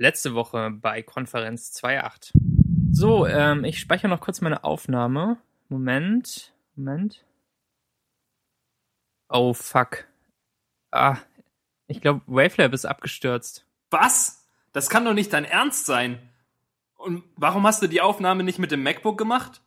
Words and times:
letzte 0.00 0.34
Woche 0.34 0.70
bei 0.70 1.02
Konferenz 1.02 1.70
2.8. 1.78 2.32
So, 2.90 3.26
ähm, 3.26 3.64
ich 3.64 3.78
speichere 3.78 4.08
noch 4.08 4.20
kurz 4.20 4.40
meine 4.40 4.64
Aufnahme. 4.64 5.36
Moment, 5.68 6.52
Moment. 6.74 7.24
Oh, 9.28 9.52
fuck. 9.52 10.06
Ah, 10.90 11.18
ich 11.86 12.00
glaube, 12.00 12.22
Wavelab 12.26 12.72
ist 12.72 12.86
abgestürzt. 12.86 13.66
Was? 13.90 14.48
Das 14.72 14.88
kann 14.88 15.04
doch 15.04 15.14
nicht 15.14 15.32
dein 15.32 15.44
Ernst 15.44 15.86
sein. 15.86 16.18
Und 16.96 17.22
warum 17.36 17.66
hast 17.66 17.82
du 17.82 17.86
die 17.86 18.00
Aufnahme 18.00 18.42
nicht 18.42 18.58
mit 18.58 18.70
dem 18.72 18.82
MacBook 18.82 19.18
gemacht? 19.18 19.62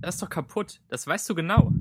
Das 0.00 0.16
ist 0.16 0.22
doch 0.22 0.30
kaputt. 0.30 0.80
Das 0.88 1.06
weißt 1.06 1.28
du 1.30 1.34
genau. 1.34 1.72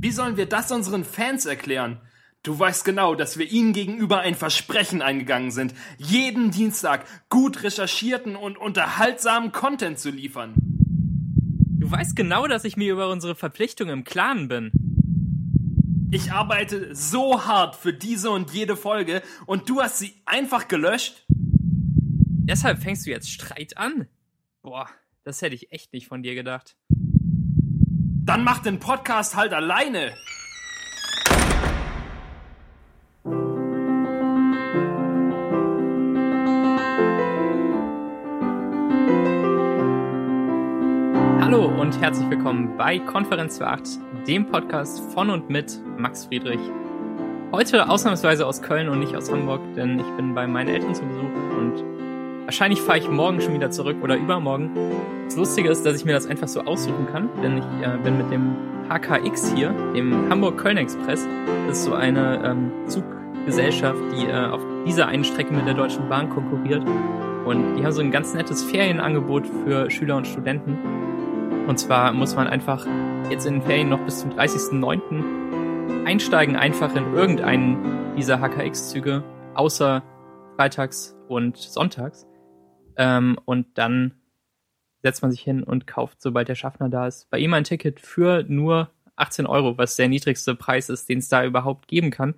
Wie 0.00 0.12
sollen 0.12 0.36
wir 0.36 0.46
das 0.46 0.70
unseren 0.70 1.04
Fans 1.04 1.46
erklären? 1.46 2.00
Du 2.42 2.58
weißt 2.58 2.84
genau, 2.84 3.14
dass 3.14 3.36
wir 3.36 3.50
ihnen 3.50 3.72
gegenüber 3.72 4.20
ein 4.20 4.34
Versprechen 4.34 5.02
eingegangen 5.02 5.50
sind, 5.50 5.74
jeden 5.98 6.50
Dienstag 6.50 7.04
gut 7.28 7.62
recherchierten 7.62 8.36
und 8.36 8.56
unterhaltsamen 8.56 9.52
Content 9.52 9.98
zu 9.98 10.10
liefern. 10.10 10.54
Du 10.56 11.90
weißt 11.90 12.14
genau, 12.16 12.46
dass 12.46 12.64
ich 12.64 12.76
mir 12.76 12.92
über 12.92 13.10
unsere 13.10 13.34
Verpflichtung 13.34 13.88
im 13.88 14.04
Klaren 14.04 14.48
bin. 14.48 14.70
Ich 16.10 16.32
arbeite 16.32 16.94
so 16.94 17.44
hart 17.44 17.76
für 17.76 17.92
diese 17.92 18.30
und 18.30 18.52
jede 18.52 18.76
Folge 18.76 19.22
und 19.46 19.68
du 19.68 19.82
hast 19.82 19.98
sie 19.98 20.14
einfach 20.24 20.68
gelöscht? 20.68 21.24
Deshalb 21.28 22.82
fängst 22.82 23.06
du 23.06 23.10
jetzt 23.10 23.30
Streit 23.30 23.76
an? 23.76 24.06
Boah, 24.62 24.88
das 25.24 25.42
hätte 25.42 25.54
ich 25.54 25.70
echt 25.70 25.92
nicht 25.92 26.08
von 26.08 26.22
dir 26.22 26.34
gedacht. 26.34 26.76
Dann 26.88 28.42
mach 28.44 28.60
den 28.60 28.78
Podcast 28.78 29.36
halt 29.36 29.52
alleine. 29.52 30.14
Hallo 41.50 41.64
und 41.64 41.98
herzlich 42.02 42.28
willkommen 42.28 42.76
bei 42.76 42.98
Konferenz 42.98 43.58
8, 43.58 43.82
dem 44.26 44.44
Podcast 44.50 45.00
von 45.14 45.30
und 45.30 45.48
mit 45.48 45.80
Max 45.96 46.26
Friedrich. 46.26 46.60
Heute 47.52 47.88
ausnahmsweise 47.88 48.46
aus 48.46 48.60
Köln 48.60 48.90
und 48.90 48.98
nicht 48.98 49.16
aus 49.16 49.32
Hamburg, 49.32 49.62
denn 49.74 49.98
ich 49.98 50.06
bin 50.18 50.34
bei 50.34 50.46
meinen 50.46 50.68
Eltern 50.68 50.94
zu 50.94 51.06
Besuch 51.06 51.22
und 51.56 51.82
wahrscheinlich 52.44 52.82
fahre 52.82 52.98
ich 52.98 53.08
morgen 53.08 53.40
schon 53.40 53.54
wieder 53.54 53.70
zurück 53.70 53.96
oder 54.02 54.16
übermorgen. 54.16 54.72
Das 55.24 55.36
Lustige 55.36 55.70
ist, 55.70 55.86
dass 55.86 55.96
ich 55.96 56.04
mir 56.04 56.12
das 56.12 56.26
einfach 56.26 56.48
so 56.48 56.60
aussuchen 56.60 57.06
kann, 57.10 57.30
denn 57.42 57.56
ich 57.56 57.64
äh, 57.82 57.96
bin 58.04 58.18
mit 58.18 58.30
dem 58.30 58.54
HKX 58.90 59.54
hier, 59.54 59.70
dem 59.94 60.28
Hamburg-Köln-Express. 60.28 61.26
Das 61.66 61.78
ist 61.78 61.84
so 61.84 61.94
eine 61.94 62.44
ähm, 62.44 62.72
Zuggesellschaft, 62.88 64.02
die 64.12 64.26
äh, 64.26 64.48
auf 64.48 64.60
dieser 64.86 65.06
einen 65.06 65.24
Strecke 65.24 65.54
mit 65.54 65.66
der 65.66 65.72
Deutschen 65.72 66.10
Bahn 66.10 66.28
konkurriert. 66.28 66.84
Und 67.46 67.76
die 67.76 67.84
haben 67.86 67.92
so 67.92 68.02
ein 68.02 68.10
ganz 68.10 68.34
nettes 68.34 68.62
Ferienangebot 68.64 69.46
für 69.64 69.90
Schüler 69.90 70.18
und 70.18 70.26
Studenten. 70.26 70.76
Und 71.68 71.78
zwar 71.78 72.14
muss 72.14 72.34
man 72.34 72.46
einfach 72.46 72.86
jetzt 73.30 73.44
in 73.44 73.56
den 73.56 73.62
Ferien 73.62 73.90
noch 73.90 74.02
bis 74.06 74.20
zum 74.20 74.30
30.09. 74.30 76.06
einsteigen, 76.06 76.56
einfach 76.56 76.96
in 76.96 77.12
irgendeinen 77.12 78.16
dieser 78.16 78.40
HKX-Züge, 78.40 79.22
außer 79.52 80.02
freitags 80.56 81.14
und 81.28 81.58
sonntags. 81.58 82.26
Ähm, 82.96 83.38
und 83.44 83.76
dann 83.76 84.14
setzt 85.02 85.20
man 85.20 85.30
sich 85.30 85.42
hin 85.42 85.62
und 85.62 85.86
kauft, 85.86 86.22
sobald 86.22 86.48
der 86.48 86.54
Schaffner 86.54 86.88
da 86.88 87.06
ist, 87.06 87.28
bei 87.28 87.38
ihm 87.38 87.52
ein 87.52 87.64
Ticket 87.64 88.00
für 88.00 88.46
nur 88.48 88.90
18 89.16 89.44
Euro, 89.44 89.76
was 89.76 89.94
der 89.94 90.08
niedrigste 90.08 90.54
Preis 90.54 90.88
ist, 90.88 91.10
den 91.10 91.18
es 91.18 91.28
da 91.28 91.44
überhaupt 91.44 91.86
geben 91.86 92.10
kann. 92.10 92.34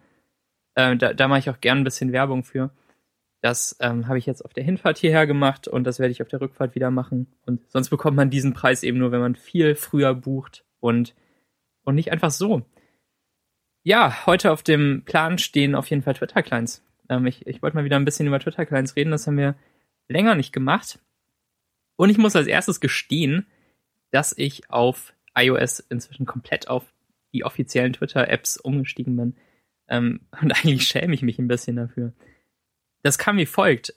Äh, 0.75 0.97
da, 0.97 1.15
da 1.15 1.29
mache 1.29 1.39
ich 1.39 1.51
auch 1.51 1.61
gern 1.61 1.79
ein 1.79 1.85
bisschen 1.85 2.11
Werbung 2.11 2.43
für. 2.43 2.71
Das 3.43 3.77
ähm, 3.81 4.07
habe 4.07 4.19
ich 4.19 4.27
jetzt 4.27 4.45
auf 4.45 4.53
der 4.53 4.65
Hinfahrt 4.65 4.99
hierher 4.99 5.27
gemacht 5.27 5.67
und 5.67 5.85
das 5.85 5.99
werde 5.99 6.13
ich 6.13 6.21
auf 6.21 6.29
der 6.29 6.41
Rückfahrt 6.41 6.75
wieder 6.75 6.91
machen. 6.91 7.27
Und 7.47 7.71
sonst 7.71 7.89
bekommt 7.89 8.17
man 8.17 8.31
diesen 8.31 8.53
Preis 8.53 8.83
eben 8.83 8.99
nur, 8.99 9.13
wenn 9.13 9.21
man 9.21 9.35
viel 9.35 9.75
früher 9.75 10.15
bucht 10.15 10.65
und, 10.79 11.15
und 11.85 11.95
nicht 11.95 12.13
einfach 12.13 12.31
so. 12.31 12.63
Ja, 13.83 14.27
heute 14.27 14.53
auf 14.53 14.63
dem 14.63 15.05
Plan 15.07 15.39
stehen 15.39 15.75
auf 15.75 15.89
jeden 15.89 16.03
Fall 16.03 16.15
Twitter-Clients. 16.15 16.85
Ähm, 17.09 17.27
ich 17.27 17.47
ich 17.47 17.63
wollte 17.63 17.77
mal 17.77 17.85
wieder 17.85 17.97
ein 17.97 18.05
bisschen 18.05 18.27
über 18.27 18.39
Twitter-Clients 18.39 18.95
reden, 18.97 19.11
das 19.11 19.27
haben 19.27 19.39
wir 19.39 19.55
länger 20.09 20.35
nicht 20.35 20.53
gemacht. 20.53 20.99
Und 21.97 22.11
ich 22.11 22.19
muss 22.19 22.37
als 22.37 22.47
erstes 22.47 22.81
gestehen, 22.81 23.47
dass 24.11 24.37
ich 24.37 24.69
auf 24.71 25.15
iOS 25.35 25.81
inzwischen 25.81 26.27
komplett 26.27 26.69
auf 26.69 26.93
die 27.33 27.45
offiziellen 27.45 27.95
Twitter-Apps 27.95 28.59
umgestiegen 28.59 29.17
bin. 29.17 29.37
Ähm, 29.89 30.21
und 30.43 30.53
eigentlich 30.63 30.87
schäme 30.87 31.15
ich 31.15 31.23
mich 31.23 31.39
ein 31.39 31.49
bisschen 31.49 31.77
dafür 31.77 32.13
das 33.03 33.19
kam 33.19 33.37
wie 33.37 33.47
folgt. 33.47 33.95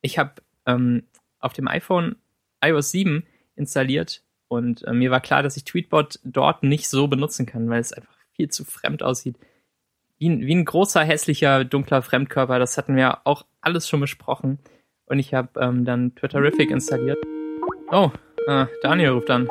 Ich 0.00 0.18
habe 0.18 0.34
ähm, 0.66 1.04
auf 1.38 1.52
dem 1.52 1.68
iPhone 1.68 2.16
iOS 2.64 2.90
7 2.90 3.26
installiert 3.54 4.22
und 4.48 4.84
äh, 4.84 4.92
mir 4.92 5.10
war 5.10 5.20
klar, 5.20 5.42
dass 5.42 5.56
ich 5.56 5.64
Tweetbot 5.64 6.20
dort 6.24 6.62
nicht 6.62 6.88
so 6.88 7.08
benutzen 7.08 7.46
kann, 7.46 7.68
weil 7.68 7.80
es 7.80 7.92
einfach 7.92 8.14
viel 8.34 8.48
zu 8.48 8.64
fremd 8.64 9.02
aussieht. 9.02 9.36
Wie 10.18 10.28
ein, 10.28 10.40
wie 10.46 10.54
ein 10.54 10.64
großer, 10.64 11.02
hässlicher, 11.02 11.64
dunkler 11.64 12.02
Fremdkörper. 12.02 12.58
Das 12.58 12.78
hatten 12.78 12.96
wir 12.96 13.26
auch 13.26 13.44
alles 13.60 13.88
schon 13.88 14.00
besprochen. 14.00 14.58
Und 15.06 15.18
ich 15.18 15.34
habe 15.34 15.60
ähm, 15.60 15.84
dann 15.84 16.14
Twitterific 16.14 16.70
installiert. 16.70 17.18
Oh, 17.90 18.10
äh, 18.46 18.66
Daniel 18.82 19.10
ruft 19.10 19.30
an. 19.30 19.48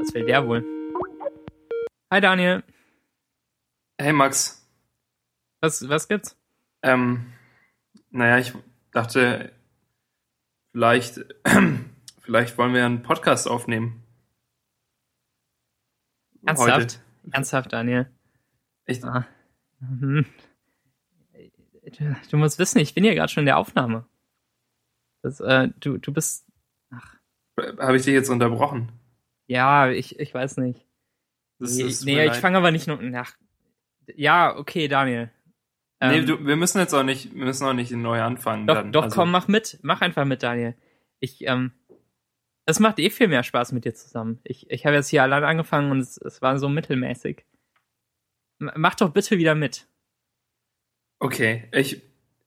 Was 0.00 0.14
will 0.14 0.24
der 0.24 0.46
wohl? 0.46 0.64
Hi 2.10 2.20
Daniel. 2.20 2.62
Hey 3.98 4.12
Max. 4.12 4.66
Was, 5.60 5.88
was 5.88 6.08
gibt's? 6.08 6.36
Ähm, 6.82 7.32
naja, 8.12 8.38
ich 8.38 8.52
dachte, 8.92 9.52
vielleicht, 10.70 11.20
vielleicht 12.20 12.56
wollen 12.58 12.74
wir 12.74 12.84
einen 12.84 13.02
Podcast 13.02 13.48
aufnehmen. 13.48 14.02
Ernsthaft? 16.44 16.72
Heute. 16.72 16.96
Ernsthaft, 17.30 17.72
Daniel. 17.72 18.10
Echt? 18.84 19.04
Ah. 19.04 19.26
Mhm. 19.80 20.26
Du 22.30 22.36
musst 22.36 22.58
wissen, 22.58 22.78
ich 22.78 22.94
bin 22.94 23.04
hier 23.04 23.14
gerade 23.14 23.30
schon 23.30 23.42
in 23.42 23.46
der 23.46 23.58
Aufnahme. 23.58 24.06
Das, 25.22 25.40
äh, 25.40 25.68
du, 25.80 25.98
du 25.98 26.12
bist. 26.12 26.46
Ach. 26.90 27.16
Habe 27.58 27.96
ich 27.96 28.04
dich 28.04 28.14
jetzt 28.14 28.28
unterbrochen? 28.28 28.92
Ja, 29.46 29.88
ich, 29.90 30.18
ich 30.18 30.32
weiß 30.32 30.56
nicht. 30.58 30.86
Das, 31.58 31.74
nee, 31.76 32.14
nee 32.14 32.26
ich 32.26 32.34
fange 32.34 32.56
aber 32.56 32.70
nicht 32.70 32.86
nur. 32.86 32.98
Ach, 33.14 33.36
ja, 34.14 34.56
okay, 34.56 34.88
Daniel. 34.88 35.30
Nee, 36.02 36.18
ähm, 36.18 36.26
du, 36.26 36.44
wir 36.46 36.56
müssen 36.56 36.78
jetzt 36.78 36.94
auch 36.94 37.04
nicht, 37.04 37.32
wir 37.32 37.44
müssen 37.44 37.64
auch 37.64 37.74
nicht 37.74 37.92
neu 37.92 38.20
anfangen. 38.20 38.66
Doch, 38.66 38.74
dann. 38.74 38.92
doch 38.92 39.04
also, 39.04 39.14
komm, 39.14 39.30
mach 39.30 39.46
mit. 39.46 39.78
Mach 39.82 40.00
einfach 40.00 40.24
mit, 40.24 40.42
Daniel. 40.42 40.74
Ich, 41.20 41.46
ähm, 41.46 41.70
es 42.66 42.80
macht 42.80 42.98
eh 42.98 43.08
viel 43.08 43.28
mehr 43.28 43.44
Spaß 43.44 43.70
mit 43.70 43.84
dir 43.84 43.94
zusammen. 43.94 44.40
Ich, 44.42 44.68
ich 44.68 44.84
habe 44.84 44.96
jetzt 44.96 45.08
hier 45.08 45.22
allein 45.22 45.44
angefangen 45.44 45.92
und 45.92 46.00
es, 46.00 46.16
es 46.16 46.42
war 46.42 46.58
so 46.58 46.68
mittelmäßig. 46.68 47.44
M 48.60 48.72
mach 48.74 48.96
doch 48.96 49.10
bitte 49.10 49.38
wieder 49.38 49.54
mit. 49.54 49.86
Okay, 51.20 51.68
ich, 51.70 52.02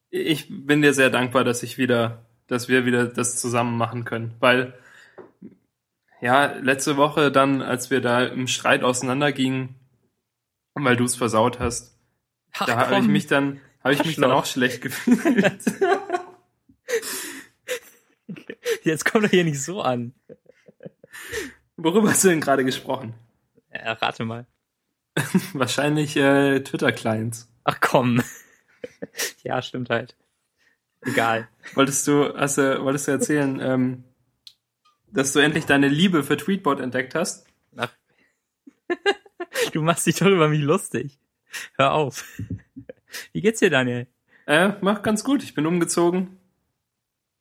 ich 0.10 0.48
bin 0.50 0.82
dir 0.82 0.94
sehr 0.94 1.10
dankbar, 1.10 1.46
dass 1.46 1.64
ich 1.64 1.78
wieder, 1.78 2.26
dass 2.48 2.68
wir 2.68 2.86
wieder 2.86 3.08
das 3.08 3.40
zusammen 3.40 3.78
machen 3.78 4.04
können, 4.04 4.36
weil 4.40 4.78
ja, 6.20 6.54
letzte 6.60 6.98
Woche 6.98 7.32
dann, 7.32 7.62
als 7.62 7.90
wir 7.90 8.02
da 8.02 8.26
im 8.26 8.48
Streit 8.48 8.84
auseinandergingen, 8.84 9.76
weil 10.74 10.98
du 10.98 11.06
es 11.06 11.16
versaut 11.16 11.60
hast, 11.60 11.95
Ach, 12.58 12.66
da 12.66 12.78
habe 12.78 13.00
ich 13.00 13.08
mich 13.08 13.28
dann, 13.28 13.60
habe 13.84 13.94
ich 13.94 14.06
mich 14.06 14.16
dann 14.16 14.32
auch 14.32 14.46
schlecht 14.46 14.82
gefühlt. 14.82 15.62
Jetzt 18.84 19.06
kommt 19.06 19.26
er 19.26 19.30
hier 19.30 19.44
nicht 19.44 19.62
so 19.62 19.82
an. 19.82 20.14
Worüber 21.76 22.10
hast 22.10 22.24
du 22.24 22.30
denn 22.30 22.40
gerade 22.40 22.64
gesprochen? 22.64 23.14
Ja, 23.74 23.94
rate 23.94 24.24
mal. 24.24 24.46
Wahrscheinlich 25.54 26.16
äh, 26.16 26.62
Twitter-Clients. 26.62 27.52
Ach 27.64 27.80
komm. 27.82 28.22
ja, 29.44 29.62
stimmt 29.62 29.90
halt. 29.90 30.16
Egal. 31.02 31.50
Wolltest 31.74 32.08
du, 32.08 32.34
hast 32.36 32.58
du, 32.58 32.82
wolltest 32.84 33.08
du 33.08 33.12
erzählen, 33.12 33.60
ähm, 33.60 34.04
dass 35.12 35.34
du 35.34 35.40
endlich 35.40 35.66
deine 35.66 35.90
Liebe 35.90 36.24
für 36.24 36.38
Tweetbot 36.38 36.80
entdeckt 36.80 37.16
hast? 37.16 37.48
Ach. 37.76 37.92
du 39.74 39.82
machst 39.82 40.08
dich 40.08 40.16
doch 40.16 40.28
über 40.28 40.48
mich 40.48 40.62
lustig. 40.62 41.20
Hör 41.78 41.94
auf. 41.94 42.26
Wie 43.34 43.42
geht's 43.42 43.60
dir, 43.60 43.70
Daniel? 43.70 44.08
Äh, 44.46 44.74
mach 44.82 45.02
ganz 45.02 45.24
gut. 45.24 45.44
Ich 45.44 45.54
bin 45.54 45.66
umgezogen. 45.66 46.38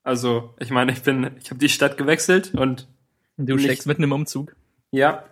Also, 0.03 0.55
ich 0.59 0.71
meine, 0.71 0.93
ich 0.93 1.03
bin, 1.03 1.31
ich 1.41 1.51
habe 1.51 1.59
die 1.59 1.69
Stadt 1.69 1.97
gewechselt 1.97 2.55
und 2.55 2.89
du 3.37 3.59
steckst 3.59 3.87
mitten 3.87 4.03
im 4.03 4.13
Umzug. 4.13 4.55
Ja. 4.91 5.25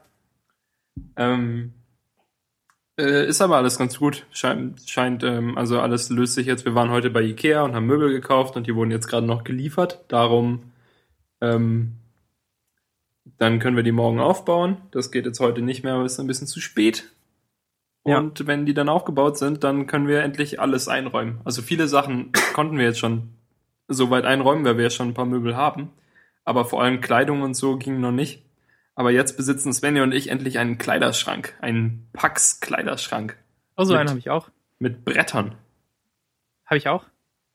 Ähm, 1.17 1.75
äh, 2.99 3.27
ist 3.27 3.41
aber 3.41 3.57
alles 3.57 3.79
ganz 3.79 3.99
gut. 3.99 4.27
Scheint, 4.33 4.89
scheint 4.89 5.25
ähm, 5.25 5.57
also 5.57 5.81
alles 5.81 6.11
löst 6.11 6.35
sich 6.35 6.47
jetzt. 6.47 6.65
Wir 6.65 6.75
waren 6.75 6.91
heute 6.91 7.11
bei 7.11 7.23
Ikea 7.23 7.63
und 7.63 7.75
haben 7.75 7.87
Möbel 7.87 8.11
gekauft 8.13 8.57
und 8.57 8.67
die 8.67 8.75
wurden 8.75 8.91
jetzt 8.91 9.09
gerade 9.09 9.27
noch 9.27 9.45
geliefert. 9.45 10.05
Darum, 10.09 10.73
ähm, 11.41 11.97
dann 13.39 13.59
können 13.59 13.77
wir 13.77 13.83
die 13.83 13.93
morgen 13.93 14.21
aufbauen. 14.21 14.79
Das 14.91 15.11
geht 15.11 15.27
jetzt 15.27 15.41
heute 15.41 15.63
nicht 15.63 15.85
mehr, 15.85 15.95
aber 15.95 16.05
ist 16.05 16.21
ein 16.21 16.27
bisschen 16.27 16.47
zu 16.47 16.61
spät. 16.61 17.12
Und 18.05 18.41
ja. 18.41 18.47
wenn 18.47 18.67
die 18.67 18.75
dann 18.75 18.89
aufgebaut 18.89 19.39
sind, 19.39 19.63
dann 19.63 19.87
können 19.87 20.09
wir 20.09 20.23
endlich 20.23 20.61
alles 20.61 20.89
einräumen. 20.89 21.41
Also 21.45 21.63
viele 21.63 21.87
Sachen 21.89 22.33
konnten 22.53 22.79
wir 22.79 22.85
jetzt 22.85 22.99
schon 22.99 23.35
so 23.89 24.11
weit 24.11 24.25
einräumen, 24.25 24.65
weil 24.65 24.77
wir 24.77 24.85
ja 24.85 24.91
schon 24.91 25.09
ein 25.09 25.15
paar 25.15 25.27
Möbel 25.27 25.57
haben. 25.57 25.91
Aber 26.45 26.65
vor 26.65 26.83
allem 26.83 27.01
Kleidung 27.01 27.43
und 27.43 27.55
so 27.55 27.77
ging 27.77 28.01
noch 28.01 28.11
nicht. 28.11 28.43
Aber 28.95 29.11
jetzt 29.11 29.37
besitzen 29.37 29.73
Svenja 29.73 30.03
und 30.03 30.13
ich 30.13 30.29
endlich 30.29 30.59
einen 30.59 30.79
Kleiderschrank, 30.79 31.55
einen 31.61 32.09
Pax-Kleiderschrank. 32.13 33.37
Oh, 33.77 33.85
so 33.85 33.93
Mit- 33.93 34.01
einen 34.01 34.09
habe 34.11 34.19
ich 34.19 34.31
auch. 34.31 34.51
Mit 34.79 35.05
Brettern. 35.05 35.55
Habe 36.67 36.79
ich 36.79 36.89
auch. 36.89 37.07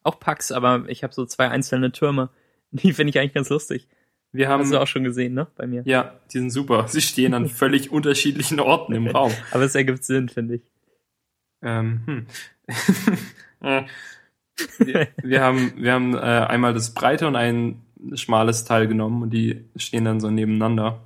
Auch 0.03 0.19
Packs, 0.19 0.51
aber 0.53 0.85
ich 0.87 1.03
habe 1.03 1.13
so 1.13 1.25
zwei 1.25 1.49
einzelne 1.49 1.91
Türme. 1.91 2.29
Die 2.71 2.93
finde 2.93 3.09
ich 3.09 3.19
eigentlich 3.19 3.33
ganz 3.33 3.49
lustig. 3.49 3.87
Wir 4.37 4.49
haben, 4.49 4.61
Hast 4.61 4.71
du 4.71 4.79
auch 4.79 4.87
schon 4.87 5.03
gesehen, 5.03 5.33
ne? 5.33 5.47
Bei 5.55 5.65
mir. 5.65 5.81
ja, 5.85 6.13
die 6.31 6.37
sind 6.37 6.51
super. 6.51 6.87
Sie 6.87 7.01
stehen 7.01 7.33
an 7.33 7.47
völlig 7.49 7.91
unterschiedlichen 7.91 8.59
Orten 8.59 8.93
im 8.93 9.07
Raum. 9.07 9.31
Aber 9.51 9.63
es 9.63 9.73
ergibt 9.73 10.03
Sinn, 10.03 10.29
finde 10.29 10.55
ich. 10.55 10.61
Ähm, 11.61 12.01
hm. 12.05 12.27
Äh, 13.59 13.85
wir, 14.77 15.07
wir 15.23 15.41
haben, 15.41 15.73
wir 15.77 15.91
haben 15.93 16.13
äh, 16.13 16.19
einmal 16.19 16.75
das 16.75 16.93
breite 16.93 17.25
und 17.25 17.35
ein 17.35 17.81
schmales 18.13 18.65
Teil 18.65 18.87
genommen 18.87 19.23
und 19.23 19.31
die 19.31 19.65
stehen 19.75 20.05
dann 20.05 20.19
so 20.19 20.29
nebeneinander. 20.29 21.03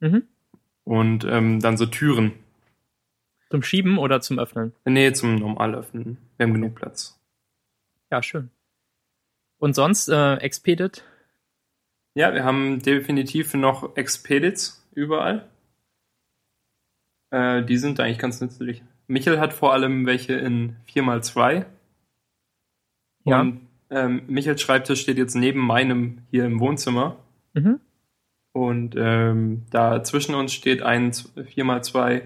Mhm. 0.00 0.22
Und 0.84 1.26
ähm, 1.26 1.60
dann 1.60 1.76
so 1.76 1.84
Türen. 1.84 2.32
Zum 3.50 3.62
Schieben 3.62 3.98
oder 3.98 4.22
zum 4.22 4.38
Öffnen? 4.38 4.72
Nee, 4.86 5.12
zum 5.12 5.36
normal 5.36 5.74
öffnen. 5.74 6.16
Wir 6.38 6.46
haben 6.46 6.54
genug 6.54 6.74
Platz. 6.74 7.20
Ja, 8.10 8.22
schön. 8.22 8.48
Und 9.58 9.74
sonst, 9.74 10.08
äh, 10.08 10.36
Expedit? 10.36 11.04
Ja, 12.14 12.32
wir 12.32 12.44
haben 12.44 12.80
definitiv 12.80 13.54
noch 13.54 13.96
Expedits 13.96 14.86
überall. 14.94 15.48
Äh, 17.30 17.64
die 17.64 17.76
sind 17.76 17.98
eigentlich 17.98 18.18
ganz 18.18 18.40
nützlich. 18.40 18.82
Michel 19.06 19.40
hat 19.40 19.52
vor 19.52 19.72
allem 19.72 20.06
welche 20.06 20.34
in 20.34 20.76
4x2. 20.88 21.66
Ja. 23.24 23.40
Und 23.40 23.60
ähm, 23.90 24.22
Michels 24.28 24.60
Schreibtisch 24.60 25.00
steht 25.00 25.18
jetzt 25.18 25.34
neben 25.34 25.60
meinem 25.60 26.18
hier 26.30 26.44
im 26.44 26.60
Wohnzimmer. 26.60 27.16
Mhm. 27.52 27.80
Und 28.52 28.94
ähm, 28.96 29.64
da 29.70 30.04
zwischen 30.04 30.36
uns 30.36 30.52
steht 30.52 30.82
ein 30.82 31.10
4x2 31.10 32.22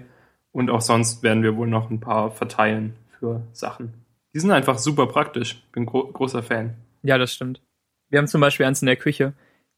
und 0.51 0.69
auch 0.69 0.81
sonst 0.81 1.23
werden 1.23 1.41
wir 1.41 1.57
wohl 1.57 1.67
noch 1.67 1.89
ein 1.89 1.99
paar 1.99 2.29
verteilen 2.31 2.93
für 3.17 3.41
Sachen. 3.51 3.93
Die 4.33 4.39
sind 4.39 4.51
einfach 4.51 4.77
super 4.77 5.07
praktisch. 5.07 5.63
Bin 5.71 5.87
gro 5.87 6.05
großer 6.07 6.43
Fan. 6.43 6.75
Ja, 7.01 7.17
das 7.17 7.33
stimmt. 7.33 7.61
Wir 8.09 8.19
haben 8.19 8.27
zum 8.27 8.41
Beispiel 8.41 8.67
eins 8.67 8.81
in 8.81 8.85
der 8.85 8.95
Küche. 8.95 9.33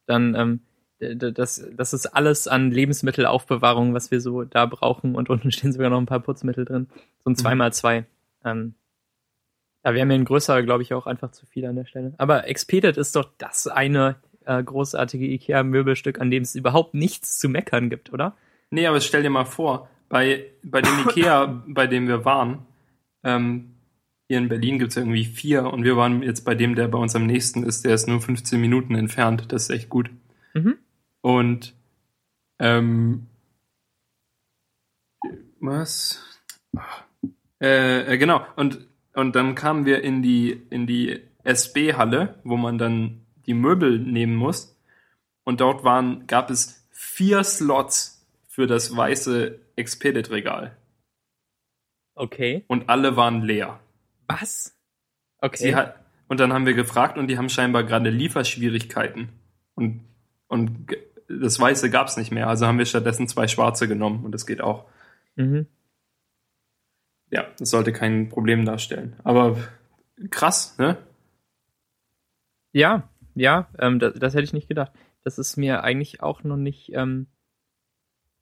Dann, 0.06 0.36
ähm, 0.36 0.59
das, 1.00 1.65
das 1.75 1.94
ist 1.94 2.07
alles 2.07 2.48
an 2.48 2.71
Lebensmittelaufbewahrung, 2.71 3.94
was 3.94 4.12
wir 4.12 4.21
so 4.21 4.44
da 4.44 4.65
brauchen. 4.65 5.15
Und 5.15 5.30
unten 5.30 5.51
stehen 5.51 5.74
sogar 5.74 5.89
noch 5.89 6.00
ein 6.00 6.06
paar 6.06 6.19
Putzmittel 6.19 6.65
drin. 6.65 6.88
So 7.24 7.31
ein 7.31 7.33
Mhm. 7.33 7.62
2x2. 7.62 8.03
Ähm, 8.45 8.74
ja, 9.83 9.94
wir 9.94 10.01
haben 10.01 10.09
hier 10.09 10.19
ein 10.19 10.25
größerer, 10.25 10.62
glaube 10.63 10.83
ich, 10.83 10.94
auch 10.94 11.07
einfach 11.07 11.31
zu 11.31 11.45
viel 11.45 11.65
an 11.65 11.75
der 11.75 11.86
Stelle. 11.86 12.13
Aber 12.18 12.48
Expedit 12.48 12.98
ist 12.98 13.15
doch 13.15 13.30
das 13.38 13.68
eine 13.68 14.18
äh, 14.45 14.62
großartige 14.63 15.25
IKEA-Möbelstück, 15.25 16.19
an 16.21 16.30
dem 16.30 16.44
es 16.44 16.56
überhaupt 16.56 16.94
nichts 16.94 17.39
zu 17.39 17.50
meckern 17.50 17.89
gibt, 17.89 18.13
oder? 18.13 18.36
Nee, 18.69 18.86
aber 18.88 19.01
stell 19.01 19.24
dir 19.24 19.30
mal 19.30 19.45
vor, 19.45 19.89
bei, 20.07 20.45
bei 20.63 20.81
dem 20.81 21.00
Ikea, 21.09 21.63
bei 21.68 21.88
dem 21.88 22.07
wir 22.07 22.25
waren, 22.25 22.65
ähm, 23.24 23.71
hier 24.31 24.38
in 24.38 24.48
Berlin 24.48 24.80
gibt's 24.80 24.95
ja 24.95 25.01
irgendwie 25.01 25.25
vier 25.25 25.66
und 25.66 25.83
wir 25.83 25.98
waren 25.98 26.24
jetzt 26.24 26.45
bei 26.45 26.56
dem, 26.56 26.75
der 26.75 26.88
bei 26.88 26.98
uns 26.98 27.18
am 27.18 27.25
nächsten 27.25 27.63
ist, 27.63 27.83
der 27.83 27.94
ist 27.94 28.07
nur 28.07 28.22
15 28.22 28.62
Minuten 28.62 28.95
entfernt. 28.95 29.51
Das 29.51 29.63
ist 29.63 29.72
echt 29.72 29.89
gut. 29.89 30.10
Mhm. 30.54 30.78
Und 31.19 31.75
ähm, 32.57 33.28
was? 35.60 36.24
Äh, 37.62 38.13
äh, 38.13 38.18
genau. 38.18 38.45
Und 38.56 38.88
und 39.13 39.36
dann 39.36 39.54
kamen 39.54 39.86
wir 39.86 40.01
in 40.01 40.24
die 40.24 40.62
in 40.69 40.88
die 40.88 41.19
SB-Halle, 41.44 42.39
wo 42.45 42.56
man 42.56 42.77
dann 42.77 43.25
die 43.45 43.54
Möbel 43.54 44.00
nehmen 44.00 44.36
muss. 44.38 44.80
Und 45.44 45.60
dort 45.60 45.84
waren 45.84 46.25
gab 46.25 46.50
es 46.50 46.88
vier 46.92 47.44
Slots 47.44 48.25
für 48.48 48.66
das 48.66 48.95
weiße 48.95 49.60
Expedit-Regal 49.75 50.77
Okay. 52.16 52.63
und 52.68 52.88
alle 52.88 53.18
waren 53.18 53.42
leer. 53.42 53.81
Was? 54.39 54.78
Okay. 55.39 55.57
Sie 55.57 55.75
hat, 55.75 55.95
und 56.28 56.39
dann 56.39 56.54
haben 56.54 56.66
wir 56.66 56.74
gefragt 56.74 57.18
und 57.18 57.28
die 57.28 57.38
haben 57.38 57.50
scheinbar 57.50 57.83
gerade 57.83 58.10
Lieferschwierigkeiten. 58.10 59.30
Und, 59.75 60.06
und 60.48 60.95
das 61.28 61.60
Weiße 61.60 61.89
gab's 61.89 62.18
nicht 62.18 62.31
mehr. 62.31 62.48
Also 62.48 62.68
haben 62.68 62.78
wir 62.78 62.86
stattdessen 62.86 63.28
zwei 63.28 63.48
Schwarze 63.48 63.88
genommen 63.88 64.24
und 64.24 64.31
das 64.31 64.45
geht 64.45 64.62
auch. 64.62 64.86
mhm. 65.36 65.68
Ja, 67.33 67.48
das 67.57 67.69
sollte 67.69 67.94
kein 67.94 68.28
Problem 68.28 68.66
darstellen. 68.66 69.16
Aber 69.24 69.57
krass, 70.31 70.77
ne? 70.77 70.98
Ja, 72.74 73.10
ja, 73.36 73.69
ähm, 73.80 74.00
das, 74.00 74.16
das 74.16 74.34
hätte 74.34 74.44
ich 74.44 74.54
nicht 74.54 74.68
gedacht. 74.68 74.92
Das 75.24 75.38
ist 75.38 75.56
mir 75.56 75.84
eigentlich 75.84 76.22
auch 76.22 76.44
noch 76.44 76.57
nicht, 76.57 76.92
ähm, 76.94 77.27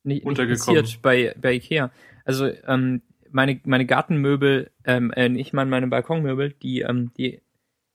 nicht, 0.04 0.18
nicht 0.18 0.26
Untergekommen. 0.26 0.82
passiert 0.82 1.02
bei, 1.04 1.36
bei 1.40 1.54
Ikea. 1.54 1.92
Also 2.26 2.48
ähm, 2.48 3.04
meine, 3.32 3.60
meine 3.66 3.86
Gartenmöbel, 3.86 4.72
ähm, 4.86 5.12
äh, 5.12 5.30
nicht 5.30 5.54
mal 5.54 5.66
meine 5.66 5.88
Balkonmöbel, 5.88 6.54
die, 6.54 6.82
ähm, 6.82 7.12
die, 7.18 7.42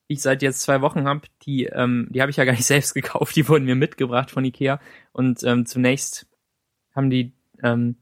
ich 0.07 0.21
seit 0.23 0.43
jetzt 0.43 0.61
zwei 0.61 0.81
Wochen 0.83 1.05
habe, 1.07 1.23
die, 1.43 1.65
ähm, 1.67 2.09
die 2.11 2.21
habe 2.21 2.31
ich 2.31 2.37
ja 2.37 2.45
gar 2.45 2.53
nicht 2.53 2.65
selbst 2.67 2.95
gekauft, 2.95 3.37
die 3.37 3.49
wurden 3.49 3.65
mir 3.65 3.75
mitgebracht 3.77 4.31
von 4.31 4.45
Ikea. 4.45 4.81
Und 5.13 5.43
ähm, 5.45 5.67
zunächst 5.67 6.27
haben 6.95 7.11
die, 7.11 7.33
ähm, 7.63 7.97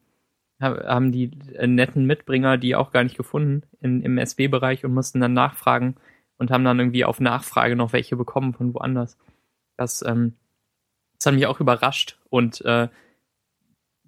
ha- 0.61 0.85
haben 0.85 1.13
die 1.13 1.31
netten 1.67 2.07
Mitbringer 2.07 2.59
die 2.59 2.75
auch 2.77 2.91
gar 2.93 3.05
nicht 3.05 3.17
gefunden 3.17 3.63
in, 3.81 4.03
im 4.03 4.19
SB-Bereich 4.19 4.85
und 4.85 4.95
mussten 4.95 5.21
dann 5.21 5.33
nachfragen 5.35 5.97
und 6.39 6.51
haben 6.51 6.65
dann 6.65 6.79
irgendwie 6.79 7.05
auf 7.05 7.21
Nachfrage 7.21 7.77
noch 7.77 7.93
welche 7.93 8.17
bekommen 8.17 8.53
von 8.55 8.75
woanders. 8.75 9.17
Das, 9.77 10.03
ähm, 10.03 10.35
das 11.19 11.27
hat 11.27 11.35
mich 11.35 11.47
auch 11.47 11.61
überrascht 11.61 12.19
und 12.31 12.61
äh, 12.65 12.89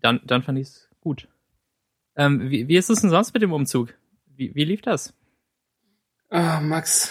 dann, 0.01 0.21
dann 0.25 0.43
fand 0.43 0.59
ich 0.59 0.67
es 0.69 0.91
gut. 1.01 1.29
Ähm, 2.17 2.51
wie, 2.51 2.69
wie 2.69 2.77
ist 2.77 2.91
es 2.91 3.01
denn 3.01 3.11
sonst 3.11 3.35
mit 3.35 3.43
dem 3.43 3.53
Umzug? 3.53 3.95
Wie, 4.37 4.55
wie 4.55 4.65
lief 4.65 4.83
das? 4.83 5.15
Ah, 6.31 6.61
Max. 6.61 7.11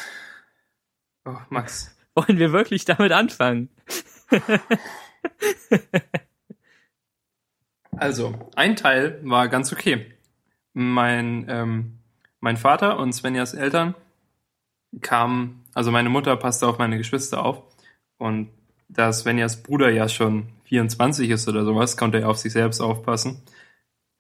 Oh, 1.25 1.38
Max. 1.50 1.95
Wollen 2.15 2.38
wir 2.38 2.51
wirklich 2.51 2.85
damit 2.85 3.11
anfangen? 3.11 3.69
Also, 7.97 8.33
ein 8.55 8.75
Teil 8.75 9.19
war 9.23 9.47
ganz 9.47 9.71
okay. 9.71 10.11
Mein, 10.73 11.45
ähm, 11.47 12.00
mein 12.39 12.57
Vater 12.57 12.97
und 12.97 13.13
Svenjas 13.13 13.53
Eltern 13.53 13.95
kamen, 15.01 15.63
also 15.73 15.91
meine 15.91 16.09
Mutter 16.09 16.35
passte 16.35 16.67
auf 16.67 16.77
meine 16.77 16.97
Geschwister 16.97 17.44
auf 17.44 17.63
und 18.17 18.50
da 18.89 19.12
Svenjas 19.13 19.63
Bruder 19.63 19.89
ja 19.89 20.10
schon 20.10 20.50
24 20.65 21.29
ist 21.29 21.48
oder 21.48 21.65
sowas, 21.65 21.98
konnte 21.98 22.19
er 22.22 22.29
auf 22.29 22.38
sich 22.38 22.51
selbst 22.51 22.81
aufpassen. 22.81 23.41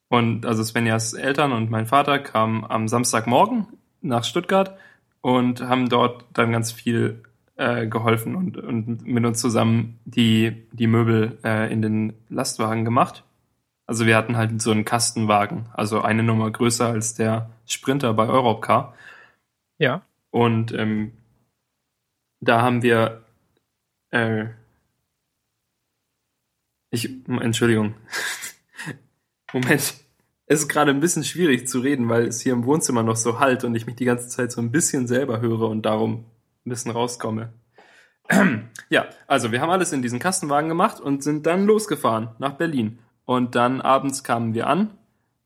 Und 0.09 0.45
also 0.45 0.63
Svenjas 0.63 1.13
Eltern 1.13 1.51
und 1.51 1.71
mein 1.71 1.87
Vater 1.87 2.19
kamen 2.19 2.65
am 2.65 2.87
Samstagmorgen 2.87 3.67
nach 4.01 4.23
Stuttgart 4.23 4.77
und 5.21 5.61
haben 5.61 5.89
dort 5.89 6.25
dann 6.33 6.51
ganz 6.51 6.71
viel 6.71 7.23
äh, 7.55 7.87
geholfen 7.87 8.35
und, 8.35 8.57
und 8.57 9.05
mit 9.05 9.25
uns 9.25 9.39
zusammen 9.39 9.99
die, 10.05 10.67
die 10.71 10.87
Möbel 10.87 11.37
äh, 11.43 11.71
in 11.71 11.81
den 11.81 12.13
Lastwagen 12.29 12.85
gemacht. 12.85 13.23
Also 13.85 14.05
wir 14.05 14.15
hatten 14.15 14.37
halt 14.37 14.61
so 14.61 14.71
einen 14.71 14.85
Kastenwagen, 14.85 15.67
also 15.73 16.01
eine 16.01 16.23
Nummer 16.23 16.51
größer 16.51 16.87
als 16.87 17.15
der 17.15 17.49
Sprinter 17.65 18.13
bei 18.13 18.27
Europcar. 18.27 18.95
Ja. 19.77 20.03
Und 20.31 20.73
ähm, 20.73 21.11
da 22.39 22.61
haben 22.61 22.81
wir 22.81 23.23
äh, 24.11 24.45
ich 26.93 27.09
Entschuldigung. 27.27 27.95
Moment. 29.53 29.93
Es 30.45 30.61
ist 30.61 30.67
gerade 30.67 30.91
ein 30.91 30.99
bisschen 30.99 31.23
schwierig 31.23 31.67
zu 31.67 31.79
reden, 31.79 32.09
weil 32.09 32.27
es 32.27 32.41
hier 32.41 32.53
im 32.53 32.65
Wohnzimmer 32.65 33.01
noch 33.01 33.15
so 33.15 33.39
halt 33.39 33.63
und 33.63 33.75
ich 33.75 33.85
mich 33.85 33.95
die 33.95 34.05
ganze 34.05 34.27
Zeit 34.27 34.51
so 34.51 34.59
ein 34.59 34.71
bisschen 34.71 35.07
selber 35.07 35.39
höre 35.39 35.69
und 35.69 35.83
darum 35.83 36.25
ein 36.65 36.69
bisschen 36.69 36.91
rauskomme. 36.91 37.53
Ja, 38.89 39.07
also 39.25 39.51
wir 39.51 39.59
haben 39.59 39.71
alles 39.71 39.91
in 39.91 40.03
diesen 40.03 40.19
Kastenwagen 40.19 40.69
gemacht 40.69 40.99
und 40.99 41.23
sind 41.23 41.47
dann 41.47 41.65
losgefahren 41.65 42.29
nach 42.37 42.53
Berlin. 42.53 42.99
Und 43.25 43.55
dann 43.55 43.81
abends 43.81 44.23
kamen 44.23 44.53
wir 44.53 44.67
an 44.67 44.91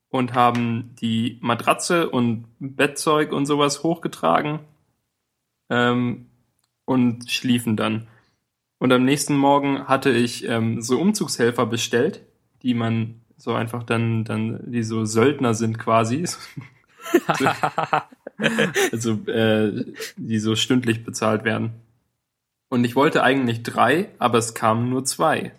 und 0.09 0.33
haben 0.33 0.95
die 0.99 1.37
Matratze 1.41 2.09
und 2.09 2.45
Bettzeug 2.59 3.31
und 3.31 3.45
sowas 3.45 3.83
hochgetragen 3.83 4.59
ähm, 5.69 6.25
und 6.83 7.31
schliefen 7.31 7.77
dann. 7.77 8.07
Und 8.79 8.91
am 8.91 9.05
nächsten 9.05 9.37
Morgen 9.37 9.87
hatte 9.87 10.09
ich 10.09 10.45
ähm, 10.47 10.81
so 10.81 10.99
Umzugshelfer 10.99 11.65
bestellt, 11.65 12.21
die 12.63 12.73
man 12.73 13.21
so 13.37 13.53
einfach 13.53 13.83
dann, 13.83 14.23
dann, 14.25 14.59
die 14.71 14.83
so 14.83 15.05
Söldner 15.05 15.53
sind 15.53 15.79
quasi. 15.79 16.25
also 18.91 19.13
äh, 19.27 19.85
die 20.17 20.39
so 20.39 20.55
stündlich 20.55 21.03
bezahlt 21.05 21.43
werden. 21.45 21.71
Und 22.69 22.83
ich 22.83 22.95
wollte 22.95 23.23
eigentlich 23.23 23.63
drei, 23.63 24.09
aber 24.19 24.39
es 24.39 24.53
kamen 24.53 24.89
nur 24.89 25.05
zwei. 25.05 25.53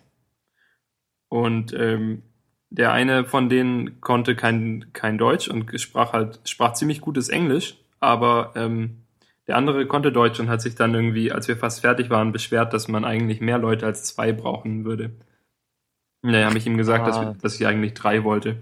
Und 1.29 1.73
ähm, 1.73 2.23
der 2.71 2.93
eine 2.93 3.25
von 3.25 3.49
denen 3.49 4.01
konnte 4.01 4.37
kein, 4.37 4.93
kein 4.93 5.17
Deutsch 5.17 5.49
und 5.49 5.81
sprach 5.81 6.13
halt, 6.13 6.41
sprach 6.45 6.75
ziemlich 6.75 7.01
gutes 7.01 7.29
Englisch, 7.31 7.79
aber 8.01 8.53
ähm, 8.57 9.05
Der 9.47 9.57
andere 9.57 9.87
konnte 9.87 10.13
Deutsch 10.13 10.39
und 10.41 10.51
hat 10.51 10.61
sich 10.61 10.75
dann 10.75 10.95
irgendwie, 10.95 11.33
als 11.33 11.49
wir 11.49 11.57
fast 11.57 11.81
fertig 11.81 12.11
waren, 12.11 12.33
beschwert, 12.33 12.75
dass 12.75 12.87
man 12.87 13.07
eigentlich 13.07 13.41
mehr 13.41 13.57
Leute 13.57 13.87
als 13.87 14.05
zwei 14.05 14.33
brauchen 14.33 14.85
würde. 14.85 15.13
Naja, 16.33 16.47
habe 16.47 16.59
ich 16.59 16.67
ihm 16.67 16.77
gesagt, 16.77 17.07
dass, 17.07 17.17
Ah. 17.17 17.23
wir, 17.23 17.35
dass 17.35 17.55
ich 17.59 17.67
eigentlich 17.67 17.95
drei 17.95 18.25
wollte. 18.25 18.57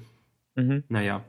Mhm. 0.54 0.85
Naja. 0.88 1.23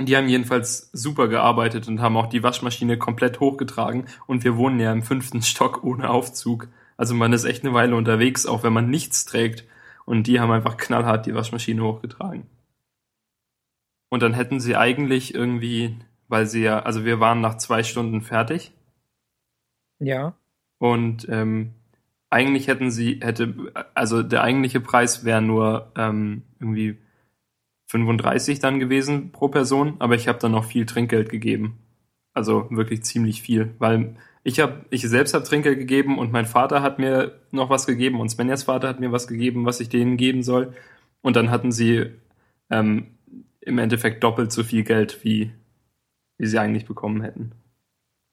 Die 0.00 0.16
haben 0.16 0.28
jedenfalls 0.28 0.90
super 0.92 1.26
gearbeitet 1.26 1.88
und 1.88 2.00
haben 2.00 2.16
auch 2.16 2.28
die 2.28 2.42
Waschmaschine 2.42 2.98
komplett 2.98 3.40
hochgetragen. 3.40 4.06
Und 4.26 4.44
wir 4.44 4.56
wohnen 4.56 4.78
ja 4.78 4.92
im 4.92 5.02
fünften 5.02 5.42
Stock 5.42 5.82
ohne 5.82 6.10
Aufzug. 6.10 6.68
Also 6.96 7.14
man 7.14 7.32
ist 7.32 7.44
echt 7.44 7.64
eine 7.64 7.74
Weile 7.74 7.96
unterwegs, 7.96 8.46
auch 8.46 8.62
wenn 8.62 8.72
man 8.72 8.90
nichts 8.90 9.24
trägt. 9.24 9.64
Und 10.04 10.26
die 10.26 10.38
haben 10.38 10.52
einfach 10.52 10.76
knallhart 10.76 11.26
die 11.26 11.34
Waschmaschine 11.34 11.82
hochgetragen. 11.82 12.46
Und 14.08 14.22
dann 14.22 14.34
hätten 14.34 14.60
sie 14.60 14.76
eigentlich 14.76 15.34
irgendwie, 15.34 15.96
weil 16.28 16.46
sie 16.46 16.62
ja, 16.62 16.80
also 16.80 17.04
wir 17.04 17.20
waren 17.20 17.40
nach 17.40 17.56
zwei 17.56 17.82
Stunden 17.82 18.22
fertig. 18.22 18.72
Ja. 19.98 20.34
Und 20.78 21.28
ähm, 21.28 21.74
eigentlich 22.30 22.68
hätten 22.68 22.90
sie, 22.90 23.20
hätte, 23.22 23.54
also 23.94 24.22
der 24.22 24.42
eigentliche 24.42 24.80
Preis 24.80 25.24
wäre 25.24 25.42
nur 25.42 25.92
ähm, 25.96 26.42
irgendwie 26.60 26.98
35 27.86 28.58
dann 28.58 28.80
gewesen 28.80 29.32
pro 29.32 29.48
Person, 29.48 29.96
aber 29.98 30.14
ich 30.14 30.28
habe 30.28 30.38
dann 30.38 30.52
noch 30.52 30.64
viel 30.64 30.86
Trinkgeld 30.86 31.30
gegeben. 31.30 31.78
Also 32.34 32.66
wirklich 32.70 33.02
ziemlich 33.02 33.42
viel, 33.42 33.74
weil 33.78 34.16
ich 34.44 34.60
habe, 34.60 34.84
ich 34.90 35.02
selbst 35.02 35.34
habe 35.34 35.44
Trinkgeld 35.44 35.78
gegeben 35.78 36.18
und 36.18 36.32
mein 36.32 36.46
Vater 36.46 36.82
hat 36.82 36.98
mir 36.98 37.40
noch 37.50 37.70
was 37.70 37.86
gegeben 37.86 38.20
und 38.20 38.28
Svenjas 38.28 38.62
Vater 38.64 38.88
hat 38.88 39.00
mir 39.00 39.12
was 39.12 39.26
gegeben, 39.26 39.66
was 39.66 39.80
ich 39.80 39.88
denen 39.88 40.16
geben 40.16 40.42
soll. 40.42 40.74
Und 41.20 41.36
dann 41.36 41.50
hatten 41.50 41.72
sie 41.72 42.06
ähm, 42.70 43.08
im 43.60 43.78
Endeffekt 43.78 44.22
doppelt 44.22 44.52
so 44.52 44.62
viel 44.62 44.84
Geld, 44.84 45.24
wie, 45.24 45.50
wie 46.38 46.46
sie 46.46 46.58
eigentlich 46.58 46.86
bekommen 46.86 47.22
hätten. 47.22 47.52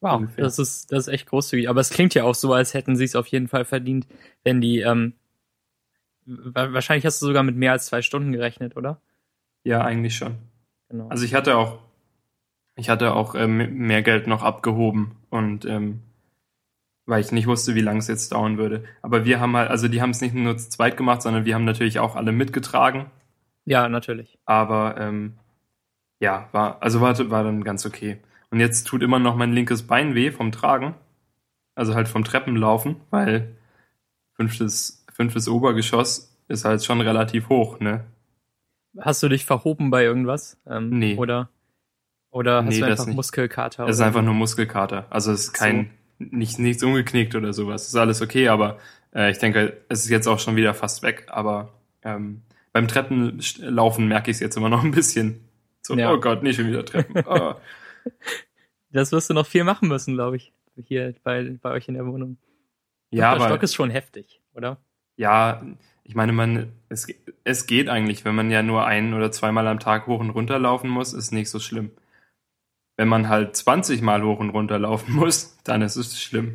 Wow, 0.01 0.19
Ungefähr. 0.19 0.43
das 0.43 0.59
ist, 0.59 0.91
das 0.91 1.07
ist 1.07 1.13
echt 1.13 1.27
großzügig. 1.27 1.69
Aber 1.69 1.81
es 1.81 1.89
klingt 1.89 2.13
ja 2.13 2.23
auch 2.23 2.35
so, 2.35 2.53
als 2.53 2.73
hätten 2.73 2.95
sie 2.95 3.05
es 3.05 3.15
auf 3.15 3.27
jeden 3.27 3.47
Fall 3.47 3.65
verdient, 3.65 4.07
wenn 4.43 4.61
die, 4.61 4.79
ähm, 4.79 5.13
wa- 6.25 6.73
wahrscheinlich 6.73 7.05
hast 7.05 7.21
du 7.21 7.25
sogar 7.27 7.43
mit 7.43 7.55
mehr 7.55 7.71
als 7.71 7.87
zwei 7.87 8.01
Stunden 8.01 8.31
gerechnet, 8.31 8.75
oder? 8.77 9.01
Ja, 9.63 9.81
eigentlich 9.81 10.15
schon. 10.15 10.37
Genau. 10.89 11.07
Also 11.09 11.25
ich 11.25 11.33
hatte 11.33 11.57
auch, 11.57 11.79
ich 12.75 12.89
hatte 12.89 13.13
auch 13.13 13.35
ähm, 13.35 13.57
mehr 13.87 14.01
Geld 14.03 14.27
noch 14.27 14.43
abgehoben 14.43 15.17
und 15.29 15.65
ähm, 15.65 16.01
weil 17.07 17.21
ich 17.21 17.31
nicht 17.31 17.47
wusste, 17.47 17.75
wie 17.75 17.81
lange 17.81 17.99
es 17.99 18.07
jetzt 18.07 18.31
dauern 18.31 18.57
würde. 18.57 18.83
Aber 19.01 19.25
wir 19.25 19.39
haben 19.39 19.55
halt, 19.55 19.69
also 19.69 19.87
die 19.87 20.01
haben 20.01 20.09
es 20.09 20.21
nicht 20.21 20.33
nur 20.33 20.57
zu 20.57 20.69
zweit 20.69 20.97
gemacht, 20.97 21.21
sondern 21.21 21.45
wir 21.45 21.53
haben 21.55 21.65
natürlich 21.65 21.99
auch 21.99 22.15
alle 22.15 22.31
mitgetragen. 22.31 23.11
ja, 23.65 23.87
natürlich. 23.89 24.37
Aber 24.45 24.95
ähm, 24.99 25.35
ja, 26.19 26.49
war, 26.51 26.81
also 26.83 27.01
war, 27.01 27.17
war 27.31 27.43
dann 27.43 27.63
ganz 27.63 27.85
okay. 27.85 28.19
Und 28.55 28.61
jetzt 28.61 28.85
tut 28.87 29.03
immer 29.03 29.19
noch 29.19 29.35
mein 29.35 29.51
linkes 29.51 29.83
Bein 29.85 30.15
weh 30.15 30.31
vom 30.31 30.53
Tragen. 30.53 30.95
Also 31.75 31.93
halt 31.93 32.07
vom 32.07 32.23
Treppenlaufen, 32.23 32.95
weil 33.09 33.53
fünftes, 34.31 35.05
fünftes 35.11 35.49
Obergeschoss 35.49 36.33
ist 36.47 36.63
halt 36.63 36.81
schon 36.81 37.01
relativ 37.01 37.49
hoch, 37.49 37.81
ne? 37.81 38.05
Hast 38.97 39.21
du 39.21 39.27
dich 39.27 39.43
verhoben 39.43 39.89
bei 39.89 40.05
irgendwas? 40.05 40.57
Ähm, 40.65 40.87
Nee. 40.97 41.17
Oder, 41.17 41.49
oder 42.31 42.63
hast 42.63 42.69
Nee, 42.75 42.79
du 42.79 42.85
einfach. 42.85 43.07
Muskelkater? 43.07 43.89
Es 43.89 43.97
ist 43.97 44.01
einfach 44.01 44.21
nur 44.21 44.33
Muskelkater. 44.35 45.05
Also 45.09 45.33
es 45.33 45.41
ist 45.41 45.49
Ach 45.49 45.55
so. 45.55 45.65
kein, 45.65 45.89
nicht, 46.19 46.57
nichts 46.57 46.81
umgeknickt 46.81 47.35
oder 47.35 47.51
sowas. 47.51 47.81
Es 47.81 47.87
ist 47.89 47.95
alles 47.97 48.21
okay, 48.21 48.47
aber 48.47 48.79
äh, 49.13 49.31
ich 49.31 49.37
denke, 49.39 49.81
es 49.89 50.05
ist 50.05 50.09
jetzt 50.09 50.27
auch 50.27 50.39
schon 50.39 50.55
wieder 50.55 50.73
fast 50.73 51.03
weg. 51.03 51.25
Aber 51.27 51.73
ähm, 52.03 52.41
beim 52.71 52.87
Treppenlaufen 52.87 54.07
merke 54.07 54.31
ich 54.31 54.37
es 54.37 54.39
jetzt 54.39 54.55
immer 54.55 54.69
noch 54.69 54.81
ein 54.85 54.91
bisschen. 54.91 55.41
So, 55.81 55.93
Ja. 55.97 56.13
oh 56.13 56.21
Gott, 56.21 56.41
nicht 56.41 56.55
schon 56.55 56.67
wieder 56.67 56.85
Treppen. 56.85 57.21
Oh. 57.27 57.55
Das 58.95 59.11
wirst 59.11 59.29
du 59.29 59.33
noch 59.33 59.45
viel 59.45 59.63
machen 59.63 59.87
müssen, 59.87 60.13
glaube 60.13 60.37
ich. 60.37 60.53
Hier 60.87 61.13
bei, 61.23 61.57
bei 61.61 61.71
euch 61.71 61.87
in 61.87 61.93
der 61.95 62.05
Wohnung. 62.05 62.37
ja, 63.11 63.31
der 63.33 63.41
Stock 63.41 63.51
aber 63.51 63.63
ist 63.63 63.75
schon 63.75 63.89
heftig, 63.89 64.41
oder? 64.53 64.77
ja, 65.17 65.63
ich 66.03 66.13
meine, 66.13 66.33
man, 66.33 66.71
es, 66.89 67.07
es 67.45 67.65
geht 67.67 67.89
eigentlich, 67.89 68.25
wenn 68.25 68.35
man 68.35 68.51
ja 68.51 68.61
nur 68.61 68.85
ein 68.85 69.13
oder 69.13 69.31
zweimal 69.31 69.67
am 69.67 69.79
Tag 69.79 70.05
hoch 70.07 70.19
und 70.19 70.29
runter 70.29 70.59
laufen 70.59 70.89
muss, 70.89 71.13
ist 71.13 71.31
nicht 71.31 71.49
so 71.49 71.59
schlimm. 71.59 71.91
Wenn 72.97 73.07
man 73.07 73.27
halt 73.27 73.55
20 73.55 74.01
Mal 74.01 74.21
hoch 74.23 74.39
und 74.39 74.51
runter 74.51 74.77
laufen 74.77 75.13
muss, 75.15 75.57
dann 75.63 75.81
ist 75.81 75.95
es 75.95 76.21
schlimm. 76.21 76.53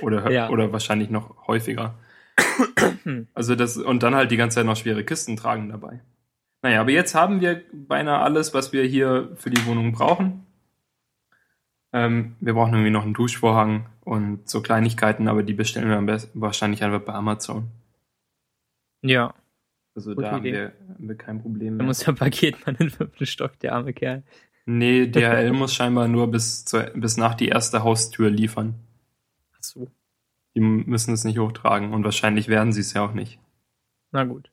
Oder, 0.00 0.30
Ja. 0.30 0.48
oder 0.50 0.72
wahrscheinlich 0.72 1.10
noch 1.10 1.46
häufiger. 1.46 1.94
Also 3.34 3.54
das, 3.54 3.76
und 3.78 4.02
dann 4.02 4.14
halt 4.14 4.30
die 4.30 4.36
ganze 4.36 4.56
Zeit 4.56 4.66
noch 4.66 4.76
schwere 4.76 5.02
Kisten 5.02 5.36
tragen 5.36 5.70
dabei. 5.70 6.00
Naja, 6.62 6.80
aber 6.82 6.90
jetzt 6.90 7.14
haben 7.14 7.40
wir 7.40 7.62
beinahe 7.72 8.20
alles, 8.20 8.52
was 8.52 8.72
wir 8.72 8.84
hier 8.84 9.30
für 9.36 9.50
die 9.50 9.64
Wohnung 9.66 9.92
brauchen. 9.92 10.44
Ähm, 11.92 12.36
wir 12.40 12.54
brauchen 12.54 12.74
irgendwie 12.74 12.90
noch 12.90 13.04
einen 13.04 13.14
Duschvorhang 13.14 13.86
und 14.04 14.48
so 14.48 14.60
Kleinigkeiten, 14.60 15.28
aber 15.28 15.42
die 15.42 15.54
bestellen 15.54 15.88
wir 15.88 15.96
am 15.96 16.06
besten 16.06 16.40
wahrscheinlich 16.40 16.84
einfach 16.84 17.00
bei 17.00 17.14
Amazon. 17.14 17.68
Ja. 19.02 19.34
Also 19.94 20.14
Gute 20.14 20.22
da 20.22 20.32
haben 20.32 20.44
wir, 20.44 20.72
haben 20.94 21.08
wir 21.08 21.16
kein 21.16 21.40
Problem 21.40 21.78
Da 21.78 21.84
muss 21.84 22.00
der 22.00 22.12
Paketmann 22.12 22.76
in 22.76 22.86
den 22.86 22.90
fünften 22.90 23.26
Stock, 23.26 23.58
der 23.60 23.74
arme 23.74 23.92
Kerl. 23.92 24.22
Nee, 24.66 25.06
DHL 25.08 25.52
muss 25.52 25.74
scheinbar 25.74 26.08
nur 26.08 26.30
bis, 26.30 26.64
zur, 26.64 26.84
bis 26.94 27.16
nach 27.16 27.34
die 27.34 27.48
erste 27.48 27.82
Haustür 27.82 28.30
liefern. 28.30 28.74
Ach 29.54 29.62
so. 29.62 29.90
Die 30.54 30.60
müssen 30.60 31.14
es 31.14 31.24
nicht 31.24 31.38
hochtragen 31.38 31.92
und 31.92 32.04
wahrscheinlich 32.04 32.48
werden 32.48 32.72
sie 32.72 32.80
es 32.80 32.92
ja 32.92 33.02
auch 33.02 33.12
nicht. 33.12 33.38
Na 34.12 34.24
gut. 34.24 34.50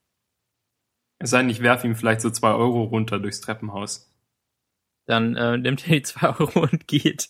Es 1.20 1.30
sei 1.30 1.40
denn, 1.40 1.50
ich 1.50 1.62
werfe 1.62 1.88
ihm 1.88 1.96
vielleicht 1.96 2.22
so 2.22 2.30
zwei 2.30 2.54
Euro 2.54 2.84
runter 2.84 3.20
durchs 3.20 3.42
Treppenhaus. 3.42 4.12
Dann 5.06 5.36
äh, 5.36 5.58
nimmt 5.58 5.88
er 5.88 5.96
die 5.96 6.02
zwei 6.04 6.30
Euro 6.30 6.60
und 6.72 6.88
geht. 6.88 7.30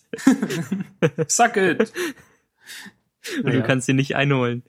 Suck 1.28 1.56
it! 1.56 1.92
Und 3.42 3.46
du 3.52 3.56
Ja. 3.58 3.62
kannst 3.62 3.88
ihn 3.88 3.96
nicht 3.96 4.14
einholen. 4.14 4.62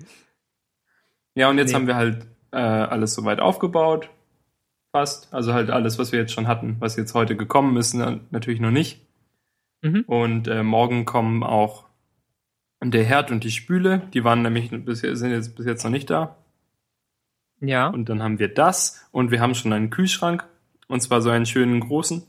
Ja, 1.36 1.48
und 1.50 1.60
jetzt 1.60 1.70
Nee. 1.70 1.76
haben 1.76 1.86
wir 1.88 1.96
halt 1.96 2.26
äh, 2.52 2.58
alles 2.58 3.14
soweit 3.14 3.40
aufgebaut. 3.40 4.10
Fast. 4.92 5.32
Also 5.32 5.54
halt 5.54 5.70
alles, 5.70 6.00
was 6.00 6.12
wir 6.12 6.20
jetzt 6.20 6.32
schon 6.32 6.48
hatten. 6.48 6.78
Was 6.80 6.96
jetzt 6.96 7.14
heute 7.14 7.36
gekommen 7.36 7.78
ist, 7.78 7.94
na, 7.94 8.20
natürlich 8.32 8.60
noch 8.60 8.72
nicht. 8.72 9.06
Mhm. 9.84 10.06
Und 10.08 10.48
äh, 10.48 10.64
morgen 10.64 11.06
kommen 11.06 11.44
auch 11.44 11.86
der 12.84 13.04
Herd 13.04 13.30
und 13.30 13.44
die 13.44 13.52
Spüle. 13.52 14.02
Die 14.16 14.24
waren 14.24 14.42
nämlich 14.42 14.72
bis, 14.72 15.02
sind 15.02 15.30
jetzt 15.30 15.56
bis 15.56 15.68
jetzt 15.68 15.84
noch 15.84 15.92
nicht 15.92 16.10
da. 16.10 16.36
Ja. 17.60 17.90
Und 17.90 18.10
dann 18.10 18.24
haben 18.24 18.40
wir 18.40 18.48
das 18.52 19.08
und 19.12 19.30
wir 19.30 19.40
haben 19.40 19.54
schon 19.54 19.72
einen 19.72 19.92
Kühlschrank. 19.92 20.48
Und 20.88 21.02
zwar 21.02 21.22
so 21.22 21.30
einen 21.30 21.46
schönen 21.46 21.80
großen. 21.80 22.24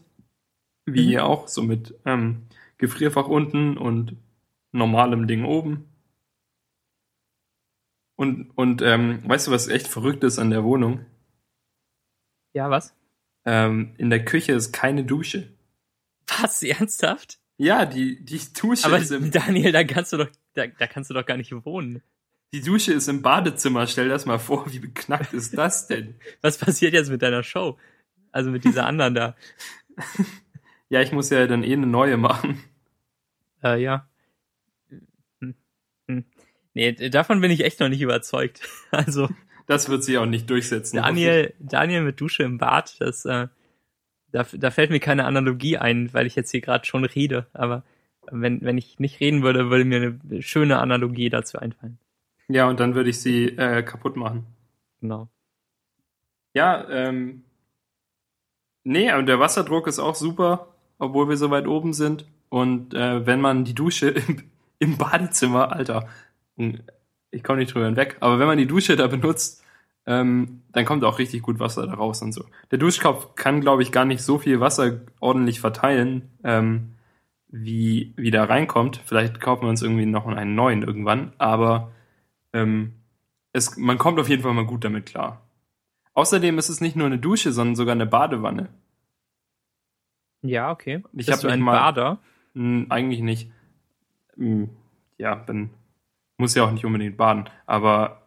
Wie 0.94 1.04
Mhm. 1.04 1.08
hier 1.08 1.24
auch, 1.26 1.48
so 1.48 1.62
mit 1.62 1.94
ähm, 2.04 2.42
Gefrierfach 2.78 3.26
unten 3.28 3.76
und 3.76 4.16
normalem 4.72 5.26
Ding 5.26 5.44
oben. 5.44 5.84
Und, 8.16 8.50
und 8.56 8.82
ähm, 8.82 9.20
weißt 9.28 9.46
du, 9.46 9.50
was 9.52 9.68
echt 9.68 9.86
verrückt 9.86 10.24
ist 10.24 10.38
an 10.38 10.50
der 10.50 10.64
Wohnung? 10.64 11.04
Ja, 12.52 12.68
was? 12.70 12.94
Ähm, 13.44 13.94
in 13.98 14.10
der 14.10 14.24
Küche 14.24 14.52
ist 14.52 14.72
keine 14.72 15.04
Dusche. 15.04 15.52
Was? 16.40 16.62
Ernsthaft? 16.62 17.38
Ja, 17.56 17.86
die, 17.86 18.24
die 18.24 18.40
Dusche 18.60 18.86
Aber 18.86 18.98
ist 18.98 19.10
im, 19.12 19.30
Daniel, 19.30 19.72
da 19.72 19.84
kannst 19.84 20.12
du 20.12 20.16
doch, 20.18 20.28
da, 20.54 20.66
da 20.66 20.86
kannst 20.86 21.10
du 21.10 21.14
doch 21.14 21.26
gar 21.26 21.36
nicht 21.36 21.52
wohnen. 21.64 22.02
die 22.52 22.60
Dusche 22.60 22.92
ist 22.92 23.08
im 23.08 23.22
Badezimmer. 23.22 23.86
Stell 23.86 24.08
das 24.08 24.26
mal 24.26 24.38
vor, 24.38 24.70
wie 24.72 24.78
beknackt 24.80 25.32
ist 25.32 25.56
das 25.56 25.86
denn? 25.86 26.16
Was 26.40 26.58
passiert 26.58 26.94
jetzt 26.94 27.10
mit 27.10 27.22
deiner 27.22 27.42
Show? 27.42 27.78
Also 28.32 28.50
mit 28.50 28.64
dieser 28.64 28.86
anderen 28.86 29.14
da. 29.14 29.36
Ja, 30.90 31.02
ich 31.02 31.12
muss 31.12 31.30
ja 31.30 31.46
dann 31.46 31.64
eh 31.64 31.72
eine 31.72 31.86
neue 31.86 32.16
machen. 32.16 32.62
Äh, 33.62 33.82
ja. 33.82 34.08
Hm. 35.40 35.54
Hm. 36.06 36.24
Nee, 36.74 36.92
davon 37.10 37.40
bin 37.40 37.50
ich 37.50 37.64
echt 37.64 37.80
noch 37.80 37.88
nicht 37.88 38.02
überzeugt. 38.02 38.60
Also 38.90 39.28
Das 39.66 39.88
wird 39.88 40.02
sich 40.04 40.16
auch 40.16 40.26
nicht 40.26 40.48
durchsetzen. 40.48 40.96
Daniel, 40.96 41.52
Daniel 41.58 42.02
mit 42.02 42.20
Dusche 42.20 42.42
im 42.44 42.56
Bad, 42.58 43.00
das, 43.00 43.24
äh, 43.26 43.48
da, 44.32 44.46
da 44.52 44.70
fällt 44.70 44.90
mir 44.90 45.00
keine 45.00 45.24
Analogie 45.24 45.76
ein, 45.76 46.12
weil 46.14 46.26
ich 46.26 46.36
jetzt 46.36 46.50
hier 46.50 46.60
gerade 46.60 46.86
schon 46.86 47.04
rede. 47.04 47.46
Aber 47.52 47.82
wenn, 48.30 48.62
wenn 48.62 48.78
ich 48.78 48.98
nicht 48.98 49.20
reden 49.20 49.42
würde, 49.42 49.70
würde 49.70 49.84
mir 49.84 50.18
eine 50.30 50.42
schöne 50.42 50.78
Analogie 50.78 51.28
dazu 51.28 51.58
einfallen. 51.58 51.98
Ja, 52.48 52.66
und 52.68 52.80
dann 52.80 52.94
würde 52.94 53.10
ich 53.10 53.20
sie 53.20 53.46
äh, 53.46 53.82
kaputt 53.82 54.16
machen. 54.16 54.46
Genau. 55.00 55.28
Ja, 56.54 56.88
ähm. 56.88 57.44
Nee, 58.84 59.12
und 59.12 59.26
der 59.26 59.38
Wasserdruck 59.38 59.86
ist 59.86 59.98
auch 59.98 60.14
super, 60.14 60.74
obwohl 60.98 61.28
wir 61.28 61.36
so 61.36 61.50
weit 61.50 61.66
oben 61.66 61.92
sind. 61.92 62.26
Und 62.48 62.94
äh, 62.94 63.26
wenn 63.26 63.40
man 63.40 63.64
die 63.64 63.74
Dusche 63.74 64.08
im, 64.28 64.44
im 64.78 64.96
Badezimmer, 64.96 65.72
Alter, 65.72 66.08
ich 67.30 67.42
komme 67.42 67.58
nicht 67.58 67.74
drüber 67.74 67.86
hinweg, 67.86 68.16
aber 68.20 68.38
wenn 68.38 68.46
man 68.46 68.58
die 68.58 68.66
Dusche 68.66 68.96
da 68.96 69.06
benutzt, 69.06 69.62
ähm, 70.06 70.62
dann 70.72 70.86
kommt 70.86 71.04
auch 71.04 71.18
richtig 71.18 71.42
gut 71.42 71.60
Wasser 71.60 71.86
da 71.86 71.94
raus 71.94 72.22
und 72.22 72.32
so. 72.32 72.44
Der 72.70 72.78
Duschkopf 72.78 73.34
kann, 73.34 73.60
glaube 73.60 73.82
ich, 73.82 73.92
gar 73.92 74.06
nicht 74.06 74.22
so 74.22 74.38
viel 74.38 74.58
Wasser 74.58 75.00
ordentlich 75.20 75.60
verteilen, 75.60 76.30
ähm, 76.42 76.94
wie, 77.48 78.14
wie 78.16 78.30
da 78.30 78.44
reinkommt. 78.44 79.02
Vielleicht 79.04 79.40
kaufen 79.40 79.62
wir 79.62 79.68
uns 79.68 79.82
irgendwie 79.82 80.06
noch 80.06 80.26
einen 80.26 80.54
neuen 80.54 80.82
irgendwann, 80.82 81.32
aber 81.36 81.92
ähm, 82.54 82.94
es, 83.52 83.76
man 83.76 83.98
kommt 83.98 84.18
auf 84.18 84.28
jeden 84.28 84.42
Fall 84.42 84.54
mal 84.54 84.64
gut 84.64 84.84
damit 84.84 85.06
klar. 85.06 85.42
Außerdem 86.14 86.58
ist 86.58 86.70
es 86.70 86.80
nicht 86.80 86.96
nur 86.96 87.06
eine 87.06 87.18
Dusche, 87.18 87.52
sondern 87.52 87.76
sogar 87.76 87.94
eine 87.94 88.06
Badewanne. 88.06 88.70
Ja, 90.42 90.70
okay. 90.70 91.02
Ich 91.12 91.26
Bist 91.26 91.42
du 91.44 91.48
ein 91.48 91.60
mal- 91.60 91.72
Bader? 91.78 92.18
Hm, 92.54 92.86
eigentlich 92.90 93.20
nicht. 93.20 93.50
mh, 94.36 94.68
ja, 95.18 95.34
dann 95.36 95.70
muss 96.36 96.54
ja 96.54 96.64
auch 96.64 96.70
nicht 96.70 96.84
unbedingt 96.84 97.16
baden. 97.16 97.48
Aber 97.66 98.22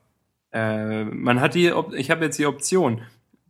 äh, 0.52 1.06
man 1.06 1.40
hat 1.40 1.56
die, 1.56 1.72
Op 1.72 1.94
ich 1.94 2.12
habe 2.12 2.26
jetzt 2.26 2.38
die 2.38 2.46
Option, 2.46 3.02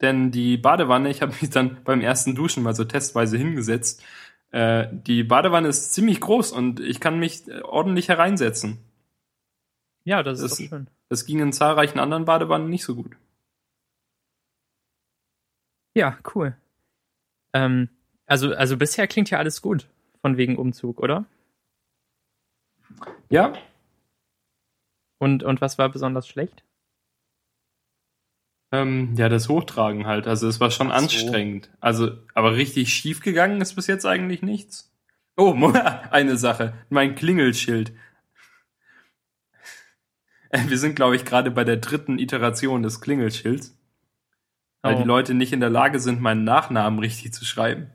denn 0.02 0.32
die 0.32 0.58
Badewanne, 0.58 1.10
ich 1.10 1.22
habe 1.24 1.34
mich 1.42 1.50
dann 1.50 1.84
beim 1.84 2.02
ersten 2.02 2.36
Duschen 2.36 2.62
mal 2.64 2.76
so 2.76 2.84
testweise 2.86 3.38
hingesetzt. 3.38 4.04
Äh, 4.52 4.88
die 4.92 5.24
Badewanne 5.24 5.68
ist 5.70 5.94
ziemlich 5.94 6.20
groß 6.22 6.52
und 6.52 6.80
ich 6.80 7.00
kann 7.00 7.18
mich 7.20 7.48
äh, 7.48 7.62
ordentlich 7.62 8.10
hereinsetzen. 8.10 8.78
Ja, 10.04 10.22
das 10.24 10.40
ist 10.42 10.60
Das- 10.60 10.68
schön. 10.68 10.88
Das 11.10 11.26
ging 11.26 11.40
in 11.40 11.52
zahlreichen 11.52 12.00
anderen 12.00 12.24
Badewannen 12.26 12.70
nicht 12.70 12.86
so 12.86 12.96
gut. 12.96 13.18
Ja, 15.94 16.18
cool. 16.36 16.56
Ähm, 17.54 17.90
also, 18.32 18.54
also 18.56 18.78
bisher 18.78 19.08
klingt 19.08 19.30
ja 19.30 19.38
alles 19.40 19.62
gut 19.62 19.88
von 20.22 20.38
wegen 20.38 20.58
Umzug, 20.58 21.00
oder? 21.00 21.26
Ja, 23.30 23.54
Und, 25.20 25.44
und 25.44 25.62
was 25.62 25.78
war 25.78 25.90
besonders 25.90 26.28
schlecht? 26.28 26.64
ähm, 28.74 29.16
ja, 29.18 29.28
das 29.28 29.50
Hochtragen 29.50 30.08
halt. 30.08 30.28
Also 30.28 30.48
es 30.48 30.60
war 30.62 30.72
schon 30.72 30.88
so. 30.88 30.94
anstrengend. 30.94 31.70
Also, 31.82 32.18
aber 32.34 32.56
richtig 32.56 32.94
schief 32.94 33.20
gegangen 33.22 33.60
ist 33.60 33.76
bis 33.76 33.88
jetzt 33.88 34.06
eigentlich 34.06 34.42
nichts. 34.44 34.94
Oh, 35.36 35.54
eine 36.12 36.38
Sache. 36.38 36.74
Mein 36.90 37.16
Klingelschild. 37.16 37.92
Äh, 40.50 40.70
Wir 40.70 40.78
sind, 40.78 40.96
glaube 40.96 41.16
ich, 41.18 41.26
gerade 41.26 41.52
bei 41.52 41.66
der 41.66 41.78
dritten 41.78 42.18
Iteration 42.18 42.82
des 42.84 43.02
Klingelschilds, 43.02 43.78
weil 44.82 44.96
Oh. 44.96 45.00
die 45.00 45.04
Leute 45.08 45.34
nicht 45.34 45.52
in 45.54 45.60
der 45.60 45.70
Lage 45.70 46.00
sind, 46.00 46.22
meinen 46.22 46.44
Nachnamen 46.46 47.00
richtig 47.00 47.34
zu 47.34 47.44
schreiben. 47.46 47.92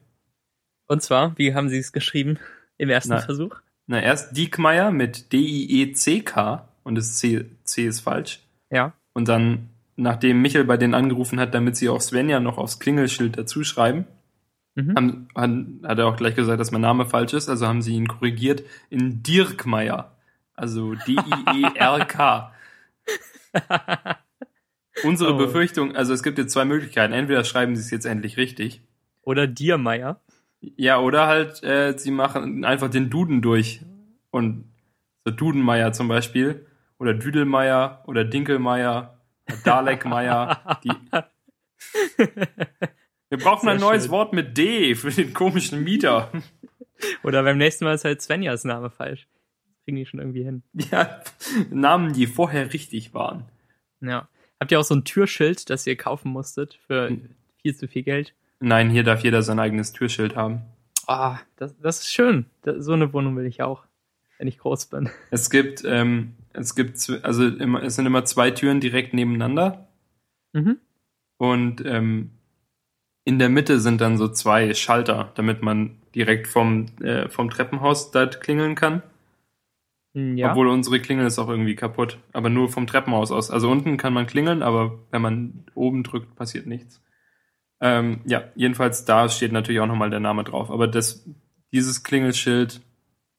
Und 0.87 1.02
zwar, 1.02 1.37
wie 1.38 1.55
haben 1.55 1.69
Sie 1.69 1.78
es 1.78 1.93
geschrieben 1.93 2.38
im 2.78 2.88
ersten 2.90 3.11
Na. 3.11 3.21
Versuch? 3.21 3.57
Na, 3.87 4.00
erst 4.02 4.37
Diekmeier 4.37 4.90
mit 4.90 5.33
D-I-E-C-K 5.33 6.69
und 6.85 6.95
das 6.97 7.19
C, 7.19 7.47
C 7.64 7.87
ist 7.87 8.00
falsch. 8.00 8.40
Ja. 8.71 8.93
Und 9.12 9.28
dann, 9.28 9.69
nachdem 9.97 10.43
Michel 10.43 10.64
bei 10.64 10.76
denen 10.76 10.95
angerufen 10.95 11.38
hat, 11.40 11.55
damit 11.55 11.76
sie 11.76 11.88
auch 11.88 12.00
Svenja 12.00 12.40
noch 12.40 12.59
aufs 12.59 12.78
Klingelschild 12.78 13.37
dazu 13.38 13.64
schreiben, 13.64 14.07
Mhm. 14.78 14.95
haben, 14.95 15.28
hat, 15.83 15.88
hat 15.90 15.99
er 15.99 16.07
auch 16.07 16.16
gleich 16.19 16.35
gesagt, 16.35 16.61
dass 16.61 16.71
mein 16.71 16.83
Name 16.83 17.07
falsch 17.07 17.33
ist, 17.33 17.49
also 17.49 17.66
haben 17.66 17.81
sie 17.81 17.95
ihn 17.95 18.09
korrigiert 18.09 18.62
in 18.90 19.23
Dirkmeier. 19.23 20.12
Also 20.52 20.95
D-I-E-R-K. 20.95 22.52
Unsere 25.05 25.35
Oh. 25.35 25.38
Befürchtung, 25.38 25.97
also 25.97 26.12
es 26.12 26.23
gibt 26.23 26.37
jetzt 26.38 26.52
zwei 26.52 26.64
Möglichkeiten. 26.66 27.14
Entweder 27.14 27.45
schreiben 27.45 27.75
sie 27.76 27.83
es 27.83 27.90
jetzt 27.90 28.05
endlich 28.05 28.37
richtig. 28.37 28.83
Oder 29.23 29.47
Diermeier. 29.47 30.21
Ja, 30.61 30.99
oder 31.01 31.27
halt, 31.27 31.63
äh, 31.63 31.97
sie 31.99 32.11
machen 32.11 32.65
einfach 32.65 32.91
den 32.91 33.11
Duden 33.11 33.43
durch. 33.43 33.81
Und 34.31 34.65
so 35.25 35.31
Dudenmeier 35.33 35.93
zum 35.93 36.09
Beispiel. 36.09 36.67
Oder 36.99 37.15
Düdelmeier 37.15 38.03
oder 38.07 38.25
Dinkelmeier. 38.25 39.21
Oder 39.49 39.57
Dalekmeier. 39.65 40.81
Die, 40.85 40.91
wir 43.29 43.39
brauchen 43.39 43.69
ein 43.69 43.79
neues 43.81 44.05
schön. 44.05 44.13
Wort 44.13 44.33
mit 44.33 44.57
D 44.57 44.95
für 44.95 45.11
den 45.11 45.33
komischen 45.35 45.85
Mieter. 45.85 46.31
Oder 47.23 47.43
beim 47.43 47.59
nächsten 47.59 47.85
Mal 47.85 47.95
ist 47.95 48.05
halt 48.05 48.23
Svenjas 48.23 48.65
Name 48.65 48.91
falsch. 48.91 49.29
Das 49.69 49.85
kriegen 49.85 49.97
die 49.97 50.07
schon 50.07 50.21
irgendwie 50.21 50.45
hin. 50.45 50.63
Ja, 50.91 51.21
Namen, 51.71 52.13
die 52.13 52.27
vorher 52.27 52.73
richtig 52.73 53.15
waren. 53.15 53.45
Ja. 54.01 54.29
Habt 54.59 54.73
ihr 54.73 54.81
auch 54.81 54.85
so 54.85 54.95
ein 54.95 55.05
Türschild, 55.05 55.69
das 55.71 55.87
ihr 55.87 55.97
kaufen 55.97 56.31
musstet 56.33 56.79
für 56.87 57.11
Hm. 57.11 57.31
viel 57.61 57.77
zu 57.77 57.87
viel 57.89 58.03
Geld? 58.03 58.35
Nein, 58.61 58.91
hier 58.91 59.03
darf 59.03 59.23
jeder 59.23 59.43
sein 59.43 59.59
eigenes 59.59 59.93
Türschild 59.93 60.37
haben. 60.37 60.63
Ah, 61.07 61.39
das, 61.57 61.79
das 61.79 62.01
ist 62.01 62.13
schön. 62.13 62.47
Das, 62.63 62.85
so 62.85 62.93
eine 62.93 63.13
Wohnung 63.13 63.37
will 63.37 63.47
ich 63.47 63.63
auch, 63.63 63.85
wenn 64.39 64.49
ich 64.49 64.59
groß 64.59 64.87
bin. 64.87 65.11
Es 65.31 65.51
gibt, 65.51 65.85
ähm, 65.85 66.35
es 66.53 66.75
gibt, 66.75 67.11
also 67.23 67.47
immer, 67.47 67.83
es 67.83 67.97
sind 67.97 68.07
immer 68.07 68.25
zwei 68.25 68.51
Türen 68.51 68.81
direkt 68.81 69.15
nebeneinander. 69.15 69.89
Mhm. 70.53 70.79
Und 71.39 71.85
ähm, 71.85 72.30
in 73.25 73.39
der 73.39 73.49
Mitte 73.49 73.80
sind 73.80 74.00
dann 74.00 74.17
so 74.17 74.28
zwei 74.28 74.73
Schalter, 74.75 75.33
damit 75.35 75.63
man 75.63 75.97
direkt 76.15 76.47
vom, 76.47 76.87
äh, 77.02 77.28
vom 77.28 77.50
Treppenhaus 77.50 78.11
dort 78.11 78.41
klingeln 78.41 78.75
kann. 78.75 79.02
Ja. 80.15 80.50
Obwohl 80.50 80.69
unsere 80.69 80.99
Klingel 80.99 81.26
ist 81.26 81.39
auch 81.39 81.50
irgendwie 81.50 81.75
kaputt. 81.75 82.19
Aber 82.33 82.49
nur 82.49 82.71
vom 82.71 82.87
Treppenhaus 82.87 83.30
aus. 83.33 83.50
Also 83.50 83.71
unten 83.71 83.99
kann 83.99 84.15
man 84.15 84.26
klingeln, 84.26 84.63
aber 84.63 84.99
wenn 85.11 85.21
man 85.21 85.65
oben 85.75 86.04
drückt, 86.04 86.35
passiert 86.37 86.67
nichts. 86.67 87.02
Ähm, 87.80 88.21
ja, 88.25 88.45
jedenfalls 88.54 89.04
da 89.04 89.28
steht 89.28 89.52
natürlich 89.52 89.80
auch 89.80 89.86
nochmal 89.86 90.10
der 90.10 90.21
Name 90.21 90.45
drauf. 90.45 90.71
Aber 90.71 90.89
das, 90.89 91.28
dieses 91.73 92.02
Klingelschild, 92.04 92.80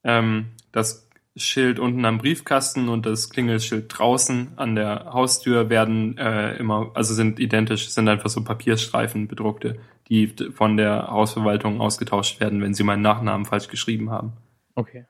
ähm, 0.03 0.47
das 0.71 1.09
Schild 1.35 1.79
unten 1.79 2.03
am 2.05 2.17
Briefkasten 2.17 2.89
und 2.89 3.05
das 3.05 3.29
Klingelschild 3.29 3.85
draußen 3.95 4.53
an 4.57 4.75
der 4.75 5.13
Haustür 5.13 5.69
werden 5.69 6.17
äh, 6.17 6.55
immer, 6.57 6.91
also 6.95 7.13
sind 7.13 7.39
identisch, 7.39 7.89
sind 7.89 8.09
einfach 8.09 8.29
so 8.29 8.43
Papierstreifen 8.43 9.27
bedruckte, 9.27 9.79
die 10.09 10.27
von 10.51 10.77
der 10.77 11.07
Hausverwaltung 11.09 11.79
ausgetauscht 11.79 12.39
werden, 12.39 12.61
wenn 12.61 12.73
sie 12.73 12.83
meinen 12.83 13.01
Nachnamen 13.03 13.45
falsch 13.45 13.67
geschrieben 13.67 14.09
haben. 14.09 14.33
Okay. 14.73 15.05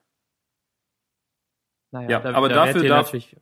Naja, 1.92 2.10
Ja, 2.10 2.20
da, 2.20 2.34
aber 2.34 2.50
da 2.50 2.66
dafür 2.66 2.84
darf- 2.88 3.14
natürlich. 3.14 3.38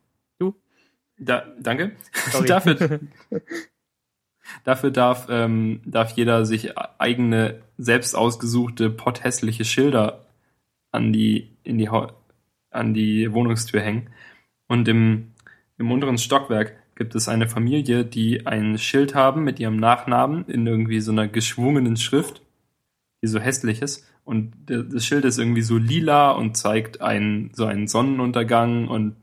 Da, 1.18 1.46
danke. 1.60 1.96
Dafür, 2.46 3.00
dafür 4.64 4.92
darf, 4.92 5.28
ähm, 5.30 5.82
darf 5.86 6.12
jeder 6.12 6.46
sich 6.46 6.78
eigene, 6.78 7.62
selbst 7.78 8.16
ausgesuchte, 8.16 8.90
potthässliche 8.90 9.66
Schilder 9.66 10.26
an 10.92 11.12
die, 11.12 11.50
in 11.64 11.78
die, 11.78 11.90
an 12.70 12.94
die 12.94 13.32
Wohnungstür 13.34 13.82
hängen. 13.82 14.10
Und 14.68 14.88
im, 14.88 15.34
im 15.78 15.92
unteren 15.92 16.18
Stockwerk 16.18 16.74
gibt 16.96 17.16
es 17.16 17.28
eine 17.28 17.48
Familie, 17.48 18.06
die 18.06 18.48
ein 18.48 18.78
Schild 18.78 19.16
haben 19.16 19.44
mit 19.44 19.60
ihrem 19.60 19.78
Nachnamen 19.78 20.46
in 20.48 20.66
irgendwie 20.66 21.02
so 21.02 21.12
einer 21.12 21.28
geschwungenen 21.28 21.98
Schrift, 21.98 22.42
die 23.22 23.28
so 23.28 23.40
hässlich 23.40 23.82
ist. 23.82 24.10
Und 24.24 24.54
das 24.66 25.06
Schild 25.06 25.26
ist 25.26 25.38
irgendwie 25.38 25.62
so 25.62 25.78
lila 25.78 26.32
und 26.32 26.58
zeigt 26.58 27.02
einen, 27.02 27.52
so 27.54 27.66
einen 27.66 27.88
Sonnenuntergang 27.88 28.88
und, 28.88 29.16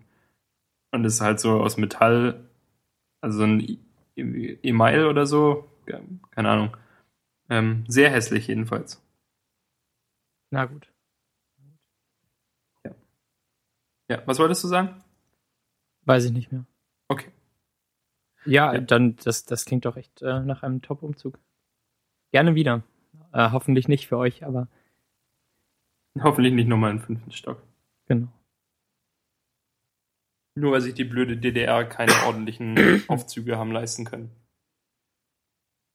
und 0.92 1.04
ist 1.04 1.20
halt 1.20 1.40
so 1.40 1.60
aus 1.60 1.76
Metall, 1.76 2.44
also 3.20 3.38
so 3.38 3.44
ein 3.44 3.78
Email 4.16 5.06
oder 5.06 5.26
so, 5.26 5.68
Ja, 5.86 6.00
keine 6.30 6.48
Ahnung. 6.50 6.76
Ähm, 7.50 7.84
sehr 7.88 8.10
hässlich 8.10 8.46
jedenfalls. 8.46 9.02
Na 10.50 10.64
gut. 10.66 10.88
Ja, 14.08 14.22
was 14.26 14.38
wolltest 14.38 14.62
du 14.64 14.68
sagen? 14.68 15.02
Weiß 16.04 16.24
ich 16.24 16.32
nicht 16.32 16.52
mehr. 16.52 16.66
Okay. 17.08 17.30
Ja, 18.44 18.74
Ja. 18.74 18.80
dann, 18.80 19.16
das, 19.16 19.44
das 19.44 19.64
klingt 19.64 19.84
doch 19.86 19.96
echt 19.96 20.20
äh, 20.22 20.40
nach 20.40 20.62
einem 20.62 20.82
Top-Umzug. 20.82 21.38
Gerne 22.32 22.54
wieder. 22.54 22.82
Äh, 23.32 23.50
hoffentlich 23.52 23.88
nicht 23.88 24.08
für 24.08 24.18
euch, 24.18 24.44
aber 24.44 24.68
Hoffentlich 26.20 26.52
nicht 26.52 26.68
nochmal 26.68 26.90
im 26.90 27.00
fünften 27.00 27.30
Stock. 27.32 27.62
genau. 28.06 28.28
Nur 30.54 30.72
weil 30.72 30.80
sich 30.82 30.94
die 30.94 31.04
blöde 31.04 31.36
DDR 31.36 31.84
keine 31.84 32.12
ordentlichen 32.26 33.02
Aufzüge 33.08 33.56
haben 33.58 33.72
leisten 33.72 34.04
können. 34.04 34.30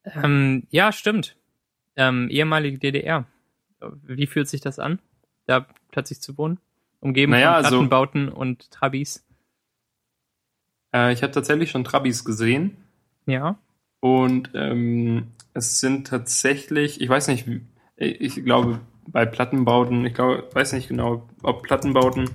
Ähm, 0.06 0.66
ja, 0.70 0.92
stimmt. 0.92 1.36
Ähm, 1.96 2.30
ehemalige 2.30 2.78
DDR. 2.80 3.26
Wie 4.04 4.28
fühlt 4.28 4.48
sich 4.48 4.62
das 4.62 4.80
an, 4.80 5.00
da 5.46 5.68
plötzlich 5.92 6.22
zu 6.22 6.38
wohnen? 6.38 6.60
Umgeben 7.00 7.32
Naja, 7.32 7.56
von 7.56 7.66
also- 7.66 7.70
Plattenbauten 7.78 8.30
und 8.30 8.72
Trabis. 8.72 9.24
Äh, 10.94 11.14
ich 11.14 11.22
habe 11.24 11.34
tatsächlich 11.34 11.70
schon 11.72 11.84
Trabis 11.84 12.24
gesehen 12.26 12.78
Ja. 13.26 13.58
und 14.00 14.52
ähm, 14.56 15.28
es 15.54 15.80
sind 15.80 16.08
tatsächlich, 16.08 17.02
ich 17.02 17.10
weiß 17.10 17.28
nicht, 17.28 17.46
wie- 17.48 17.62
ich 17.98 18.44
glaube 18.44 18.80
bei 19.08 19.26
Plattenbauten, 19.26 20.06
ich 20.06 20.14
glaube, 20.14 20.48
weiß 20.54 20.74
nicht 20.74 20.88
genau, 20.88 21.28
ob 21.44 21.64
Plattenbauten 21.64 22.30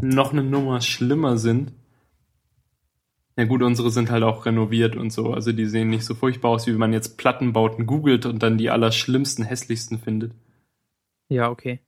noch 0.00 0.32
eine 0.32 0.42
Nummer 0.42 0.80
schlimmer 0.80 1.36
sind. 1.38 1.72
Ja 3.36 3.44
gut, 3.44 3.62
unsere 3.62 3.90
sind 3.90 4.10
halt 4.10 4.22
auch 4.22 4.44
renoviert 4.44 4.96
und 4.96 5.10
so, 5.12 5.32
also 5.32 5.52
die 5.52 5.64
sehen 5.66 5.88
nicht 5.88 6.04
so 6.04 6.14
furchtbar 6.14 6.50
aus, 6.50 6.66
wie 6.66 6.72
wenn 6.72 6.78
man 6.78 6.92
jetzt 6.92 7.16
Plattenbauten 7.16 7.86
googelt 7.86 8.26
und 8.26 8.42
dann 8.42 8.58
die 8.58 8.70
allerschlimmsten, 8.70 9.44
hässlichsten 9.44 9.98
findet. 9.98 10.32
Ja, 11.28 11.48
okay. 11.48 11.80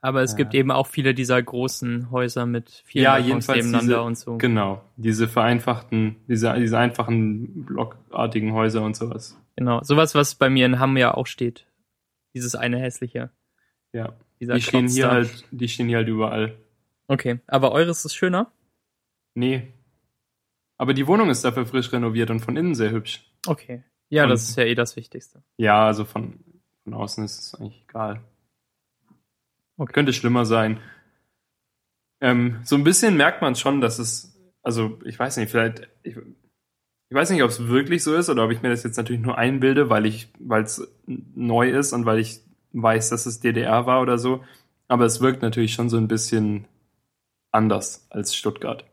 Aber 0.00 0.22
es 0.22 0.32
Ja. 0.32 0.38
gibt 0.38 0.54
eben 0.54 0.70
auch 0.70 0.86
viele 0.86 1.14
dieser 1.14 1.40
großen 1.42 2.10
Häuser 2.10 2.44
mit 2.44 2.82
vielen 2.84 3.04
Ja, 3.04 3.18
jedenfalls 3.18 3.58
nebeneinander 3.64 3.94
diese- 3.98 4.02
und 4.02 4.18
so. 4.18 4.36
Genau, 4.38 4.82
diese 4.96 5.28
vereinfachten, 5.28 6.16
diese, 6.28 6.52
diese 6.58 6.78
einfachen 6.78 7.64
blockartigen 7.66 8.52
Häuser 8.52 8.82
und 8.82 8.96
sowas. 8.96 9.38
Genau. 9.56 9.82
Sowas, 9.82 10.14
was 10.14 10.34
bei 10.34 10.50
mir 10.50 10.66
in 10.66 10.78
Hamm 10.80 10.96
ja 10.96 11.14
auch 11.14 11.26
steht. 11.26 11.66
Dieses 12.34 12.54
eine 12.56 12.78
hässliche. 12.80 13.30
Ja, 13.92 14.14
Dieser 14.40 14.54
die 14.56 14.62
stehen 14.62 14.80
Klotz 14.86 14.94
hier 14.94 15.04
da. 15.06 15.12
halt, 15.12 15.44
die 15.52 15.68
stehen 15.68 15.86
hier 15.88 15.98
halt 15.98 16.08
überall. 16.08 16.56
Okay. 17.08 17.40
Aber 17.46 17.72
eures 17.72 18.04
ist 18.04 18.14
schöner? 18.14 18.50
Nee. 19.34 19.72
Aber 20.78 20.94
die 20.94 21.06
Wohnung 21.06 21.30
ist 21.30 21.44
dafür 21.44 21.66
frisch 21.66 21.92
renoviert 21.92 22.30
und 22.30 22.40
von 22.40 22.56
innen 22.56 22.74
sehr 22.74 22.90
hübsch. 22.90 23.30
Okay. 23.46 23.82
Ja, 24.08 24.24
Und- 24.24 24.30
das 24.30 24.48
ist 24.48 24.56
ja 24.56 24.64
eh 24.64 24.74
das 24.74 24.96
Wichtigste. 24.96 25.42
Ja, 25.56 25.86
also 25.86 26.04
von, 26.04 26.38
von 26.82 26.94
außen 26.94 27.24
ist 27.24 27.38
es 27.40 27.54
eigentlich 27.54 27.82
egal. 27.88 28.22
Okay. 29.76 29.92
Könnte 29.92 30.12
schlimmer 30.12 30.44
sein. 30.46 30.80
Ähm, 32.20 32.60
so 32.64 32.76
ein 32.76 32.84
bisschen 32.84 33.16
merkt 33.16 33.42
man 33.42 33.54
schon, 33.56 33.80
dass 33.80 33.98
es, 33.98 34.34
also 34.62 34.98
ich 35.04 35.18
weiß 35.18 35.36
nicht, 35.36 35.50
vielleicht, 35.50 35.88
ich, 36.04 36.16
ich 36.16 37.14
weiß 37.14 37.30
nicht, 37.30 37.42
ob 37.42 37.50
es 37.50 37.66
wirklich 37.66 38.02
so 38.02 38.14
ist 38.14 38.30
oder 38.30 38.44
ob 38.44 38.50
ich 38.50 38.62
mir 38.62 38.70
das 38.70 38.82
jetzt 38.84 38.96
natürlich 38.96 39.20
nur 39.22 39.36
einbilde, 39.36 39.90
weil 39.90 40.06
ich, 40.06 40.28
weil 40.38 40.62
es 40.62 40.86
neu 41.06 41.70
ist 41.70 41.92
und 41.92 42.06
weil 42.06 42.18
ich 42.20 42.40
weiß, 42.72 43.10
dass 43.10 43.26
es 43.26 43.40
DDR 43.40 43.86
war 43.86 44.00
oder 44.00 44.16
so. 44.18 44.44
Aber 44.88 45.04
es 45.04 45.20
wirkt 45.20 45.42
natürlich 45.42 45.74
schon 45.74 45.88
so 45.90 45.96
ein 45.96 46.08
bisschen 46.08 46.66
anders 47.54 48.06
als 48.10 48.34
Stuttgart. 48.34 48.84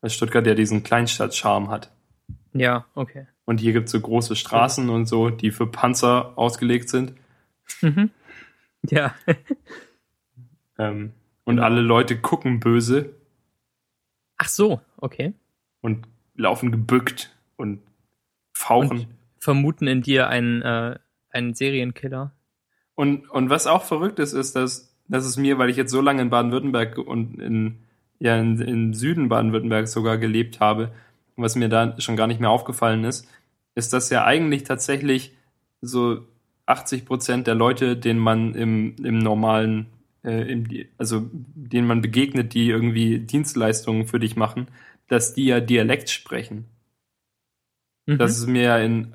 Weil 0.00 0.10
Stuttgart 0.10 0.46
ja 0.46 0.54
diesen 0.54 0.82
Kleinstadt-Charme 0.82 1.70
hat. 1.70 1.90
Ja, 2.52 2.86
okay. 2.94 3.26
Und 3.44 3.60
hier 3.60 3.72
gibt 3.72 3.86
es 3.86 3.92
so 3.92 4.00
große 4.00 4.36
Straßen 4.36 4.88
und 4.90 5.06
so, 5.06 5.30
die 5.30 5.50
für 5.50 5.66
Panzer 5.66 6.36
ausgelegt 6.36 6.88
sind. 6.88 7.14
Mhm. 7.80 8.10
Ja. 8.88 9.14
Ähm, 10.78 11.12
und 11.44 11.58
alle 11.58 11.82
Leute 11.82 12.18
gucken 12.18 12.58
böse 12.58 13.10
Ach 14.38 14.48
so, 14.48 14.80
okay. 14.96 15.34
und 15.82 16.06
laufen 16.34 16.72
gebückt 16.72 17.36
und 17.56 17.82
fauchen. 18.54 19.00
Und 19.00 19.08
vermuten 19.38 19.86
in 19.86 20.00
dir 20.00 20.28
einen, 20.28 20.62
äh, 20.62 20.98
einen 21.28 21.52
Serienkiller. 21.52 22.32
Und, 22.94 23.28
und 23.28 23.50
was 23.50 23.66
auch 23.66 23.84
verrückt 23.84 24.18
ist, 24.18 24.32
ist, 24.32 24.56
dass, 24.56 24.89
dass 25.10 25.24
es 25.24 25.36
mir, 25.36 25.58
weil 25.58 25.70
ich 25.70 25.76
jetzt 25.76 25.90
so 25.90 26.00
lange 26.00 26.22
in 26.22 26.30
Baden-Württemberg 26.30 26.96
und 26.98 27.40
in, 27.40 27.78
ja, 28.20 28.38
in, 28.38 28.60
in 28.60 28.94
Süden 28.94 29.28
Baden-Württemberg 29.28 29.88
sogar 29.88 30.18
gelebt 30.18 30.60
habe, 30.60 30.92
was 31.36 31.56
mir 31.56 31.68
da 31.68 32.00
schon 32.00 32.16
gar 32.16 32.28
nicht 32.28 32.40
mehr 32.40 32.50
aufgefallen 32.50 33.04
ist, 33.04 33.28
ist, 33.74 33.92
dass 33.92 34.10
ja 34.10 34.24
eigentlich 34.24 34.64
tatsächlich 34.64 35.32
so 35.80 36.20
80 36.66 37.06
Prozent 37.06 37.46
der 37.48 37.56
Leute, 37.56 37.96
denen 37.96 38.20
man 38.20 38.54
im, 38.54 38.94
im 39.02 39.18
normalen, 39.18 39.86
äh, 40.22 40.52
im, 40.52 40.68
also 40.96 41.28
denen 41.32 41.88
man 41.88 42.02
begegnet, 42.02 42.54
die 42.54 42.68
irgendwie 42.68 43.18
Dienstleistungen 43.18 44.06
für 44.06 44.20
dich 44.20 44.36
machen, 44.36 44.68
dass 45.08 45.34
die 45.34 45.46
ja 45.46 45.60
Dialekt 45.60 46.08
sprechen. 46.08 46.66
Mhm. 48.06 48.18
Das 48.18 48.38
ist 48.38 48.46
mir 48.46 48.62
ja 48.62 48.78
in, 48.78 49.14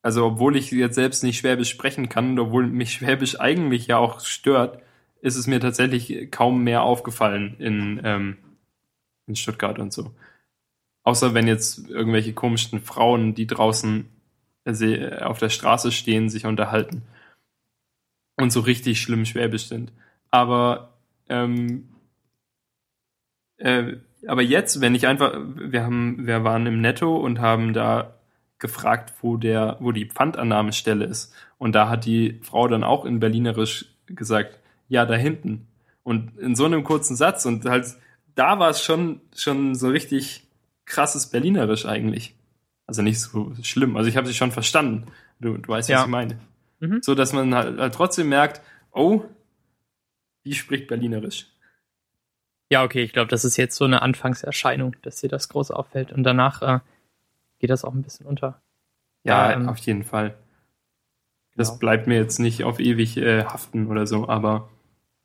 also 0.00 0.24
obwohl 0.24 0.56
ich 0.56 0.70
jetzt 0.70 0.94
selbst 0.94 1.22
nicht 1.22 1.38
Schwäbisch 1.38 1.70
sprechen 1.70 2.08
kann 2.08 2.38
obwohl 2.38 2.66
mich 2.66 2.92
Schwäbisch 2.92 3.38
eigentlich 3.40 3.88
ja 3.88 3.98
auch 3.98 4.20
stört, 4.20 4.80
ist 5.24 5.36
es 5.36 5.46
mir 5.46 5.58
tatsächlich 5.58 6.30
kaum 6.30 6.64
mehr 6.64 6.82
aufgefallen 6.82 7.56
in, 7.58 7.98
ähm, 8.04 8.36
in 9.26 9.36
Stuttgart 9.36 9.78
und 9.78 9.90
so. 9.90 10.14
Außer 11.02 11.32
wenn 11.32 11.48
jetzt 11.48 11.88
irgendwelche 11.88 12.34
komischen 12.34 12.82
Frauen, 12.82 13.34
die 13.34 13.46
draußen 13.46 14.06
äh, 14.66 15.16
auf 15.22 15.38
der 15.38 15.48
Straße 15.48 15.92
stehen, 15.92 16.28
sich 16.28 16.44
unterhalten 16.44 17.04
und 18.36 18.52
so 18.52 18.60
richtig 18.60 19.00
schlimm 19.00 19.24
Schwäbisch 19.24 19.66
sind. 19.66 19.92
Aber 20.30 20.90
ähm, 21.30 21.88
äh, 23.56 23.96
aber 24.26 24.42
jetzt, 24.42 24.82
wenn 24.82 24.94
ich 24.94 25.06
einfach, 25.06 25.32
wir 25.56 25.84
haben, 25.84 26.26
wir 26.26 26.44
waren 26.44 26.66
im 26.66 26.82
Netto 26.82 27.16
und 27.16 27.40
haben 27.40 27.72
da 27.72 28.18
gefragt, 28.58 29.14
wo 29.22 29.38
der, 29.38 29.78
wo 29.80 29.90
die 29.90 30.06
Pfandannahmestelle 30.06 31.06
ist. 31.06 31.34
Und 31.56 31.74
da 31.74 31.88
hat 31.88 32.04
die 32.04 32.40
Frau 32.42 32.68
dann 32.68 32.84
auch 32.84 33.06
in 33.06 33.20
Berlinerisch 33.20 33.86
gesagt, 34.06 34.58
ja, 34.88 35.04
da 35.06 35.14
hinten. 35.14 35.66
Und 36.02 36.36
in 36.38 36.54
so 36.54 36.64
einem 36.64 36.84
kurzen 36.84 37.16
Satz 37.16 37.46
und 37.46 37.64
halt, 37.64 37.86
da 38.34 38.58
war 38.58 38.70
es 38.70 38.82
schon, 38.82 39.20
schon 39.34 39.74
so 39.74 39.88
richtig 39.88 40.46
krasses 40.84 41.26
Berlinerisch 41.30 41.86
eigentlich. 41.86 42.34
Also 42.86 43.00
nicht 43.02 43.20
so 43.20 43.52
schlimm. 43.62 43.96
Also 43.96 44.08
ich 44.08 44.16
habe 44.16 44.26
sie 44.26 44.34
schon 44.34 44.52
verstanden. 44.52 45.06
Du, 45.40 45.56
du 45.56 45.68
weißt, 45.68 45.88
was 45.88 45.92
Ja. 45.94 46.02
ich 46.02 46.08
meine. 46.08 46.38
Mhm. 46.80 47.00
So, 47.02 47.14
dass 47.14 47.32
man 47.32 47.54
halt, 47.54 47.78
halt 47.78 47.94
trotzdem 47.94 48.28
merkt, 48.28 48.60
oh, 48.92 49.22
die 50.44 50.54
spricht 50.54 50.88
Berlinerisch. 50.88 51.46
Ja, 52.70 52.82
okay, 52.82 53.02
ich 53.02 53.12
glaube, 53.12 53.28
das 53.28 53.44
ist 53.44 53.56
jetzt 53.56 53.76
so 53.76 53.84
eine 53.84 54.02
Anfangserscheinung, 54.02 54.96
dass 55.02 55.16
dir 55.20 55.28
das 55.28 55.48
groß 55.48 55.70
auffällt. 55.70 56.12
Und 56.12 56.24
danach 56.24 56.60
äh, 56.62 56.80
geht 57.58 57.70
das 57.70 57.84
auch 57.84 57.94
ein 57.94 58.02
bisschen 58.02 58.26
unter. 58.26 58.60
Ja, 59.22 59.50
Ja, 59.50 59.56
ähm, 59.56 59.68
auf 59.68 59.78
jeden 59.78 60.02
Fall. 60.04 60.34
Das 61.56 61.68
genau. 61.68 61.78
bleibt 61.78 62.06
mir 62.06 62.16
jetzt 62.16 62.38
nicht 62.38 62.64
auf 62.64 62.80
ewig 62.80 63.16
äh, 63.16 63.44
haften 63.44 63.86
oder 63.86 64.06
so, 64.06 64.28
aber 64.28 64.68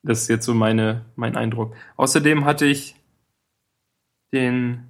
das 0.02 0.22
ist 0.22 0.28
jetzt 0.28 0.46
so 0.46 0.54
meine, 0.54 1.04
mein 1.16 1.36
Eindruck. 1.36 1.74
Außerdem 1.96 2.44
hatte 2.44 2.66
ich 2.66 2.94
den 4.32 4.84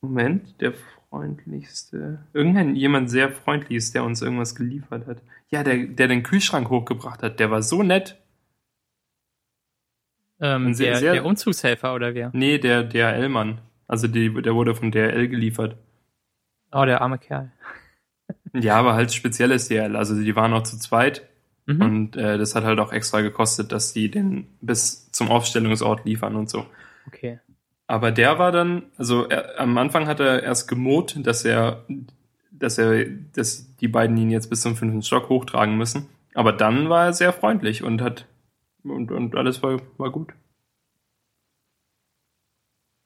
Moment, 0.00 0.60
der 0.60 0.74
freundlichste, 1.08 2.24
irgendein 2.32 2.74
jemand 2.74 3.08
sehr 3.10 3.30
freundliches, 3.30 3.92
der 3.92 4.04
uns 4.04 4.20
irgendwas 4.22 4.54
geliefert 4.54 5.06
hat. 5.06 5.22
Ja, 5.48 5.62
der, 5.62 5.86
der 5.86 6.08
den 6.08 6.22
Kühlschrank 6.22 6.68
hochgebracht 6.70 7.22
hat, 7.22 7.38
der 7.38 7.50
war 7.50 7.62
so 7.62 7.82
nett. 7.82 8.18
Ähm, 10.40 10.74
sehr- 10.74 10.90
der, 10.92 10.98
sehr- 11.00 11.12
der 11.14 11.24
Umzugshelfer 11.24 11.94
oder 11.94 12.14
wer? 12.14 12.30
Nee, 12.34 12.58
der 12.58 12.82
DHL-Mann. 12.84 13.60
Also 13.86 14.08
die, 14.08 14.32
der 14.42 14.54
wurde 14.54 14.74
von 14.74 14.90
DHL 14.90 15.28
geliefert. 15.28 15.76
Oh, 16.72 16.84
der 16.84 17.00
arme 17.00 17.18
Kerl. 17.18 17.52
Ja, 18.54 18.76
aber 18.76 18.94
halt 18.94 19.12
spezielles 19.12 19.68
DHL. 19.68 19.96
Also 19.96 20.20
die 20.20 20.36
waren 20.36 20.50
noch 20.50 20.62
zu 20.62 20.78
zweit 20.78 21.22
Mhm. 21.66 21.80
Und 21.80 22.16
äh, 22.16 22.38
das 22.38 22.54
hat 22.54 22.64
halt 22.64 22.80
auch 22.80 22.92
extra 22.92 23.20
gekostet, 23.20 23.72
dass 23.72 23.92
die 23.92 24.10
den 24.10 24.46
bis 24.60 25.10
zum 25.12 25.30
Aufstellungsort 25.30 26.04
liefern 26.04 26.36
und 26.36 26.50
so. 26.50 26.66
Okay. 27.06 27.40
Aber 27.86 28.10
der 28.10 28.38
war 28.38 28.52
dann, 28.52 28.84
also 28.96 29.28
er, 29.28 29.60
am 29.60 29.76
Anfang 29.78 30.06
hat 30.06 30.20
er 30.20 30.42
erst 30.42 30.68
gemot, 30.68 31.14
dass 31.24 31.44
er, 31.44 31.84
dass 32.50 32.78
er, 32.78 33.04
dass 33.34 33.76
die 33.76 33.88
beiden 33.88 34.16
ihn 34.16 34.30
jetzt 34.30 34.50
bis 34.50 34.62
zum 34.62 34.76
fünften 34.76 35.02
Stock 35.02 35.28
hochtragen 35.28 35.76
müssen. 35.76 36.08
Aber 36.34 36.52
dann 36.52 36.88
war 36.88 37.06
er 37.06 37.12
sehr 37.12 37.32
freundlich 37.32 37.82
und 37.82 38.00
hat 38.00 38.26
und, 38.82 39.12
und 39.12 39.36
alles 39.36 39.62
war, 39.62 39.80
war 39.98 40.10
gut. 40.10 40.32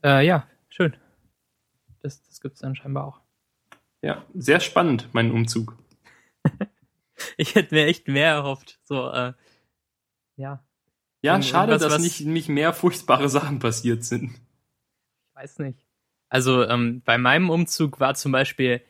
Äh, 0.02 0.24
ja, 0.26 0.46
schön. 0.68 0.96
Das, 2.00 2.22
das 2.28 2.40
gibt's 2.40 2.60
dann 2.60 2.76
scheinbar 2.76 3.04
auch. 3.04 3.20
Ja, 4.06 4.24
sehr 4.34 4.60
spannend, 4.60 5.08
mein 5.12 5.32
Umzug. 5.32 5.76
Ich 7.38 7.54
hätte 7.54 7.74
mir 7.74 7.86
echt 7.86 8.08
mehr 8.08 8.28
erhofft. 8.28 8.78
So, 8.84 9.10
äh, 9.10 9.32
ja, 10.36 10.62
Ja, 11.22 11.40
schade, 11.42 11.72
was- 11.72 11.80
dass 11.82 11.94
was- 11.94 12.02
nicht, 12.02 12.20
nicht 12.26 12.48
mehr 12.50 12.72
furchtbare 12.74 13.28
Sachen 13.30 13.58
passiert 13.58 14.04
sind. 14.04 14.32
ich 14.34 15.34
weiß 15.34 15.58
nicht. 15.60 15.78
Also 16.28 16.62
ähm, 16.68 17.00
bei 17.04 17.16
meinem 17.18 17.48
Umzug 17.50 18.00
war 18.00 18.14
zum 18.14 18.32
Beispiel, 18.32 18.82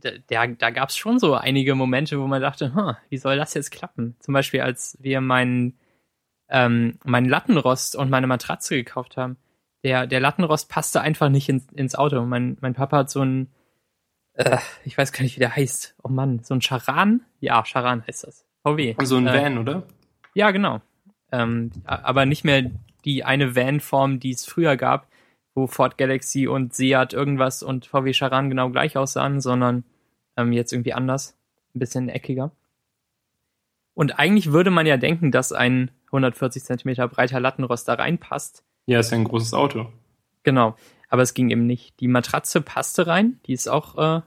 da, 0.00 0.10
da, 0.28 0.46
da 0.46 0.70
gab 0.70 0.90
es 0.90 0.96
schon 0.96 1.18
so 1.18 1.34
einige 1.34 1.74
Momente, 1.74 2.20
wo 2.20 2.26
man 2.28 2.40
dachte, 2.40 2.74
huh, 2.76 2.94
wie 3.10 3.18
soll 3.18 3.36
das 3.36 3.54
jetzt 3.54 3.70
klappen? 3.72 4.14
Zum 4.20 4.32
Beispiel, 4.34 4.60
als 4.60 4.96
wir 5.00 5.20
meinen 5.20 5.76
ähm, 6.48 6.98
meinen 7.04 7.28
Lattenrost 7.28 7.96
und 7.96 8.08
meine 8.10 8.26
Matratze 8.28 8.76
gekauft 8.76 9.16
haben. 9.16 9.36
Der, 9.82 10.06
der 10.06 10.20
Lattenrost 10.20 10.68
passte 10.68 11.00
einfach 11.00 11.28
nicht 11.28 11.48
ins, 11.48 11.66
ins 11.72 11.94
Auto. 11.96 12.24
Mein, 12.24 12.56
mein 12.60 12.74
Papa 12.74 12.98
hat 12.98 13.10
so 13.10 13.20
ein, 13.22 13.50
äh, 14.34 14.58
ich 14.84 14.96
weiß 14.96 15.12
gar 15.12 15.22
nicht, 15.22 15.36
wie 15.36 15.40
der 15.40 15.54
heißt. 15.56 15.94
Oh 16.02 16.08
Mann, 16.08 16.40
so 16.42 16.54
ein 16.54 16.60
Charan? 16.60 17.22
Ja, 17.40 17.64
Charan 17.64 18.04
heißt 18.06 18.24
das. 18.24 18.44
VW. 18.62 18.94
So 19.02 19.16
ein 19.16 19.26
Äh, 19.26 19.42
Van, 19.42 19.58
oder? 19.58 19.82
Ja, 20.34 20.50
genau. 20.50 20.80
Ähm, 21.32 21.70
aber 21.84 22.26
nicht 22.26 22.44
mehr 22.44 22.70
die 23.04 23.24
eine 23.24 23.54
Van-Form, 23.54 24.20
die 24.20 24.30
es 24.30 24.46
früher 24.46 24.76
gab, 24.76 25.08
wo 25.54 25.66
Ford 25.66 25.98
Galaxy 25.98 26.46
und 26.48 26.74
Seat 26.74 27.12
irgendwas 27.12 27.62
und 27.62 27.86
VW 27.86 28.12
Charan 28.12 28.48
genau 28.48 28.70
gleich 28.70 28.96
aussahen, 28.96 29.40
sondern 29.40 29.84
ähm, 30.36 30.52
jetzt 30.52 30.72
irgendwie 30.72 30.94
anders, 30.94 31.36
ein 31.74 31.78
bisschen 31.78 32.08
eckiger. 32.08 32.50
Und 33.94 34.18
eigentlich 34.18 34.52
würde 34.52 34.70
man 34.70 34.86
ja 34.86 34.96
denken, 34.96 35.30
dass 35.30 35.52
ein 35.52 35.90
140 36.06 36.64
Zentimeter 36.64 37.06
breiter 37.08 37.38
Lattenrost 37.40 37.86
da 37.86 37.94
reinpasst. 37.94 38.64
Ja, 38.86 38.98
ist 38.98 39.12
ja 39.12 39.18
ein 39.18 39.24
großes 39.24 39.54
Auto. 39.54 39.86
Genau. 40.42 40.76
Aber 41.08 41.22
es 41.22 41.34
ging 41.34 41.50
eben 41.50 41.66
nicht. 41.66 41.98
Die 42.00 42.08
Matratze 42.08 42.60
passte 42.60 43.06
rein, 43.06 43.40
die 43.46 43.52
ist 43.52 43.68
auch 43.68 43.96
äh, 43.98 44.22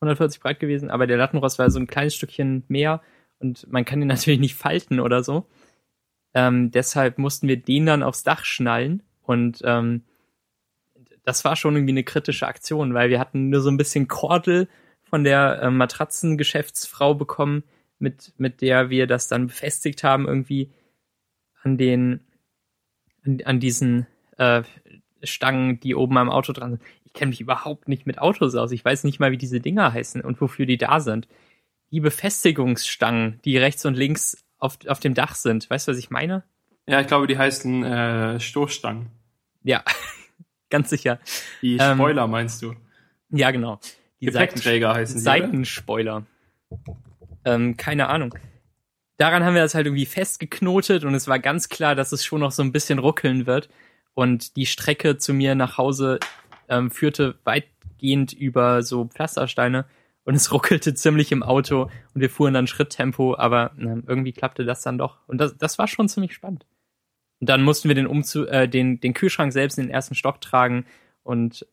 140 0.00 0.40
breit 0.40 0.60
gewesen, 0.60 0.90
aber 0.90 1.06
der 1.06 1.16
Lattenrost 1.16 1.58
war 1.58 1.70
so 1.70 1.78
ein 1.78 1.86
kleines 1.86 2.14
Stückchen 2.14 2.64
mehr 2.68 3.02
und 3.38 3.70
man 3.70 3.84
kann 3.84 4.00
den 4.00 4.08
natürlich 4.08 4.40
nicht 4.40 4.54
falten 4.54 5.00
oder 5.00 5.22
so. 5.22 5.46
Ähm, 6.34 6.70
deshalb 6.70 7.18
mussten 7.18 7.48
wir 7.48 7.56
den 7.56 7.86
dann 7.86 8.02
aufs 8.02 8.22
Dach 8.22 8.44
schnallen 8.44 9.02
und 9.22 9.60
ähm, 9.64 10.02
das 11.24 11.44
war 11.44 11.56
schon 11.56 11.74
irgendwie 11.76 11.92
eine 11.92 12.04
kritische 12.04 12.46
Aktion, 12.46 12.94
weil 12.94 13.10
wir 13.10 13.20
hatten 13.20 13.50
nur 13.50 13.60
so 13.60 13.70
ein 13.70 13.76
bisschen 13.76 14.08
Kordel 14.08 14.68
von 15.02 15.24
der 15.24 15.60
äh, 15.62 15.70
Matratzengeschäftsfrau 15.70 17.14
bekommen, 17.14 17.64
mit, 17.98 18.32
mit 18.38 18.60
der 18.60 18.90
wir 18.90 19.06
das 19.06 19.28
dann 19.28 19.48
befestigt 19.48 20.04
haben 20.04 20.26
irgendwie 20.26 20.70
an 21.62 21.76
den 21.76 22.20
an, 23.24 23.40
an 23.44 23.60
diesen 23.60 24.06
äh, 24.36 24.62
Stangen, 25.22 25.80
die 25.80 25.94
oben 25.94 26.16
am 26.18 26.30
Auto 26.30 26.52
dran 26.52 26.72
sind. 26.72 26.82
Ich 27.04 27.12
kenne 27.12 27.30
mich 27.30 27.40
überhaupt 27.40 27.88
nicht 27.88 28.06
mit 28.06 28.18
Autos 28.18 28.54
aus. 28.54 28.70
Ich 28.72 28.84
weiß 28.84 29.04
nicht 29.04 29.18
mal, 29.20 29.30
wie 29.32 29.36
diese 29.38 29.60
Dinger 29.60 29.92
heißen 29.92 30.20
und 30.20 30.40
wofür 30.40 30.66
die 30.66 30.78
da 30.78 31.00
sind. 31.00 31.26
Die 31.90 32.00
Befestigungsstangen, 32.00 33.40
die 33.44 33.56
rechts 33.56 33.84
und 33.86 33.94
links 33.94 34.44
auf, 34.58 34.78
auf 34.86 35.00
dem 35.00 35.14
Dach 35.14 35.34
sind. 35.34 35.68
Weißt 35.70 35.88
du, 35.88 35.92
was 35.92 35.98
ich 35.98 36.10
meine? 36.10 36.44
Ja, 36.86 37.00
ich 37.00 37.06
glaube, 37.06 37.26
die 37.26 37.38
heißen 37.38 37.84
äh, 37.84 38.40
Stoßstangen. 38.40 39.06
Ja, 39.62 39.82
ganz 40.70 40.90
sicher. 40.90 41.18
Die 41.62 41.76
Ähm, 41.78 41.96
Spoiler 41.96 42.26
meinst 42.26 42.62
du? 42.62 42.74
Ja, 43.30 43.50
genau. 43.50 43.80
Die 44.20 44.30
Seiten, 44.30 44.48
Gepäckträger 44.54 44.94
heißen 44.94 45.18
sie? 45.18 45.24
Seitenspoiler. 45.24 46.24
Ähm, 47.44 47.76
keine 47.76 48.08
Ahnung. 48.08 48.34
daran 49.16 49.44
haben 49.44 49.54
wir 49.54 49.62
das 49.62 49.74
halt 49.74 49.86
irgendwie 49.86 50.06
festgeknotet 50.06 51.04
und 51.04 51.14
es 51.14 51.28
war 51.28 51.38
ganz 51.38 51.68
klar, 51.68 51.94
dass 51.94 52.12
es 52.12 52.24
schon 52.24 52.40
noch 52.40 52.52
so 52.52 52.62
ein 52.62 52.72
bisschen 52.72 52.98
ruckeln 52.98 53.46
wird. 53.46 53.68
Und 54.18 54.56
die 54.56 54.66
Strecke 54.66 55.16
zu 55.16 55.32
mir 55.32 55.54
nach 55.54 55.78
Hause 55.78 56.18
ähm, 56.68 56.90
führte 56.90 57.38
weitgehend 57.44 58.32
über 58.32 58.82
so 58.82 59.04
Pflastersteine 59.04 59.84
und 60.24 60.34
es 60.34 60.50
ruckelte 60.52 60.92
ziemlich 60.92 61.30
im 61.30 61.44
Auto 61.44 61.82
und 61.82 62.20
wir 62.20 62.28
fuhren 62.28 62.52
dann 62.52 62.66
Schritttempo, 62.66 63.36
aber 63.36 63.70
äh, 63.78 64.02
irgendwie 64.08 64.32
klappte 64.32 64.64
das 64.64 64.82
dann 64.82 64.98
doch. 64.98 65.18
Und 65.28 65.38
das, 65.38 65.56
das 65.56 65.78
war 65.78 65.86
schon 65.86 66.08
ziemlich 66.08 66.34
spannend. 66.34 66.66
Und 67.38 67.48
dann 67.48 67.62
mussten 67.62 67.86
wir 67.86 67.94
den, 67.94 68.08
Umzug, 68.08 68.48
äh, 68.48 68.66
den, 68.66 68.98
den 68.98 69.14
Kühlschrank 69.14 69.52
selbst 69.52 69.78
in 69.78 69.84
den 69.84 69.92
ersten 69.92 70.16
Stock 70.16 70.40
tragen 70.40 70.84
und 71.22 71.64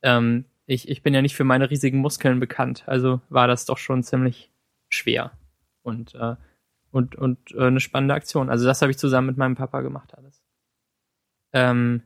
ähm, 0.00 0.46
ich, 0.64 0.88
ich 0.88 1.02
bin 1.02 1.12
ja 1.12 1.20
nicht 1.20 1.36
für 1.36 1.44
meine 1.44 1.68
riesigen 1.68 1.98
Muskeln 1.98 2.40
bekannt, 2.40 2.84
also 2.86 3.20
war 3.28 3.48
das 3.48 3.66
doch 3.66 3.76
schon 3.76 4.02
ziemlich 4.02 4.50
schwer 4.88 5.32
und, 5.82 6.14
äh, 6.14 6.36
und, 6.90 7.16
und 7.16 7.52
äh, 7.52 7.66
eine 7.66 7.80
spannende 7.80 8.14
Aktion. 8.14 8.48
Also 8.48 8.64
das 8.64 8.80
habe 8.80 8.92
ich 8.92 8.96
zusammen 8.96 9.26
mit 9.26 9.36
meinem 9.36 9.56
Papa 9.56 9.82
gemacht 9.82 10.14
alles. 10.16 10.45
Ähm, 11.56 12.02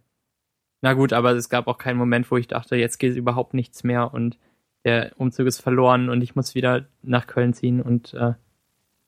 na 0.80 0.92
gut, 0.92 1.12
aber 1.12 1.32
es 1.32 1.48
gab 1.48 1.66
auch 1.66 1.76
keinen 1.76 1.98
Moment, 1.98 2.30
wo 2.30 2.36
ich 2.36 2.46
dachte, 2.46 2.76
jetzt 2.76 2.98
geht 2.98 3.16
überhaupt 3.16 3.52
nichts 3.52 3.82
mehr 3.82 4.14
und 4.14 4.38
der 4.84 5.12
Umzug 5.16 5.48
ist 5.48 5.60
verloren 5.60 6.08
und 6.08 6.22
ich 6.22 6.36
muss 6.36 6.54
wieder 6.54 6.86
nach 7.02 7.26
Köln 7.26 7.52
ziehen 7.52 7.82
und, 7.82 8.14
äh, 8.14 8.34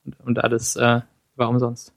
und, 0.03 0.19
und 0.19 0.43
alles 0.43 0.75
äh, 0.75 1.01
war 1.37 1.49
umsonst. 1.49 1.95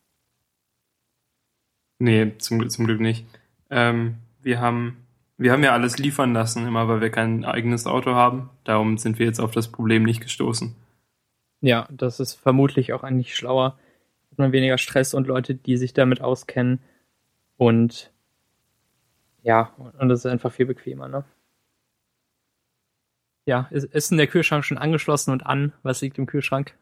Nee, 1.99 2.39
zum, 2.39 2.69
zum 2.71 2.87
Glück 2.87 3.01
nicht. 3.01 3.27
Ähm, 3.69 4.19
wir 4.43 4.61
haben 4.61 4.97
wir 5.39 5.53
haben 5.53 5.65
ja 5.65 5.73
alles 5.73 5.99
liefern 5.99 6.33
lassen, 6.33 6.67
immer 6.67 6.89
weil 6.89 7.01
wir 7.01 7.11
kein 7.11 7.45
eigenes 7.45 7.87
Auto 7.87 8.13
haben. 8.13 8.51
Darum 8.65 8.97
sind 8.97 9.19
wir 9.19 9.27
jetzt 9.27 9.41
auf 9.41 9.51
das 9.51 9.69
Problem 9.69 10.05
nicht 10.05 10.23
gestoßen. 10.23 10.75
Ja, 11.61 11.89
das 11.91 12.21
ist 12.21 12.35
vermutlich 12.35 12.93
auch 12.93 13.03
eigentlich 13.03 13.35
schlauer. 13.35 13.77
Hat 14.31 14.39
man 14.39 14.53
weniger 14.53 14.79
Stress 14.79 15.15
und 15.15 15.27
Leute, 15.27 15.55
die 15.55 15.77
sich 15.77 15.93
damit 15.93 16.23
auskennen. 16.23 16.81
Und 17.59 18.13
ja, 19.47 19.73
und 19.99 20.09
das 20.09 20.21
ist 20.21 20.27
einfach 20.27 20.51
viel 20.53 20.67
bequemer, 20.67 21.07
ne? 21.09 21.25
Ja, 23.47 23.69
ist, 23.71 23.85
ist 23.85 24.11
denn 24.11 24.19
der 24.19 24.27
Kühlschrank 24.27 24.65
schon 24.65 24.77
angeschlossen 24.79 25.31
und 25.31 25.47
an? 25.47 25.73
Was 25.83 26.01
liegt 26.01 26.19
im 26.19 26.27
Kühlschrank? 26.27 26.77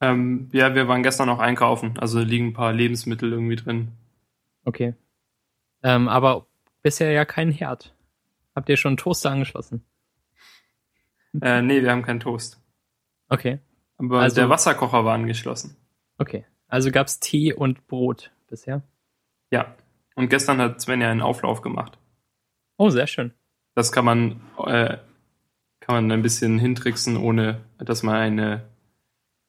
Ähm, 0.00 0.48
ja, 0.52 0.74
wir 0.74 0.88
waren 0.88 1.04
gestern 1.04 1.28
noch 1.28 1.38
einkaufen, 1.38 1.96
also 1.98 2.18
liegen 2.20 2.48
ein 2.48 2.52
paar 2.54 2.72
Lebensmittel 2.72 3.30
irgendwie 3.32 3.54
drin. 3.56 3.92
Okay. 4.64 4.94
Ähm, 5.84 6.08
aber 6.08 6.46
bisher 6.82 7.12
ja 7.12 7.24
keinen 7.24 7.52
Herd. 7.52 7.94
Habt 8.56 8.68
ihr 8.68 8.76
schon 8.76 8.90
einen 8.90 8.96
Toaster 8.96 9.30
angeschlossen? 9.30 9.84
Äh, 11.40 11.62
nee, 11.62 11.82
wir 11.82 11.90
haben 11.92 12.02
keinen 12.02 12.20
Toast. 12.20 12.60
Okay. 13.28 13.60
Aber 13.96 14.20
Also- 14.20 14.34
der 14.36 14.48
Wasserkocher 14.50 15.04
war 15.04 15.14
angeschlossen. 15.14 15.76
Okay. 16.18 16.44
Also 16.66 16.90
gab's 16.90 17.20
Tee 17.20 17.52
und 17.52 17.86
Brot 17.86 18.32
bisher? 18.48 18.82
Ja. 19.52 19.76
Und 20.14 20.28
gestern 20.28 20.58
hat 20.60 20.80
Sven 20.80 21.00
ja 21.00 21.10
einen 21.10 21.22
Auflauf 21.22 21.62
gemacht. 21.62 21.98
Oh, 22.76 22.90
sehr 22.90 23.06
schön. 23.06 23.32
Das 23.74 23.92
kann 23.92 24.04
man, 24.04 24.40
äh, 24.66 24.98
kann 25.80 25.94
man 25.94 26.12
ein 26.12 26.22
bisschen 26.22 26.58
hintricksen, 26.58 27.16
ohne 27.16 27.60
dass 27.78 28.02
man 28.02 28.16
eine, 28.16 28.68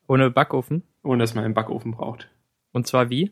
Ohne 0.08 0.30
Backofen. 0.32 0.84
ohne 1.04 1.24
dass 1.24 1.34
man 1.36 1.44
einen 1.44 1.54
Backofen 1.54 1.92
braucht. 1.92 2.30
Und 2.72 2.88
zwar 2.88 3.10
wie? 3.10 3.32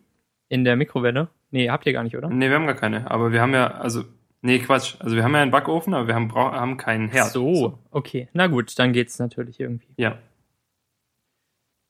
In 0.49 0.63
der 0.65 0.75
Mikrowelle? 0.75 1.29
Nee, 1.51 1.69
habt 1.69 1.85
ihr 1.85 1.93
gar 1.93 2.03
nicht, 2.03 2.17
oder? 2.17 2.29
Nee, 2.29 2.49
wir 2.49 2.55
haben 2.55 2.65
gar 2.65 2.75
keine. 2.75 3.09
Aber 3.09 3.31
wir 3.31 3.41
haben 3.41 3.53
ja, 3.53 3.71
also, 3.71 4.03
nee, 4.41 4.59
Quatsch. 4.59 4.95
Also 4.99 5.15
wir 5.15 5.23
haben 5.23 5.33
ja 5.33 5.41
einen 5.41 5.51
Backofen, 5.51 5.93
aber 5.93 6.07
wir 6.07 6.15
haben, 6.15 6.33
haben 6.33 6.77
keinen 6.77 7.07
Herd. 7.09 7.31
So, 7.31 7.79
okay. 7.91 8.27
Na 8.33 8.47
gut, 8.47 8.77
dann 8.77 8.91
geht's 8.93 9.19
natürlich 9.19 9.59
irgendwie. 9.59 9.93
Ja. 9.97 10.17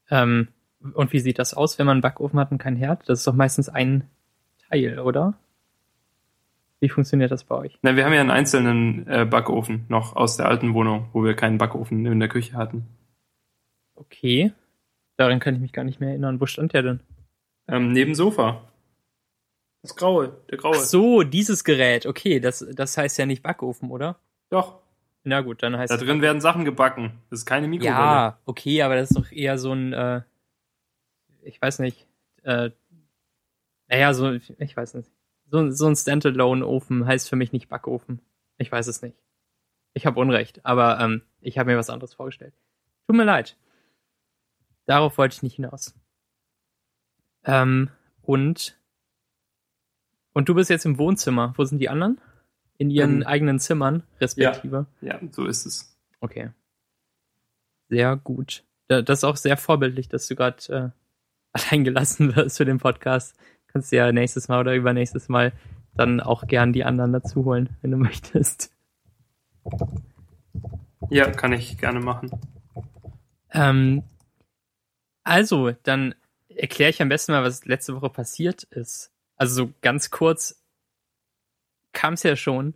Ähm, 0.09 0.49
und 0.93 1.13
wie 1.13 1.19
sieht 1.19 1.39
das 1.39 1.53
aus, 1.53 1.77
wenn 1.79 1.85
man 1.85 1.95
einen 1.95 2.01
Backofen 2.01 2.39
hat 2.39 2.51
und 2.51 2.57
kein 2.57 2.75
Herd? 2.75 3.07
Das 3.09 3.19
ist 3.19 3.27
doch 3.27 3.33
meistens 3.33 3.69
ein 3.69 4.07
Teil, 4.71 4.99
oder? 4.99 5.33
Wie 6.79 6.89
funktioniert 6.89 7.31
das 7.31 7.43
bei 7.43 7.55
euch? 7.55 7.77
Na, 7.83 7.95
wir 7.95 8.05
haben 8.05 8.13
ja 8.13 8.21
einen 8.21 8.31
einzelnen 8.31 9.07
äh, 9.07 9.25
Backofen 9.25 9.85
noch 9.87 10.15
aus 10.15 10.37
der 10.37 10.47
alten 10.47 10.73
Wohnung, 10.73 11.09
wo 11.13 11.23
wir 11.23 11.35
keinen 11.35 11.59
Backofen 11.59 12.05
in 12.05 12.19
der 12.19 12.29
Küche 12.29 12.53
hatten. 12.53 12.87
Okay. 13.95 14.51
Daran 15.17 15.39
kann 15.39 15.53
ich 15.53 15.61
mich 15.61 15.73
gar 15.73 15.83
nicht 15.83 15.99
mehr 15.99 16.09
erinnern. 16.09 16.41
Wo 16.41 16.47
stand 16.47 16.73
der 16.73 16.81
denn? 16.81 16.99
Ähm, 17.67 17.91
neben 17.91 18.15
Sofa. 18.15 18.63
Das 19.83 19.95
graue, 19.95 20.35
der 20.49 20.57
graue. 20.57 20.75
Ach 20.75 20.79
so, 20.79 21.21
dieses 21.21 21.63
Gerät. 21.63 22.07
Okay, 22.07 22.39
das, 22.39 22.65
das 22.73 22.97
heißt 22.97 23.19
ja 23.19 23.27
nicht 23.27 23.43
Backofen, 23.43 23.91
oder? 23.91 24.17
Doch. 24.49 24.79
Na 25.23 25.41
gut, 25.41 25.61
dann 25.61 25.77
heißt 25.77 25.91
Da 25.91 25.97
drin 25.97 26.21
werden 26.21 26.41
Sachen 26.41 26.65
gebacken. 26.65 27.11
Das 27.29 27.39
ist 27.39 27.45
keine 27.45 27.67
Mikrowelle. 27.67 27.95
Ja, 27.95 28.39
okay, 28.45 28.81
aber 28.81 28.95
das 28.95 29.11
ist 29.11 29.17
doch 29.17 29.31
eher 29.31 29.59
so 29.59 29.71
ein, 29.71 29.93
äh, 29.93 30.21
ich 31.43 31.61
weiß 31.61 31.77
nicht, 31.79 32.07
äh, 32.41 32.71
naja, 33.91 34.13
so, 34.13 34.31
ich 34.31 34.75
weiß 34.77 34.95
nicht. 34.95 35.11
So, 35.51 35.69
so 35.69 35.85
ein 35.87 35.95
Standalone-Ofen 35.95 37.05
heißt 37.05 37.29
für 37.29 37.35
mich 37.35 37.51
nicht 37.51 37.67
Backofen. 37.69 38.21
Ich 38.57 38.71
weiß 38.71 38.87
es 38.87 39.01
nicht. 39.01 39.17
Ich 39.93 40.05
habe 40.05 40.19
Unrecht, 40.19 40.65
aber 40.65 40.99
ähm, 41.01 41.21
ich 41.41 41.57
habe 41.59 41.69
mir 41.71 41.77
was 41.77 41.89
anderes 41.89 42.13
vorgestellt. 42.13 42.53
Tut 43.07 43.17
mir 43.17 43.25
leid. 43.25 43.57
Darauf 44.85 45.17
wollte 45.17 45.35
ich 45.35 45.43
nicht 45.43 45.55
hinaus. 45.57 45.93
Ähm, 47.43 47.89
und 48.21 48.79
und 50.33 50.47
du 50.47 50.55
bist 50.55 50.69
jetzt 50.69 50.85
im 50.85 50.97
Wohnzimmer. 50.97 51.53
Wo 51.57 51.65
sind 51.65 51.79
die 51.79 51.89
anderen? 51.89 52.21
In 52.77 52.89
ihren 52.89 53.21
Ähm, 53.21 53.27
eigenen 53.27 53.59
Zimmern, 53.59 54.03
respektive. 54.21 54.85
Ja, 55.01 55.19
so 55.31 55.45
ist 55.45 55.65
es. 55.65 55.99
Okay. 56.21 56.51
Sehr 57.89 58.15
gut. 58.15 58.63
Da- 58.87 59.01
Das 59.01 59.19
ist 59.19 59.23
auch 59.25 59.35
sehr 59.35 59.57
vorbildlich, 59.57 60.07
dass 60.07 60.27
du 60.27 60.35
gerade 60.35 60.73
äh, 60.73 60.89
allein 61.51 61.83
gelassen 61.83 62.33
wirst 62.35 62.57
für 62.57 62.65
den 62.65 62.77
Podcast. 62.79 63.35
Kannst 63.71 63.91
du 63.91 63.97
ja 63.97 64.11
nächstes 64.11 64.47
Mal 64.47 64.59
oder 64.59 64.75
übernächstes 64.75 65.29
Mal 65.29 65.53
dann 65.95 66.19
auch 66.19 66.47
gern 66.47 66.73
die 66.73 66.83
anderen 66.83 67.13
dazu 67.13 67.45
holen, 67.45 67.69
wenn 67.81 67.91
du 67.91 67.97
möchtest. 67.97 68.73
Ja, 71.09 71.29
kann 71.29 71.53
ich 71.53 71.77
gerne 71.77 71.99
machen. 71.99 72.31
Ähm, 73.51 74.03
also, 75.23 75.71
dann 75.83 76.15
erkläre 76.47 76.89
ich 76.89 77.01
am 77.01 77.09
besten 77.09 77.31
mal, 77.31 77.43
was 77.43 77.65
letzte 77.65 77.95
Woche 77.95 78.09
passiert 78.09 78.63
ist. 78.63 79.11
Also 79.35 79.65
so 79.65 79.73
ganz 79.81 80.11
kurz 80.11 80.63
kam 81.93 82.13
es 82.13 82.23
ja 82.23 82.35
schon. 82.35 82.73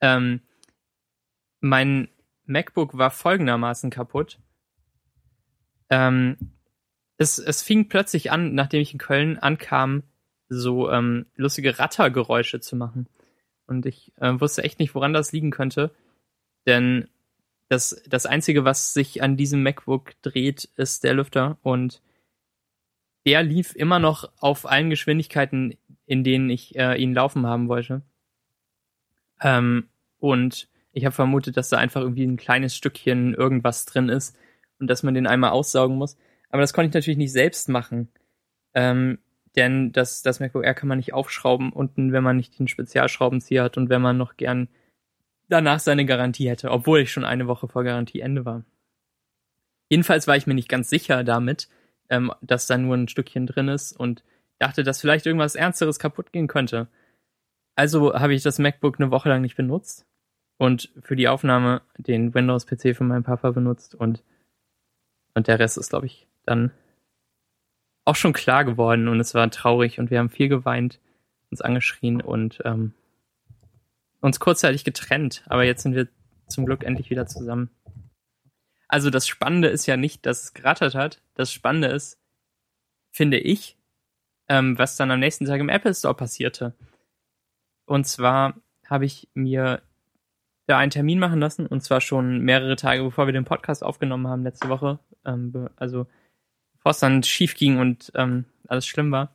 Ähm, 0.00 0.40
mein 1.60 2.08
MacBook 2.44 2.96
war 2.96 3.10
folgendermaßen 3.10 3.90
kaputt. 3.90 4.38
Ähm, 5.88 6.36
es, 7.20 7.38
es 7.38 7.60
fing 7.60 7.88
plötzlich 7.88 8.32
an, 8.32 8.54
nachdem 8.54 8.80
ich 8.80 8.94
in 8.94 8.98
Köln 8.98 9.38
ankam, 9.38 10.04
so 10.48 10.90
ähm, 10.90 11.26
lustige 11.36 11.78
Rattergeräusche 11.78 12.60
zu 12.60 12.76
machen. 12.76 13.08
Und 13.66 13.84
ich 13.84 14.12
äh, 14.16 14.40
wusste 14.40 14.64
echt 14.64 14.78
nicht, 14.78 14.94
woran 14.94 15.12
das 15.12 15.30
liegen 15.30 15.50
könnte. 15.50 15.94
Denn 16.66 17.08
das, 17.68 18.02
das 18.08 18.24
Einzige, 18.24 18.64
was 18.64 18.94
sich 18.94 19.22
an 19.22 19.36
diesem 19.36 19.62
MacBook 19.62 20.14
dreht, 20.22 20.70
ist 20.76 21.04
der 21.04 21.12
Lüfter. 21.12 21.58
Und 21.60 22.00
der 23.26 23.42
lief 23.42 23.76
immer 23.76 23.98
noch 23.98 24.32
auf 24.38 24.64
allen 24.64 24.88
Geschwindigkeiten, 24.88 25.76
in 26.06 26.24
denen 26.24 26.48
ich 26.48 26.74
äh, 26.76 26.96
ihn 26.96 27.12
laufen 27.12 27.46
haben 27.46 27.68
wollte. 27.68 28.00
Ähm, 29.42 29.90
und 30.18 30.68
ich 30.92 31.04
habe 31.04 31.14
vermutet, 31.14 31.58
dass 31.58 31.68
da 31.68 31.76
einfach 31.76 32.00
irgendwie 32.00 32.24
ein 32.24 32.38
kleines 32.38 32.74
Stückchen 32.74 33.34
irgendwas 33.34 33.84
drin 33.84 34.08
ist 34.08 34.38
und 34.78 34.86
dass 34.86 35.02
man 35.02 35.12
den 35.12 35.26
einmal 35.26 35.50
aussaugen 35.50 35.98
muss. 35.98 36.16
Aber 36.50 36.60
das 36.60 36.72
konnte 36.72 36.88
ich 36.88 36.94
natürlich 36.94 37.18
nicht 37.18 37.32
selbst 37.32 37.68
machen. 37.68 38.08
Ähm, 38.74 39.18
denn 39.56 39.92
das, 39.92 40.22
das 40.22 40.40
MacBook 40.40 40.64
Air 40.64 40.74
kann 40.74 40.88
man 40.88 40.98
nicht 40.98 41.12
aufschrauben 41.12 41.72
unten, 41.72 42.12
wenn 42.12 42.22
man 42.22 42.36
nicht 42.36 42.58
den 42.58 42.68
Spezialschraubenzieher 42.68 43.64
hat 43.64 43.76
und 43.76 43.88
wenn 43.88 44.02
man 44.02 44.16
noch 44.16 44.36
gern 44.36 44.68
danach 45.48 45.80
seine 45.80 46.06
Garantie 46.06 46.48
hätte, 46.48 46.70
obwohl 46.70 47.00
ich 47.00 47.12
schon 47.12 47.24
eine 47.24 47.48
Woche 47.48 47.66
vor 47.66 47.82
Garantieende 47.82 48.44
war. 48.44 48.64
Jedenfalls 49.88 50.28
war 50.28 50.36
ich 50.36 50.46
mir 50.46 50.54
nicht 50.54 50.68
ganz 50.68 50.88
sicher 50.88 51.24
damit, 51.24 51.68
ähm, 52.08 52.32
dass 52.40 52.68
da 52.68 52.78
nur 52.78 52.96
ein 52.96 53.08
Stückchen 53.08 53.46
drin 53.46 53.68
ist 53.68 53.92
und 53.92 54.22
dachte, 54.60 54.84
dass 54.84 55.00
vielleicht 55.00 55.26
irgendwas 55.26 55.56
Ernsteres 55.56 55.98
kaputt 55.98 56.32
gehen 56.32 56.46
könnte. 56.46 56.86
Also 57.74 58.14
habe 58.14 58.34
ich 58.34 58.42
das 58.42 58.60
MacBook 58.60 59.00
eine 59.00 59.10
Woche 59.10 59.28
lang 59.28 59.42
nicht 59.42 59.56
benutzt 59.56 60.06
und 60.58 60.92
für 61.00 61.16
die 61.16 61.28
Aufnahme 61.28 61.82
den 61.96 62.34
Windows-PC 62.34 62.94
von 62.94 63.08
meinem 63.08 63.24
Papa 63.24 63.50
benutzt 63.50 63.96
und, 63.96 64.22
und 65.34 65.48
der 65.48 65.58
Rest 65.58 65.78
ist, 65.78 65.90
glaube 65.90 66.06
ich, 66.06 66.28
dann 66.50 66.72
auch 68.04 68.16
schon 68.16 68.32
klar 68.32 68.64
geworden 68.64 69.08
und 69.08 69.20
es 69.20 69.34
war 69.34 69.50
traurig 69.50 69.98
und 69.98 70.10
wir 70.10 70.18
haben 70.18 70.30
viel 70.30 70.48
geweint, 70.48 71.00
uns 71.50 71.60
angeschrien 71.60 72.20
und 72.20 72.60
ähm, 72.64 72.94
uns 74.20 74.40
kurzzeitig 74.40 74.84
getrennt, 74.84 75.44
aber 75.46 75.64
jetzt 75.64 75.82
sind 75.82 75.94
wir 75.94 76.08
zum 76.48 76.66
Glück 76.66 76.84
endlich 76.84 77.10
wieder 77.10 77.26
zusammen. 77.26 77.70
Also 78.88 79.10
das 79.10 79.28
Spannende 79.28 79.68
ist 79.68 79.86
ja 79.86 79.96
nicht, 79.96 80.26
dass 80.26 80.42
es 80.42 80.54
gerattert 80.54 80.96
hat. 80.96 81.22
Das 81.34 81.52
Spannende 81.52 81.88
ist, 81.88 82.18
finde 83.12 83.38
ich, 83.38 83.78
ähm, 84.48 84.76
was 84.78 84.96
dann 84.96 85.12
am 85.12 85.20
nächsten 85.20 85.44
Tag 85.44 85.60
im 85.60 85.68
Apple 85.68 85.94
Store 85.94 86.14
passierte. 86.14 86.74
Und 87.86 88.06
zwar 88.06 88.54
habe 88.86 89.04
ich 89.04 89.28
mir 89.32 89.82
da 90.66 90.78
einen 90.78 90.90
Termin 90.90 91.20
machen 91.20 91.40
lassen, 91.40 91.66
und 91.66 91.82
zwar 91.82 92.00
schon 92.00 92.40
mehrere 92.40 92.76
Tage, 92.76 93.02
bevor 93.02 93.26
wir 93.26 93.32
den 93.32 93.44
Podcast 93.44 93.84
aufgenommen 93.84 94.26
haben 94.26 94.42
letzte 94.42 94.68
Woche. 94.68 94.98
Ähm, 95.24 95.68
also 95.76 96.06
bevor 96.80 96.90
es 96.90 97.00
dann 97.00 97.22
schief 97.22 97.54
ging 97.54 97.78
und 97.78 98.10
ähm, 98.14 98.46
alles 98.66 98.86
schlimm 98.86 99.12
war. 99.12 99.34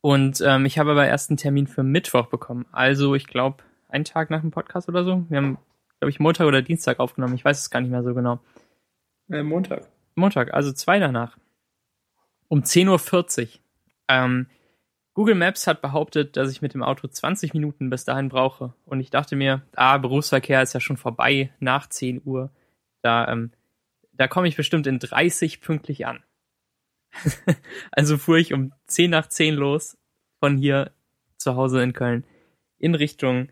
Und 0.00 0.40
ähm, 0.44 0.66
ich 0.66 0.78
habe 0.78 0.90
aber 0.90 1.06
erst 1.06 1.30
einen 1.30 1.36
Termin 1.36 1.66
für 1.66 1.82
Mittwoch 1.82 2.26
bekommen. 2.26 2.66
Also 2.72 3.14
ich 3.14 3.26
glaube, 3.26 3.62
einen 3.88 4.04
Tag 4.04 4.30
nach 4.30 4.40
dem 4.40 4.50
Podcast 4.50 4.88
oder 4.88 5.04
so. 5.04 5.24
Wir 5.28 5.38
haben, 5.38 5.58
glaube 6.00 6.10
ich, 6.10 6.20
Montag 6.20 6.46
oder 6.46 6.62
Dienstag 6.62 7.00
aufgenommen. 7.00 7.34
Ich 7.34 7.44
weiß 7.44 7.58
es 7.58 7.70
gar 7.70 7.80
nicht 7.80 7.90
mehr 7.90 8.02
so 8.02 8.14
genau. 8.14 8.40
Äh, 9.30 9.42
Montag. 9.42 9.88
Montag, 10.14 10.52
also 10.52 10.72
zwei 10.72 10.98
danach. 10.98 11.36
Um 12.48 12.62
10.40 12.62 13.42
Uhr. 13.42 13.48
Ähm, 14.08 14.46
Google 15.14 15.34
Maps 15.34 15.66
hat 15.66 15.82
behauptet, 15.82 16.36
dass 16.36 16.50
ich 16.50 16.62
mit 16.62 16.74
dem 16.74 16.82
Auto 16.82 17.08
20 17.08 17.52
Minuten 17.52 17.90
bis 17.90 18.04
dahin 18.04 18.28
brauche. 18.28 18.72
Und 18.84 19.00
ich 19.00 19.10
dachte 19.10 19.36
mir, 19.36 19.62
ah, 19.74 19.98
Berufsverkehr 19.98 20.62
ist 20.62 20.74
ja 20.74 20.80
schon 20.80 20.96
vorbei 20.96 21.52
nach 21.58 21.88
10 21.88 22.22
Uhr. 22.24 22.50
Da, 23.02 23.28
ähm, 23.28 23.50
da 24.18 24.28
komme 24.28 24.48
ich 24.48 24.56
bestimmt 24.56 24.86
in 24.86 24.98
30 24.98 25.60
pünktlich 25.60 26.06
an. 26.06 26.22
also 27.92 28.18
fuhr 28.18 28.36
ich 28.36 28.52
um 28.52 28.72
10 28.86 29.10
nach 29.10 29.28
10 29.28 29.54
los 29.54 29.96
von 30.40 30.58
hier 30.58 30.92
zu 31.38 31.56
Hause 31.56 31.82
in 31.82 31.92
Köln 31.92 32.24
in 32.78 32.94
Richtung 32.94 33.48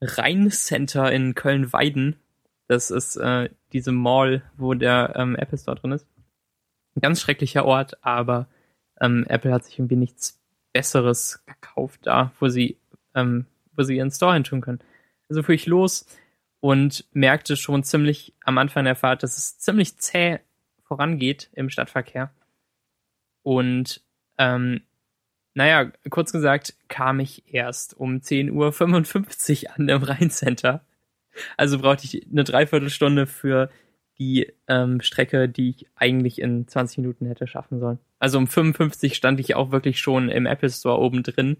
Rhein-Center 0.00 1.12
in 1.12 1.34
Köln-Weiden. 1.34 2.16
Das 2.68 2.90
ist 2.90 3.16
äh, 3.16 3.50
diese 3.72 3.92
Mall, 3.92 4.42
wo 4.56 4.74
der 4.74 5.14
ähm, 5.16 5.36
Apple 5.36 5.58
Store 5.58 5.76
drin 5.76 5.92
ist. 5.92 6.06
Ein 6.96 7.00
ganz 7.00 7.20
schrecklicher 7.20 7.64
Ort, 7.64 8.04
aber 8.04 8.48
ähm, 9.00 9.24
Apple 9.28 9.52
hat 9.52 9.64
sich 9.64 9.78
irgendwie 9.78 9.96
nichts 9.96 10.40
Besseres 10.72 11.44
gekauft 11.46 12.00
da, 12.04 12.32
wo 12.40 12.48
sie, 12.48 12.78
ähm, 13.14 13.46
wo 13.74 13.82
sie 13.82 13.96
ihren 13.96 14.10
Store 14.10 14.34
hin 14.34 14.44
tun 14.44 14.60
können. 14.60 14.80
Also 15.28 15.42
fuhr 15.42 15.54
ich 15.54 15.66
los 15.66 16.06
und 16.60 17.04
merkte 17.12 17.56
schon 17.56 17.84
ziemlich 17.84 18.34
am 18.44 18.58
Anfang 18.58 18.84
der 18.84 18.96
Fahrt, 18.96 19.22
dass 19.22 19.38
es 19.38 19.58
ziemlich 19.58 19.96
zäh 19.98 20.40
vorangeht 20.84 21.50
im 21.52 21.70
Stadtverkehr. 21.70 22.32
Und 23.42 24.02
ähm, 24.38 24.82
naja, 25.54 25.90
kurz 26.10 26.32
gesagt, 26.32 26.74
kam 26.88 27.20
ich 27.20 27.52
erst 27.52 27.94
um 27.98 28.16
10.55 28.18 29.64
Uhr 29.64 29.76
an 29.76 29.88
im 29.88 30.02
Rheincenter. 30.02 30.84
Also 31.56 31.78
brauchte 31.78 32.04
ich 32.04 32.26
eine 32.30 32.44
Dreiviertelstunde 32.44 33.26
für 33.26 33.70
die 34.18 34.52
ähm, 34.66 35.00
Strecke, 35.00 35.48
die 35.48 35.70
ich 35.70 35.86
eigentlich 35.94 36.40
in 36.40 36.66
20 36.66 36.98
Minuten 36.98 37.26
hätte 37.26 37.46
schaffen 37.46 37.78
sollen. 37.78 37.98
Also 38.18 38.38
um 38.38 38.48
55 38.48 39.14
stand 39.14 39.38
ich 39.38 39.54
auch 39.54 39.70
wirklich 39.70 40.00
schon 40.00 40.28
im 40.28 40.46
Apple 40.46 40.70
Store 40.70 40.98
oben 40.98 41.22
drin. 41.22 41.56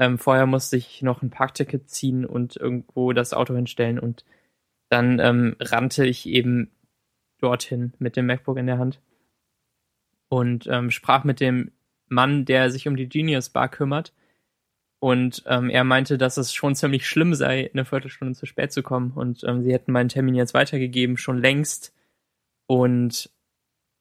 Ähm, 0.00 0.18
vorher 0.18 0.46
musste 0.46 0.76
ich 0.76 1.02
noch 1.02 1.22
ein 1.22 1.30
Parkticket 1.30 1.88
ziehen 1.88 2.24
und 2.24 2.56
irgendwo 2.56 3.12
das 3.12 3.32
Auto 3.32 3.54
hinstellen 3.54 4.00
und 4.00 4.24
dann 4.88 5.20
ähm, 5.20 5.54
rannte 5.60 6.04
ich 6.04 6.26
eben 6.26 6.72
dorthin 7.38 7.92
mit 7.98 8.16
dem 8.16 8.26
MacBook 8.26 8.56
in 8.56 8.66
der 8.66 8.78
Hand 8.78 9.00
und 10.28 10.66
ähm, 10.68 10.90
sprach 10.90 11.24
mit 11.24 11.40
dem 11.40 11.70
Mann, 12.08 12.44
der 12.44 12.70
sich 12.70 12.88
um 12.88 12.96
die 12.96 13.08
Genius 13.08 13.50
Bar 13.50 13.68
kümmert. 13.68 14.14
Und 15.00 15.42
ähm, 15.46 15.70
er 15.70 15.84
meinte, 15.84 16.18
dass 16.18 16.36
es 16.36 16.52
schon 16.52 16.74
ziemlich 16.74 17.08
schlimm 17.08 17.34
sei, 17.34 17.70
eine 17.72 17.84
Viertelstunde 17.84 18.34
zu 18.34 18.46
spät 18.46 18.72
zu 18.72 18.82
kommen. 18.82 19.12
Und 19.12 19.44
ähm, 19.44 19.62
sie 19.62 19.72
hätten 19.72 19.92
meinen 19.92 20.08
Termin 20.08 20.34
jetzt 20.34 20.52
weitergegeben, 20.52 21.16
schon 21.16 21.38
längst. 21.38 21.94
Und 22.66 23.30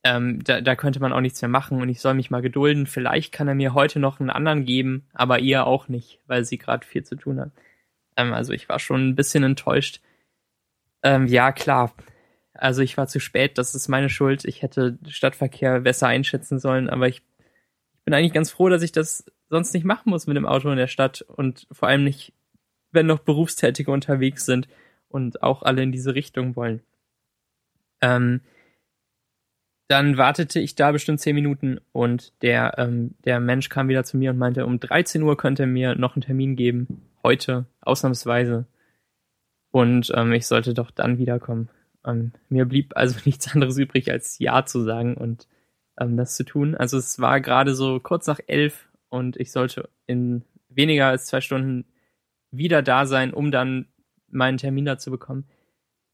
ähm, 0.04 0.44
da, 0.44 0.62
da 0.62 0.76
könnte 0.76 1.00
man 1.00 1.12
auch 1.12 1.22
nichts 1.22 1.42
mehr 1.42 1.50
machen 1.50 1.82
und 1.82 1.90
ich 1.90 2.00
soll 2.00 2.14
mich 2.14 2.32
mal 2.32 2.42
gedulden. 2.42 2.88
Vielleicht 2.88 3.34
kann 3.34 3.48
er 3.48 3.56
mir 3.56 3.74
heute 3.74 4.00
noch 4.00 4.20
einen 4.20 4.30
anderen 4.30 4.66
geben, 4.66 5.08
aber 5.14 5.40
ihr 5.40 5.68
auch 5.68 5.90
nicht, 5.90 6.20
weil 6.28 6.46
sie 6.46 6.58
gerade 6.58 6.86
viel 6.86 7.04
zu 7.04 7.16
tun 7.16 7.40
hat. 7.40 7.52
Ähm, 8.16 8.34
also 8.34 8.54
ich 8.54 8.70
war 8.70 8.80
schon 8.80 9.10
ein 9.10 9.16
bisschen 9.16 9.44
enttäuscht. 9.44 10.02
Ähm, 11.04 11.28
ja, 11.28 11.52
klar. 11.52 11.94
Also 12.54 12.82
ich 12.82 12.98
war 12.98 13.08
zu 13.08 13.20
spät, 13.20 13.58
das 13.58 13.76
ist 13.76 13.88
meine 13.88 14.10
Schuld. 14.10 14.46
Ich 14.46 14.62
hätte 14.62 14.98
Stadtverkehr 15.08 15.82
besser 15.82 16.08
einschätzen 16.08 16.60
sollen, 16.60 16.90
aber 16.90 17.08
ich, 17.08 17.22
ich 17.94 18.04
bin 18.06 18.14
eigentlich 18.14 18.34
ganz 18.34 18.52
froh, 18.52 18.70
dass 18.70 18.84
ich 18.84 18.92
das 18.92 19.26
sonst 19.50 19.74
nicht 19.74 19.86
machen 19.86 20.10
muss 20.10 20.28
mit 20.28 20.38
dem 20.38 20.46
Auto 20.46 20.70
in 20.70 20.78
der 20.78 20.88
Stadt 20.88 21.22
und 21.22 21.68
vor 21.72 21.90
allem 21.90 22.04
nicht, 22.04 22.34
wenn 22.92 23.06
noch 23.06 23.20
Berufstätige 23.20 23.92
unterwegs 23.92 24.46
sind 24.46 24.68
und 25.10 25.44
auch 25.44 25.64
alle 25.64 25.84
in 25.84 25.92
diese 25.92 26.16
Richtung 26.16 26.56
wollen. 26.56 26.82
Ähm, 28.02 28.42
dann 29.90 30.18
wartete 30.18 30.60
ich 30.60 30.76
da 30.76 30.92
bestimmt 30.92 31.20
zehn 31.20 31.34
Minuten 31.34 31.80
und 31.92 32.32
der, 32.44 32.76
ähm, 32.78 33.16
der 33.26 33.40
Mensch 33.40 33.70
kam 33.70 33.90
wieder 33.90 34.04
zu 34.04 34.18
mir 34.18 34.30
und 34.30 34.38
meinte, 34.38 34.68
um 34.68 34.80
13 34.80 35.24
Uhr 35.24 35.36
könnte 35.36 35.64
er 35.64 35.68
mir 35.68 35.96
noch 35.96 36.16
einen 36.16 36.22
Termin 36.22 36.56
geben. 36.56 37.02
Heute, 37.24 37.66
ausnahmsweise. 37.82 38.68
Und 39.72 40.12
ähm, 40.16 40.32
ich 40.32 40.46
sollte 40.46 40.76
doch 40.76 40.92
dann 40.92 41.18
wiederkommen. 41.18 41.70
Ähm, 42.06 42.34
mir 42.50 42.66
blieb 42.66 42.96
also 42.96 43.20
nichts 43.26 43.52
anderes 43.52 43.80
übrig, 43.80 44.12
als 44.12 44.38
Ja 44.38 44.64
zu 44.64 44.84
sagen 44.84 45.18
und 45.18 45.48
ähm, 46.00 46.18
das 46.18 46.36
zu 46.36 46.46
tun. 46.46 46.76
Also 46.76 47.00
es 47.00 47.20
war 47.20 47.42
gerade 47.42 47.74
so 47.74 48.00
kurz 48.00 48.28
nach 48.28 48.40
elf 48.46 48.90
und 49.10 49.38
ich 49.38 49.52
sollte 49.52 49.90
in 50.06 50.44
weniger 50.70 51.08
als 51.08 51.26
zwei 51.26 51.42
Stunden 51.42 51.86
wieder 52.52 52.84
da 52.84 53.08
sein, 53.08 53.34
um 53.34 53.50
dann 53.50 53.88
meinen 54.30 54.60
Termin 54.60 54.86
da 54.86 55.00
zu 55.00 55.10
bekommen. 55.10 55.48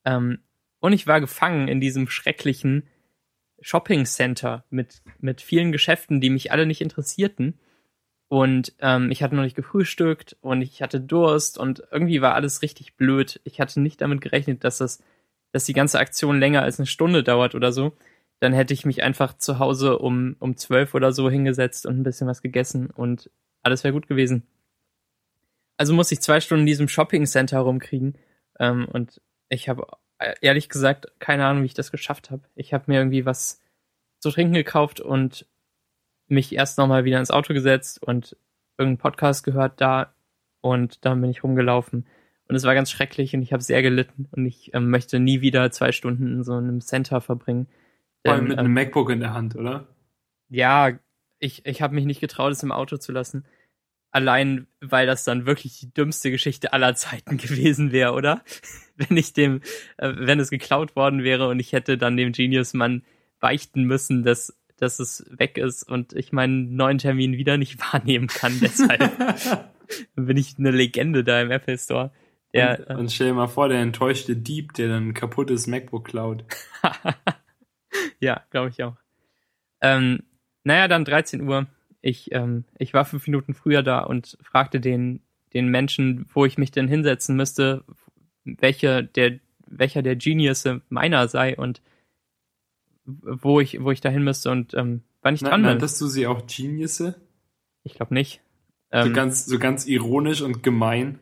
Ähm, 0.06 0.40
und 0.80 0.94
ich 0.94 1.08
war 1.08 1.20
gefangen 1.20 1.68
in 1.68 1.82
diesem 1.82 2.08
schrecklichen 2.08 2.84
Shopping 3.66 4.06
Center 4.06 4.64
mit, 4.70 5.02
mit 5.20 5.42
vielen 5.42 5.72
Geschäften, 5.72 6.22
die 6.22 6.30
mich 6.30 6.52
alle 6.52 6.68
nicht 6.68 6.82
interessierten. 6.82 7.58
Und 8.28 8.76
ähm, 8.80 9.10
ich 9.10 9.24
hatte 9.24 9.34
noch 9.34 9.42
nicht 9.42 9.56
gefrühstückt 9.56 10.38
und 10.42 10.62
ich 10.62 10.84
hatte 10.84 11.02
Durst 11.02 11.58
und 11.58 11.82
irgendwie 11.92 12.22
war 12.22 12.36
alles 12.36 12.62
richtig 12.62 12.96
blöd. 12.96 13.42
Ich 13.44 13.60
hatte 13.60 13.82
nicht 13.82 14.02
damit 14.02 14.22
gerechnet, 14.22 14.64
dass 14.64 14.78
das, 14.78 15.02
dass 15.52 15.66
die 15.66 15.74
ganze 15.74 15.98
Aktion 15.98 16.40
länger 16.40 16.62
als 16.62 16.78
eine 16.80 16.86
Stunde 16.86 17.24
dauert 17.24 17.56
oder 17.56 17.72
so. 17.72 17.94
Dann 18.40 18.54
hätte 18.54 18.76
ich 18.76 18.86
mich 18.86 19.02
einfach 19.02 19.36
zu 19.36 19.58
Hause 19.58 19.98
um, 19.98 20.36
um 20.40 20.58
zwölf 20.58 20.94
oder 20.94 21.12
so 21.12 21.28
hingesetzt 21.28 21.88
und 21.88 21.98
ein 21.98 22.04
bisschen 22.04 22.28
was 22.28 22.44
gegessen 22.44 22.92
und 22.92 23.32
alles 23.64 23.84
wäre 23.84 23.96
gut 23.96 24.08
gewesen. 24.08 24.44
Also 25.78 25.96
musste 25.96 26.14
ich 26.14 26.22
zwei 26.22 26.40
Stunden 26.40 26.62
in 26.62 26.68
diesem 26.68 26.88
Shopping 26.88 27.26
Center 27.26 27.62
rumkriegen. 27.62 28.16
Ähm, 28.60 28.88
und 28.94 29.22
ich 29.50 29.70
habe 29.70 29.88
ehrlich 30.42 30.70
gesagt 30.70 31.12
keine 31.20 31.46
Ahnung, 31.46 31.64
wie 31.64 31.68
ich 31.68 31.74
das 31.74 31.92
geschafft 31.92 32.32
habe. 32.32 32.44
Ich 32.56 32.74
habe 32.74 32.86
mir 32.88 33.00
irgendwie 33.00 33.26
was 33.26 33.62
zu 34.20 34.32
trinken 34.32 34.54
gekauft 34.54 35.00
und 35.00 35.46
mich 36.28 36.56
erst 36.56 36.78
nochmal 36.78 37.06
wieder 37.06 37.20
ins 37.20 37.32
Auto 37.32 37.54
gesetzt 37.54 38.02
und 38.02 38.36
irgendeinen 38.78 38.98
Podcast 38.98 39.44
gehört 39.44 39.80
da 39.80 40.14
und 40.62 41.06
dann 41.06 41.22
bin 41.22 41.30
ich 41.30 41.44
rumgelaufen. 41.44 42.06
Und 42.48 42.56
es 42.56 42.64
war 42.64 42.76
ganz 42.76 42.92
schrecklich 42.92 43.36
und 43.36 43.42
ich 43.42 43.54
habe 43.54 43.64
sehr 43.64 43.82
gelitten 43.82 44.28
und 44.32 44.46
ich 44.46 44.74
ähm, 44.74 44.90
möchte 44.90 45.20
nie 45.20 45.42
wieder 45.42 45.72
zwei 45.72 45.92
Stunden 45.92 46.28
in 46.28 46.44
so 46.44 46.54
einem 46.54 46.82
Center 46.82 47.22
verbringen. 47.22 47.68
Vor 48.24 48.34
allem 48.34 48.46
mit 48.46 48.54
ähm, 48.54 48.60
einem 48.60 48.74
MacBook 48.74 49.10
in 49.10 49.20
der 49.20 49.34
Hand, 49.34 49.56
oder? 49.56 49.88
Ja, 50.50 50.92
ich, 51.40 51.66
ich 51.66 51.82
habe 51.82 51.96
mich 51.96 52.06
nicht 52.06 52.22
getraut, 52.22 52.52
es 52.52 52.64
im 52.64 52.72
Auto 52.72 52.98
zu 52.98 53.12
lassen. 53.12 53.46
Allein, 54.16 54.68
weil 54.80 55.06
das 55.08 55.26
dann 55.26 55.46
wirklich 55.46 55.78
die 55.78 55.94
dümmste 55.94 56.32
Geschichte 56.32 56.72
aller 56.72 56.96
Zeiten 56.96 57.36
gewesen 57.36 57.92
wäre, 57.92 58.14
oder? 58.14 58.42
wenn 58.96 59.18
ich 59.18 59.34
dem, 59.34 59.60
äh, 59.98 60.14
wenn 60.16 60.40
es 60.40 60.50
geklaut 60.50 60.96
worden 60.96 61.26
wäre 61.26 61.50
und 61.50 61.60
ich 61.60 61.74
hätte 61.74 61.98
dann 61.98 62.16
dem 62.16 62.32
Genius-Mann 62.32 63.04
beichten 63.42 63.84
müssen, 63.84 64.24
dass, 64.24 64.58
dass 64.78 65.00
es 65.00 65.26
weg 65.30 65.58
ist 65.58 65.84
und 65.84 66.14
ich 66.14 66.32
meinen 66.32 66.78
neuen 66.78 66.98
Termin 66.98 67.34
wieder 67.34 67.58
nicht 67.58 67.78
wahrnehmen 67.94 68.28
kann. 68.28 68.58
Deshalb 68.62 69.12
bin 70.16 70.38
ich 70.38 70.58
eine 70.58 70.72
Legende 70.72 71.26
da 71.26 71.42
im 71.42 71.52
Apple 71.52 71.78
Store. 71.78 72.14
Der, 72.54 72.90
und, 72.92 72.96
und 72.96 73.12
stell 73.12 73.28
dir 73.28 73.34
mal 73.34 73.48
vor, 73.48 73.68
der 73.68 73.82
enttäuschte 73.82 74.38
Dieb, 74.38 74.76
der 74.76 74.88
dann 74.88 75.10
ein 75.10 75.14
kaputtes 75.14 75.68
MacBook 75.68 76.06
klaut. 76.08 76.46
ja, 78.22 78.46
glaube 78.50 78.70
ich 78.70 78.82
auch. 78.82 78.96
Ähm, 79.82 80.24
naja, 80.64 80.88
dann 80.88 81.04
13 81.04 81.42
Uhr 81.42 81.68
ich, 82.06 82.32
ähm, 82.34 82.66
ich 82.78 82.94
war 82.94 83.04
fünf 83.04 83.26
Minuten 83.26 83.56
früher 83.56 83.82
da 83.82 84.02
und 84.02 84.38
fragte 84.44 84.80
den, 84.80 85.22
den 85.56 85.70
Menschen, 85.70 86.28
wo 86.32 86.46
ich 86.46 86.60
mich 86.60 86.70
denn 86.70 86.88
hinsetzen 86.88 87.36
müsste, 87.36 87.84
welche 88.44 89.04
der, 89.04 89.40
welcher 89.66 90.04
der 90.04 90.16
Genius 90.16 90.66
meiner 90.90 91.28
sei 91.28 91.58
und 91.58 91.82
wo 93.06 93.60
ich, 93.60 93.82
wo 93.82 93.90
ich 93.90 94.02
da 94.02 94.10
hin 94.10 94.24
müsste 94.24 94.52
und 94.52 94.76
ähm, 94.76 95.02
wann 95.24 95.34
ich 95.34 95.42
dran 95.42 95.64
bin. 95.64 95.72
Nanntest 95.72 96.00
du 96.00 96.06
sie 96.06 96.28
auch 96.28 96.46
Genius? 96.46 97.02
Ich 97.82 97.96
glaube 97.96 98.14
nicht. 98.14 98.42
Ähm, 98.92 99.08
so, 99.08 99.14
ganz, 99.14 99.46
so 99.48 99.58
ganz 99.58 99.88
ironisch 99.88 100.42
und 100.42 100.62
gemein. 100.62 101.20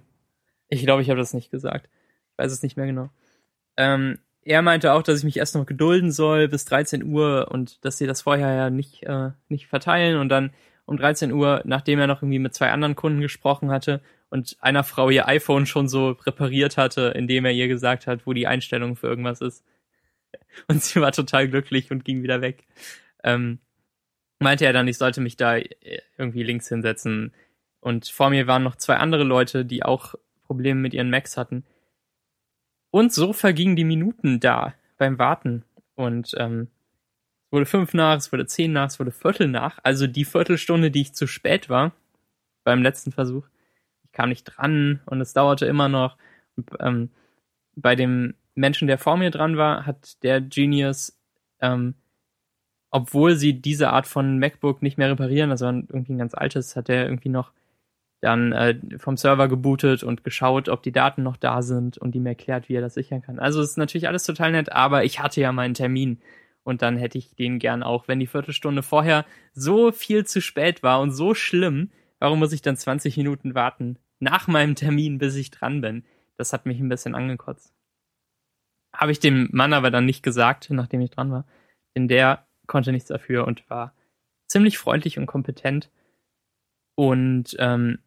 Ich 0.68 0.84
glaube, 0.84 1.02
ich 1.02 1.10
habe 1.10 1.20
das 1.20 1.34
nicht 1.34 1.50
gesagt. 1.50 1.90
Ich 2.32 2.38
weiß 2.38 2.52
es 2.52 2.62
nicht 2.62 2.76
mehr 2.76 2.88
genau. 2.88 3.10
Ähm, 3.78 4.20
er 4.42 4.62
meinte 4.62 4.92
auch, 4.92 5.04
dass 5.04 5.20
ich 5.20 5.24
mich 5.24 5.38
erst 5.38 5.56
noch 5.56 5.66
gedulden 5.66 6.12
soll 6.12 6.50
bis 6.50 6.66
13 6.66 7.06
Uhr 7.06 7.48
und 7.52 7.86
dass 7.86 7.98
sie 7.98 8.06
das 8.06 8.24
vorher 8.24 8.54
ja 8.54 8.70
nicht, 8.70 9.04
äh, 9.04 9.32
nicht 9.48 9.68
verteilen 9.68 10.18
und 10.18 10.28
dann 10.28 10.52
um 10.86 10.98
13 10.98 11.32
Uhr, 11.32 11.62
nachdem 11.66 12.00
er 12.00 12.08
noch 12.08 12.22
irgendwie 12.22 12.40
mit 12.40 12.54
zwei 12.54 12.72
anderen 12.72 12.96
Kunden 12.96 13.22
gesprochen 13.22 13.72
hatte 13.72 14.02
und 14.30 14.58
einer 14.60 14.84
Frau 14.84 15.10
ihr 15.10 15.28
iPhone 15.28 15.66
schon 15.66 15.88
so 15.88 16.12
repariert 16.12 16.78
hatte, 16.78 17.14
indem 17.16 17.46
er 17.46 17.52
ihr 17.52 17.68
gesagt 17.68 18.08
hat, 18.08 18.26
wo 18.26 18.34
die 18.34 18.48
Einstellung 18.48 18.96
für 18.96 19.08
irgendwas 19.08 19.42
ist. 19.42 19.64
Und 20.68 20.82
sie 20.84 21.00
war 21.00 21.12
total 21.12 21.48
glücklich 21.48 21.90
und 21.92 22.06
ging 22.06 22.22
wieder 22.22 22.42
weg. 22.42 22.66
Ähm, 23.24 23.60
meinte 24.40 24.66
er 24.66 24.74
dann, 24.74 24.88
ich 24.88 24.98
sollte 24.98 25.22
mich 25.22 25.38
da 25.38 25.58
irgendwie 26.18 26.44
links 26.44 26.70
hinsetzen. 26.70 27.34
Und 27.80 28.08
vor 28.08 28.30
mir 28.30 28.46
waren 28.48 28.64
noch 28.64 28.76
zwei 28.76 28.98
andere 28.98 29.24
Leute, 29.24 29.66
die 29.66 29.84
auch 29.84 30.16
Probleme 30.44 30.80
mit 30.80 30.94
ihren 30.94 31.10
Macs 31.10 31.38
hatten. 31.38 31.66
Und 32.92 33.14
so 33.14 33.34
vergingen 33.34 33.76
die 33.76 33.84
Minuten 33.84 34.40
da 34.40 34.74
beim 34.98 35.18
Warten. 35.18 35.64
Und 35.96 36.34
ähm, 36.38 36.68
wurde 37.54 37.66
fünf 37.66 37.93
nach, 37.93 38.18
es 38.18 38.32
wurde 38.32 38.47
zehn 38.47 38.74
nach, 38.74 38.88
es 38.88 38.99
wurde 38.99 39.12
Viertel 39.12 39.47
nach. 39.47 39.80
Also 39.84 40.08
die 40.08 40.26
Viertelstunde, 40.26 40.91
die 40.91 41.01
ich 41.01 41.14
zu 41.14 41.28
spät 41.28 41.70
war 41.70 41.93
beim 42.64 42.82
letzten 42.82 43.12
Versuch. 43.12 43.45
Ich 44.04 44.12
kam 44.12 44.30
nicht 44.30 44.43
dran 44.43 45.01
und 45.06 45.22
es 45.22 45.34
dauerte 45.34 45.66
immer 45.66 45.88
noch. 45.88 46.18
Und, 46.58 46.70
ähm, 46.80 47.10
bei 47.76 47.95
dem 47.95 48.34
Menschen, 48.56 48.88
der 48.88 48.97
vor 48.97 49.18
mir 49.18 49.32
dran 49.32 49.58
war, 49.58 49.86
hat 49.86 50.22
der 50.24 50.41
Genius, 50.41 51.18
ähm, 51.62 51.95
obwohl 52.91 53.36
sie 53.36 53.54
diese 53.54 53.89
Art 53.89 54.08
von 54.08 54.39
MacBook 54.39 54.82
nicht 54.82 54.97
mehr 54.97 55.10
reparieren, 55.10 55.51
also 55.51 55.66
irgendwie 55.68 56.14
ein 56.14 56.20
ganz 56.20 56.34
altes, 56.36 56.76
hat 56.76 56.89
er 56.89 57.06
irgendwie 57.06 57.30
noch 57.30 57.51
dann 58.22 58.51
äh, 58.54 58.80
vom 58.97 59.18
Server 59.18 59.47
gebootet 59.47 60.04
und 60.04 60.24
geschaut, 60.24 60.70
ob 60.70 60.82
die 60.82 60.91
Daten 60.91 61.24
noch 61.24 61.36
da 61.38 61.62
sind 61.62 61.97
und 61.97 62.16
ihm 62.16 62.26
erklärt, 62.26 62.70
wie 62.70 62.76
er 62.76 62.82
das 62.82 62.93
sichern 62.93 63.22
kann. 63.22 63.38
Also 63.38 63.62
ist 63.62 63.78
natürlich 63.78 64.08
alles 64.08 64.24
total 64.24 64.51
nett, 64.54 64.72
aber 64.72 65.04
ich 65.04 65.20
hatte 65.20 65.41
ja 65.41 65.51
meinen 65.51 65.74
Termin 65.74 66.20
und 66.64 66.82
dann 66.82 66.97
hätte 66.97 67.18
ich 67.18 67.36
den 67.36 67.59
gern 67.59 67.84
auch, 67.84 68.07
wenn 68.07 68.20
die 68.20 68.28
Viertelstunde 68.28 68.84
vorher 68.84 69.26
so 69.53 69.91
viel 69.91 70.26
zu 70.26 70.41
spät 70.41 70.84
war 70.84 71.01
und 71.01 71.11
so 71.11 71.34
schlimm, 71.34 71.91
warum 72.20 72.39
muss 72.39 72.53
ich 72.53 72.61
dann 72.61 72.78
20 72.78 73.18
Minuten 73.18 73.55
warten 73.55 73.99
nach 74.20 74.47
meinem 74.47 74.76
Termin, 74.76 75.18
bis 75.18 75.36
ich 75.36 75.51
dran 75.51 75.82
bin? 75.82 76.05
Das 76.38 76.53
hat 76.53 76.66
mich 76.66 76.80
ein 76.80 76.89
bisschen 76.89 77.16
angekotzt. 77.16 77.74
Habe 78.95 79.11
ich 79.11 79.20
dem 79.20 79.49
Mann 79.51 79.74
aber 79.74 79.91
dann 79.91 80.05
nicht 80.05 80.24
gesagt, 80.24 80.70
nachdem 80.70 81.01
ich 81.01 81.11
dran 81.11 81.32
war, 81.32 81.45
denn 81.95 82.07
der 82.07 82.47
konnte 82.68 82.91
nichts 82.91 83.09
dafür 83.09 83.45
und 83.45 83.70
war 83.70 83.93
ziemlich 84.47 84.78
freundlich 84.78 85.18
und 85.18 85.26
kompetent 85.26 85.89
und 86.95 87.55
ähm, 87.59 87.99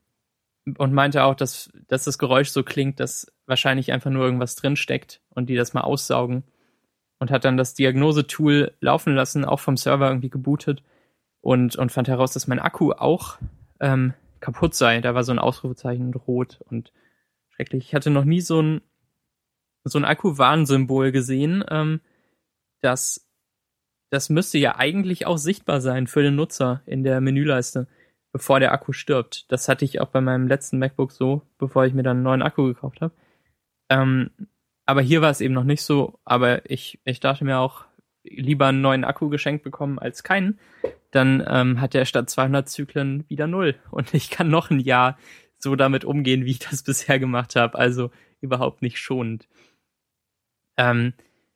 und 0.78 0.92
meinte 0.92 1.22
auch, 1.24 1.34
dass, 1.34 1.70
dass 1.86 2.04
das 2.04 2.18
Geräusch 2.18 2.48
so 2.48 2.64
klingt, 2.64 2.98
dass 2.98 3.32
wahrscheinlich 3.46 3.92
einfach 3.92 4.11
nur 4.11 4.24
irgendwas 4.24 4.57
drinsteckt 4.57 5.22
und 5.28 5.48
die 5.48 5.54
das 5.54 5.74
mal 5.74 5.82
aussaugen. 5.82 6.42
Und 7.19 7.31
hat 7.31 7.45
dann 7.45 7.57
das 7.57 7.75
Diagnosetool 7.75 8.73
laufen 8.81 9.14
lassen, 9.14 9.45
auch 9.45 9.61
vom 9.61 9.77
Server 9.77 10.09
irgendwie 10.09 10.29
gebootet 10.29 10.83
und, 11.41 11.77
und 11.77 11.91
fand 11.91 12.09
heraus, 12.09 12.33
dass 12.33 12.47
mein 12.47 12.59
Akku 12.59 12.93
auch 12.93 13.39
ähm, 13.81 14.12
kaputt 14.41 14.75
sei. 14.75 15.01
Da 15.01 15.14
war 15.14 15.25
so 15.25 15.33
ein 15.33 15.39
Ausrufezeichen 15.39 16.12
rot 16.12 16.61
und 16.69 16.93
schrecklich. 17.49 17.87
Ich 17.87 17.95
hatte 17.95 18.11
noch 18.11 18.25
nie 18.25 18.43
so 18.43 18.61
ein, 18.61 18.81
so 19.85 19.99
ein 19.99 20.05
Akku-Warnsymbol 20.05 21.11
gesehen. 21.11 21.64
Ähm, 21.71 22.01
das, 22.83 23.27
das 24.11 24.29
müsste 24.29 24.59
ja 24.59 24.77
eigentlich 24.77 25.27
auch 25.27 25.39
sichtbar 25.39 25.81
sein 25.81 26.07
für 26.07 26.23
den 26.23 26.37
Nutzer 26.37 26.83
in 26.85 27.03
der 27.03 27.23
Menüleiste 27.23 27.87
bevor 28.37 28.61
der 28.61 28.73
Akku 28.73 28.93
stirbt. 28.93 29.51
Das 29.51 29.67
hatte 29.67 29.87
ich 29.87 30.03
auch 30.03 30.09
bei 30.09 30.21
meinem 30.21 30.47
letzten 30.47 30.79
MacBook 30.79 31.11
so, 31.11 31.41
bevor 31.57 31.87
ich 31.87 31.95
mir 31.95 32.03
dann 32.03 32.19
einen 32.19 32.25
neuen 32.25 32.43
Akku 32.43 32.64
gekauft 32.64 33.01
habe. 33.01 33.14
Ähm, 33.89 34.31
aber 34.87 35.03
hier 35.03 35.20
war 35.20 35.30
es 35.30 35.41
eben 35.41 35.53
noch 35.53 35.64
nicht 35.64 35.82
so. 35.82 36.18
Aber 36.24 36.70
ich, 36.70 37.01
ich 37.05 37.20
dachte 37.20 37.45
mir 37.45 37.59
auch, 37.59 37.84
lieber 38.22 38.66
einen 38.66 38.80
neuen 38.80 39.05
Akku 39.05 39.28
geschenkt 39.28 39.64
bekommen 39.64 39.99
als 39.99 40.22
keinen. 40.22 40.59
Dann 41.11 41.45
ähm, 41.47 41.80
hat 41.80 41.95
er 41.95 42.05
statt 42.05 42.30
200 42.30 42.68
Zyklen 42.68 43.24
wieder 43.28 43.49
null. 43.49 43.74
Und 43.91 44.14
ich 44.14 44.30
kann 44.30 44.49
noch 44.49 44.70
ein 44.70 44.80
Jahr 44.80 45.18
so 45.59 45.74
damit 45.74 46.05
umgehen, 46.05 46.45
wie 46.45 46.53
ich 46.53 46.59
das 46.61 46.82
bisher 46.84 47.18
gemacht 47.18 47.57
habe. 47.57 47.76
Also 47.76 48.11
überhaupt 48.41 48.80
nicht 48.80 48.99
schonend. 48.99 49.49
Ähm, 50.76 51.14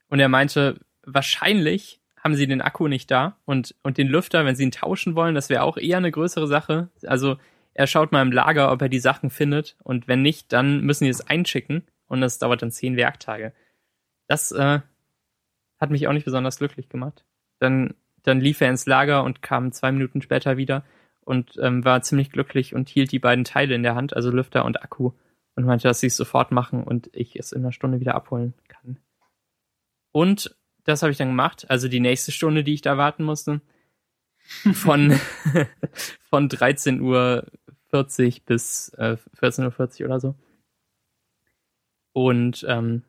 und 0.08 0.18
er 0.18 0.28
meinte, 0.28 0.80
wahrscheinlich 1.04 2.00
haben 2.16 2.34
sie 2.34 2.46
den 2.46 2.60
Akku 2.60 2.88
nicht 2.88 3.10
da 3.10 3.38
und, 3.44 3.74
und 3.82 3.96
den 3.96 4.08
Lüfter, 4.08 4.44
wenn 4.44 4.56
sie 4.56 4.64
ihn 4.64 4.72
tauschen 4.72 5.14
wollen, 5.14 5.34
das 5.34 5.48
wäre 5.48 5.62
auch 5.62 5.78
eher 5.78 5.96
eine 5.98 6.10
größere 6.10 6.46
Sache. 6.46 6.90
Also 7.06 7.38
er 7.72 7.86
schaut 7.86 8.12
mal 8.12 8.20
im 8.20 8.32
Lager, 8.32 8.72
ob 8.72 8.82
er 8.82 8.88
die 8.90 8.98
Sachen 8.98 9.30
findet 9.30 9.76
und 9.82 10.08
wenn 10.08 10.20
nicht, 10.20 10.52
dann 10.52 10.80
müssen 10.82 11.04
die 11.04 11.10
es 11.10 11.26
einschicken 11.26 11.84
und 12.10 12.20
das 12.20 12.38
dauert 12.38 12.62
dann 12.62 12.72
zehn 12.72 12.96
Werktage. 12.96 13.52
Das 14.26 14.52
äh, 14.52 14.80
hat 15.78 15.90
mich 15.90 16.08
auch 16.08 16.12
nicht 16.12 16.24
besonders 16.24 16.58
glücklich 16.58 16.88
gemacht. 16.88 17.24
Dann, 17.60 17.94
dann 18.22 18.40
lief 18.40 18.60
er 18.60 18.68
ins 18.68 18.86
Lager 18.86 19.22
und 19.24 19.42
kam 19.42 19.72
zwei 19.72 19.92
Minuten 19.92 20.20
später 20.20 20.56
wieder 20.56 20.84
und 21.20 21.56
ähm, 21.62 21.84
war 21.84 22.02
ziemlich 22.02 22.30
glücklich 22.30 22.74
und 22.74 22.88
hielt 22.88 23.12
die 23.12 23.20
beiden 23.20 23.44
Teile 23.44 23.74
in 23.74 23.84
der 23.84 23.94
Hand, 23.94 24.14
also 24.14 24.30
Lüfter 24.30 24.64
und 24.64 24.82
Akku 24.82 25.12
und 25.54 25.64
meinte, 25.64 25.86
dass 25.86 26.00
sie 26.00 26.08
es 26.08 26.16
sofort 26.16 26.50
machen 26.50 26.82
und 26.82 27.10
ich 27.12 27.36
es 27.36 27.52
in 27.52 27.62
einer 27.62 27.72
Stunde 27.72 28.00
wieder 28.00 28.16
abholen 28.16 28.54
kann. 28.66 28.98
Und 30.10 30.56
das 30.84 31.02
habe 31.02 31.12
ich 31.12 31.18
dann 31.18 31.28
gemacht. 31.28 31.66
Also 31.68 31.86
die 31.86 32.00
nächste 32.00 32.32
Stunde, 32.32 32.64
die 32.64 32.74
ich 32.74 32.82
da 32.82 32.98
warten 32.98 33.22
musste. 33.22 33.60
Von, 34.72 35.12
von 36.28 36.48
13.40 36.48 37.00
Uhr 37.02 37.46
bis 38.46 38.88
äh, 38.98 39.16
14.40 39.40 40.00
Uhr 40.00 40.06
oder 40.06 40.18
so. 40.18 40.34
Und 42.12 42.64
ähm, 42.68 43.02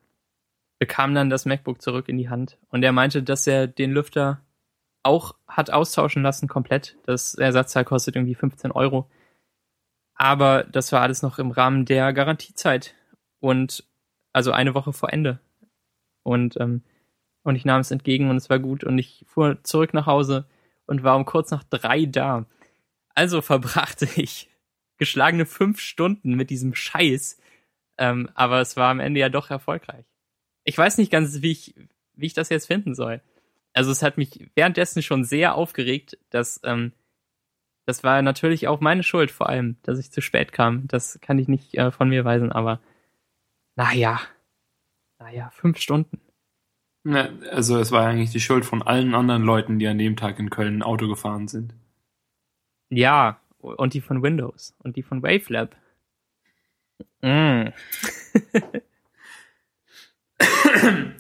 bekam 0.80 1.14
dann 1.16 1.30
das 1.30 1.46
MacBook 1.46 1.82
zurück 1.82 2.10
in 2.10 2.18
die 2.18 2.30
Hand. 2.30 2.58
Und 2.70 2.84
er 2.84 2.92
meinte, 2.92 3.24
dass 3.24 3.48
er 3.48 3.68
den 3.68 3.92
Lüfter 3.92 4.42
auch 5.04 5.36
hat 5.48 5.72
austauschen 5.72 6.24
lassen, 6.24 6.48
komplett. 6.48 6.98
Das 7.06 7.34
Ersatzteil 7.36 7.86
kostet 7.86 8.16
irgendwie 8.16 8.36
15 8.36 8.72
Euro. 8.72 9.10
Aber 10.16 10.64
das 10.66 10.92
war 10.92 11.02
alles 11.02 11.24
noch 11.24 11.40
im 11.40 11.52
Rahmen 11.52 11.86
der 11.86 12.14
Garantiezeit. 12.14 12.96
Und 13.40 13.84
also 14.34 14.52
eine 14.52 14.76
Woche 14.76 14.94
vor 14.94 15.12
Ende. 15.12 15.40
Und 16.24 16.60
ähm, 16.60 16.84
und 17.44 17.56
ich 17.56 17.66
nahm 17.66 17.82
es 17.82 17.92
entgegen 17.92 18.30
und 18.30 18.38
es 18.38 18.50
war 18.50 18.60
gut 18.60 18.84
und 18.84 18.98
ich 18.98 19.26
fuhr 19.28 19.64
zurück 19.64 19.94
nach 19.94 20.06
Hause 20.06 20.46
und 20.86 21.04
war 21.04 21.16
um 21.16 21.26
kurz 21.26 21.52
nach 21.52 21.64
drei 21.64 22.06
da. 22.06 22.46
Also 23.16 23.42
verbrachte 23.42 24.08
ich 24.16 24.50
geschlagene 24.98 25.46
fünf 25.46 25.80
Stunden 25.80 26.36
mit 26.36 26.52
diesem 26.52 26.76
Scheiß, 26.76 27.40
ähm, 27.98 28.30
aber 28.34 28.62
es 28.62 28.78
war 28.78 28.90
am 28.90 29.00
Ende 29.00 29.20
ja 29.20 29.30
doch 29.30 29.50
erfolgreich. 29.50 30.06
Ich 30.64 30.78
weiß 30.78 30.98
nicht 30.98 31.12
ganz, 31.12 31.42
wie 31.42 31.52
ich, 31.52 31.76
wie 32.14 32.28
ich 32.28 32.34
das 32.34 32.50
jetzt 32.50 32.68
finden 32.68 32.96
soll. 32.96 33.22
Also 33.74 33.92
es 33.92 34.04
hat 34.04 34.18
mich 34.18 34.50
währenddessen 34.56 35.02
schon 35.02 35.24
sehr 35.24 35.56
aufgeregt, 35.56 36.18
dass 36.30 36.60
ähm, 36.64 36.92
das 37.86 38.04
war 38.04 38.22
natürlich 38.22 38.68
auch 38.68 38.80
meine 38.80 39.04
Schuld 39.04 39.32
vor 39.32 39.50
allem, 39.50 39.78
dass 39.84 40.00
ich 40.00 40.12
zu 40.12 40.22
spät 40.22 40.52
kam. 40.52 40.88
Das 40.88 41.20
kann 41.22 41.40
ich 41.40 41.48
nicht 41.48 41.76
äh, 41.76 41.92
von 41.92 42.10
mir 42.10 42.26
weisen, 42.26 42.52
aber 42.52 42.80
naja, 43.76 44.22
naja, 45.20 45.50
fünf 45.52 45.78
Stunden. 45.78 46.20
Ja, 47.04 47.30
also 47.50 47.80
es 47.80 47.92
war 47.92 48.06
eigentlich 48.06 48.32
die 48.32 48.40
Schuld 48.40 48.66
von 48.66 48.84
allen 48.84 49.16
anderen 49.16 49.44
Leuten, 49.44 49.80
die 49.80 49.88
an 49.88 49.98
dem 49.98 50.16
Tag 50.16 50.38
in 50.40 50.50
Köln 50.50 50.84
Auto 50.84 51.08
gefahren 51.08 51.48
sind. 51.48 51.74
Ja, 52.90 53.40
und 53.58 53.94
die 53.94 54.02
von 54.02 54.22
Windows 54.22 54.76
und 54.80 54.98
die 54.98 55.04
von 55.04 55.24
Wavelab. 55.24 55.76
Mm. 57.22 57.68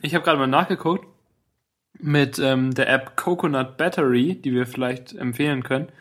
ich 0.01 0.15
habe 0.15 0.23
gerade 0.23 0.37
mal 0.37 0.47
nachgeguckt 0.47 1.07
mit 1.99 2.39
ähm, 2.39 2.73
der 2.73 2.89
App 2.89 3.15
Coconut 3.15 3.77
Battery, 3.77 4.35
die 4.35 4.53
wir 4.53 4.65
vielleicht 4.65 5.13
empfehlen 5.13 5.63
können, 5.63 5.91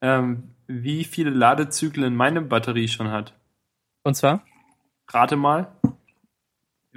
ähm, 0.00 0.54
wie 0.66 1.04
viele 1.04 1.30
Ladezyklen 1.30 2.14
meine 2.14 2.42
Batterie 2.42 2.88
schon 2.88 3.10
hat. 3.10 3.34
Und 4.04 4.14
zwar? 4.14 4.44
Rate 5.08 5.36
mal 5.36 5.72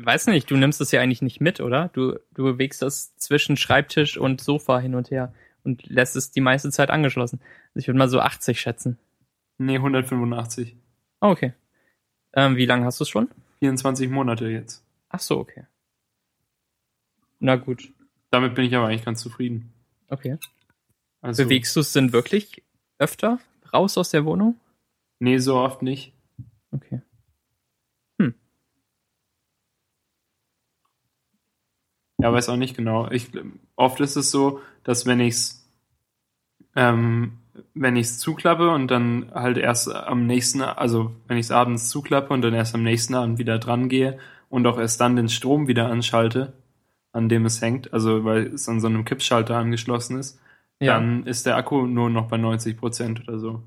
weiß 0.06 0.28
nicht, 0.28 0.50
du 0.50 0.58
nimmst 0.58 0.82
das 0.82 0.92
ja 0.92 1.02
eigentlich 1.02 1.22
nicht 1.22 1.42
mit, 1.42 1.60
oder? 1.60 1.90
Du, 1.94 2.20
du 2.34 2.44
bewegst 2.44 2.82
das 2.82 3.16
zwischen 3.18 3.58
Schreibtisch 3.58 4.18
und 4.18 4.42
Sofa 4.42 4.80
hin 4.80 4.96
und 4.96 5.12
her 5.12 5.34
und 5.64 5.88
lässt 5.88 6.16
es 6.16 6.32
die 6.32 6.42
meiste 6.42 6.72
Zeit 6.72 6.90
angeschlossen. 6.90 7.40
Also 7.70 7.80
ich 7.80 7.88
würde 7.88 7.98
mal 7.98 8.10
so 8.10 8.20
80 8.20 8.60
schätzen. 8.60 8.98
Nee, 9.58 9.76
185. 9.76 10.76
Oh, 11.22 11.30
okay. 11.30 11.54
Ähm, 12.34 12.56
wie 12.56 12.66
lange 12.66 12.86
hast 12.86 13.00
du 13.00 13.04
es 13.04 13.10
schon? 13.10 13.30
24 13.60 14.10
Monate 14.10 14.48
jetzt. 14.48 14.84
Ach 15.10 15.20
so, 15.20 15.40
okay. 15.40 15.66
Na 17.40 17.56
gut. 17.56 17.92
Damit 18.30 18.56
bin 18.56 18.66
ich 18.66 18.76
aber 18.76 18.88
eigentlich 18.88 19.06
ganz 19.06 19.22
zufrieden. 19.22 19.74
Okay. 20.10 20.38
Also, 21.22 21.44
Bewegst 21.44 21.76
du 21.76 21.82
es 21.82 21.92
denn 21.94 22.14
wirklich 22.14 22.64
öfter 22.98 23.40
raus 23.74 23.98
aus 23.98 24.10
der 24.12 24.26
Wohnung? 24.26 24.60
Nee, 25.20 25.38
so 25.38 25.58
oft 25.58 25.82
nicht. 25.82 26.14
Okay. 26.72 27.02
Ja, 32.22 32.32
weiß 32.32 32.50
auch 32.50 32.56
nicht 32.56 32.78
genau. 32.78 33.10
Ich, 33.10 33.32
oft 33.76 34.00
ist 34.00 34.16
es 34.16 34.30
so, 34.30 34.62
dass 34.84 35.08
wenn 35.08 35.20
ich's, 35.20 35.68
ähm, 36.76 37.40
wenn 37.74 37.96
ich's 37.96 38.20
zuklappe 38.20 38.70
und 38.70 38.90
dann 38.90 39.32
halt 39.34 39.58
erst 39.58 39.94
am 39.94 40.26
nächsten, 40.26 40.62
also 40.62 41.16
wenn 41.28 41.38
ich's 41.38 41.52
abends 41.52 41.90
zuklappe 41.90 42.34
und 42.34 42.42
dann 42.42 42.54
erst 42.54 42.76
am 42.76 42.84
nächsten 42.84 43.16
Abend 43.16 43.40
wieder 43.40 43.60
dran 43.60 43.90
gehe 43.90 44.18
und 44.50 44.66
auch 44.68 44.80
erst 44.80 45.02
dann 45.02 45.16
den 45.16 45.30
Strom 45.30 45.68
wieder 45.68 45.88
anschalte, 45.88 46.54
an 47.12 47.30
dem 47.30 47.46
es 47.46 47.62
hängt, 47.62 47.94
also 47.94 48.24
weil 48.24 48.48
es 48.48 48.70
an 48.70 48.80
so 48.80 48.88
einem 48.88 49.06
Kippschalter 49.06 49.58
angeschlossen 49.58 50.18
ist, 50.18 50.40
ja. 50.80 50.94
dann 50.94 51.26
ist 51.26 51.46
der 51.46 51.58
Akku 51.58 51.86
nur 51.86 52.10
noch 52.10 52.28
bei 52.28 52.38
90 52.38 52.78
Prozent 52.78 53.28
oder 53.28 53.40
so. 53.40 53.64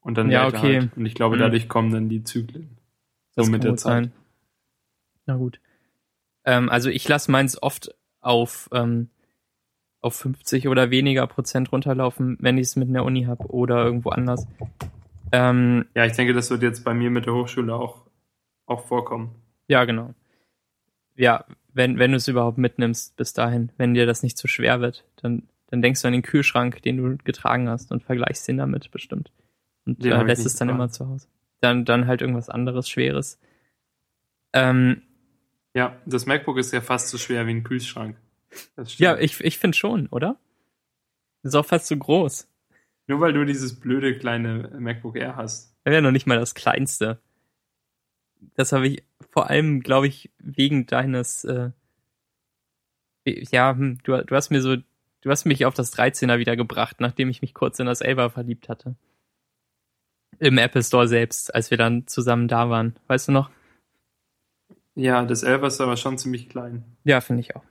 Und 0.00 0.18
dann 0.18 0.30
ja, 0.30 0.46
okay. 0.46 0.80
Halt. 0.80 0.96
Und 0.96 1.06
ich 1.06 1.14
glaube, 1.14 1.36
mhm. 1.36 1.40
dadurch 1.40 1.68
kommen 1.68 1.90
dann 1.90 2.08
die 2.08 2.22
Zyklen. 2.24 2.76
So 3.30 3.42
das 3.42 3.50
mit 3.50 3.64
der 3.64 3.76
Zeit. 3.76 4.04
Sein. 4.04 4.12
Na 5.26 5.36
gut. 5.36 5.60
Ähm, 6.44 6.68
also 6.68 6.90
ich 6.90 7.08
lasse 7.08 7.30
meins 7.30 7.60
oft 7.60 7.94
auf, 8.20 8.68
ähm, 8.72 9.08
auf 10.04 10.14
50 10.16 10.68
oder 10.68 10.90
weniger 10.90 11.26
Prozent 11.26 11.72
runterlaufen, 11.72 12.36
wenn 12.40 12.58
ich 12.58 12.68
es 12.68 12.76
mit 12.76 12.88
einer 12.88 13.04
Uni 13.04 13.24
habe 13.24 13.46
oder 13.46 13.84
irgendwo 13.84 14.10
anders. 14.10 14.46
Ähm, 15.32 15.86
ja, 15.94 16.04
ich 16.04 16.12
denke, 16.12 16.34
das 16.34 16.50
wird 16.50 16.62
jetzt 16.62 16.84
bei 16.84 16.94
mir 16.94 17.10
mit 17.10 17.26
der 17.26 17.34
Hochschule 17.34 17.74
auch, 17.74 18.02
auch 18.66 18.84
vorkommen. 18.86 19.34
Ja, 19.66 19.84
genau. 19.84 20.14
Ja, 21.16 21.44
wenn, 21.72 21.98
wenn 21.98 22.10
du 22.10 22.18
es 22.18 22.28
überhaupt 22.28 22.58
mitnimmst 22.58 23.16
bis 23.16 23.32
dahin, 23.32 23.72
wenn 23.78 23.94
dir 23.94 24.06
das 24.06 24.22
nicht 24.22 24.36
zu 24.36 24.46
schwer 24.46 24.80
wird, 24.80 25.04
dann, 25.16 25.44
Dann 25.70 25.82
denkst 25.82 26.02
du 26.02 26.08
an 26.08 26.12
den 26.12 26.22
Kühlschrank, 26.22 26.82
den 26.82 26.96
du 26.98 27.16
getragen 27.24 27.68
hast 27.68 27.90
und 27.90 28.04
vergleichst 28.04 28.46
den 28.46 28.58
damit 28.58 28.90
bestimmt. 28.90 29.32
Und 29.86 30.04
äh, 30.04 30.22
lässt 30.22 30.46
es 30.46 30.56
dann 30.56 30.68
getragen. 30.68 30.82
immer 30.82 30.90
zu 30.90 31.08
Hause. 31.08 31.26
Dann, 31.60 31.84
dann 31.84 32.06
halt 32.06 32.20
irgendwas 32.20 32.48
anderes, 32.48 32.88
Schweres. 32.88 33.40
Ähm, 34.52 35.02
Ja, 35.74 35.96
das 36.06 36.26
MacBook 36.26 36.58
ist 36.58 36.72
ja 36.72 36.80
fast 36.80 37.08
so 37.08 37.18
schwer 37.18 37.46
wie 37.46 37.52
ein 37.52 37.64
Kühlschrank. 37.64 38.16
Ja, 38.96 39.16
ich, 39.18 39.40
ich 39.40 39.58
finde 39.58 39.76
schon, 39.76 40.06
oder? 40.08 40.36
Ist 41.42 41.54
auch 41.54 41.66
fast 41.66 41.86
so 41.86 41.96
groß. 41.96 42.48
Nur 43.06 43.20
weil 43.20 43.32
du 43.32 43.44
dieses 43.44 43.78
blöde 43.78 44.18
kleine 44.18 44.70
MacBook 44.78 45.16
Air 45.16 45.36
hast. 45.36 45.76
Wäre 45.84 46.02
noch 46.02 46.10
nicht 46.10 46.26
mal 46.26 46.38
das 46.38 46.54
kleinste. 46.54 47.20
Das 48.54 48.72
habe 48.72 48.88
ich 48.88 49.04
vor 49.30 49.50
allem, 49.50 49.80
glaube 49.80 50.06
ich, 50.06 50.30
wegen 50.38 50.86
deines, 50.86 51.44
äh, 51.44 51.70
ja, 53.26 53.72
hm, 53.72 53.98
du, 54.04 54.24
du 54.24 54.34
hast 54.34 54.50
mir 54.50 54.62
so, 54.62 54.76
du 54.76 55.30
hast 55.30 55.44
mich 55.44 55.66
auf 55.66 55.74
das 55.74 55.96
13er 55.96 56.38
wieder 56.38 56.56
gebracht, 56.56 57.00
nachdem 57.00 57.28
ich 57.28 57.42
mich 57.42 57.54
kurz 57.54 57.78
in 57.78 57.86
das 57.86 58.02
11er 58.02 58.30
verliebt 58.30 58.68
hatte. 58.68 58.96
Im 60.38 60.58
Apple 60.58 60.82
Store 60.82 61.08
selbst, 61.08 61.54
als 61.54 61.70
wir 61.70 61.78
dann 61.78 62.06
zusammen 62.06 62.48
da 62.48 62.68
waren. 62.70 62.96
Weißt 63.06 63.28
du 63.28 63.32
noch? 63.32 63.50
Ja, 64.94 65.24
das 65.24 65.42
11 65.42 65.62
ist 65.64 65.80
aber 65.80 65.96
schon 65.96 66.18
ziemlich 66.18 66.48
klein. 66.48 66.84
Ja, 67.04 67.20
finde 67.20 67.40
ich 67.40 67.56
auch. 67.56 67.64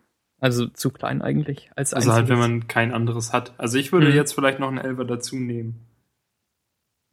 Also 0.43 0.67
zu 0.67 0.89
klein 0.91 1.21
eigentlich 1.21 1.71
als 1.77 1.93
Also 1.93 2.11
halt, 2.11 2.27
wenn 2.27 2.35
einziges. 2.35 2.59
man 2.59 2.67
kein 2.67 2.93
anderes 2.93 3.31
hat. 3.31 3.53
Also 3.57 3.77
ich 3.77 3.93
würde 3.93 4.09
Mhm. 4.09 4.13
jetzt 4.15 4.33
vielleicht 4.33 4.59
noch 4.59 4.67
einen 4.67 4.77
11er 4.77 5.05
dazu 5.05 5.37
nehmen. 5.37 5.85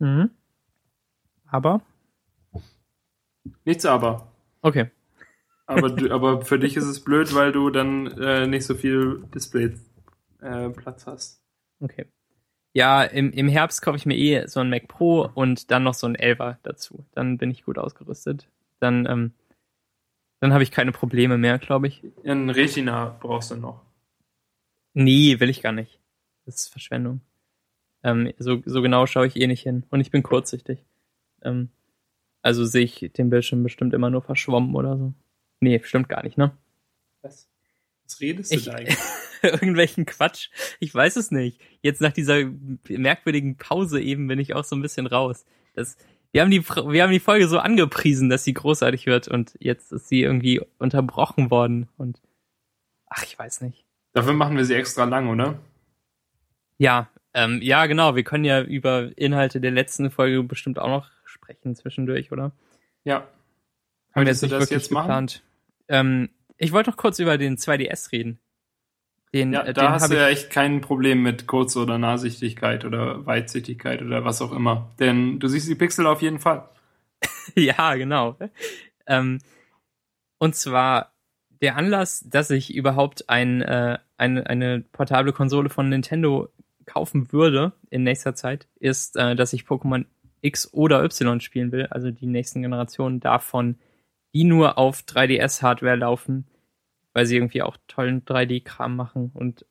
Mhm. 0.00 0.30
Aber? 1.46 1.80
Nichts 3.64 3.86
aber. 3.86 4.32
Okay. 4.62 4.90
Aber, 5.66 5.90
du, 5.90 6.10
aber 6.12 6.44
für 6.44 6.58
dich 6.58 6.76
ist 6.76 6.86
es 6.86 7.04
blöd, 7.04 7.32
weil 7.34 7.52
du 7.52 7.70
dann 7.70 8.08
äh, 8.18 8.48
nicht 8.48 8.66
so 8.66 8.74
viel 8.74 9.22
Display 9.32 9.74
äh, 10.40 10.70
Platz 10.70 11.06
hast. 11.06 11.40
Okay. 11.78 12.06
Ja, 12.72 13.04
im, 13.04 13.30
im 13.32 13.48
Herbst 13.48 13.80
kaufe 13.82 13.96
ich 13.96 14.06
mir 14.06 14.16
eh 14.16 14.46
so 14.48 14.58
ein 14.58 14.70
Mac 14.70 14.88
Pro 14.88 15.28
und 15.34 15.70
dann 15.70 15.84
noch 15.84 15.94
so 15.94 16.08
ein 16.08 16.16
11er 16.16 16.56
dazu. 16.64 17.04
Dann 17.12 17.38
bin 17.38 17.52
ich 17.52 17.64
gut 17.64 17.78
ausgerüstet. 17.78 18.48
Dann, 18.80 19.06
ähm, 19.06 19.32
dann 20.40 20.52
habe 20.52 20.62
ich 20.62 20.70
keine 20.70 20.92
Probleme 20.92 21.38
mehr, 21.38 21.58
glaube 21.58 21.88
ich. 21.88 22.02
Ein 22.24 22.50
Retina 22.50 23.16
brauchst 23.20 23.50
du 23.50 23.56
noch. 23.56 23.82
Nee, 24.94 25.38
will 25.40 25.50
ich 25.50 25.62
gar 25.62 25.72
nicht. 25.72 26.00
Das 26.46 26.56
ist 26.62 26.68
Verschwendung. 26.68 27.20
Ähm, 28.02 28.32
so, 28.38 28.62
so 28.64 28.82
genau 28.82 29.06
schaue 29.06 29.26
ich 29.26 29.36
eh 29.36 29.46
nicht 29.46 29.62
hin. 29.62 29.84
Und 29.90 30.00
ich 30.00 30.10
bin 30.10 30.22
kurzsichtig. 30.22 30.84
Ähm, 31.42 31.68
also 32.42 32.64
sehe 32.64 32.84
ich 32.84 33.10
den 33.16 33.30
Bildschirm 33.30 33.62
bestimmt 33.62 33.92
immer 33.94 34.10
nur 34.10 34.22
verschwommen 34.22 34.74
oder 34.74 34.96
so. 34.96 35.12
Nee, 35.60 35.80
stimmt 35.84 36.08
gar 36.08 36.22
nicht, 36.24 36.38
ne? 36.38 36.56
Was? 37.22 37.48
Was 38.04 38.20
redest 38.20 38.50
du 38.52 38.56
Ich- 38.56 38.64
da 38.64 38.72
eigentlich? 38.76 38.96
Irgendwelchen 39.42 40.04
Quatsch. 40.06 40.50
Ich 40.80 40.94
weiß 40.94 41.16
es 41.16 41.30
nicht. 41.30 41.60
Jetzt 41.82 42.00
nach 42.02 42.12
dieser 42.12 42.44
merkwürdigen 42.88 43.56
Pause 43.56 44.00
eben 44.00 44.26
bin 44.26 44.38
ich 44.38 44.54
auch 44.54 44.64
so 44.64 44.76
ein 44.76 44.82
bisschen 44.82 45.06
raus. 45.06 45.46
Das, 45.74 45.96
wir 46.32 46.42
haben 46.42 46.50
die, 46.50 46.62
wir 46.68 47.02
haben 47.02 47.12
die 47.12 47.20
Folge 47.20 47.48
so 47.48 47.58
angepriesen, 47.58 48.28
dass 48.28 48.44
sie 48.44 48.54
großartig 48.54 49.06
wird 49.06 49.28
und 49.28 49.54
jetzt 49.58 49.92
ist 49.92 50.08
sie 50.08 50.22
irgendwie 50.22 50.60
unterbrochen 50.78 51.50
worden 51.50 51.88
und 51.96 52.20
ach, 53.06 53.24
ich 53.24 53.38
weiß 53.38 53.62
nicht. 53.62 53.84
Dafür 54.12 54.32
machen 54.32 54.56
wir 54.56 54.64
sie 54.64 54.74
extra 54.74 55.04
lang, 55.04 55.28
oder? 55.28 55.58
Ja, 56.78 57.08
ähm, 57.34 57.60
ja, 57.62 57.86
genau. 57.86 58.16
Wir 58.16 58.24
können 58.24 58.44
ja 58.44 58.62
über 58.62 59.16
Inhalte 59.16 59.60
der 59.60 59.70
letzten 59.70 60.10
Folge 60.10 60.42
bestimmt 60.42 60.78
auch 60.78 60.88
noch 60.88 61.10
sprechen 61.24 61.76
zwischendurch, 61.76 62.32
oder? 62.32 62.52
Ja. 63.04 63.28
Haben 64.12 64.24
wir 64.24 64.32
jetzt 64.32 64.42
nicht 64.42 64.52
das 64.52 64.62
wirklich 64.62 64.80
jetzt 64.80 64.88
geplant. 64.88 65.42
Ähm, 65.88 66.30
ich 66.56 66.72
wollte 66.72 66.90
noch 66.90 66.96
kurz 66.96 67.18
über 67.18 67.38
den 67.38 67.56
2DS 67.56 68.12
reden. 68.12 68.40
Den, 69.32 69.52
Ja, 69.52 69.62
äh, 69.62 69.72
da 69.72 69.92
hast 69.92 70.10
du 70.10 70.16
ja 70.16 70.28
echt 70.28 70.50
kein 70.50 70.80
Problem 70.80 71.22
mit 71.22 71.46
Kurz- 71.46 71.76
oder 71.76 71.98
Nahsichtigkeit 71.98 72.84
oder 72.84 73.24
Weitsichtigkeit 73.26 74.02
oder 74.02 74.24
was 74.24 74.42
auch 74.42 74.52
immer. 74.52 74.90
Denn 74.98 75.38
du 75.38 75.48
siehst 75.48 75.68
die 75.68 75.76
Pixel 75.76 76.06
auf 76.06 76.22
jeden 76.22 76.40
Fall. 76.40 76.68
ja, 77.54 77.94
genau. 77.94 78.36
Ähm, 79.06 79.38
und 80.38 80.56
zwar 80.56 81.12
der 81.60 81.76
Anlass, 81.76 82.24
dass 82.28 82.50
ich 82.50 82.74
überhaupt 82.74 83.28
ein, 83.28 83.62
äh, 83.62 83.98
eine, 84.16 84.46
eine 84.46 84.80
portable 84.92 85.32
Konsole 85.32 85.68
von 85.68 85.88
Nintendo 85.88 86.48
kaufen 86.86 87.32
würde 87.32 87.72
in 87.90 88.02
nächster 88.02 88.34
Zeit, 88.34 88.66
ist, 88.80 89.16
äh, 89.16 89.36
dass 89.36 89.52
ich 89.52 89.62
Pokémon 89.62 90.06
X 90.40 90.72
oder 90.72 91.04
Y 91.04 91.40
spielen 91.40 91.70
will, 91.70 91.86
also 91.86 92.10
die 92.10 92.26
nächsten 92.26 92.62
Generationen 92.62 93.20
davon, 93.20 93.78
die 94.34 94.44
nur 94.44 94.78
auf 94.78 95.02
3DS-Hardware 95.02 95.96
laufen, 95.96 96.46
weil 97.12 97.26
sie 97.26 97.36
irgendwie 97.36 97.62
auch 97.62 97.76
tollen 97.88 98.24
3D-Kram 98.24 98.96
machen 98.96 99.30
und 99.34 99.66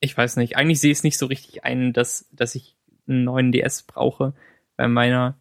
ich 0.00 0.16
weiß 0.16 0.36
nicht, 0.36 0.56
eigentlich 0.56 0.80
sehe 0.80 0.92
ich 0.92 0.98
es 0.98 1.04
nicht 1.04 1.18
so 1.18 1.26
richtig 1.26 1.64
ein, 1.64 1.92
dass, 1.92 2.28
dass 2.32 2.54
ich 2.54 2.76
einen 3.08 3.24
neuen 3.24 3.52
DS 3.52 3.84
brauche, 3.84 4.34
weil 4.76 4.88
meiner 4.88 5.38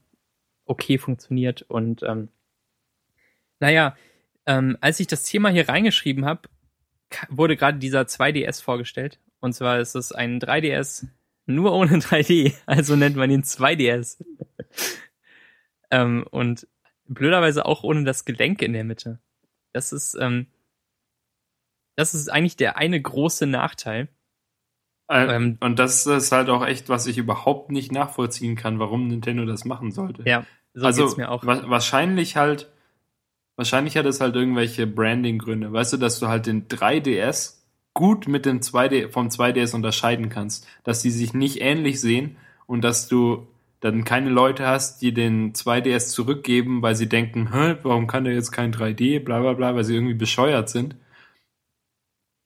okay 0.66 0.98
funktioniert 0.98 1.64
und 1.64 2.04
ähm, 2.04 2.30
naja, 3.60 3.96
ähm, 4.46 4.78
als 4.82 5.00
ich 5.00 5.08
das 5.08 5.24
Thema 5.24 5.50
hier 5.50 5.70
reingeschrieben 5.70 6.26
habe, 6.26 6.50
wurde 7.30 7.56
gerade 7.56 7.80
dieser 7.80 8.02
2DS 8.02 8.62
vorgestellt. 8.62 9.20
Und 9.40 9.54
zwar 9.54 9.80
ist 9.80 9.96
es 9.96 10.12
ein 10.12 10.40
3DS 10.40 11.08
nur 11.46 11.74
ohne 11.74 11.98
3D, 11.98 12.54
also 12.66 12.96
nennt 12.96 13.16
man 13.16 13.32
ihn 13.32 13.44
2DS. 13.44 14.24
ähm, 15.92 16.26
und 16.30 16.68
blöderweise 17.08 17.66
auch 17.66 17.84
ohne 17.84 18.04
das 18.04 18.26
Gelenk 18.26 18.62
in 18.62 18.74
der 18.74 18.84
Mitte. 18.84 19.20
Das 19.72 19.92
ist, 19.92 20.16
ähm, 20.20 20.48
das 21.96 22.14
ist 22.14 22.32
eigentlich 22.32 22.58
der 22.58 22.78
eine 22.78 23.02
große 23.02 23.46
Nachteil. 23.48 24.10
Äh, 25.08 25.36
Ähm, 25.36 25.58
und 25.60 25.80
das 25.80 26.06
ist 26.06 26.32
halt 26.32 26.50
auch 26.50 26.66
echt, 26.66 26.90
was 26.90 27.08
ich 27.08 27.18
überhaupt 27.18 27.72
nicht 27.72 27.92
nachvollziehen 27.92 28.56
kann, 28.56 28.80
warum 28.80 29.08
Nintendo 29.08 29.46
das 29.46 29.66
machen 29.66 29.92
sollte. 29.92 30.24
Ja, 30.26 30.46
so 30.74 30.86
also 30.86 31.16
mir 31.18 31.30
auch. 31.30 31.46
wa 31.46 31.64
wahrscheinlich 31.68 32.36
halt, 32.36 32.72
wahrscheinlich 33.56 33.98
hat 33.98 34.06
es 34.06 34.22
halt 34.22 34.36
irgendwelche 34.36 34.88
Branding-Gründe. 34.88 35.72
Weißt 35.72 35.94
du, 35.94 35.98
dass 35.98 36.20
du 36.20 36.28
halt 36.28 36.48
den 36.48 36.68
3DS 36.68 37.60
gut 37.94 38.28
mit 38.28 38.46
dem 38.46 38.62
2D, 38.62 39.10
vom 39.10 39.28
2DS 39.28 39.76
unterscheiden 39.76 40.30
kannst. 40.30 40.68
Dass 40.84 41.02
die 41.02 41.12
sich 41.12 41.34
nicht 41.34 41.62
ähnlich 41.62 42.02
sehen 42.02 42.38
und 42.66 42.82
dass 42.84 43.08
du 43.08 43.48
dann 43.82 44.06
keine 44.06 44.30
Leute 44.30 44.66
hast, 44.66 45.02
die 45.02 45.14
den 45.14 45.54
2DS 45.54 46.08
zurückgeben, 46.08 46.82
weil 46.82 46.96
sie 46.96 47.10
denken, 47.10 47.54
Hä, 47.54 47.76
warum 47.84 48.08
kann 48.08 48.24
der 48.24 48.34
jetzt 48.34 48.52
kein 48.52 48.74
3D, 48.74 49.20
bla 49.20 49.42
bla 49.42 49.54
bla, 49.54 49.76
weil 49.76 49.84
sie 49.84 49.94
irgendwie 49.94 50.14
bescheuert 50.14 50.70
sind. 50.70 50.96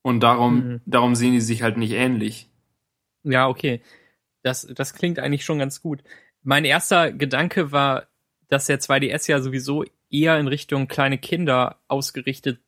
Und 0.07 0.21
darum, 0.21 0.55
Mhm. 0.55 0.81
darum 0.85 1.15
sehen 1.15 1.33
die 1.33 1.41
sich 1.41 1.63
halt 1.63 1.75
nicht 1.75 1.91
ähnlich. 1.91 2.49
Ja, 3.23 3.49
okay. 3.49 3.81
Das, 4.41 4.65
das 4.73 4.93
klingt 4.93 5.19
eigentlich 5.19 5.43
schon 5.43 5.59
ganz 5.59 5.81
gut. 5.81 6.01
Mein 6.43 6.63
erster 6.63 7.11
Gedanke 7.11 7.73
war, 7.73 8.07
dass 8.47 8.67
der 8.67 8.79
2DS 8.79 9.27
ja 9.29 9.41
sowieso 9.41 9.83
eher 10.09 10.39
in 10.39 10.47
Richtung 10.47 10.87
kleine 10.87 11.17
Kinder 11.17 11.81
ausgerichtet 11.89 12.61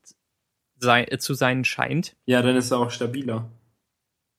sei, 0.75 1.05
äh, 1.05 1.17
zu 1.17 1.33
sein 1.33 1.63
scheint. 1.63 2.17
Ja, 2.25 2.41
dann 2.41 2.57
ist 2.57 2.71
er 2.71 2.79
auch 2.79 2.91
stabiler. 2.91 3.49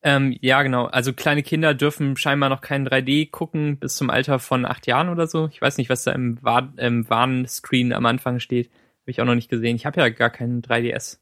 Ähm, 0.03 0.37
ja, 0.43 0.63
genau. 0.63 0.85
Also 0.85 1.15
kleine 1.15 1.43
Kinder 1.43 1.73
dürfen 1.73 2.19
scheinbar 2.19 2.51
noch 2.51 2.61
kein 2.61 2.87
3D 2.87 3.31
gucken 3.31 3.79
bis 3.79 3.97
zum 3.97 4.11
Alter 4.11 4.39
von 4.41 4.67
acht 4.67 4.87
Jahren 4.87 5.09
oder 5.09 5.27
so. 5.27 5.49
Ich 5.51 5.63
weiß 5.63 5.79
nicht, 5.79 5.89
was 5.89 6.05
da 6.05 6.13
im, 6.13 6.43
War 6.43 6.71
im 6.77 7.09
Warnscreen 7.09 7.95
am 7.95 8.05
Anfang 8.05 8.41
steht. 8.41 8.67
Habe 8.69 9.11
ich 9.11 9.23
auch 9.23 9.27
noch 9.27 9.35
nicht 9.35 9.49
gesehen. 9.49 9.77
Ich 9.77 9.87
habe 9.87 10.01
ja 10.03 10.11
gar 10.11 10.29
keinen 10.29 10.61
3DS. 10.61 11.19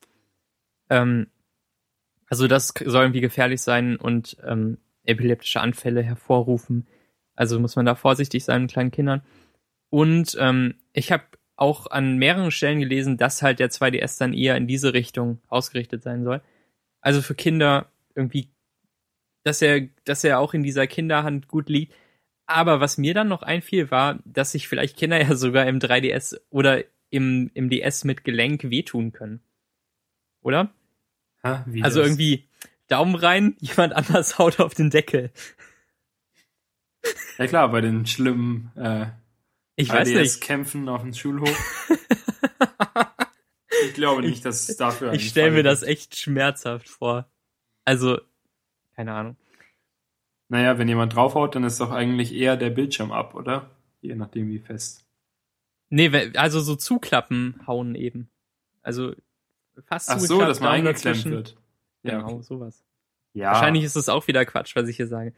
Ähm, 0.91 1.29
also 2.29 2.47
das 2.47 2.74
soll 2.85 3.05
irgendwie 3.05 3.20
gefährlich 3.20 3.62
sein 3.62 3.97
und 3.97 4.37
ähm, 4.45 4.79
epileptische 5.05 5.61
Anfälle 5.61 6.03
hervorrufen. 6.03 6.87
Also 7.35 7.59
muss 7.59 7.76
man 7.76 7.87
da 7.87 7.95
vorsichtig 7.95 8.45
sein 8.45 8.62
mit 8.62 8.72
kleinen 8.72 8.91
Kindern. 8.91 9.22
Und 9.91 10.37
ähm, 10.39 10.74
ich 10.93 11.12
habe 11.12 11.24
auch 11.57 11.91
an 11.91 12.18
mehreren 12.18 12.51
Stellen 12.51 12.81
gelesen, 12.81 13.16
dass 13.16 13.43
halt 13.43 13.59
der 13.59 13.70
2DS 13.70 14.18
dann 14.18 14.35
eher 14.35 14.57
in 14.57 14.66
diese 14.66 14.93
Richtung 14.93 15.41
ausgerichtet 15.49 16.03
sein 16.03 16.24
soll. 16.24 16.43
Also 17.01 17.22
für 17.22 17.35
Kinder 17.35 17.91
irgendwie, 18.14 18.51
dass 19.45 19.62
er, 19.62 19.89
dass 20.05 20.24
er 20.24 20.39
auch 20.39 20.55
in 20.55 20.62
dieser 20.62 20.87
Kinderhand 20.87 21.49
gut 21.49 21.68
liegt. 21.68 21.95
Aber 22.47 22.81
was 22.81 22.99
mir 22.99 23.14
dann 23.14 23.29
noch 23.29 23.43
einfiel, 23.43 23.91
war, 23.91 24.20
dass 24.24 24.53
sich 24.53 24.68
vielleicht 24.68 24.97
Kinder 24.97 25.20
ja 25.22 25.35
sogar 25.35 25.66
im 25.66 25.79
3DS 25.79 26.39
oder 26.51 26.85
im, 27.11 27.51
im 27.55 27.70
DS 27.70 28.05
mit 28.05 28.24
Gelenk 28.24 28.70
wehtun 28.70 29.12
können. 29.12 29.41
Oder? 30.43 30.70
Ha, 31.43 31.64
Also 31.82 32.01
das? 32.01 32.09
irgendwie 32.09 32.49
Daumen 32.89 33.14
rein, 33.14 33.57
jemand 33.61 33.93
anders 33.95 34.39
haut 34.39 34.61
auf 34.61 34.74
den 34.74 34.91
Deckel. 34.91 35.30
Ja 37.39 37.47
klar, 37.47 37.70
bei 37.70 37.80
den 37.80 38.07
schlimmen 38.07 38.72
äh, 38.76 39.07
Ich 39.76 39.89
weiß 39.91 40.09
nicht. 40.09 40.41
kämpfen 40.41 40.89
auf 40.89 41.03
dem 41.03 41.14
Schulhof. 41.14 41.89
ich 43.86 43.95
glaube 43.95 44.22
nicht, 44.22 44.45
dass 44.45 44.68
es 44.68 44.76
dafür 44.76 45.12
Ich 45.12 45.28
stelle 45.28 45.53
mir 45.53 45.62
das 45.62 45.82
echt 45.82 46.16
schmerzhaft 46.16 46.89
vor. 46.89 47.30
Also, 47.84 48.18
keine 48.97 49.14
Ahnung. 49.14 49.36
Naja, 50.49 50.78
wenn 50.78 50.89
jemand 50.89 51.14
draufhaut, 51.14 51.55
dann 51.55 51.64
ist 51.64 51.80
doch 51.80 51.91
eigentlich 51.91 52.34
eher 52.34 52.57
der 52.57 52.70
Bildschirm 52.70 53.12
ab, 53.12 53.34
oder? 53.34 53.70
Je 54.01 54.14
nachdem 54.14 54.49
wie 54.49 54.59
fest. 54.59 55.05
Nee, 55.91 56.32
also 56.36 56.61
so 56.61 56.74
zuklappen 56.74 57.61
hauen 57.66 57.95
eben. 57.95 58.30
Also 58.82 59.14
fast 59.87 60.11
Ach 60.11 60.18
so, 60.18 60.41
dass 60.41 60.61
man 60.61 60.70
eingeklemmt 60.70 61.24
wird. 61.26 61.57
Ja, 62.03 62.18
Genau, 62.18 62.35
okay. 62.35 62.43
sowas. 62.43 62.85
Ja, 63.35 63.53
Wahrscheinlich 63.53 63.85
ist 63.85 63.97
es 63.97 64.09
auch 64.09 64.26
wieder 64.29 64.45
Quatsch, 64.45 64.74
was 64.76 64.89
ich 64.89 64.97
hier 64.97 65.07
sage. 65.09 65.33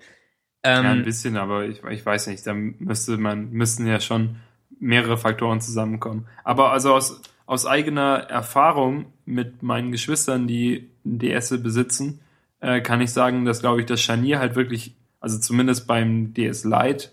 ja, 0.64 0.80
ein 0.80 0.98
Ähm, 0.98 1.04
bisschen, 1.04 1.36
aber 1.36 1.66
ich, 1.66 1.82
ich 1.84 2.04
weiß 2.04 2.26
nicht, 2.28 2.46
da 2.46 2.54
müsste 2.54 3.16
man, 3.18 3.50
müssten 3.50 3.86
ja 3.86 4.00
schon 4.00 4.36
mehrere 4.78 5.18
Faktoren 5.18 5.60
zusammenkommen. 5.60 6.26
Aber 6.44 6.72
also 6.72 6.94
aus, 6.94 7.20
aus 7.46 7.66
eigener 7.66 8.18
Erfahrung 8.28 9.12
mit 9.24 9.62
meinen 9.62 9.90
Geschwistern, 9.92 10.46
die 10.46 10.90
DS 11.04 11.50
besitzen, 11.62 12.20
äh, 12.60 12.80
kann 12.80 13.00
ich 13.00 13.10
sagen, 13.12 13.44
dass, 13.44 13.60
glaube 13.60 13.80
ich, 13.80 13.86
das 13.86 14.00
Scharnier 14.00 14.38
halt 14.38 14.54
wirklich, 14.54 14.94
also 15.18 15.38
zumindest 15.38 15.86
beim 15.86 16.32
DS 16.34 16.64
Lite 16.64 17.08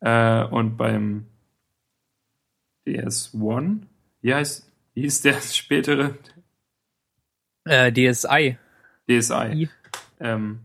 äh, 0.00 0.44
und 0.44 0.76
beim 0.76 1.26
DS 2.86 3.34
One, 3.34 3.80
wie 4.20 4.34
heißt, 4.34 4.70
wie 4.94 5.02
hieß 5.02 5.22
der 5.22 5.40
spätere 5.40 6.14
äh, 7.64 7.92
DSi. 7.92 8.56
DSi? 9.08 9.68
Ähm, 10.20 10.60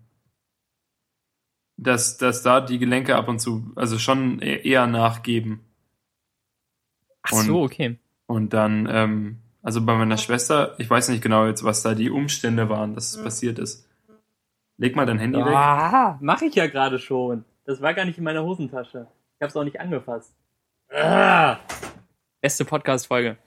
dass, 1.78 2.18
dass 2.18 2.44
da 2.44 2.62
die 2.62 2.80
Gelenke 2.80 3.16
ab 3.16 3.28
und 3.28 3.40
zu, 3.40 3.72
also 3.76 3.98
schon 4.00 4.42
e- 4.42 4.62
eher 4.68 4.88
nachgeben. 4.88 5.62
Ach 7.24 7.32
Und- 7.34 7.46
so, 7.46 7.64
okay. 7.64 7.98
Und 8.28 8.54
dann, 8.54 8.88
ähm, 8.92 9.40
also 9.64 9.84
bei 9.84 9.96
meiner 9.96 10.18
Schwester, 10.18 10.76
ich 10.78 10.90
weiß 10.90 11.10
nicht 11.10 11.24
genau 11.24 11.48
jetzt, 11.48 11.64
was 11.64 11.82
da 11.82 11.96
die 11.96 12.10
Umstände 12.10 12.70
waren, 12.70 12.94
dass 12.96 13.16
es 13.16 13.24
passiert 13.24 13.60
ist. 13.60 13.88
Leg 14.78 14.96
mal 14.96 15.06
dein 15.06 15.20
Handy 15.20 15.40
weg. 15.40 15.48
Ah, 15.54 16.18
mache 16.22 16.46
ich 16.46 16.56
ja 16.56 16.68
gerade 16.68 17.00
schon. 17.00 17.44
Das 17.66 17.82
war 17.82 17.94
gar 17.94 18.06
nicht 18.06 18.18
in 18.18 18.24
meiner 18.24 18.44
Hosentasche. 18.44 19.08
Ich 19.36 19.42
habe 19.42 19.50
es 19.50 19.56
auch 19.58 19.64
nicht 19.64 19.80
angefasst. 19.80 20.34
Ah. 20.94 21.58
Beste 22.42 22.66
Podcast-Folge. 22.66 23.38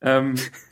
Ähm, 0.00 0.34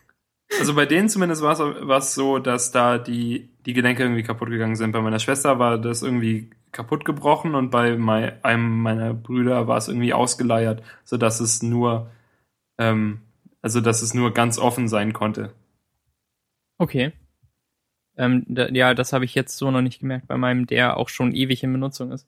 also 0.59 0.75
bei 0.75 0.87
denen 0.87 1.09
zumindest 1.09 1.43
war 1.43 1.99
es 1.99 2.15
so, 2.15 2.39
dass 2.39 2.73
da 2.73 2.99
die, 2.99 3.51
die 3.67 3.73
Gelenke 3.73 4.03
irgendwie 4.03 4.23
kaputt 4.23 4.49
gegangen 4.51 4.77
sind. 4.77 4.93
Bei 4.93 5.01
meiner 5.01 5.19
Schwester 5.19 5.59
war 5.59 5.79
das 5.79 6.03
irgendwie 6.03 6.51
kaputt 6.73 7.05
gebrochen 7.05 7.55
und 7.55 7.71
bei 7.71 7.97
mei- 7.97 8.43
einem 8.45 8.83
meiner 8.83 9.15
Brüder 9.15 9.67
war 9.69 9.79
es 9.79 9.89
irgendwie 9.89 10.13
ausgeleiert, 10.15 10.83
sodass 11.05 11.41
es 11.41 11.63
nur, 11.63 12.11
ähm, 12.79 13.23
also 13.63 13.81
dass 13.81 14.03
es 14.03 14.15
nur 14.15 14.35
ganz 14.35 14.59
offen 14.59 14.89
sein 14.89 15.13
konnte. 15.13 15.53
Okay. 16.81 17.13
Ähm, 18.19 18.45
da, 18.49 18.69
ja, 18.69 18.95
das 18.95 19.13
habe 19.13 19.25
ich 19.25 19.35
jetzt 19.35 19.57
so 19.57 19.71
noch 19.71 19.83
nicht 19.83 20.01
gemerkt 20.01 20.27
bei 20.29 20.37
meinem, 20.37 20.67
der 20.67 20.97
auch 20.97 21.09
schon 21.09 21.35
ewig 21.35 21.63
in 21.63 21.73
Benutzung 21.73 22.13
ist. 22.13 22.27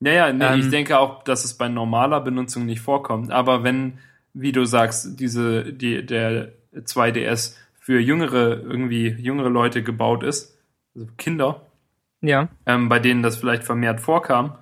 Ja, 0.00 0.12
ja, 0.12 0.32
nee, 0.32 0.52
Ähm, 0.54 0.60
ich 0.60 0.68
denke 0.68 0.98
auch, 0.98 1.24
dass 1.24 1.44
es 1.44 1.54
bei 1.58 1.68
normaler 1.68 2.20
Benutzung 2.20 2.66
nicht 2.66 2.80
vorkommt. 2.80 3.30
Aber 3.32 3.64
wenn, 3.64 3.98
wie 4.32 4.52
du 4.52 4.64
sagst, 4.64 5.18
diese, 5.18 5.72
die, 5.72 6.06
der 6.06 6.52
2DS 6.74 7.56
für 7.78 7.98
jüngere, 8.00 8.60
irgendwie 8.60 9.08
jüngere 9.08 9.48
Leute 9.48 9.82
gebaut 9.82 10.22
ist, 10.22 10.58
also 10.94 11.06
Kinder, 11.16 11.66
Ja. 12.20 12.48
ähm, 12.66 12.88
bei 12.88 12.98
denen 12.98 13.22
das 13.22 13.36
vielleicht 13.36 13.64
vermehrt 13.64 14.00
vorkam, 14.00 14.58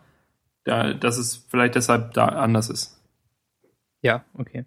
da, 0.65 0.93
dass 0.95 1.19
es 1.19 1.37
vielleicht 1.49 1.75
deshalb 1.75 2.13
da 2.15 2.27
anders 2.27 2.69
ist. 2.71 3.01
Ja, 4.03 4.25
okay. 4.35 4.65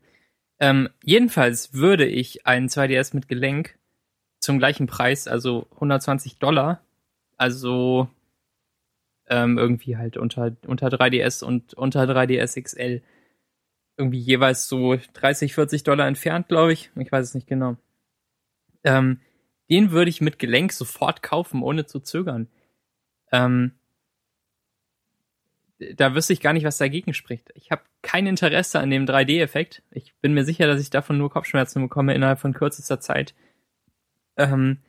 Ähm, 0.59 0.89
jedenfalls 1.03 1.73
würde 1.73 2.05
ich 2.05 2.45
einen 2.45 2.67
2DS 2.67 3.15
mit 3.15 3.27
Gelenk 3.27 3.77
zum 4.41 4.59
gleichen 4.59 4.87
Preis, 4.87 5.27
also 5.27 5.67
120 5.75 6.37
Dollar, 6.39 6.81
also 7.37 8.09
ähm, 9.27 9.57
irgendwie 9.57 9.95
halt 9.95 10.17
unter, 10.17 10.55
unter 10.65 10.87
3DS 10.87 11.43
und 11.43 11.73
unter 11.75 12.03
3DS 12.03 12.61
XL, 12.61 13.01
irgendwie 13.99 14.19
jeweils 14.19 14.67
so 14.67 14.95
30, 15.13 15.53
40 15.53 15.83
Dollar 15.83 16.07
entfernt, 16.07 16.47
glaube 16.47 16.73
ich. 16.73 16.89
Ich 16.95 17.11
weiß 17.11 17.27
es 17.27 17.35
nicht 17.35 17.47
genau. 17.47 17.77
Ähm, 18.83 19.19
den 19.69 19.91
würde 19.91 20.09
ich 20.09 20.21
mit 20.21 20.39
Gelenk 20.39 20.71
sofort 20.71 21.21
kaufen, 21.21 21.61
ohne 21.61 21.85
zu 21.85 21.99
zögern. 21.99 22.47
Ähm, 23.31 23.73
da 25.95 26.15
wüsste 26.15 26.33
ich 26.33 26.41
gar 26.41 26.53
nicht, 26.53 26.65
was 26.65 26.77
dagegen 26.77 27.13
spricht. 27.13 27.51
Ich 27.55 27.71
habe 27.71 27.83
kein 28.01 28.25
Interesse 28.25 28.79
an 28.79 28.89
dem 28.89 29.05
3D-Effekt. 29.05 29.83
Ich 29.91 30.15
bin 30.21 30.33
mir 30.33 30.43
sicher, 30.43 30.67
dass 30.67 30.81
ich 30.81 30.89
davon 30.89 31.17
nur 31.17 31.29
Kopfschmerzen 31.29 31.81
bekomme 31.81 32.13
innerhalb 32.13 32.39
von 32.39 32.53
kürzester 32.53 32.99
Zeit. 32.99 33.33
Ähm, 34.37 34.79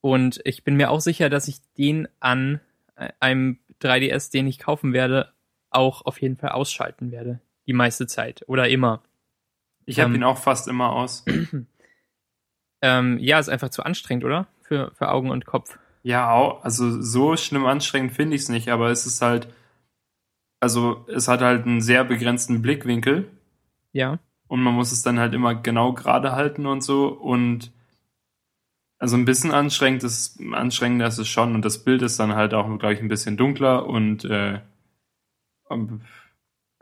und 0.00 0.40
ich 0.44 0.64
bin 0.64 0.76
mir 0.76 0.90
auch 0.90 1.00
sicher, 1.00 1.28
dass 1.28 1.48
ich 1.48 1.60
den 1.76 2.08
an 2.20 2.60
äh, 2.96 3.08
einem 3.20 3.58
3DS, 3.80 4.30
den 4.30 4.46
ich 4.46 4.58
kaufen 4.58 4.92
werde, 4.92 5.32
auch 5.70 6.04
auf 6.04 6.20
jeden 6.20 6.36
Fall 6.36 6.50
ausschalten 6.50 7.10
werde. 7.10 7.40
Die 7.72 7.76
meiste 7.78 8.06
Zeit. 8.06 8.44
Oder 8.48 8.68
immer. 8.68 9.02
Ich 9.86 9.98
habe 9.98 10.10
Ähm, 10.10 10.16
ihn 10.16 10.24
auch 10.24 10.36
fast 10.36 10.68
immer 10.68 10.92
aus. 10.92 11.24
Ähm, 12.82 13.18
ja, 13.18 13.38
ist 13.38 13.48
einfach 13.48 13.70
zu 13.70 13.82
anstrengend, 13.82 14.24
oder? 14.24 14.46
Für, 14.60 14.90
für 14.96 15.08
Augen 15.10 15.30
und 15.30 15.46
Kopf. 15.46 15.78
Ja, 16.02 16.58
also 16.62 17.00
so 17.00 17.36
schlimm 17.36 17.64
anstrengend 17.64 18.12
finde 18.12 18.34
ich 18.34 18.42
es 18.42 18.48
nicht, 18.50 18.68
aber 18.68 18.90
es 18.90 19.06
ist 19.06 19.22
halt, 19.22 19.46
also 20.60 21.06
es 21.08 21.28
hat 21.28 21.40
halt 21.40 21.64
einen 21.64 21.80
sehr 21.80 22.04
begrenzten 22.04 22.60
Blickwinkel. 22.60 23.30
Ja. 23.92 24.18
und 24.48 24.60
man 24.62 24.74
muss 24.74 24.90
es 24.92 25.02
dann 25.02 25.18
halt 25.20 25.32
immer 25.32 25.54
genau 25.54 25.92
gerade 25.94 26.32
halten 26.32 26.66
und 26.66 26.82
so 26.82 27.06
und 27.08 27.70
also 28.98 29.16
ein 29.16 29.24
bisschen 29.26 29.52
anstrengend 29.52 30.02
ist 30.02 30.40
anstrengender 30.52 31.06
ist 31.06 31.18
es 31.18 31.28
schon 31.28 31.54
und 31.54 31.64
das 31.64 31.84
Bild 31.84 32.02
ist 32.02 32.18
dann 32.18 32.34
halt 32.34 32.52
auch 32.52 32.66
glaube 32.78 32.94
ich 32.94 33.00
ein 33.00 33.08
bisschen 33.08 33.36
dunkler 33.36 33.86
und 33.86 34.24
äh, 34.24 34.60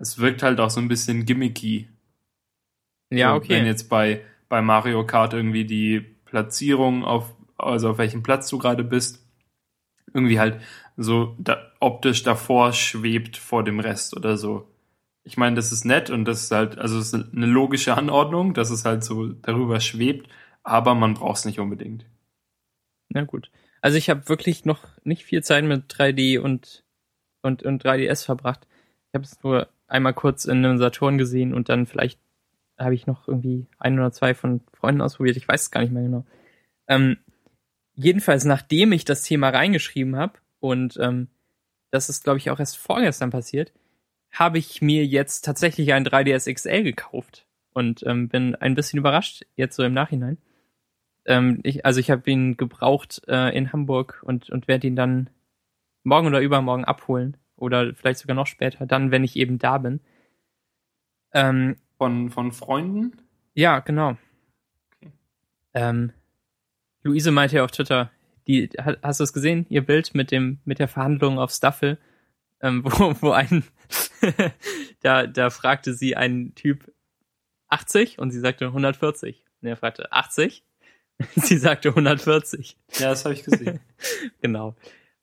es 0.00 0.18
wirkt 0.18 0.42
halt 0.42 0.58
auch 0.58 0.70
so 0.70 0.80
ein 0.80 0.88
bisschen 0.88 1.24
gimmicky. 1.24 1.88
Ja, 3.10 3.34
okay. 3.34 3.50
Wenn 3.50 3.66
jetzt 3.66 3.88
bei 3.88 4.22
bei 4.48 4.60
Mario 4.62 5.06
Kart 5.06 5.32
irgendwie 5.32 5.64
die 5.64 6.00
Platzierung 6.24 7.04
auf 7.04 7.32
also 7.56 7.90
auf 7.90 7.98
welchem 7.98 8.22
Platz 8.22 8.48
du 8.48 8.58
gerade 8.58 8.82
bist 8.82 9.24
irgendwie 10.14 10.38
halt 10.40 10.60
so 10.96 11.36
da, 11.38 11.72
optisch 11.80 12.22
davor 12.22 12.72
schwebt 12.72 13.36
vor 13.36 13.64
dem 13.64 13.80
Rest 13.80 14.16
oder 14.16 14.36
so. 14.36 14.68
Ich 15.22 15.36
meine, 15.36 15.56
das 15.56 15.72
ist 15.72 15.84
nett 15.84 16.10
und 16.10 16.24
das 16.24 16.44
ist 16.44 16.50
halt, 16.50 16.78
also 16.78 16.98
es 16.98 17.12
ist 17.12 17.34
eine 17.34 17.46
logische 17.46 17.96
Anordnung, 17.96 18.54
dass 18.54 18.70
es 18.70 18.84
halt 18.84 19.04
so 19.04 19.28
darüber 19.28 19.80
schwebt, 19.80 20.28
aber 20.62 20.94
man 20.94 21.14
braucht 21.14 21.38
es 21.38 21.44
nicht 21.44 21.60
unbedingt. 21.60 22.06
Na 23.10 23.22
gut. 23.22 23.50
Also 23.82 23.96
ich 23.96 24.10
habe 24.10 24.28
wirklich 24.28 24.64
noch 24.64 24.84
nicht 25.04 25.24
viel 25.24 25.42
Zeit 25.42 25.64
mit 25.64 25.92
3D 25.92 26.38
und, 26.38 26.84
und, 27.42 27.62
und 27.62 27.84
3DS 27.84 28.24
verbracht. 28.24 28.66
Ich 29.08 29.14
habe 29.14 29.24
es 29.24 29.42
nur 29.42 29.68
einmal 29.90 30.14
kurz 30.14 30.44
in 30.44 30.64
einem 30.64 30.78
Saturn 30.78 31.18
gesehen 31.18 31.54
und 31.54 31.68
dann 31.68 31.86
vielleicht 31.86 32.18
habe 32.78 32.94
ich 32.94 33.06
noch 33.06 33.28
irgendwie 33.28 33.66
ein 33.78 33.98
oder 33.98 34.12
zwei 34.12 34.34
von 34.34 34.62
Freunden 34.72 35.02
ausprobiert. 35.02 35.36
Ich 35.36 35.46
weiß 35.46 35.62
es 35.62 35.70
gar 35.70 35.82
nicht 35.82 35.92
mehr 35.92 36.02
genau. 36.02 36.24
Ähm, 36.88 37.18
jedenfalls, 37.94 38.44
nachdem 38.44 38.92
ich 38.92 39.04
das 39.04 39.22
Thema 39.22 39.50
reingeschrieben 39.50 40.16
habe 40.16 40.34
und 40.60 40.96
ähm, 41.00 41.28
das 41.90 42.08
ist, 42.08 42.24
glaube 42.24 42.38
ich, 42.38 42.50
auch 42.50 42.58
erst 42.58 42.78
vorgestern 42.78 43.30
passiert, 43.30 43.72
habe 44.30 44.58
ich 44.58 44.80
mir 44.80 45.04
jetzt 45.04 45.44
tatsächlich 45.44 45.92
ein 45.92 46.06
3DS 46.06 46.52
XL 46.52 46.84
gekauft 46.84 47.46
und 47.72 48.04
ähm, 48.06 48.28
bin 48.28 48.54
ein 48.54 48.74
bisschen 48.74 48.98
überrascht, 48.98 49.44
jetzt 49.56 49.76
so 49.76 49.82
im 49.82 49.92
Nachhinein. 49.92 50.38
Ähm, 51.26 51.60
ich, 51.64 51.84
also 51.84 52.00
ich 52.00 52.10
habe 52.10 52.30
ihn 52.30 52.56
gebraucht 52.56 53.22
äh, 53.28 53.56
in 53.56 53.72
Hamburg 53.72 54.22
und, 54.24 54.50
und 54.50 54.68
werde 54.68 54.86
ihn 54.86 54.96
dann 54.96 55.30
morgen 56.02 56.28
oder 56.28 56.40
übermorgen 56.40 56.84
abholen. 56.84 57.36
Oder 57.60 57.94
vielleicht 57.94 58.18
sogar 58.20 58.34
noch 58.34 58.46
später, 58.46 58.86
dann, 58.86 59.10
wenn 59.10 59.22
ich 59.24 59.36
eben 59.36 59.58
da 59.58 59.78
bin. 59.78 60.00
Ähm, 61.32 61.76
Von, 61.98 62.30
von 62.30 62.52
Freunden? 62.52 63.12
ja, 63.54 63.78
genau. 63.80 64.16
Okay. 64.96 65.12
Ähm, 65.74 66.12
Luise 67.02 67.30
meinte 67.30 67.56
ja 67.56 67.64
auf 67.64 67.70
Twitter, 67.70 68.10
die, 68.46 68.68
ha- 68.78 68.96
hast 69.02 69.20
du 69.20 69.24
es 69.24 69.32
gesehen, 69.32 69.66
ihr 69.68 69.84
Bild 69.84 70.14
mit 70.14 70.30
dem, 70.30 70.58
mit 70.64 70.78
der 70.78 70.88
Verhandlung 70.88 71.38
auf 71.38 71.50
Staffel, 71.52 71.98
ähm, 72.62 72.82
wo, 72.84 73.14
wo 73.20 73.30
ein, 73.30 73.62
da, 75.02 75.26
da 75.26 75.50
fragte 75.50 75.94
sie 75.94 76.16
einen 76.16 76.54
Typ 76.54 76.92
80 77.68 78.18
und 78.18 78.30
sie 78.32 78.40
sagte 78.40 78.66
140. 78.66 79.44
Und 79.62 79.68
er 79.68 79.76
fragte 79.76 80.10
80. 80.12 80.64
sie 81.36 81.58
sagte 81.58 81.90
140. 81.90 82.76
Ja, 82.98 83.10
das 83.10 83.24
habe 83.24 83.34
ich 83.34 83.44
gesehen. 83.44 83.78
Genau. 84.40 84.74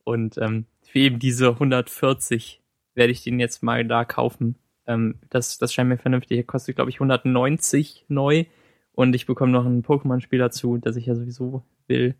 Und 0.04 0.38
ähm, 0.38 0.66
für 0.88 1.00
eben 1.00 1.20
diese 1.20 1.50
140 1.50 2.62
werde 2.96 3.12
ich 3.12 3.24
den 3.24 3.40
jetzt 3.40 3.62
mal 3.62 3.86
da 3.86 4.06
kaufen. 4.06 4.56
Ähm, 4.88 5.20
das, 5.30 5.58
das 5.58 5.74
scheint 5.74 5.90
mir 5.90 5.98
vernünftig. 5.98 6.38
Der 6.38 6.44
kostet, 6.46 6.76
glaube 6.76 6.90
ich, 6.90 6.98
190 6.98 8.06
neu. 8.08 8.46
Und 8.94 9.14
ich 9.14 9.28
bekomme 9.28 9.52
noch 9.52 9.66
ein 9.66 9.84
Pokémon-Spiel 9.84 10.40
dazu, 10.40 10.78
das 10.78 10.96
ich 10.96 11.06
ja 11.06 11.14
sowieso 11.14 11.64
will. 11.88 12.16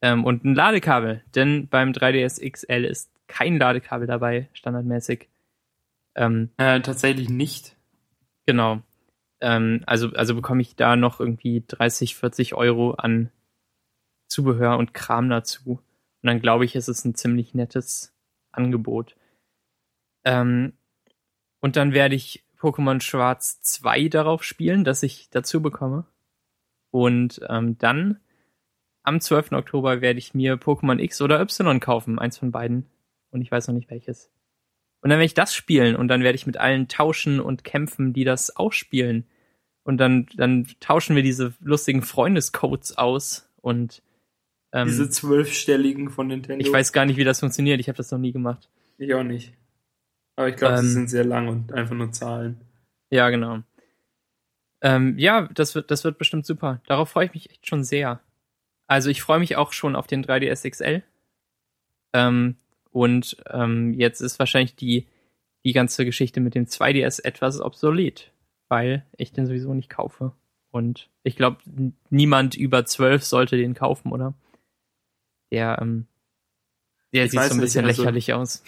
Ähm, 0.00 0.24
und 0.24 0.44
ein 0.44 0.54
Ladekabel. 0.54 1.22
Denn 1.34 1.68
beim 1.68 1.90
3DS 1.90 2.40
XL 2.48 2.84
ist 2.84 3.10
kein 3.26 3.58
Ladekabel 3.58 4.06
dabei, 4.06 4.48
standardmäßig. 4.52 5.28
Ähm, 6.14 6.50
äh, 6.56 6.80
tatsächlich 6.80 7.28
nicht. 7.28 7.76
Genau. 8.46 8.82
Ähm, 9.40 9.82
also, 9.86 10.08
also 10.14 10.34
bekomme 10.34 10.62
ich 10.62 10.76
da 10.76 10.96
noch 10.96 11.20
irgendwie 11.20 11.64
30, 11.66 12.14
40 12.14 12.54
Euro 12.54 12.92
an 12.92 13.30
Zubehör 14.28 14.78
und 14.78 14.94
Kram 14.94 15.28
dazu. 15.28 15.80
Und 16.24 16.28
dann 16.28 16.40
glaube 16.40 16.64
ich, 16.64 16.74
ist 16.74 16.88
es 16.88 17.04
ein 17.04 17.14
ziemlich 17.14 17.52
nettes 17.52 18.16
Angebot. 18.50 19.14
Ähm, 20.24 20.72
und 21.60 21.76
dann 21.76 21.92
werde 21.92 22.14
ich 22.14 22.46
Pokémon 22.58 23.02
Schwarz 23.02 23.60
2 23.60 24.08
darauf 24.08 24.42
spielen, 24.42 24.84
das 24.84 25.02
ich 25.02 25.28
dazu 25.28 25.60
bekomme. 25.60 26.06
Und 26.90 27.42
ähm, 27.50 27.76
dann 27.76 28.20
am 29.02 29.20
12. 29.20 29.52
Oktober 29.52 30.00
werde 30.00 30.18
ich 30.18 30.32
mir 30.32 30.54
Pokémon 30.54 30.98
X 30.98 31.20
oder 31.20 31.42
Y 31.42 31.78
kaufen, 31.78 32.18
eins 32.18 32.38
von 32.38 32.52
beiden. 32.52 32.86
Und 33.30 33.42
ich 33.42 33.52
weiß 33.52 33.68
noch 33.68 33.74
nicht 33.74 33.90
welches. 33.90 34.30
Und 35.02 35.10
dann 35.10 35.18
werde 35.18 35.26
ich 35.26 35.34
das 35.34 35.54
spielen 35.54 35.94
und 35.94 36.08
dann 36.08 36.22
werde 36.22 36.36
ich 36.36 36.46
mit 36.46 36.56
allen 36.56 36.88
tauschen 36.88 37.38
und 37.38 37.64
kämpfen, 37.64 38.14
die 38.14 38.24
das 38.24 38.56
auch 38.56 38.72
spielen. 38.72 39.26
Und 39.82 39.98
dann, 39.98 40.24
dann 40.36 40.68
tauschen 40.80 41.16
wir 41.16 41.22
diese 41.22 41.52
lustigen 41.60 42.00
Freundescodes 42.00 42.96
aus 42.96 43.50
und 43.60 44.02
ähm, 44.74 44.88
diese 44.88 45.08
zwölfstelligen 45.08 46.10
von 46.10 46.26
Nintendo. 46.26 46.64
Ich 46.64 46.72
weiß 46.72 46.92
gar 46.92 47.06
nicht, 47.06 47.16
wie 47.16 47.24
das 47.24 47.40
funktioniert. 47.40 47.78
Ich 47.80 47.88
habe 47.88 47.96
das 47.96 48.10
noch 48.10 48.18
nie 48.18 48.32
gemacht. 48.32 48.68
Ich 48.98 49.14
auch 49.14 49.22
nicht. 49.22 49.54
Aber 50.36 50.48
ich 50.48 50.56
glaube, 50.56 50.74
ähm, 50.74 50.82
sie 50.82 50.90
sind 50.90 51.08
sehr 51.08 51.24
lang 51.24 51.46
und 51.46 51.72
einfach 51.72 51.94
nur 51.94 52.10
Zahlen. 52.10 52.60
Ja, 53.08 53.30
genau. 53.30 53.60
Ähm, 54.82 55.16
ja, 55.16 55.48
das 55.54 55.76
wird, 55.76 55.92
das 55.92 56.02
wird 56.02 56.18
bestimmt 56.18 56.44
super. 56.44 56.82
Darauf 56.88 57.10
freue 57.10 57.26
ich 57.26 57.34
mich 57.34 57.50
echt 57.50 57.68
schon 57.68 57.84
sehr. 57.84 58.20
Also 58.88 59.10
ich 59.10 59.22
freue 59.22 59.38
mich 59.38 59.56
auch 59.56 59.72
schon 59.72 59.94
auf 59.94 60.08
den 60.08 60.24
3DS 60.24 60.68
XL. 60.68 61.02
Ähm, 62.12 62.56
und 62.90 63.36
ähm, 63.50 63.94
jetzt 63.94 64.20
ist 64.20 64.40
wahrscheinlich 64.40 64.74
die, 64.74 65.06
die 65.64 65.72
ganze 65.72 66.04
Geschichte 66.04 66.40
mit 66.40 66.56
dem 66.56 66.66
2DS 66.66 67.24
etwas 67.24 67.60
obsolet, 67.60 68.32
weil 68.68 69.06
ich 69.16 69.32
den 69.32 69.46
sowieso 69.46 69.72
nicht 69.72 69.88
kaufe. 69.88 70.32
Und 70.72 71.08
ich 71.22 71.36
glaube, 71.36 71.58
niemand 72.10 72.56
über 72.56 72.84
12 72.84 73.22
sollte 73.22 73.56
den 73.56 73.74
kaufen, 73.74 74.10
oder? 74.10 74.34
Der, 75.54 75.78
ähm, 75.80 76.06
ich 77.12 77.30
sieht 77.30 77.40
so 77.42 77.54
ein 77.54 77.60
bisschen 77.60 77.86
nicht, 77.86 77.92
also, 77.92 78.02
lächerlich 78.02 78.32
aus. 78.32 78.64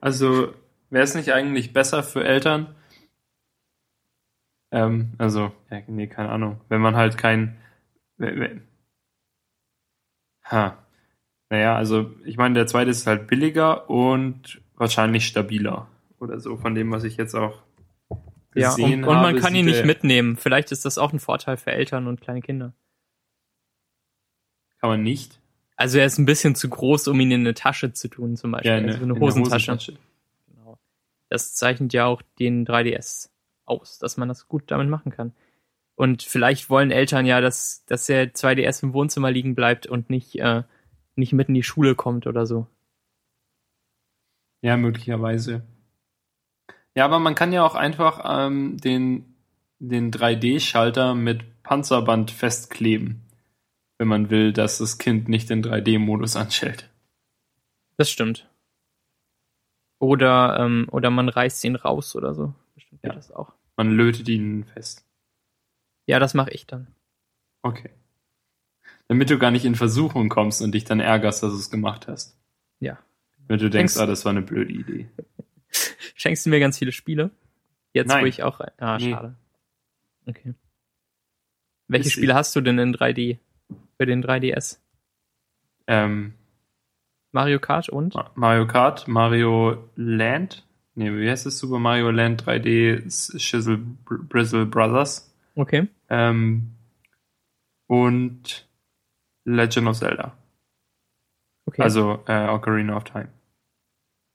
Also, 0.00 0.54
wäre 0.90 1.02
es 1.02 1.14
nicht 1.14 1.32
eigentlich 1.32 1.72
besser 1.72 2.02
für 2.02 2.22
Eltern? 2.22 2.74
Ähm, 4.70 5.14
also, 5.16 5.50
ja, 5.70 5.80
nee, 5.86 6.06
keine 6.06 6.28
Ahnung. 6.28 6.60
Wenn 6.68 6.82
man 6.82 6.94
halt 6.94 7.16
kein. 7.16 7.56
Ha. 10.44 10.78
Naja, 11.48 11.74
also 11.74 12.14
ich 12.24 12.36
meine, 12.36 12.54
der 12.54 12.66
zweite 12.66 12.90
ist 12.90 13.06
halt 13.06 13.26
billiger 13.26 13.88
und 13.88 14.60
wahrscheinlich 14.76 15.26
stabiler. 15.26 15.88
Oder 16.18 16.38
so, 16.38 16.58
von 16.58 16.74
dem, 16.74 16.90
was 16.90 17.02
ich 17.02 17.16
jetzt 17.16 17.34
auch 17.34 17.62
ja, 18.54 18.74
und, 18.74 19.04
und 19.04 19.04
man 19.04 19.36
kann 19.36 19.54
ihn 19.54 19.64
nicht 19.64 19.84
mitnehmen. 19.84 20.36
Vielleicht 20.36 20.72
ist 20.72 20.84
das 20.84 20.98
auch 20.98 21.12
ein 21.12 21.20
Vorteil 21.20 21.56
für 21.56 21.70
Eltern 21.70 22.06
und 22.06 22.20
kleine 22.20 22.42
Kinder. 22.42 22.74
Kann 24.80 24.90
man 24.90 25.02
nicht? 25.02 25.39
Also 25.80 25.98
er 25.98 26.04
ist 26.04 26.18
ein 26.18 26.26
bisschen 26.26 26.54
zu 26.54 26.68
groß, 26.68 27.08
um 27.08 27.18
ihn 27.20 27.30
in 27.30 27.40
eine 27.40 27.54
Tasche 27.54 27.94
zu 27.94 28.08
tun, 28.08 28.36
zum 28.36 28.50
Beispiel. 28.50 28.70
Ja, 28.70 28.76
eine, 28.76 28.92
also 28.92 29.02
eine 29.02 29.18
Hosentasche. 29.18 29.72
Hosentasche. 29.72 29.98
Genau. 30.48 30.78
Das 31.30 31.54
zeichnet 31.54 31.94
ja 31.94 32.04
auch 32.04 32.20
den 32.38 32.66
3DS 32.66 33.30
aus, 33.64 33.98
dass 33.98 34.18
man 34.18 34.28
das 34.28 34.46
gut 34.46 34.64
damit 34.66 34.90
machen 34.90 35.10
kann. 35.10 35.32
Und 35.94 36.22
vielleicht 36.22 36.68
wollen 36.68 36.90
Eltern 36.90 37.24
ja, 37.24 37.40
dass, 37.40 37.86
dass 37.86 38.04
der 38.04 38.34
2DS 38.34 38.82
im 38.82 38.92
Wohnzimmer 38.92 39.30
liegen 39.30 39.54
bleibt 39.54 39.86
und 39.86 40.10
nicht 40.10 40.38
äh, 40.38 40.64
nicht 41.16 41.32
mit 41.32 41.48
in 41.48 41.54
die 41.54 41.62
Schule 41.62 41.94
kommt 41.94 42.26
oder 42.26 42.44
so. 42.44 42.66
Ja, 44.60 44.76
möglicherweise. 44.76 45.62
Ja, 46.94 47.06
aber 47.06 47.20
man 47.20 47.34
kann 47.34 47.52
ja 47.54 47.64
auch 47.64 47.74
einfach 47.74 48.20
ähm, 48.26 48.76
den, 48.76 49.34
den 49.78 50.10
3D-Schalter 50.10 51.14
mit 51.14 51.62
Panzerband 51.62 52.30
festkleben, 52.32 53.22
wenn 54.00 54.08
man 54.08 54.30
will, 54.30 54.52
dass 54.52 54.78
das 54.78 54.98
Kind 54.98 55.28
nicht 55.28 55.50
den 55.50 55.62
3D-Modus 55.62 56.34
anstellt. 56.34 56.90
Das 57.96 58.10
stimmt. 58.10 58.48
Oder, 59.98 60.58
ähm, 60.58 60.88
oder 60.90 61.10
man 61.10 61.28
reißt 61.28 61.62
ihn 61.64 61.76
raus 61.76 62.16
oder 62.16 62.34
so. 62.34 62.54
Bestimmt 62.74 63.04
ja. 63.04 63.12
das 63.12 63.30
auch. 63.30 63.52
Man 63.76 63.92
lötet 63.92 64.28
ihn 64.28 64.64
fest. 64.64 65.04
Ja, 66.06 66.18
das 66.18 66.34
mache 66.34 66.50
ich 66.50 66.66
dann. 66.66 66.88
Okay 67.62 67.90
damit 69.10 69.28
du 69.28 69.38
gar 69.38 69.50
nicht 69.50 69.64
in 69.64 69.74
Versuchung 69.74 70.28
kommst 70.28 70.62
und 70.62 70.70
dich 70.70 70.84
dann 70.84 71.00
ärgerst, 71.00 71.42
dass 71.42 71.50
du 71.50 71.58
es 71.58 71.68
gemacht 71.68 72.06
hast. 72.06 72.38
Ja. 72.78 72.96
Wenn 73.48 73.58
du 73.58 73.68
denkst, 73.68 73.94
Schenkst, 73.94 73.98
ah, 73.98 74.06
das 74.06 74.24
war 74.24 74.30
eine 74.30 74.40
blöde 74.40 74.72
Idee. 74.72 75.08
Schenkst 76.14 76.46
du 76.46 76.50
mir 76.50 76.60
ganz 76.60 76.78
viele 76.78 76.92
Spiele? 76.92 77.32
Jetzt, 77.92 78.06
Nein. 78.06 78.22
wo 78.22 78.28
ich 78.28 78.44
auch. 78.44 78.60
Ah, 78.78 78.98
nee. 78.98 79.10
schade. 79.10 79.34
Okay. 80.26 80.54
Welche 81.88 82.06
Ist 82.06 82.12
Spiele 82.12 82.30
ich. 82.30 82.34
hast 82.34 82.54
du 82.54 82.60
denn 82.60 82.78
in 82.78 82.94
3D? 82.94 83.38
Für 84.00 84.06
den 84.06 84.24
3DS? 84.24 84.78
Ähm, 85.86 86.32
Mario 87.32 87.58
Kart 87.58 87.90
und? 87.90 88.14
Mario 88.34 88.66
Kart, 88.66 89.06
Mario 89.08 89.90
Land. 89.94 90.66
Nee, 90.94 91.12
wie 91.12 91.28
heißt 91.28 91.44
es? 91.44 91.58
Super 91.58 91.78
Mario 91.78 92.10
Land 92.10 92.44
3D 92.44 93.38
Shizzle 93.38 93.76
Brizzle 93.76 94.64
Brothers. 94.64 95.30
Okay. 95.54 95.86
Ähm, 96.08 96.76
und 97.88 98.66
Legend 99.44 99.88
of 99.88 99.98
Zelda. 99.98 100.34
Okay. 101.66 101.82
Also 101.82 102.24
äh, 102.26 102.48
Ocarina 102.48 102.96
of 102.96 103.04
Time. 103.04 103.28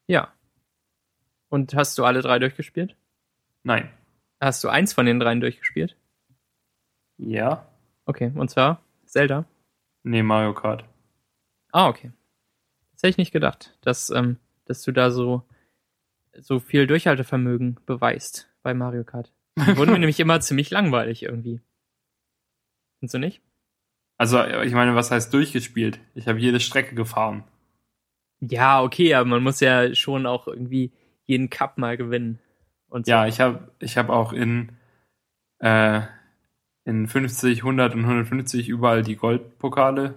Ja. 0.06 0.32
Und 1.50 1.74
hast 1.74 1.98
du 1.98 2.06
alle 2.06 2.22
drei 2.22 2.38
durchgespielt? 2.38 2.96
Nein. 3.64 3.90
Hast 4.40 4.64
du 4.64 4.70
eins 4.70 4.94
von 4.94 5.08
den 5.08 5.20
dreien 5.20 5.42
durchgespielt? 5.42 5.98
Ja. 7.18 7.68
Okay, 8.06 8.32
und 8.36 8.52
zwar 8.52 8.84
Zelda? 9.08 9.46
Nee, 10.08 10.22
Mario 10.22 10.54
Kart. 10.54 10.86
Ah, 11.72 11.88
okay. 11.88 12.12
Das 12.94 13.02
hätte 13.02 13.10
ich 13.10 13.18
nicht 13.18 13.32
gedacht, 13.32 13.76
dass, 13.82 14.12
ähm, 14.12 14.38
dass 14.66 14.84
du 14.84 14.92
da 14.92 15.10
so, 15.10 15.42
so 16.38 16.60
viel 16.60 16.86
Durchhaltevermögen 16.86 17.80
beweist 17.88 18.48
bei 18.62 18.76
Mario 18.76 19.04
Kart. 19.04 19.34
Die 19.58 19.76
wurden 19.76 19.92
mir 19.92 20.00
nämlich 20.00 20.20
immer 20.20 20.40
ziemlich 20.42 20.70
langweilig 20.70 21.24
irgendwie. 21.24 21.60
Findest 23.00 23.16
du 23.16 23.18
nicht? 23.18 23.42
Also, 24.18 24.44
ich 24.46 24.74
meine, 24.74 24.94
was 24.94 25.10
heißt 25.10 25.34
durchgespielt? 25.34 26.00
Ich 26.14 26.28
habe 26.28 26.40
jede 26.40 26.60
Strecke 26.60 26.94
gefahren. 26.94 27.44
Ja, 28.42 28.84
okay, 28.84 29.16
aber 29.16 29.26
man 29.26 29.42
muss 29.42 29.60
ja 29.60 29.96
schon 29.96 30.28
auch 30.28 30.48
irgendwie 30.48 30.94
jeden 31.26 31.50
Cup 31.50 31.80
mal 31.80 31.98
gewinnen. 31.98 32.40
Und 32.90 33.08
so. 33.08 33.12
Ja, 33.12 33.26
ich 33.26 33.42
habe 33.42 33.72
ich 33.80 33.98
hab 33.98 34.10
auch 34.10 34.34
in, 34.34 34.72
äh, 35.58 36.02
in 36.86 37.08
50, 37.08 37.60
100 37.60 37.96
und 37.96 38.02
150 38.02 38.70
überall 38.70 39.02
die 39.02 39.16
Goldpokale 39.16 40.16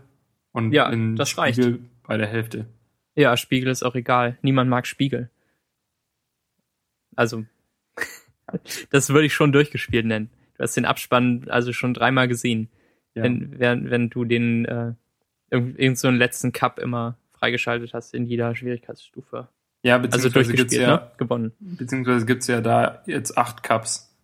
und 0.52 0.72
ja, 0.72 0.88
in 0.90 1.16
das 1.16 1.30
Spiegel 1.30 1.64
reicht. 1.64 1.80
bei 2.06 2.16
der 2.16 2.26
Hälfte. 2.26 2.66
Ja, 3.14 3.36
Spiegel 3.36 3.70
ist 3.70 3.82
auch 3.82 3.94
egal. 3.94 4.38
Niemand 4.42 4.70
mag 4.70 4.86
Spiegel. 4.86 5.30
Also, 7.16 7.44
das 8.90 9.08
würde 9.10 9.26
ich 9.26 9.34
schon 9.34 9.50
durchgespielt 9.50 10.06
nennen. 10.06 10.30
Du 10.56 10.62
hast 10.62 10.76
den 10.76 10.84
Abspann 10.84 11.46
also 11.48 11.72
schon 11.72 11.94
dreimal 11.94 12.28
gesehen. 12.28 12.68
Ja. 13.14 13.24
Wenn, 13.24 13.58
wenn, 13.58 13.90
wenn 13.90 14.10
du 14.10 14.24
den 14.24 14.64
äh, 14.66 14.92
irgend 15.50 15.98
so 15.98 16.08
einen 16.08 16.18
letzten 16.18 16.52
Cup 16.52 16.78
immer 16.78 17.16
freigeschaltet 17.32 17.94
hast 17.94 18.14
in 18.14 18.26
jeder 18.26 18.54
Schwierigkeitsstufe. 18.54 19.48
Ja, 19.82 19.98
beziehungsweise 19.98 20.38
also 20.38 20.52
gibt's 20.52 20.74
ja, 20.74 20.96
ne? 20.96 21.10
gewonnen. 21.16 21.52
Beziehungsweise 21.60 22.26
gibt's 22.26 22.46
ja 22.46 22.60
da 22.60 23.02
jetzt 23.06 23.38
acht 23.38 23.62
Cups. 23.62 24.14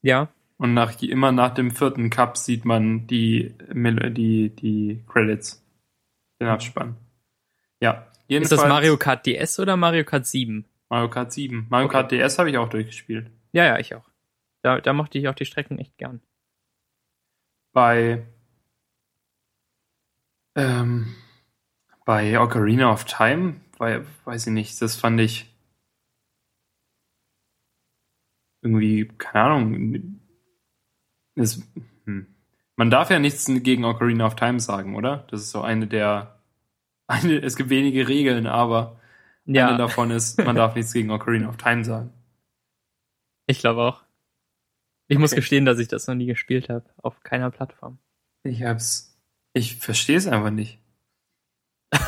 Ja. 0.00 0.28
Und 0.62 0.74
nach, 0.74 1.02
immer 1.02 1.32
nach 1.32 1.54
dem 1.54 1.72
vierten 1.72 2.08
Cup 2.08 2.36
sieht 2.36 2.64
man 2.64 3.08
die, 3.08 3.52
die, 3.58 4.50
die 4.50 5.04
Credits. 5.08 5.60
Den 6.40 6.46
Abspann. 6.46 6.96
Ja. 7.80 8.06
Jedenfalls, 8.28 8.52
ist 8.52 8.62
das 8.62 8.68
Mario 8.68 8.96
Kart 8.96 9.26
DS 9.26 9.58
oder 9.58 9.76
Mario 9.76 10.04
Kart 10.04 10.24
7? 10.24 10.64
Mario 10.88 11.10
Kart 11.10 11.32
7. 11.32 11.66
Mario 11.68 11.86
okay. 11.86 11.92
Kart 11.92 12.12
DS 12.12 12.38
habe 12.38 12.50
ich 12.50 12.58
auch 12.58 12.68
durchgespielt. 12.68 13.28
Ja, 13.50 13.64
ja, 13.64 13.80
ich 13.80 13.92
auch. 13.96 14.08
Da, 14.62 14.80
da 14.80 14.92
mochte 14.92 15.18
ich 15.18 15.26
auch 15.26 15.34
die 15.34 15.46
Strecken 15.46 15.80
echt 15.80 15.98
gern. 15.98 16.20
Bei 17.72 18.24
ähm, 20.54 21.12
bei 22.04 22.38
Ocarina 22.38 22.92
of 22.92 23.04
Time, 23.04 23.56
weil, 23.78 24.06
weiß 24.26 24.46
ich 24.46 24.52
nicht, 24.52 24.80
das 24.80 24.94
fand 24.94 25.20
ich 25.20 25.52
irgendwie, 28.62 29.08
keine 29.18 29.44
Ahnung, 29.44 30.20
ist, 31.34 31.62
hm. 32.04 32.26
man 32.76 32.90
darf 32.90 33.10
ja 33.10 33.18
nichts 33.18 33.46
gegen 33.46 33.84
Ocarina 33.84 34.26
of 34.26 34.36
Time 34.36 34.60
sagen, 34.60 34.96
oder? 34.96 35.26
Das 35.30 35.40
ist 35.40 35.50
so 35.50 35.62
eine 35.62 35.86
der, 35.86 36.38
eine, 37.06 37.38
es 37.42 37.56
gibt 37.56 37.70
wenige 37.70 38.08
Regeln, 38.08 38.46
aber 38.46 39.00
ja. 39.44 39.68
eine 39.68 39.78
davon 39.78 40.10
ist, 40.10 40.38
man 40.42 40.56
darf 40.56 40.74
nichts 40.74 40.92
gegen 40.92 41.10
Ocarina 41.10 41.48
of 41.48 41.56
Time 41.56 41.84
sagen. 41.84 42.10
Ich 43.46 43.58
glaube 43.60 43.82
auch. 43.82 44.02
Ich 45.08 45.16
okay. 45.16 45.20
muss 45.20 45.32
gestehen, 45.32 45.64
dass 45.64 45.78
ich 45.78 45.88
das 45.88 46.06
noch 46.06 46.14
nie 46.14 46.26
gespielt 46.26 46.68
habe, 46.68 46.84
auf 46.98 47.20
keiner 47.22 47.50
Plattform. 47.50 47.98
Ich 48.44 48.62
hab's 48.62 49.12
ich 49.52 49.76
verstehe 49.76 50.16
es 50.16 50.26
einfach 50.26 50.50
nicht. 50.50 50.78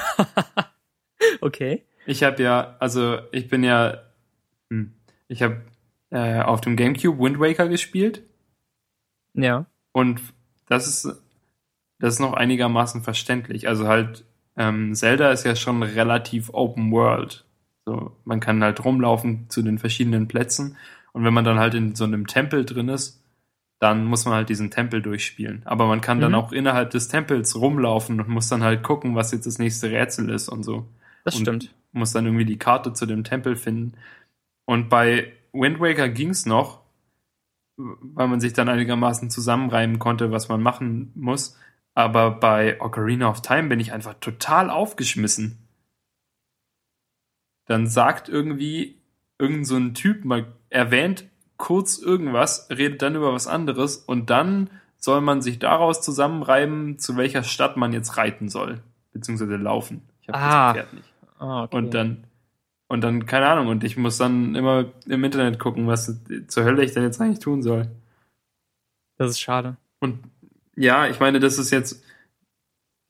okay. 1.41 1.85
Ich 2.07 2.23
habe 2.23 2.43
ja, 2.43 2.77
also 2.81 3.19
ich 3.33 3.49
bin 3.49 3.65
ja, 3.65 4.03
hm, 4.71 4.95
ich 5.29 5.43
habe 5.43 5.63
äh, 6.11 6.41
auf 6.41 6.61
dem 6.61 6.77
GameCube 6.77 7.19
Wind 7.19 7.39
Waker 7.39 7.69
gespielt. 7.69 8.23
Ja. 9.35 9.67
Und 9.93 10.21
das 10.69 10.87
ist, 10.89 11.23
das 11.99 12.15
ist 12.15 12.21
noch 12.21 12.33
einigermaßen 12.35 13.03
verständlich. 13.03 13.69
Also 13.69 13.87
halt, 13.89 14.25
ähm, 14.57 14.95
Zelda 14.95 15.31
ist 15.31 15.45
ja 15.45 15.57
schon 15.57 15.83
relativ 15.83 16.51
Open 16.53 16.91
World. 16.93 17.45
So, 17.87 18.17
man 18.25 18.41
kann 18.41 18.63
halt 18.63 18.85
rumlaufen 18.85 19.47
zu 19.51 19.63
den 19.63 19.79
verschiedenen 19.79 20.27
Plätzen. 20.29 20.77
Und 21.13 21.25
wenn 21.25 21.35
man 21.35 21.45
dann 21.45 21.59
halt 21.59 21.75
in 21.75 21.95
so 21.95 22.05
einem 22.05 22.27
Tempel 22.27 22.65
drin 22.65 22.89
ist, 22.89 23.23
dann 23.79 24.05
muss 24.07 24.25
man 24.25 24.35
halt 24.35 24.49
diesen 24.49 24.71
Tempel 24.71 25.03
durchspielen. 25.03 25.63
Aber 25.67 25.87
man 25.87 26.01
kann 26.01 26.21
dann 26.21 26.33
Mhm. 26.33 26.39
auch 26.39 26.53
innerhalb 26.53 26.91
des 26.91 27.09
Tempels 27.09 27.55
rumlaufen 27.57 28.21
und 28.21 28.29
muss 28.29 28.49
dann 28.49 28.63
halt 28.63 28.83
gucken, 28.83 29.15
was 29.15 29.33
jetzt 29.33 29.47
das 29.47 29.59
nächste 29.59 29.91
Rätsel 29.91 30.31
ist 30.31 30.49
und 30.49 30.63
so. 30.63 30.87
Das 31.25 31.35
Und 31.37 31.43
stimmt. 31.43 31.75
Muss 31.93 32.13
dann 32.13 32.25
irgendwie 32.25 32.47
die 32.47 32.59
Karte 32.59 32.93
zu 32.95 33.05
dem 33.07 33.25
Tempel 33.25 33.57
finden. 33.57 33.93
Und 34.65 34.89
bei 34.89 35.33
Wind 35.53 35.79
Waker 35.81 36.09
ging's 36.09 36.47
noch, 36.47 36.81
weil 37.77 38.29
man 38.29 38.41
sich 38.41 38.53
dann 38.53 38.69
einigermaßen 38.69 39.31
zusammenreimen 39.31 39.99
konnte, 39.99 40.31
was 40.31 40.49
man 40.49 40.63
machen 40.63 41.13
muss. 41.15 41.59
Aber 41.95 42.33
bei 42.33 42.81
Ocarina 42.81 43.29
of 43.29 43.43
Time 43.43 43.69
bin 43.69 43.81
ich 43.81 43.93
einfach 43.93 44.15
total 44.21 44.71
aufgeschmissen. 44.71 45.59
Dann 47.67 47.87
sagt 47.87 48.29
irgendwie 48.29 49.01
irgend 49.39 49.67
so 49.67 49.77
ein 49.77 49.95
Typ 49.95 50.25
mal, 50.25 50.53
erwähnt 50.71 51.25
kurz 51.57 51.99
irgendwas, 51.99 52.69
redet 52.71 53.01
dann 53.01 53.15
über 53.15 53.33
was 53.33 53.47
anderes 53.47 53.97
und 53.97 54.29
dann 54.31 54.71
soll 54.97 55.21
man 55.21 55.41
sich 55.41 55.59
daraus 55.59 56.01
zusammenreiben, 56.03 56.99
zu 56.99 57.17
welcher 57.17 57.43
Stadt 57.43 57.77
man 57.77 57.93
jetzt 57.93 58.17
reiten 58.17 58.49
soll, 58.49 58.83
beziehungsweise 59.13 59.57
laufen. 59.57 60.03
Ich 60.23 60.29
habe 60.29 60.39
Ah. 60.39 60.73
das 60.73 60.83
Pferd 60.83 60.95
nicht. 60.95 61.13
Ah, 61.39 61.65
okay. 61.65 61.77
Und 61.77 61.95
dann, 61.95 62.25
und 62.95 63.01
dann, 63.01 63.27
keine 63.27 63.47
Ahnung, 63.49 63.67
und 63.67 63.83
ich 63.83 63.97
muss 63.97 64.19
dann 64.19 64.55
immer 64.55 64.93
im 65.07 65.25
Internet 65.25 65.59
gucken, 65.59 65.89
was 65.89 66.21
zur 66.47 66.63
Hölle 66.65 66.85
ich 66.85 66.93
denn 66.93 67.03
jetzt 67.03 67.21
eigentlich 67.21 67.41
tun 67.41 67.61
soll. 67.61 67.91
das 69.19 69.33
ist 69.33 69.41
schade. 69.41 69.77
Und 69.99 70.21
ja, 70.77 71.09
ich 71.09 71.19
meine, 71.19 71.41
das 71.41 71.59
ist 71.59 71.71
jetzt, 71.73 72.05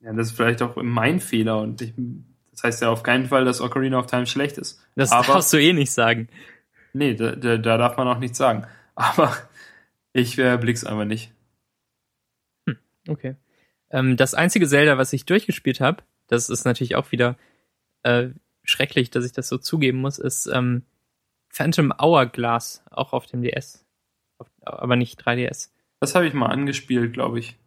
ja, 0.01 0.11
das 0.13 0.27
ist 0.29 0.35
vielleicht 0.35 0.63
auch 0.63 0.75
mein 0.81 1.19
Fehler 1.19 1.59
und 1.59 1.81
ich, 1.83 1.93
das 2.51 2.63
heißt 2.63 2.81
ja 2.81 2.89
auf 2.89 3.03
keinen 3.03 3.27
Fall, 3.27 3.45
dass 3.45 3.61
Ocarina 3.61 3.99
of 3.99 4.07
Time 4.07 4.25
schlecht 4.25 4.57
ist. 4.57 4.83
Das 4.95 5.11
Aber- 5.11 5.33
darfst 5.33 5.53
du 5.53 5.57
eh 5.61 5.71
nicht 5.73 5.91
sagen. 5.91 6.29
Nee, 6.93 7.13
da, 7.13 7.35
da, 7.35 7.57
da 7.57 7.77
darf 7.77 7.95
man 7.97 8.07
auch 8.07 8.17
nichts 8.19 8.37
sagen. 8.39 8.65
Aber 8.95 9.35
ich 10.13 10.37
äh, 10.39 10.57
blick's 10.57 10.83
einfach 10.83 11.05
nicht. 11.05 11.31
Okay. 13.07 13.35
Ähm, 13.91 14.17
das 14.17 14.33
einzige 14.33 14.67
Zelda, 14.67 14.97
was 14.97 15.13
ich 15.13 15.25
durchgespielt 15.25 15.79
habe, 15.79 16.01
das 16.27 16.49
ist 16.49 16.65
natürlich 16.65 16.95
auch 16.95 17.11
wieder 17.11 17.37
äh, 18.03 18.29
schrecklich, 18.65 19.09
dass 19.09 19.25
ich 19.25 19.31
das 19.31 19.47
so 19.47 19.57
zugeben 19.57 19.99
muss, 19.99 20.19
ist 20.19 20.47
ähm, 20.47 20.83
Phantom 21.49 21.93
Hourglass, 21.97 22.83
auch 22.91 23.13
auf 23.13 23.25
dem 23.27 23.41
DS. 23.41 23.85
Auf, 24.37 24.47
aber 24.61 24.95
nicht 24.95 25.21
3DS. 25.25 25.69
Das 26.01 26.15
habe 26.15 26.27
ich 26.27 26.33
mal 26.33 26.47
angespielt, 26.47 27.13
glaube 27.13 27.39
ich. 27.39 27.57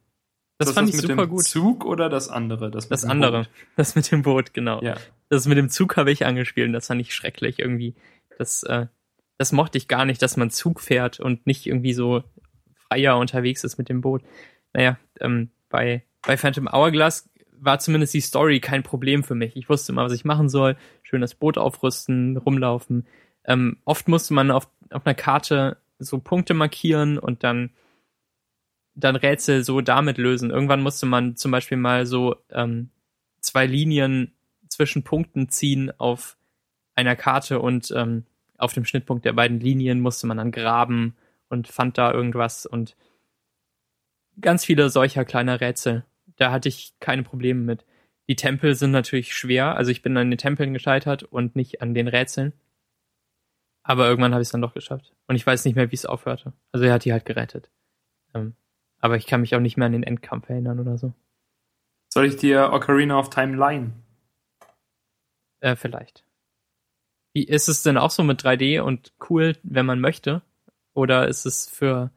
Das 0.59 0.69
Ist 0.69 0.75
fand 0.75 0.89
ich 0.89 0.97
mit 0.97 1.03
super 1.03 1.27
dem 1.27 1.31
gut. 1.31 1.45
Zug 1.45 1.85
oder 1.85 2.09
das 2.09 2.29
andere? 2.29 2.71
Das, 2.71 2.89
Das 2.89 3.05
andere. 3.05 3.45
Boot? 3.45 3.51
Das 3.77 3.95
mit 3.95 4.11
dem 4.11 4.23
Boot, 4.23 4.53
genau. 4.53 4.83
Ja. 4.83 4.97
Das 5.29 5.47
mit 5.47 5.57
dem 5.57 5.71
Zug 5.71 5.97
habe 5.97 6.11
ich 6.11 6.27
angespielt 6.27 6.67
und 6.67 6.73
das 6.73 6.89
fand 6.89 7.01
ich 7.01 7.15
schrecklich 7.15 7.61
irgendwie. 7.61 7.95
Das, 8.37 8.65
äh, 8.65 8.87
das 9.39 9.53
mochte 9.53 9.79
ich 9.79 9.89
gar 9.89 10.05
nicht, 10.05 10.21
dass 10.21 10.37
man 10.37 10.51
Zug 10.51 10.81
fährt 10.81 11.21
und 11.21 11.47
nicht 11.47 11.67
irgendwie 11.67 11.93
so 11.93 12.25
freier 12.75 13.17
unterwegs 13.19 13.63
ist 13.65 13.79
mit 13.79 13.89
dem 13.89 14.01
Boot. 14.01 14.23
Naja, 14.73 14.99
ähm, 15.21 15.51
bei, 15.69 16.05
bei 16.23 16.37
Phantom 16.37 16.69
Hourglass 16.69 17.29
war 17.61 17.79
zumindest 17.79 18.15
die 18.15 18.21
Story 18.21 18.61
kein 18.61 18.83
Problem 18.83 19.25
für 19.25 19.35
mich. 19.35 19.57
Ich 19.57 19.69
wusste 19.69 19.93
immer, 19.93 20.05
was 20.05 20.13
ich 20.13 20.25
machen 20.25 20.49
soll. 20.49 20.77
Schön 21.03 21.21
das 21.21 21.35
Boot 21.35 21.59
aufrüsten, 21.59 22.37
rumlaufen. 22.37 23.07
Ähm, 23.45 23.79
oft 23.85 24.09
musste 24.09 24.35
man 24.35 24.51
auf, 24.51 24.69
auf 24.91 25.07
einer 25.07 25.15
Karte 25.15 25.79
so 25.99 26.19
Punkte 26.19 26.55
markieren 26.55 27.19
und 27.19 27.45
dann, 27.45 27.71
dann 28.95 29.17
Rätsel 29.17 29.65
so 29.65 29.81
damit 29.81 30.19
lösen. 30.19 30.51
Irgendwann 30.51 30.83
musste 30.83 31.07
man 31.07 31.37
zum 31.37 31.51
Beispiel 31.51 31.79
mal 31.79 32.07
so 32.07 32.37
ähm, 32.51 32.91
zwei 33.41 33.67
Linien 33.67 34.33
zwischen 34.69 35.03
Punkten 35.03 35.49
ziehen 35.49 35.91
auf 35.99 36.37
einer 36.95 37.17
Karte 37.17 37.61
und 37.61 37.93
ähm, 37.97 38.25
auf 38.59 38.75
dem 38.75 38.85
Schnittpunkt 38.85 39.25
der 39.25 39.33
beiden 39.33 39.61
Linien 39.61 40.01
musste 40.01 40.27
man 40.27 40.37
dann 40.37 40.53
graben 40.53 41.17
und 41.49 41.69
fand 41.69 41.97
da 41.97 42.13
irgendwas 42.13 42.67
und 42.67 42.97
ganz 44.41 44.65
viele 44.65 44.91
solcher 44.91 45.25
kleiner 45.25 45.61
Rätsel. 45.61 46.05
Da 46.39 46.51
hatte 46.51 46.69
ich 46.69 46.95
keine 47.01 47.23
Probleme 47.23 47.61
mit. 47.61 47.85
Die 48.29 48.37
Tempel 48.37 48.75
sind 48.75 48.91
natürlich 48.91 49.35
schwer, 49.35 49.77
also 49.77 49.91
ich 49.91 50.03
bin 50.03 50.17
an 50.17 50.31
den 50.31 50.39
Tempeln 50.39 50.73
gescheitert 50.73 51.23
und 51.23 51.57
nicht 51.57 51.83
an 51.83 51.95
den 51.95 52.09
Rätseln. 52.09 52.53
Aber 53.83 54.07
irgendwann 54.07 54.33
habe 54.33 54.43
ich 54.43 54.49
es 54.49 54.53
dann 54.53 54.61
doch 54.61 54.75
geschafft. 54.75 55.15
Und 55.27 55.37
ich 55.37 55.47
weiß 55.47 55.65
nicht 55.65 55.75
mehr, 55.75 55.91
wie 55.91 55.95
es 55.95 56.05
aufhörte. 56.05 56.53
Also 56.73 56.85
er 56.85 56.93
hat 56.93 57.05
die 57.05 57.13
halt 57.13 57.25
gerettet. 57.25 57.71
Ähm, 58.35 58.55
aber 58.99 59.17
ich 59.17 59.27
kann 59.27 59.41
mich 59.41 59.55
auch 59.55 59.61
nicht 59.61 59.77
mehr 59.77 59.87
an 59.87 59.93
den 59.93 60.03
Endkampf 60.03 60.49
erinnern 60.51 60.79
oder 60.79 60.99
so. 60.99 61.15
Soll 62.13 62.27
ich 62.27 62.37
dir 62.37 62.73
Ocarina 62.73 63.19
of 63.19 63.31
Time 63.31 63.57
leihen? 63.57 63.95
Äh, 65.61 65.77
vielleicht. 65.77 66.25
Wie, 67.33 67.45
ist 67.45 67.69
es 67.69 67.83
denn 67.83 67.97
auch 67.97 68.11
so 68.11 68.23
mit 68.23 68.43
3D 68.43 68.81
und 68.81 69.13
cool, 69.31 69.57
wenn 69.63 69.87
man 69.87 70.01
möchte? 70.01 70.43
Oder 70.93 71.29
ist 71.29 71.47
es 71.47 71.69
für, 71.69 72.11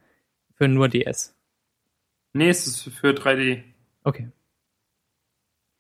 für 0.56 0.68
nur 0.68 0.90
DS? 0.90 1.36
Nee, 2.34 2.50
es 2.50 2.68
ist 2.68 2.84
für 2.84 3.12
3D. 3.12 3.64
Okay. 4.04 4.32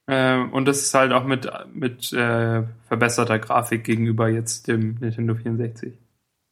Ähm, 0.07 0.51
und 0.51 0.65
das 0.65 0.81
ist 0.81 0.93
halt 0.93 1.11
auch 1.11 1.23
mit, 1.23 1.49
mit 1.73 2.11
äh, 2.13 2.63
verbesserter 2.87 3.39
Grafik 3.39 3.83
gegenüber 3.83 4.27
jetzt 4.29 4.67
dem 4.67 4.95
Nintendo 4.95 5.35
64. 5.35 5.93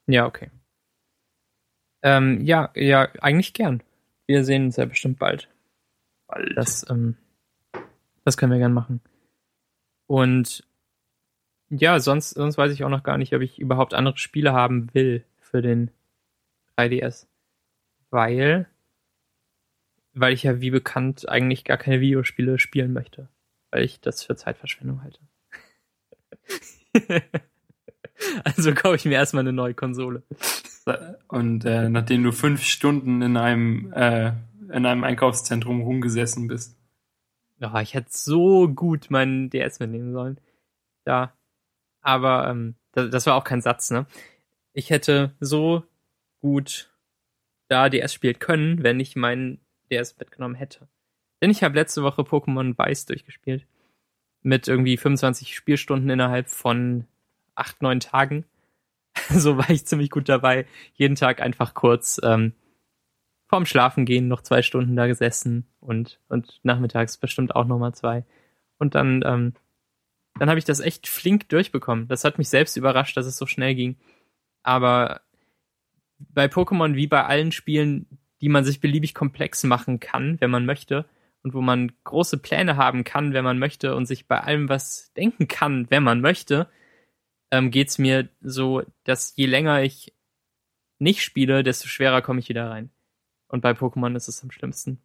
Ja, 0.08 0.26
okay. 0.26 0.50
Ähm, 2.02 2.42
ja, 2.46 2.72
ja, 2.76 3.10
eigentlich 3.22 3.54
gern. 3.54 3.84
Wir 4.28 4.44
sehen 4.46 4.66
uns 4.66 4.78
ja 4.78 4.86
bestimmt 4.86 5.20
bald. 5.20 5.50
Bald. 6.28 6.56
Das, 6.56 6.86
ähm, 6.90 7.18
das 8.24 8.38
können 8.38 8.52
wir 8.52 8.60
gern 8.60 8.74
machen. 8.74 9.02
Und 10.08 10.64
ja, 11.70 12.00
sonst, 12.00 12.32
sonst 12.32 12.58
weiß 12.58 12.72
ich 12.72 12.84
auch 12.84 12.90
noch 12.90 13.04
gar 13.04 13.18
nicht, 13.18 13.34
ob 13.36 13.42
ich 13.42 13.60
überhaupt 13.60 13.94
andere 13.94 14.18
Spiele 14.18 14.54
haben 14.54 14.94
will 14.94 15.26
für 15.38 15.62
den 15.62 15.92
3DS. 16.78 17.28
Weil, 18.10 18.68
weil 20.20 20.34
ich 20.34 20.44
ja 20.44 20.62
wie 20.62 20.72
bekannt 20.72 21.28
eigentlich 21.30 21.64
gar 21.64 21.78
keine 21.78 22.02
Videospiele 22.02 22.60
spielen 22.60 22.94
möchte. 22.94 23.30
Weil 23.72 23.84
ich 23.84 24.02
das 24.02 24.24
für 24.24 24.36
Zeitverschwendung 24.36 25.04
halte. 25.04 25.20
also 28.44 28.74
kaufe 28.74 28.96
ich 28.96 29.06
mir 29.06 29.14
erstmal 29.14 29.42
eine 29.42 29.54
neue 29.54 29.74
Konsole. 29.74 30.24
Und 31.28 31.66
äh, 31.66 31.90
nachdem 31.90 32.24
du 32.24 32.32
fünf 32.32 32.64
Stunden 32.64 33.22
in 33.22 33.38
einem, 33.38 33.94
äh, 33.94 34.34
in 34.72 34.86
einem 34.86 35.04
Einkaufszentrum 35.04 35.82
rumgesessen 35.82 36.48
bist. 36.48 36.78
Ja, 37.60 37.80
ich 37.82 37.94
hätte 37.94 38.10
so 38.12 38.68
gut 38.68 39.12
meinen 39.12 39.50
DS 39.50 39.80
mitnehmen 39.80 40.14
sollen. 40.14 40.40
Ja. 41.06 41.34
Aber 42.02 42.50
ähm, 42.50 42.76
das, 42.94 43.10
das 43.10 43.26
war 43.26 43.36
auch 43.36 43.44
kein 43.44 43.62
Satz, 43.62 43.92
ne? 43.92 44.06
Ich 44.74 44.90
hätte 44.90 45.36
so 45.40 45.84
gut 46.42 46.90
da 47.68 47.90
DS 47.90 48.14
spielen 48.14 48.40
können, 48.40 48.84
wenn 48.84 49.00
ich 49.00 49.16
meinen 49.16 49.60
DS 49.92 50.18
mitgenommen 50.18 50.56
hätte. 50.56 50.88
Denn 51.42 51.50
ich 51.50 51.64
habe 51.64 51.76
letzte 51.76 52.04
Woche 52.04 52.22
Pokémon 52.22 52.78
Weiß 52.78 53.06
durchgespielt. 53.06 53.66
Mit 54.42 54.68
irgendwie 54.68 54.98
25 54.98 55.56
Spielstunden 55.56 56.10
innerhalb 56.10 56.50
von 56.50 57.06
acht, 57.56 57.82
neun 57.82 58.00
Tagen. 58.00 58.46
so 59.30 59.58
war 59.58 59.70
ich 59.70 59.86
ziemlich 59.86 60.10
gut 60.10 60.30
dabei. 60.30 60.66
Jeden 60.94 61.16
Tag 61.16 61.42
einfach 61.42 61.74
kurz 61.74 62.20
ähm, 62.24 62.54
vorm 63.50 63.66
Schlafen 63.66 64.06
gehen 64.06 64.28
noch 64.28 64.42
zwei 64.42 64.62
Stunden 64.62 64.96
da 64.96 65.08
gesessen 65.08 65.66
und, 65.80 66.20
und 66.30 66.60
nachmittags 66.64 67.18
bestimmt 67.18 67.56
auch 67.56 67.66
nochmal 67.66 67.94
zwei. 67.94 68.24
Und 68.78 68.96
dann, 68.96 69.24
ähm, 69.26 69.54
dann 70.38 70.50
habe 70.50 70.60
ich 70.60 70.66
das 70.66 70.80
echt 70.80 71.08
flink 71.08 71.50
durchbekommen. 71.50 72.08
Das 72.08 72.24
hat 72.24 72.38
mich 72.38 72.48
selbst 72.48 72.78
überrascht, 72.78 73.18
dass 73.18 73.26
es 73.26 73.38
so 73.38 73.48
schnell 73.48 73.76
ging. 73.76 73.98
Aber 74.62 75.22
bei 76.20 76.46
Pokémon 76.46 76.96
wie 76.96 77.08
bei 77.08 77.26
allen 77.26 77.52
Spielen, 77.52 78.06
die 78.42 78.50
man 78.50 78.64
sich 78.64 78.80
beliebig 78.80 79.14
komplex 79.14 79.64
machen 79.64 80.00
kann, 80.00 80.40
wenn 80.40 80.52
man 80.52 80.66
möchte, 80.66 81.06
und 81.42 81.54
wo 81.54 81.62
man 81.62 81.92
große 82.04 82.38
Pläne 82.38 82.76
haben 82.76 83.04
kann, 83.04 83.34
wenn 83.34 83.44
man 83.44 83.60
möchte, 83.60 83.96
und 83.96 84.06
sich 84.06 84.28
bei 84.28 84.42
allem 84.42 84.70
was 84.70 85.14
denken 85.14 85.48
kann, 85.48 85.90
wenn 85.90 86.04
man 86.04 86.22
möchte, 86.22 86.68
ähm, 87.52 87.72
geht's 87.72 87.98
mir 87.98 88.30
so, 88.42 88.84
dass 89.04 89.36
je 89.36 89.46
länger 89.46 89.82
ich 89.82 90.14
nicht 91.00 91.24
spiele, 91.24 91.64
desto 91.64 91.88
schwerer 91.88 92.22
komme 92.22 92.40
ich 92.40 92.50
wieder 92.50 92.70
rein. 92.70 92.92
Und 93.48 93.62
bei 93.62 93.72
Pokémon 93.72 94.16
ist 94.16 94.28
es 94.28 94.44
am 94.44 94.52
schlimmsten. 94.52 95.02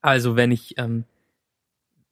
Also 0.00 0.36
wenn 0.36 0.50
ich, 0.50 0.78
ähm, 0.78 1.04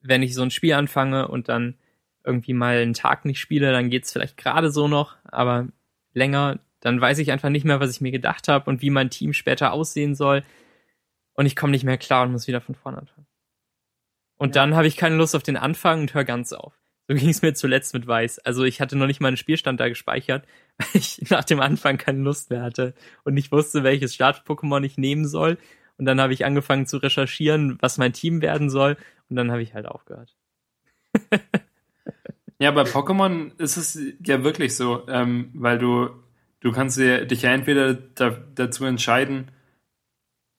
wenn 0.01 0.23
ich 0.23 0.35
so 0.35 0.43
ein 0.43 0.51
Spiel 0.51 0.73
anfange 0.73 1.27
und 1.27 1.49
dann 1.49 1.75
irgendwie 2.23 2.53
mal 2.53 2.77
einen 2.77 2.93
Tag 2.93 3.25
nicht 3.25 3.39
spiele, 3.39 3.71
dann 3.71 3.89
geht's 3.89 4.13
vielleicht 4.13 4.37
gerade 4.37 4.71
so 4.71 4.87
noch, 4.87 5.15
aber 5.23 5.67
länger, 6.13 6.59
dann 6.83 6.99
weiß 6.99 7.17
ich 7.19 7.31
einfach 7.31 7.49
nicht 7.49 7.63
mehr, 7.63 7.79
was 7.79 7.91
ich 7.91 8.01
mir 8.01 8.11
gedacht 8.11 8.49
habe 8.49 8.69
und 8.69 8.81
wie 8.81 8.89
mein 8.89 9.09
Team 9.09 9.31
später 9.31 9.71
aussehen 9.71 10.15
soll. 10.15 10.43
Und 11.33 11.45
ich 11.45 11.55
komme 11.55 11.71
nicht 11.71 11.85
mehr 11.85 11.97
klar 11.97 12.23
und 12.25 12.33
muss 12.33 12.47
wieder 12.47 12.59
von 12.61 12.75
vorne 12.75 12.97
anfangen. 12.97 13.25
Und 14.37 14.55
Ja. 14.55 14.61
dann 14.61 14.75
habe 14.75 14.87
ich 14.87 14.97
keine 14.97 15.15
Lust 15.15 15.35
auf 15.35 15.43
den 15.43 15.55
Anfang 15.57 16.01
und 16.01 16.13
höre 16.13 16.25
ganz 16.25 16.51
auf. 16.51 16.77
So 17.07 17.15
ging 17.15 17.29
es 17.29 17.41
mir 17.41 17.53
zuletzt 17.53 17.93
mit 17.93 18.05
Weiß. 18.05 18.39
Also 18.39 18.63
ich 18.65 18.81
hatte 18.81 18.97
noch 18.97 19.07
nicht 19.07 19.21
mal 19.21 19.29
einen 19.29 19.37
Spielstand 19.37 19.79
da 19.79 19.87
gespeichert, 19.87 20.45
weil 20.77 20.87
ich 20.93 21.29
nach 21.29 21.45
dem 21.45 21.61
Anfang 21.61 21.97
keine 21.97 22.19
Lust 22.19 22.49
mehr 22.49 22.61
hatte 22.61 22.93
und 23.23 23.33
nicht 23.33 23.51
wusste, 23.51 23.83
welches 23.83 24.13
Start-Pokémon 24.13 24.83
ich 24.83 24.97
nehmen 24.97 25.25
soll. 25.25 25.57
Und 25.97 26.05
dann 26.05 26.19
habe 26.19 26.33
ich 26.33 26.43
angefangen 26.43 26.85
zu 26.85 26.97
recherchieren, 26.97 27.77
was 27.79 27.97
mein 27.97 28.11
Team 28.13 28.41
werden 28.41 28.69
soll. 28.69 28.97
Und 29.29 29.37
dann 29.37 29.51
habe 29.51 29.61
ich 29.61 29.73
halt 29.73 29.85
aufgehört. 29.85 30.35
Ja, 32.59 32.71
bei 32.71 32.83
Pokémon 32.83 33.59
ist 33.59 33.75
es 33.75 33.99
ja 34.25 34.43
wirklich 34.45 34.75
so, 34.77 35.05
ähm, 35.09 35.49
weil 35.53 35.77
du, 35.79 36.09
du 36.63 36.71
kannst 36.71 36.97
dich 36.97 37.43
ja 37.43 37.51
entweder 37.51 37.93
da, 37.93 38.37
dazu 38.55 38.85
entscheiden, 38.85 39.51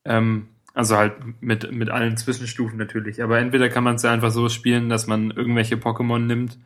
Ähm, 0.05 0.47
also 0.73 0.97
halt 0.97 1.13
mit, 1.41 1.71
mit 1.71 1.89
allen 1.89 2.17
Zwischenstufen 2.17 2.77
natürlich. 2.77 3.23
Aber 3.23 3.39
entweder 3.39 3.69
kann 3.69 3.83
man 3.83 3.95
es 3.95 4.03
ja 4.03 4.11
einfach 4.11 4.31
so 4.31 4.49
spielen, 4.49 4.89
dass 4.89 5.07
man 5.07 5.31
irgendwelche 5.31 5.77
Pokémon 5.77 6.19
nimmt 6.19 6.59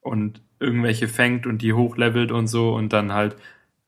und 0.00 0.40
irgendwelche 0.60 1.08
fängt 1.08 1.46
und 1.46 1.62
die 1.62 1.72
hochlevelt 1.72 2.32
und 2.32 2.46
so 2.48 2.74
und 2.74 2.92
dann 2.92 3.12
halt 3.12 3.36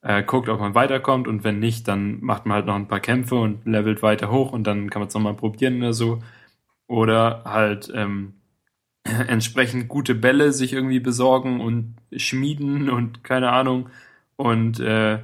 äh, 0.03 0.23
guckt, 0.25 0.49
ob 0.49 0.61
man 0.61 0.75
weiterkommt 0.75 1.29
und 1.29 1.45
wenn 1.45 1.59
nicht, 1.61 1.89
dann 1.89 2.21
macht 2.23 2.47
man 2.47 2.57
halt 2.57 2.67
noch 2.67 2.75
ein 2.77 2.89
paar 2.89 3.01
Kämpfe 3.01 3.37
und 3.37 3.67
levelt 3.67 4.03
weiter 4.03 4.31
hoch 4.31 4.53
und 4.53 4.65
dann 4.67 4.91
kann 4.91 5.01
man 5.01 5.09
es 5.09 5.15
nochmal 5.15 5.35
probieren 5.35 5.79
oder 5.79 5.93
so. 5.93 6.21
Oder 6.89 7.45
halt 7.45 7.91
ähm, 7.95 8.35
entsprechend 9.05 9.89
gute 9.89 10.15
Bälle 10.15 10.53
sich 10.53 10.73
irgendwie 10.73 11.01
besorgen 11.01 11.61
und 11.61 11.97
schmieden 12.17 12.91
und 12.91 13.25
keine 13.25 13.51
Ahnung 13.53 13.91
und 14.39 14.81
äh, 14.81 15.19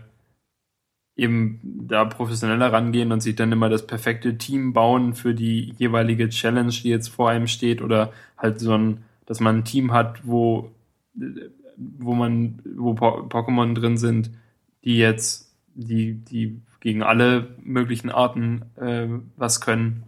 eben 1.17 1.61
da 1.89 2.05
professioneller 2.05 2.73
rangehen 2.73 3.13
und 3.13 3.21
sich 3.21 3.37
dann 3.37 3.53
immer 3.53 3.69
das 3.69 3.87
perfekte 3.87 4.37
Team 4.37 4.73
bauen 4.73 5.15
für 5.15 5.35
die 5.35 5.73
jeweilige 5.79 6.29
Challenge, 6.29 6.73
die 6.73 6.89
jetzt 6.89 7.09
vor 7.09 7.31
einem 7.31 7.47
steht 7.47 7.81
oder 7.81 8.13
halt 8.37 8.59
so 8.61 8.77
ein, 8.77 9.05
dass 9.27 9.41
man 9.41 9.59
ein 9.59 9.65
Team 9.65 9.93
hat, 9.93 10.27
wo 10.27 10.71
wo 11.77 12.15
man 12.15 12.61
wo 12.77 12.93
Pokémon 12.93 13.75
drin 13.75 13.97
sind, 13.97 14.31
die 14.85 14.99
jetzt 14.99 15.55
die 15.75 16.15
die 16.15 16.61
gegen 16.81 17.03
alle 17.03 17.57
möglichen 17.63 18.11
Arten 18.11 18.63
äh, 18.77 19.09
was 19.37 19.61
können 19.61 20.05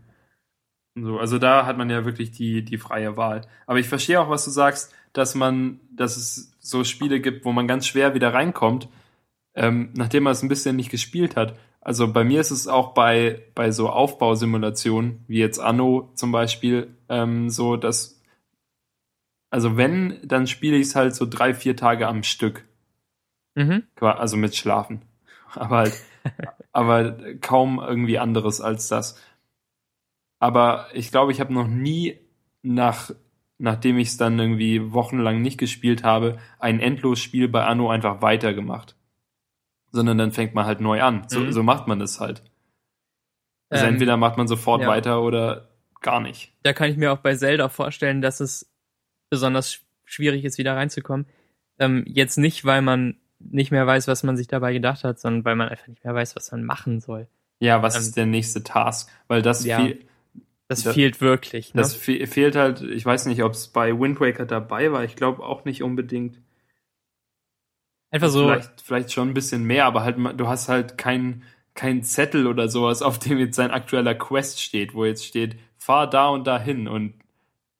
so, 0.98 1.18
also 1.18 1.38
da 1.38 1.66
hat 1.66 1.76
man 1.76 1.90
ja 1.90 2.06
wirklich 2.06 2.30
die, 2.30 2.64
die 2.64 2.78
freie 2.78 3.18
Wahl. 3.18 3.42
Aber 3.66 3.78
ich 3.78 3.86
verstehe 3.88 4.18
auch, 4.18 4.30
was 4.30 4.46
du 4.46 4.50
sagst, 4.50 4.94
dass 5.12 5.34
man, 5.34 5.78
dass 5.90 6.16
es 6.16 6.55
so 6.68 6.84
Spiele 6.84 7.20
gibt, 7.20 7.44
wo 7.44 7.52
man 7.52 7.66
ganz 7.66 7.86
schwer 7.86 8.14
wieder 8.14 8.34
reinkommt, 8.34 8.88
ähm, 9.54 9.90
nachdem 9.94 10.24
man 10.24 10.32
es 10.32 10.42
ein 10.42 10.48
bisschen 10.48 10.76
nicht 10.76 10.90
gespielt 10.90 11.36
hat. 11.36 11.58
Also 11.80 12.12
bei 12.12 12.24
mir 12.24 12.40
ist 12.40 12.50
es 12.50 12.68
auch 12.68 12.94
bei, 12.94 13.44
bei 13.54 13.70
so 13.70 13.88
Aufbausimulationen, 13.88 15.24
wie 15.28 15.38
jetzt 15.38 15.58
Anno 15.58 16.10
zum 16.14 16.32
Beispiel, 16.32 16.96
ähm, 17.08 17.48
so, 17.48 17.76
dass, 17.76 18.20
also 19.50 19.76
wenn, 19.76 20.18
dann 20.24 20.46
spiele 20.46 20.76
ich 20.76 20.88
es 20.88 20.96
halt 20.96 21.14
so 21.14 21.26
drei, 21.26 21.54
vier 21.54 21.76
Tage 21.76 22.08
am 22.08 22.22
Stück. 22.22 22.64
Mhm. 23.54 23.84
Also 24.00 24.36
mit 24.36 24.56
Schlafen. 24.56 25.02
Aber 25.54 25.76
halt, 25.78 25.94
aber 26.72 27.16
kaum 27.40 27.78
irgendwie 27.78 28.18
anderes 28.18 28.60
als 28.60 28.88
das 28.88 29.18
aber 30.38 30.88
ich 30.92 31.10
glaube, 31.10 31.32
ich 31.32 31.40
habe 31.40 31.52
noch 31.52 31.68
nie 31.68 32.18
nach 32.62 33.10
nachdem 33.58 33.98
ich 33.98 34.08
es 34.08 34.16
dann 34.16 34.38
irgendwie 34.38 34.92
wochenlang 34.92 35.40
nicht 35.42 35.58
gespielt 35.58 36.04
habe, 36.04 36.38
ein 36.58 36.80
Endlosspiel 36.80 37.48
bei 37.48 37.64
Anno 37.64 37.90
einfach 37.90 38.22
weitergemacht. 38.22 38.96
Sondern 39.92 40.18
dann 40.18 40.32
fängt 40.32 40.54
man 40.54 40.66
halt 40.66 40.80
neu 40.80 41.02
an. 41.02 41.24
So, 41.28 41.40
mhm. 41.40 41.52
so 41.52 41.62
macht 41.62 41.86
man 41.88 41.98
das 41.98 42.20
halt. 42.20 42.42
Also 43.68 43.86
ähm, 43.86 43.94
entweder 43.94 44.16
macht 44.16 44.36
man 44.36 44.46
sofort 44.48 44.82
ja. 44.82 44.88
weiter 44.88 45.22
oder 45.22 45.68
gar 46.02 46.20
nicht. 46.20 46.52
Da 46.62 46.72
kann 46.72 46.90
ich 46.90 46.96
mir 46.96 47.12
auch 47.12 47.18
bei 47.18 47.34
Zelda 47.34 47.68
vorstellen, 47.68 48.20
dass 48.20 48.40
es 48.40 48.70
besonders 49.30 49.80
schwierig 50.04 50.44
ist, 50.44 50.58
wieder 50.58 50.76
reinzukommen. 50.76 51.26
Ähm, 51.78 52.04
jetzt 52.06 52.36
nicht, 52.36 52.64
weil 52.64 52.82
man 52.82 53.16
nicht 53.38 53.70
mehr 53.70 53.86
weiß, 53.86 54.08
was 54.08 54.22
man 54.22 54.36
sich 54.36 54.48
dabei 54.48 54.72
gedacht 54.72 55.04
hat, 55.04 55.18
sondern 55.18 55.44
weil 55.44 55.56
man 55.56 55.68
einfach 55.68 55.88
nicht 55.88 56.04
mehr 56.04 56.14
weiß, 56.14 56.36
was 56.36 56.50
man 56.52 56.64
machen 56.64 57.00
soll. 57.00 57.28
Ja, 57.58 57.82
was 57.82 57.96
ähm, 57.96 58.00
ist 58.02 58.16
der 58.16 58.26
nächste 58.26 58.62
Task? 58.62 59.10
Weil 59.28 59.42
das 59.42 59.64
ja. 59.64 59.80
viel, 59.80 60.05
das, 60.68 60.82
das 60.82 60.94
fehlt 60.94 61.20
wirklich. 61.20 61.74
Ne? 61.74 61.80
Das 61.80 61.94
fe 61.94 62.26
fehlt 62.26 62.56
halt, 62.56 62.82
ich 62.82 63.04
weiß 63.04 63.26
nicht, 63.26 63.42
ob 63.42 63.52
es 63.52 63.68
bei 63.68 63.98
Wind 63.98 64.20
Waker 64.20 64.46
dabei 64.46 64.90
war. 64.90 65.04
Ich 65.04 65.14
glaube 65.14 65.44
auch 65.44 65.64
nicht 65.64 65.82
unbedingt. 65.82 66.40
Einfach 68.10 68.30
so. 68.30 68.44
Vielleicht, 68.44 68.80
vielleicht 68.80 69.12
schon 69.12 69.28
ein 69.28 69.34
bisschen 69.34 69.64
mehr, 69.64 69.84
aber 69.84 70.02
halt, 70.02 70.16
du 70.18 70.48
hast 70.48 70.68
halt 70.68 70.98
keinen 70.98 71.44
kein 71.76 72.02
Zettel 72.02 72.46
oder 72.46 72.68
sowas, 72.68 73.02
auf 73.02 73.18
dem 73.18 73.38
jetzt 73.38 73.54
sein 73.54 73.70
aktueller 73.70 74.14
Quest 74.14 74.60
steht, 74.60 74.94
wo 74.94 75.04
jetzt 75.04 75.24
steht, 75.24 75.56
fahr 75.76 76.08
da 76.08 76.28
und 76.28 76.46
da 76.46 76.58
hin 76.58 76.88
und 76.88 77.14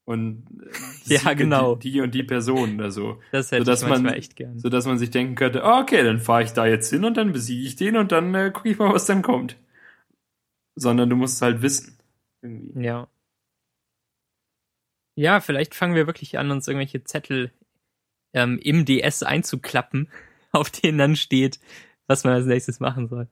und 0.05 0.45
ja 1.07 1.33
genau 1.33 1.75
die, 1.75 1.91
die, 1.91 2.01
und 2.01 2.15
die 2.15 2.23
Person 2.23 2.77
oder 2.77 2.93
so. 2.93 3.19
Das 3.33 3.51
hätte 3.51 3.65
sodass 3.65 3.83
ich 3.83 3.89
man, 3.89 4.07
echt 4.07 4.37
gern. 4.37 4.61
So 4.61 4.69
dass 4.69 4.87
man 4.87 4.99
sich 4.99 5.11
denken 5.11 5.35
könnte, 5.35 5.63
oh, 5.65 5.81
okay, 5.81 6.05
dann 6.05 6.21
fahre 6.21 6.45
ich 6.45 6.53
da 6.53 6.67
jetzt 6.67 6.91
hin 6.91 7.05
und 7.05 7.17
dann 7.17 7.33
besiege 7.33 7.67
ich 7.67 7.75
den 7.75 7.97
und 7.97 8.13
dann 8.13 8.33
äh, 8.35 8.53
gucke 8.53 8.69
ich 8.69 8.79
mal, 8.79 8.93
was 8.93 9.07
dann 9.07 9.23
kommt. 9.23 9.57
Sondern 10.77 11.11
du 11.11 11.17
musst 11.17 11.43
halt 11.43 11.63
wissen. 11.63 11.96
Irgendwie. 12.47 12.85
Ja. 12.85 13.09
Ja, 15.17 15.41
vielleicht 15.41 15.75
fangen 15.75 15.95
wir 15.95 16.07
wirklich 16.07 16.39
an, 16.39 16.51
uns 16.51 16.69
irgendwelche 16.69 17.03
Zettel 17.03 17.51
ähm, 18.35 18.59
im 18.59 18.85
DS 18.85 19.23
einzuklappen, 19.23 20.11
auf 20.53 20.71
denen 20.71 20.99
dann 20.99 21.17
steht, 21.17 21.59
was 22.07 22.25
man 22.25 22.35
als 22.35 22.47
nächstes 22.47 22.81
machen 22.81 23.09
soll. 23.09 23.29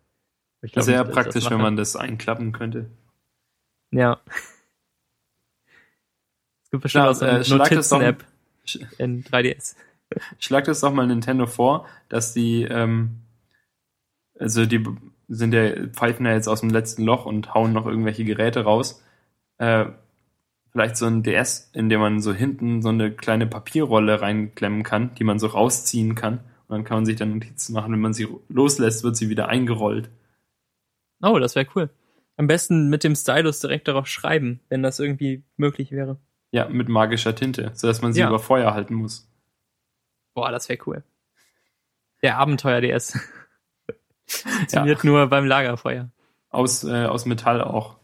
Ich 0.62 0.72
glaub, 0.72 0.84
Sehr 0.84 1.04
nicht, 1.04 1.12
praktisch, 1.12 1.50
wenn 1.50 1.60
man 1.60 1.76
das 1.76 1.94
einklappen 1.94 2.52
könnte. 2.52 2.90
Ja. 3.90 4.20
Es 6.64 6.70
gibt 6.70 6.82
bestimmt 6.82 7.04
ja, 7.04 7.10
auch 7.10 7.14
so 7.14 7.26
eine 7.26 7.44
äh, 7.44 7.48
Notizen-App 7.48 8.24
in 8.98 9.22
3DS. 9.24 9.76
Schlag 10.38 10.64
das 10.64 10.80
doch 10.80 10.92
mal 10.92 11.06
Nintendo 11.06 11.46
vor, 11.46 11.86
dass 12.08 12.32
die, 12.32 12.62
ähm, 12.62 13.20
also 14.38 14.64
die 14.64 14.84
sind 15.28 15.54
ja, 15.54 15.86
pfeifen 15.88 16.26
ja 16.26 16.32
jetzt 16.32 16.48
aus 16.48 16.60
dem 16.60 16.70
letzten 16.70 17.04
Loch 17.04 17.26
und 17.26 17.54
hauen 17.54 17.72
noch 17.72 17.86
irgendwelche 17.86 18.24
Geräte 18.24 18.64
raus. 18.64 19.02
Äh, 19.58 19.86
vielleicht 20.70 20.96
so 20.96 21.06
ein 21.06 21.22
DS, 21.22 21.70
in 21.72 21.88
dem 21.88 22.00
man 22.00 22.20
so 22.20 22.32
hinten 22.32 22.82
so 22.82 22.88
eine 22.88 23.12
kleine 23.12 23.46
Papierrolle 23.46 24.20
reinklemmen 24.20 24.82
kann, 24.82 25.14
die 25.14 25.24
man 25.24 25.38
so 25.38 25.46
rausziehen 25.46 26.14
kann. 26.14 26.40
Und 26.66 26.76
dann 26.76 26.84
kann 26.84 26.98
man 26.98 27.06
sich 27.06 27.16
dann 27.16 27.34
Notizen 27.34 27.74
machen. 27.74 27.92
Wenn 27.92 28.00
man 28.00 28.14
sie 28.14 28.28
loslässt, 28.48 29.04
wird 29.04 29.16
sie 29.16 29.28
wieder 29.28 29.48
eingerollt. 29.48 30.10
Oh, 31.22 31.38
das 31.38 31.54
wäre 31.54 31.68
cool. 31.74 31.90
Am 32.36 32.48
besten 32.48 32.90
mit 32.90 33.04
dem 33.04 33.14
Stylus 33.14 33.60
direkt 33.60 33.86
darauf 33.86 34.08
schreiben, 34.08 34.60
wenn 34.68 34.82
das 34.82 34.98
irgendwie 34.98 35.44
möglich 35.56 35.92
wäre. 35.92 36.18
Ja, 36.50 36.68
mit 36.68 36.88
magischer 36.88 37.34
Tinte, 37.34 37.70
sodass 37.74 38.02
man 38.02 38.12
sie 38.12 38.20
ja. 38.20 38.28
über 38.28 38.38
Feuer 38.38 38.74
halten 38.74 38.94
muss. 38.94 39.28
Boah, 40.34 40.50
das 40.50 40.68
wäre 40.68 40.80
cool. 40.86 41.04
Der 42.22 42.38
Abenteuer-DS. 42.38 43.18
Funktioniert 44.26 45.02
ja. 45.02 45.10
nur 45.10 45.26
beim 45.26 45.46
Lagerfeuer. 45.46 46.10
Aus, 46.50 46.84
äh, 46.84 47.06
aus 47.06 47.26
Metall 47.26 47.60
auch. 47.60 47.96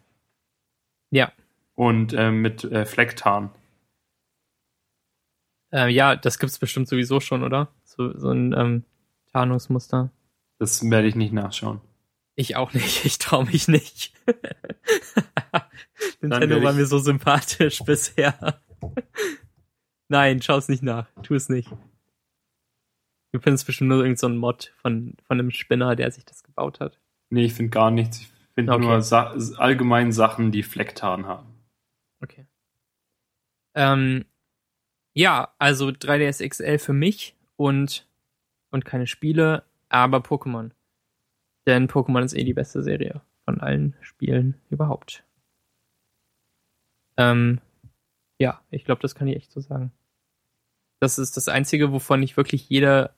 Ja. 1.11 1.33
Und 1.75 2.13
äh, 2.13 2.31
mit 2.31 2.65
äh, 2.65 2.85
Flecktarn. 2.85 3.51
Äh, 5.73 5.89
ja, 5.89 6.17
das 6.17 6.39
gibt's 6.39 6.59
bestimmt 6.59 6.89
sowieso 6.89 7.21
schon, 7.21 7.43
oder? 7.43 7.69
So, 7.85 8.17
so 8.17 8.31
ein 8.31 8.53
ähm, 8.53 8.85
Tarnungsmuster. 9.33 10.11
Das 10.59 10.89
werde 10.91 11.09
ich 11.09 11.15
nicht 11.15 11.33
nachschauen. 11.33 11.81
Ich 12.35 12.57
auch 12.57 12.73
nicht. 12.73 13.05
Ich 13.05 13.19
traue 13.19 13.45
mich 13.47 13.69
nicht. 13.69 14.13
Nintendo 16.21 16.63
war 16.63 16.73
mir 16.73 16.87
so 16.87 16.99
sympathisch 16.99 17.83
bisher. 17.85 18.61
Nein, 20.09 20.43
schau 20.43 20.57
es 20.57 20.69
nicht 20.69 20.83
nach. 20.83 21.07
Tu 21.23 21.35
es 21.35 21.49
nicht. 21.49 21.71
Du 23.33 23.39
findest 23.39 23.67
bestimmt 23.67 23.89
nur 23.89 23.99
irgendeinen 23.99 24.35
so 24.35 24.41
Mod 24.41 24.73
von, 24.77 25.15
von 25.25 25.39
einem 25.39 25.51
Spinner, 25.51 25.95
der 25.95 26.11
sich 26.11 26.25
das 26.25 26.43
gebaut 26.43 26.81
hat. 26.81 26.99
Nee, 27.31 27.45
ich 27.45 27.55
finde 27.55 27.71
gar 27.71 27.91
nichts. 27.91 28.21
Ich 28.21 28.33
finde 28.55 28.73
okay. 28.73 28.85
nur 28.85 29.03
Sa 29.03 29.35
allgemein 29.57 30.11
Sachen, 30.11 30.51
die 30.51 30.65
Flecktarn 30.65 31.27
haben. 31.27 31.47
Okay. 32.21 32.47
Ähm, 33.75 34.25
ja, 35.15 35.55
also 35.59 35.89
3DS 35.89 36.47
XL 36.49 36.79
für 36.79 36.93
mich 36.93 37.37
und, 37.57 38.09
und 38.71 38.85
keine 38.85 39.07
Spiele, 39.07 39.65
aber 39.89 40.19
Pokémon. 40.19 40.71
Denn 41.67 41.89
Pokémon 41.89 42.25
ist 42.25 42.35
eh 42.35 42.45
die 42.45 42.55
beste 42.55 42.83
Serie 42.83 43.21
von 43.45 43.61
allen 43.61 43.97
Spielen 44.01 44.61
überhaupt. 44.71 45.25
Ähm, 47.17 47.61
ja, 48.39 48.61
ich 48.71 48.85
glaube, 48.85 49.03
das 49.03 49.15
kann 49.15 49.29
ich 49.29 49.37
echt 49.37 49.53
so 49.53 49.61
sagen. 49.61 49.93
Das 51.01 51.19
ist 51.19 51.37
das 51.37 51.49
Einzige, 51.49 51.93
wovon 51.93 52.23
ich 52.23 52.37
wirklich 52.37 52.69
jede 52.69 53.15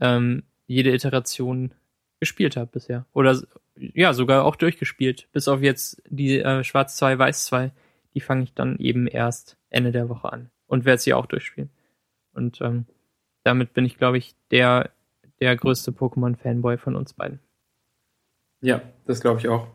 ähm, 0.00 0.44
jede 0.66 0.94
Iteration 0.94 1.72
gespielt 2.20 2.56
habe 2.56 2.70
bisher. 2.72 3.06
Oder 3.12 3.40
ja, 3.76 4.14
sogar 4.14 4.44
auch 4.44 4.56
durchgespielt. 4.56 5.28
Bis 5.32 5.48
auf 5.48 5.60
jetzt 5.62 6.02
die 6.08 6.40
äh, 6.40 6.64
Schwarz 6.64 6.96
2, 6.96 7.18
Weiß 7.18 7.44
2. 7.46 7.72
Die 8.14 8.20
fange 8.20 8.44
ich 8.44 8.54
dann 8.54 8.78
eben 8.78 9.06
erst 9.06 9.56
Ende 9.68 9.92
der 9.92 10.08
Woche 10.08 10.32
an. 10.32 10.50
Und 10.66 10.84
werde 10.84 11.00
sie 11.00 11.14
auch 11.14 11.26
durchspielen. 11.26 11.70
Und 12.32 12.60
ähm, 12.60 12.86
damit 13.44 13.72
bin 13.74 13.84
ich, 13.84 13.98
glaube 13.98 14.18
ich, 14.18 14.34
der, 14.50 14.90
der 15.40 15.54
größte 15.56 15.92
Pokémon-Fanboy 15.92 16.78
von 16.78 16.96
uns 16.96 17.12
beiden. 17.12 17.38
Ja, 18.60 18.82
das 19.06 19.20
glaube 19.20 19.38
ich 19.38 19.48
auch. 19.48 19.68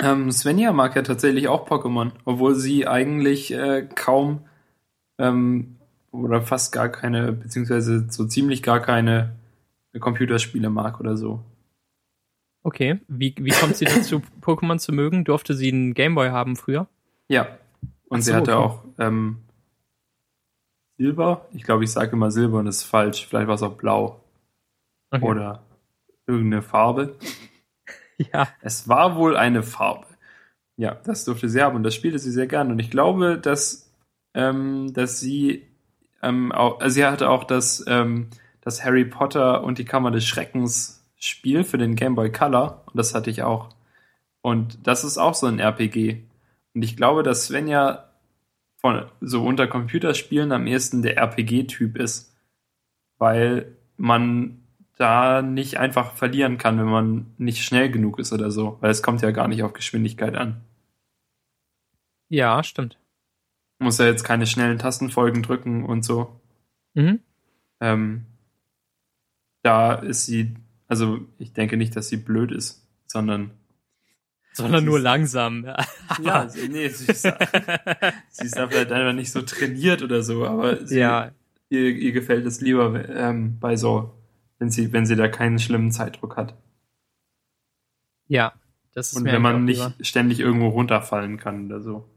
Ähm, 0.00 0.30
Svenja 0.30 0.72
mag 0.72 0.94
ja 0.94 1.02
tatsächlich 1.02 1.48
auch 1.48 1.68
Pokémon, 1.68 2.12
obwohl 2.24 2.54
sie 2.54 2.86
eigentlich 2.86 3.52
äh, 3.52 3.86
kaum 3.94 4.46
ähm, 5.18 5.77
oder 6.10 6.42
fast 6.42 6.72
gar 6.72 6.88
keine, 6.88 7.32
beziehungsweise 7.32 8.06
so 8.10 8.26
ziemlich 8.26 8.62
gar 8.62 8.80
keine 8.80 9.34
Computerspiele 9.98 10.70
mag 10.70 11.00
oder 11.00 11.16
so. 11.16 11.42
Okay, 12.62 13.00
wie, 13.08 13.34
wie 13.38 13.50
kommt 13.50 13.76
sie 13.76 13.84
dazu, 13.84 14.22
Pokémon 14.42 14.78
zu 14.78 14.92
mögen? 14.92 15.24
Durfte 15.24 15.54
sie 15.54 15.72
einen 15.72 15.94
Gameboy 15.94 16.30
haben 16.30 16.56
früher? 16.56 16.88
Ja, 17.28 17.58
und 18.08 18.22
so, 18.22 18.30
sie 18.30 18.36
hatte 18.36 18.56
okay. 18.56 18.64
auch 18.64 18.84
ähm, 18.98 19.38
Silber. 20.98 21.46
Ich 21.52 21.62
glaube, 21.62 21.84
ich 21.84 21.92
sage 21.92 22.12
immer 22.12 22.30
Silber 22.30 22.58
und 22.58 22.66
das 22.66 22.78
ist 22.78 22.84
falsch. 22.84 23.26
Vielleicht 23.26 23.48
war 23.48 23.54
es 23.54 23.62
auch 23.62 23.76
blau. 23.76 24.20
Okay. 25.10 25.24
Oder 25.24 25.62
irgendeine 26.26 26.62
Farbe. 26.62 27.16
Ja. 28.32 28.48
Es 28.62 28.88
war 28.88 29.14
wohl 29.14 29.36
eine 29.36 29.62
Farbe. 29.62 30.04
Ja, 30.76 30.96
das 31.04 31.24
durfte 31.24 31.48
sie 31.48 31.62
haben 31.62 31.76
und 31.76 31.84
das 31.84 31.94
spielte 31.94 32.18
sie 32.18 32.32
sehr 32.32 32.48
gern. 32.48 32.72
Und 32.72 32.80
ich 32.80 32.90
glaube, 32.90 33.38
dass, 33.38 33.94
ähm, 34.34 34.92
dass 34.92 35.20
sie 35.20 35.67
ähm, 36.22 36.52
auch, 36.52 36.80
also 36.80 36.94
sie 36.94 37.04
hatte 37.04 37.28
auch 37.30 37.44
das, 37.44 37.84
ähm, 37.86 38.28
das 38.60 38.84
Harry 38.84 39.04
Potter 39.04 39.62
und 39.62 39.78
die 39.78 39.84
Kammer 39.84 40.10
des 40.10 40.26
Schreckens 40.26 41.04
Spiel 41.20 41.64
für 41.64 41.78
den 41.78 41.96
Game 41.96 42.14
Boy 42.14 42.30
Color 42.30 42.84
und 42.86 42.96
das 42.96 43.14
hatte 43.14 43.30
ich 43.30 43.42
auch. 43.42 43.70
Und 44.40 44.86
das 44.86 45.04
ist 45.04 45.18
auch 45.18 45.34
so 45.34 45.46
ein 45.46 45.58
RPG. 45.58 46.22
Und 46.74 46.82
ich 46.82 46.96
glaube, 46.96 47.22
dass 47.22 47.46
Svenja 47.46 48.08
von 48.76 49.06
so 49.20 49.44
unter 49.44 49.66
Computerspielen 49.66 50.52
am 50.52 50.66
ehesten 50.66 51.02
der 51.02 51.16
RPG-Typ 51.16 51.96
ist, 51.96 52.36
weil 53.18 53.76
man 53.96 54.62
da 54.96 55.42
nicht 55.42 55.78
einfach 55.78 56.12
verlieren 56.12 56.58
kann, 56.58 56.78
wenn 56.78 56.86
man 56.86 57.34
nicht 57.38 57.64
schnell 57.64 57.90
genug 57.90 58.18
ist 58.18 58.32
oder 58.32 58.50
so, 58.50 58.78
weil 58.80 58.90
es 58.90 59.02
kommt 59.02 59.22
ja 59.22 59.30
gar 59.32 59.48
nicht 59.48 59.62
auf 59.62 59.72
Geschwindigkeit 59.72 60.36
an. 60.36 60.60
Ja, 62.28 62.62
stimmt. 62.62 62.98
Muss 63.78 63.98
ja 63.98 64.06
jetzt 64.06 64.24
keine 64.24 64.46
schnellen 64.46 64.78
Tastenfolgen 64.78 65.42
drücken 65.42 65.84
und 65.84 66.04
so. 66.04 66.40
Mhm. 66.94 67.20
Ähm, 67.80 68.26
da 69.62 69.94
ist 69.94 70.26
sie, 70.26 70.54
also 70.88 71.20
ich 71.38 71.52
denke 71.52 71.76
nicht, 71.76 71.94
dass 71.94 72.08
sie 72.08 72.16
blöd 72.16 72.50
ist, 72.52 72.86
sondern 73.06 73.50
Sondern 74.52 74.84
nur 74.84 74.98
ist- 74.98 75.04
langsam. 75.04 75.64
ja, 76.22 76.48
sie, 76.48 76.68
nee, 76.68 76.88
sie 76.88 77.06
ist, 77.12 77.22
sie 77.22 78.44
ist 78.44 78.56
da 78.56 78.66
vielleicht 78.68 78.90
einfach 78.92 79.12
nicht 79.12 79.30
so 79.30 79.42
trainiert 79.42 80.02
oder 80.02 80.22
so, 80.22 80.44
aber 80.46 80.84
sie, 80.86 80.98
ja, 80.98 81.30
ihr, 81.68 81.90
ihr 81.90 82.12
gefällt 82.12 82.46
es 82.46 82.60
lieber 82.60 83.08
ähm, 83.08 83.58
bei 83.60 83.76
so, 83.76 84.14
wenn 84.58 84.70
sie, 84.70 84.92
wenn 84.92 85.06
sie 85.06 85.14
da 85.16 85.28
keinen 85.28 85.58
schlimmen 85.60 85.92
Zeitdruck 85.92 86.36
hat. 86.36 86.54
ja. 88.26 88.52
Das 88.94 89.12
ist 89.12 89.18
Und 89.18 89.26
wenn 89.26 89.42
man 89.42 89.64
nicht 89.64 89.78
lieber. 89.78 89.94
ständig 90.00 90.40
irgendwo 90.40 90.68
runterfallen 90.68 91.36
kann 91.36 91.66
oder 91.66 91.80
so. 91.80 92.08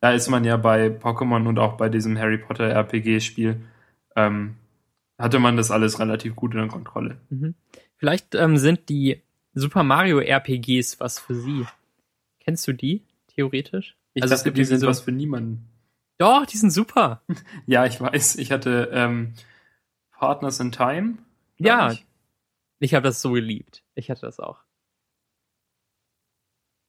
Da 0.00 0.12
ist 0.12 0.28
man 0.28 0.44
ja 0.44 0.56
bei 0.56 0.86
Pokémon 0.88 1.46
und 1.46 1.58
auch 1.58 1.76
bei 1.76 1.88
diesem 1.88 2.18
Harry 2.18 2.38
Potter 2.38 2.68
RPG-Spiel, 2.70 3.60
ähm, 4.16 4.56
hatte 5.18 5.38
man 5.38 5.56
das 5.56 5.70
alles 5.70 5.98
relativ 5.98 6.34
gut 6.36 6.52
in 6.54 6.58
der 6.60 6.68
Kontrolle. 6.68 7.20
Mhm. 7.28 7.54
Vielleicht 7.96 8.34
ähm, 8.34 8.56
sind 8.56 8.88
die 8.88 9.22
Super 9.52 9.82
Mario 9.82 10.20
RPGs 10.20 11.00
was 11.00 11.18
für 11.18 11.34
sie. 11.34 11.66
Kennst 12.40 12.66
du 12.68 12.72
die, 12.72 13.02
theoretisch? 13.28 13.96
Ich 14.14 14.22
Also 14.22 14.34
es 14.34 14.40
dachte, 14.40 14.50
gibt 14.50 14.58
die 14.58 14.64
sind 14.64 14.80
so- 14.80 14.86
was 14.86 15.00
für 15.00 15.12
niemanden. 15.12 15.66
Doch, 16.18 16.44
die 16.46 16.56
sind 16.58 16.70
super. 16.70 17.22
Ja, 17.66 17.86
ich 17.86 18.00
weiß, 18.00 18.36
ich 18.36 18.52
hatte 18.52 18.90
ähm, 18.92 19.34
Partners 20.12 20.60
in 20.60 20.70
Time. 20.72 21.18
Ja, 21.58 21.92
ich. 21.92 22.06
Ich 22.78 22.94
habe 22.94 23.04
das 23.04 23.20
so 23.20 23.32
geliebt. 23.32 23.82
Ich 23.94 24.10
hatte 24.10 24.22
das 24.22 24.40
auch. 24.40 24.58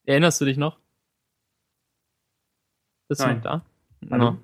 Erinnerst 0.06 0.40
du 0.42 0.46
dich 0.46 0.58
noch? 0.58 0.80
Bist 3.12 3.20
du 3.20 3.26
Nein. 3.26 3.36
noch 3.40 3.44
da? 3.44 3.62
Hallo? 4.10 4.32
No. 4.32 4.38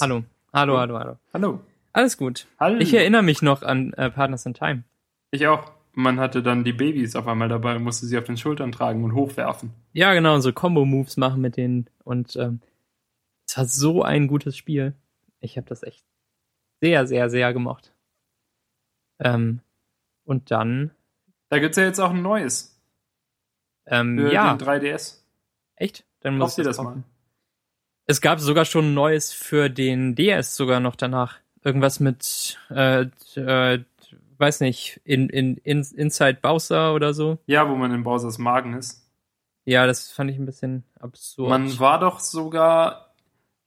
Hallo. 0.00 0.22
Hallo, 0.52 0.78
hallo, 0.78 0.96
hallo. 1.00 1.16
Hallo. 1.34 1.60
Alles 1.92 2.16
gut. 2.16 2.46
Hallo. 2.60 2.78
Ich 2.78 2.94
erinnere 2.94 3.24
mich 3.24 3.42
noch 3.42 3.62
an 3.62 3.92
äh, 3.94 4.10
Partners 4.12 4.46
in 4.46 4.54
Time. 4.54 4.84
Ich 5.32 5.44
auch. 5.48 5.72
Man 5.94 6.20
hatte 6.20 6.40
dann 6.40 6.62
die 6.62 6.72
Babys 6.72 7.16
auf 7.16 7.26
einmal 7.26 7.48
dabei 7.48 7.74
und 7.74 7.82
musste 7.82 8.06
sie 8.06 8.16
auf 8.16 8.22
den 8.22 8.36
Schultern 8.36 8.70
tragen 8.70 9.02
und 9.02 9.14
hochwerfen. 9.16 9.72
Ja, 9.92 10.14
genau, 10.14 10.38
so 10.38 10.52
Combo-Moves 10.52 11.16
machen 11.16 11.40
mit 11.40 11.56
denen. 11.56 11.90
Und 12.04 12.36
ähm, 12.36 12.60
es 13.48 13.56
war 13.58 13.64
so 13.64 14.04
ein 14.04 14.28
gutes 14.28 14.56
Spiel. 14.56 14.94
Ich 15.40 15.56
habe 15.56 15.66
das 15.68 15.82
echt 15.82 16.04
sehr, 16.80 17.08
sehr, 17.08 17.28
sehr 17.28 17.52
gemocht. 17.52 17.92
Ähm, 19.18 19.62
und 20.22 20.52
dann, 20.52 20.92
Da 21.48 21.58
gibt's 21.58 21.76
ja 21.76 21.82
jetzt 21.82 21.98
auch 21.98 22.10
ein 22.10 22.22
neues. 22.22 22.80
ähm, 23.86 24.16
Für 24.16 24.32
ja, 24.32 24.54
den 24.54 24.64
3DS. 24.64 25.22
echt? 25.74 26.04
Dann 26.20 26.38
muss 26.38 26.56
ich 26.56 26.64
das 26.64 26.76
kaufen. 26.76 26.88
mal. 27.00 27.02
Es 28.06 28.20
gab 28.20 28.40
sogar 28.40 28.64
schon 28.64 28.86
ein 28.86 28.94
neues 28.94 29.32
für 29.32 29.70
den 29.70 30.14
DS 30.14 30.56
sogar 30.56 30.80
noch 30.80 30.96
danach. 30.96 31.36
Irgendwas 31.64 32.00
mit, 32.00 32.58
äh, 32.70 33.06
äh, 33.36 33.84
weiß 34.38 34.60
nicht, 34.60 35.00
in, 35.04 35.28
in, 35.28 35.56
in, 35.58 35.86
Inside 35.94 36.38
Bowser 36.42 36.94
oder 36.94 37.14
so. 37.14 37.38
Ja, 37.46 37.68
wo 37.68 37.76
man 37.76 37.92
in 37.92 38.02
Bowsers 38.02 38.38
Magen 38.38 38.74
ist. 38.74 39.08
Ja, 39.64 39.86
das 39.86 40.10
fand 40.10 40.30
ich 40.30 40.38
ein 40.38 40.46
bisschen 40.46 40.82
absurd. 40.98 41.48
Man 41.48 41.78
war 41.78 42.00
doch 42.00 42.18
sogar, 42.18 43.14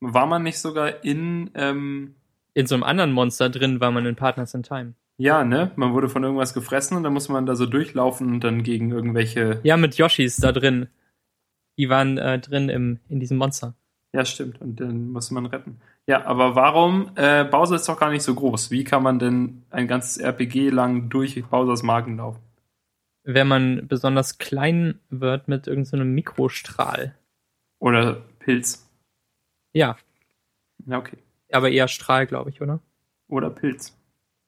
war 0.02 0.26
man 0.26 0.44
nicht 0.44 0.60
sogar 0.60 1.06
in, 1.06 1.52
ähm, 1.56 2.16
in 2.54 2.68
so 2.68 2.76
einem 2.76 2.84
anderen 2.84 3.14
Monster 3.14 3.50
drin 3.50 3.80
war 3.80 3.92
man 3.92 4.06
in 4.06 4.18
Partners 4.18 4.54
in 4.54 4.64
Time. 4.64 4.94
ja, 5.18 5.46
ne? 5.46 5.72
Man 5.78 5.94
wurde 5.94 6.10
von 6.10 6.24
irgendwas 6.24 6.54
gefressen 6.54 6.98
und 6.98 7.04
dann 7.04 7.14
muss 7.14 7.30
man 7.30 7.46
da 7.46 7.56
so 7.56 7.66
durchlaufen 7.66 8.28
und 8.28 8.44
dann 8.44 8.64
gegen 8.64 8.92
irgendwelche. 8.92 9.62
Ja, 9.64 9.78
mit 9.78 9.96
Yoshis 9.96 10.36
da 10.38 10.52
drin. 10.52 10.88
Die 11.78 11.88
waren 11.88 12.18
äh, 12.18 12.40
drin 12.40 12.68
im, 12.68 13.00
in 13.08 13.22
diesem 13.22 13.38
Monster. 13.38 13.74
Ja, 14.16 14.24
stimmt. 14.24 14.62
Und 14.62 14.80
dann 14.80 15.10
muss 15.12 15.30
man 15.30 15.46
retten. 15.46 15.82
Ja, 16.08 16.26
aber 16.26 16.56
warum? 16.56 17.12
Äh, 17.16 17.44
Bowser 17.44 17.76
ist 17.76 17.90
doch 17.90 18.00
gar 18.00 18.12
nicht 18.12 18.24
so 18.24 18.34
groß. 18.34 18.72
Wie 18.72 18.86
kann 18.86 19.04
man 19.04 19.20
denn 19.20 19.64
ein 19.72 19.90
ganzes 19.90 20.16
RPG 20.18 20.70
lang 20.70 21.10
durch 21.10 21.44
Bowsers 21.44 21.84
Magen 21.84 22.16
laufen? 22.16 22.40
Wenn 23.26 23.50
man 23.50 23.90
besonders 23.90 24.38
klein 24.38 25.02
wird 25.10 25.50
mit 25.50 25.68
irgendeinem 25.68 25.86
so 25.86 25.98
einem 25.98 26.14
Mikrostrahl. 26.14 27.14
Oder 27.80 28.22
Pilz? 28.40 28.90
Ja, 29.74 29.98
Ja, 30.86 30.98
okay. 31.00 31.18
aber 31.52 31.70
eher 31.70 31.90
Strahl, 31.90 32.26
glaube 32.26 32.52
ich, 32.52 32.62
oder? 32.62 32.80
Oder 33.28 33.50
Pilz. 33.50 33.98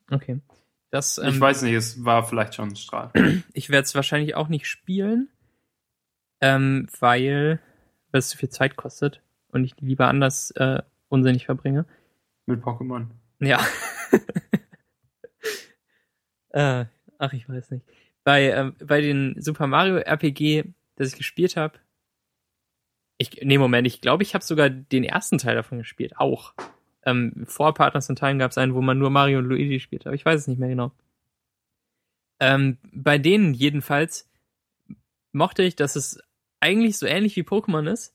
Okay. 0.10 0.40
Das, 0.92 1.18
ähm, 1.18 1.28
ich 1.28 1.42
weiß 1.42 1.64
nicht, 1.64 1.74
es 1.74 2.06
war 2.06 2.26
vielleicht 2.26 2.56
schon 2.56 2.70
ein 2.70 2.76
Strahl. 2.78 3.12
ich 3.54 3.70
werde 3.70 3.84
es 3.84 3.96
wahrscheinlich 3.96 4.36
auch 4.36 4.48
nicht 4.48 4.66
spielen, 4.66 5.28
ähm, 6.40 6.88
weil, 7.02 7.60
weil 8.12 8.20
es 8.20 8.30
zu 8.30 8.38
viel 8.38 8.48
Zeit 8.50 8.78
kostet 8.78 9.22
und 9.50 9.64
ich 9.64 9.76
die 9.76 9.86
lieber 9.86 10.08
anders 10.08 10.52
äh, 10.52 10.82
unsinnig 11.10 11.46
verbringe. 11.46 11.86
Mit 12.46 12.64
Pokémon. 12.64 13.08
Ja. 13.40 13.60
äh, 16.50 16.86
ach, 17.18 17.34
ich 17.34 17.48
weiß 17.48 17.72
nicht. 17.72 17.86
Bei, 18.24 18.52
ähm, 18.52 18.76
bei 18.80 19.02
den 19.02 19.42
Super 19.42 19.68
Mario 19.68 19.98
RPG, 19.98 20.66
das 20.96 21.10
ich 21.10 21.18
gespielt 21.18 21.56
habe, 21.56 21.80
ich, 23.18 23.42
nee, 23.44 23.58
Moment, 23.58 23.88
ich 23.88 24.02
glaube, 24.02 24.24
ich 24.24 24.34
habe 24.34 24.44
sogar 24.44 24.70
den 24.70 25.04
ersten 25.04 25.38
Teil 25.38 25.56
davon 25.56 25.80
gespielt, 25.80 26.18
auch. 26.18 26.54
Ähm, 27.04 27.46
vor 27.48 27.74
Partners 27.74 28.10
in 28.10 28.16
Time 28.16 28.38
gab 28.38 28.52
es 28.52 28.58
einen, 28.58 28.76
wo 28.76 28.82
man 28.82 29.00
nur 29.00 29.10
Mario 29.10 29.40
und 29.40 29.46
Luigi 29.46 29.80
spielt, 29.80 30.06
aber 30.06 30.16
ich 30.16 30.26
weiß 30.26 30.42
es 30.42 30.48
nicht 30.48 30.60
mehr 30.60 30.70
genau. 30.70 30.92
Ähm, 32.40 32.78
bei 32.92 33.18
denen 33.18 33.54
jedenfalls 33.54 34.30
mochte 35.32 35.64
ich, 35.64 35.76
dass 35.76 35.96
es 35.96 36.22
eigentlich 36.60 36.98
so 36.98 37.06
ähnlich 37.06 37.36
wie 37.36 37.44
Pokémon 37.44 37.90
ist, 37.90 38.14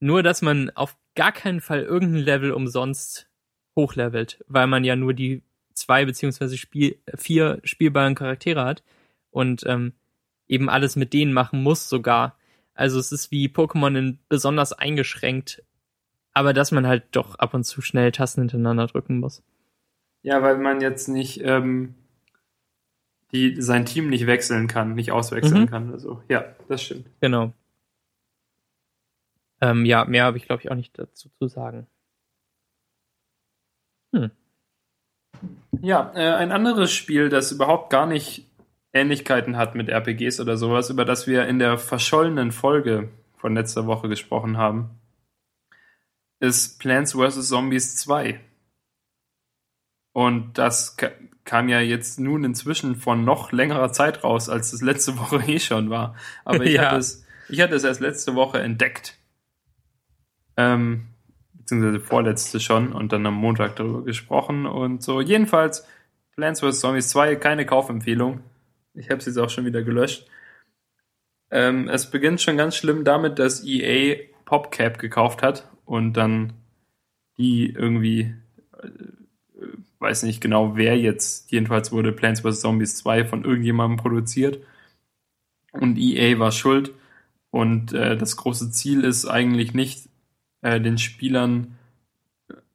nur 0.00 0.22
dass 0.22 0.42
man 0.42 0.70
auf 0.70 0.96
gar 1.14 1.32
keinen 1.32 1.60
Fall 1.60 1.82
irgendein 1.82 2.22
Level 2.22 2.52
umsonst 2.52 3.28
hochlevelt, 3.74 4.44
weil 4.48 4.66
man 4.66 4.84
ja 4.84 4.96
nur 4.96 5.14
die 5.14 5.42
zwei 5.74 6.04
beziehungsweise 6.04 6.56
Spiel, 6.56 6.98
vier 7.14 7.60
spielbaren 7.64 8.14
Charaktere 8.14 8.64
hat 8.64 8.82
und 9.30 9.64
ähm, 9.66 9.92
eben 10.48 10.68
alles 10.68 10.96
mit 10.96 11.12
denen 11.12 11.32
machen 11.32 11.62
muss 11.62 11.88
sogar. 11.88 12.38
Also 12.74 12.98
es 12.98 13.12
ist 13.12 13.30
wie 13.30 13.48
Pokémon 13.48 13.96
in 13.98 14.18
besonders 14.28 14.72
eingeschränkt, 14.72 15.62
aber 16.32 16.52
dass 16.52 16.72
man 16.72 16.86
halt 16.86 17.04
doch 17.12 17.36
ab 17.36 17.54
und 17.54 17.64
zu 17.64 17.80
schnell 17.82 18.12
Tasten 18.12 18.42
hintereinander 18.42 18.86
drücken 18.86 19.18
muss. 19.20 19.42
Ja, 20.22 20.42
weil 20.42 20.58
man 20.58 20.80
jetzt 20.80 21.08
nicht 21.08 21.40
ähm, 21.42 21.94
die, 23.32 23.60
sein 23.60 23.86
Team 23.86 24.08
nicht 24.08 24.26
wechseln 24.26 24.66
kann, 24.66 24.94
nicht 24.94 25.12
auswechseln 25.12 25.62
Mhm. 25.62 25.66
kann 25.66 25.88
oder 25.88 25.98
so. 25.98 26.22
Ja, 26.28 26.44
das 26.68 26.82
stimmt. 26.82 27.06
Genau. 27.20 27.52
Ähm, 29.60 29.84
ja, 29.84 30.04
mehr 30.04 30.24
habe 30.24 30.36
ich 30.38 30.46
glaube 30.46 30.62
ich 30.62 30.70
auch 30.70 30.74
nicht 30.76 30.98
dazu 30.98 31.28
zu 31.38 31.48
sagen. 31.48 31.86
Ja, 35.82 36.12
äh, 36.14 36.34
ein 36.34 36.52
anderes 36.52 36.92
Spiel, 36.92 37.28
das 37.28 37.52
überhaupt 37.52 37.90
gar 37.90 38.06
nicht 38.06 38.46
Ähnlichkeiten 38.92 39.56
hat 39.56 39.74
mit 39.74 39.88
RPGs 39.90 40.40
oder 40.40 40.56
sowas, 40.56 40.88
über 40.90 41.04
das 41.04 41.26
wir 41.26 41.46
in 41.46 41.58
der 41.58 41.76
verschollenen 41.78 42.50
Folge 42.52 43.10
von 43.36 43.54
letzter 43.54 43.86
Woche 43.86 44.08
gesprochen 44.08 44.56
haben, 44.56 44.90
ist 46.40 46.78
Plants 46.78 47.12
vs. 47.12 47.48
Zombies 47.48 47.96
2. 47.96 48.40
Und 50.14 50.56
das 50.56 50.96
ka- 50.96 51.10
kam 51.44 51.68
ja 51.68 51.80
jetzt 51.80 52.18
nun 52.18 52.42
inzwischen 52.44 52.96
von 52.96 53.24
noch 53.24 53.52
längerer 53.52 53.92
Zeit 53.92 54.24
raus, 54.24 54.48
als 54.48 54.72
es 54.72 54.80
letzte 54.80 55.18
Woche 55.18 55.36
eh 55.46 55.58
schon 55.58 55.90
war. 55.90 56.16
Aber 56.46 56.64
ich, 56.64 56.74
Ja. 56.74 56.86
hatte, 56.86 56.96
es, 56.96 57.26
ich 57.50 57.60
hatte 57.60 57.74
es 57.74 57.84
erst 57.84 58.00
letzte 58.00 58.34
Woche 58.34 58.60
entdeckt. 58.60 59.18
Ähm, 60.56 61.06
beziehungsweise 61.52 62.00
vorletzte 62.00 62.60
schon 62.60 62.92
und 62.92 63.12
dann 63.12 63.26
am 63.26 63.34
Montag 63.34 63.76
darüber 63.76 64.04
gesprochen 64.04 64.66
und 64.66 65.02
so. 65.02 65.20
Jedenfalls, 65.20 65.86
Plants 66.36 66.60
vs. 66.60 66.80
Zombies 66.80 67.08
2, 67.08 67.36
keine 67.36 67.66
Kaufempfehlung. 67.66 68.40
Ich 68.94 69.10
habe 69.10 69.18
es 69.18 69.26
jetzt 69.26 69.38
auch 69.38 69.50
schon 69.50 69.64
wieder 69.64 69.82
gelöscht. 69.82 70.28
Ähm, 71.50 71.88
es 71.88 72.10
beginnt 72.10 72.40
schon 72.40 72.56
ganz 72.56 72.76
schlimm 72.76 73.04
damit, 73.04 73.38
dass 73.38 73.64
EA 73.64 74.16
PopCap 74.44 74.98
gekauft 74.98 75.42
hat 75.42 75.68
und 75.84 76.14
dann 76.14 76.52
die 77.38 77.70
irgendwie, 77.70 78.34
äh, 78.80 78.88
weiß 79.98 80.22
nicht 80.22 80.40
genau 80.40 80.76
wer 80.76 80.96
jetzt, 80.98 81.50
jedenfalls 81.50 81.92
wurde 81.92 82.12
Plants 82.12 82.40
vs. 82.40 82.60
Zombies 82.60 82.96
2 82.96 83.24
von 83.24 83.44
irgendjemandem 83.44 83.98
produziert. 83.98 84.60
und 85.72 85.98
EA 85.98 86.38
war 86.38 86.52
schuld. 86.52 86.92
Und 87.50 87.92
äh, 87.92 88.16
das 88.16 88.36
große 88.36 88.70
Ziel 88.70 89.04
ist 89.04 89.26
eigentlich 89.26 89.74
nicht, 89.74 90.08
äh, 90.62 90.80
den 90.80 90.98
Spielern 90.98 91.76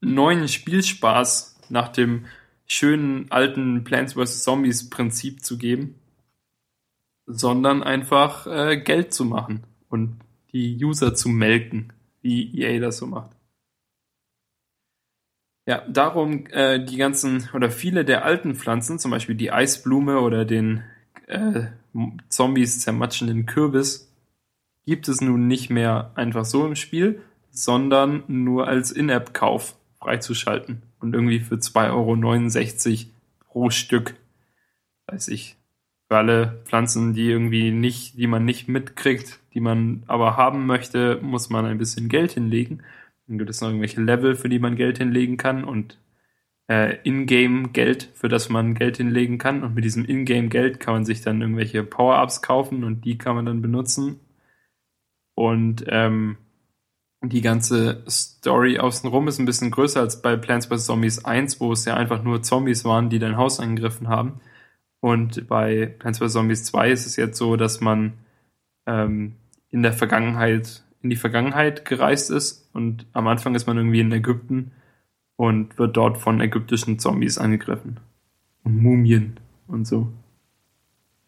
neuen 0.02 0.48
Spielspaß 0.48 1.60
nach 1.70 1.90
dem 1.90 2.26
schönen 2.66 3.32
alten 3.32 3.84
Plants 3.84 4.14
vs. 4.14 4.44
Zombies 4.44 4.90
Prinzip 4.90 5.44
zu 5.44 5.58
geben, 5.58 5.96
sondern 7.26 7.84
einfach 7.84 8.48
äh, 8.48 8.78
Geld 8.78 9.14
zu 9.14 9.26
machen 9.26 9.64
und 9.90 10.20
die 10.54 10.84
User 10.84 11.14
zu 11.14 11.30
melken, 11.30 11.94
wie 12.22 12.60
EA 12.60 12.80
das 12.80 12.98
so 12.98 13.08
macht. 13.08 13.32
Ja, 15.68 15.86
darum 15.88 16.48
äh, 16.48 16.84
die 16.84 16.98
ganzen 16.98 17.48
oder 17.54 17.70
viele 17.70 18.04
der 18.04 18.26
alten 18.26 18.56
Pflanzen, 18.56 19.00
zum 19.00 19.12
Beispiel 19.12 19.36
die 19.36 19.52
Eisblume 19.52 20.20
oder 20.20 20.44
den 20.44 20.84
äh, 21.28 21.68
Zombies 22.30 22.80
zermatschenden 22.80 23.46
Kürbis, 23.46 24.12
gibt 24.86 25.08
es 25.08 25.22
nun 25.22 25.48
nicht 25.48 25.70
mehr 25.70 26.12
einfach 26.16 26.46
so 26.46 26.66
im 26.66 26.76
Spiel, 26.76 27.22
sondern 27.52 28.24
nur 28.28 28.68
als 28.68 28.92
In-App-Kauf 28.92 29.76
freizuschalten 30.00 30.82
und 31.00 31.14
irgendwie 31.14 31.40
für 31.40 31.56
2,69 31.56 31.92
Euro 31.92 33.12
pro 33.48 33.70
Stück. 33.70 34.16
Weiß 35.08 35.28
ich. 35.28 35.58
Für 36.08 36.18
alle 36.18 36.62
Pflanzen, 36.66 37.14
die 37.14 37.30
irgendwie 37.30 37.72
nicht, 37.72 38.18
die 38.18 38.28
man 38.28 38.44
nicht 38.44 38.68
mitkriegt, 38.68 39.40
die 39.54 39.62
man 39.62 40.04
aber 40.08 40.36
haben 40.36 40.66
möchte, 40.66 41.20
muss 41.22 41.50
man 41.50 41.66
ein 41.66 41.78
bisschen 41.78 42.10
Geld 42.10 42.32
hinlegen. 42.32 42.84
Dann 43.28 43.38
gibt 43.38 43.50
es 43.50 43.62
noch 43.62 43.70
irgendwelche 43.70 44.02
Level, 44.02 44.36
für 44.36 44.50
die 44.50 44.60
man 44.60 44.76
Geld 44.76 44.98
hinlegen 44.98 45.38
kann 45.38 45.64
und 45.64 45.98
äh, 46.68 46.98
Ingame-Geld, 47.04 48.10
für 48.14 48.28
das 48.28 48.50
man 48.50 48.76
Geld 48.76 48.98
hinlegen 48.98 49.38
kann. 49.38 49.64
Und 49.64 49.76
mit 49.76 49.86
diesem 49.86 50.06
Ingame-Geld 50.06 50.80
kann 50.80 50.96
man 50.96 51.06
sich 51.06 51.22
dann 51.22 51.42
irgendwelche 51.42 51.84
Power-Ups 51.84 52.42
kaufen 52.42 52.84
und 52.84 53.06
die 53.06 53.18
kann 53.18 53.36
man 53.36 53.46
dann 53.46 53.62
benutzen. 53.62 54.20
Und 55.36 55.86
ähm, 55.88 56.38
die 57.24 57.42
ganze 57.42 58.04
Story 58.10 58.80
außenrum 58.80 59.28
ist 59.28 59.40
ein 59.40 59.46
bisschen 59.46 59.72
größer 59.72 60.00
als 60.00 60.22
bei 60.22 60.36
Plants 60.36 60.66
vs. 60.68 60.86
Zombies 60.86 61.24
1, 61.24 61.60
wo 61.60 61.72
es 61.72 61.86
ja 61.86 61.96
einfach 61.96 62.24
nur 62.24 62.42
Zombies 62.42 62.84
waren, 62.84 63.10
die 63.10 63.20
dein 63.20 63.38
Haus 63.38 63.60
angegriffen 63.60 64.08
haben. 64.08 64.40
Und 65.00 65.48
bei 65.48 65.86
Plants 65.86 66.20
vs. 66.20 66.34
Zombies 66.34 66.64
2 66.66 66.92
ist 66.92 67.06
es 67.06 67.16
jetzt 67.16 67.38
so, 67.38 67.58
dass 67.58 67.80
man 67.80 68.14
ähm, 68.88 69.36
in 69.70 69.84
der 69.84 69.94
Vergangenheit, 69.94 70.84
in 71.02 71.12
die 71.12 71.16
Vergangenheit 71.16 71.86
gereist 71.86 72.32
ist 72.32 72.70
und 72.74 73.06
am 73.14 73.28
Anfang 73.28 73.54
ist 73.54 73.68
man 73.68 73.78
irgendwie 73.78 74.02
in 74.02 74.12
Ägypten 74.12 74.72
und 75.36 75.78
wird 75.78 75.98
dort 75.98 76.18
von 76.18 76.42
ägyptischen 76.42 77.00
Zombies 77.00 77.38
angegriffen. 77.38 78.00
Und 78.64 78.82
Mumien 78.82 79.40
und 79.68 79.86
so. 79.86 80.12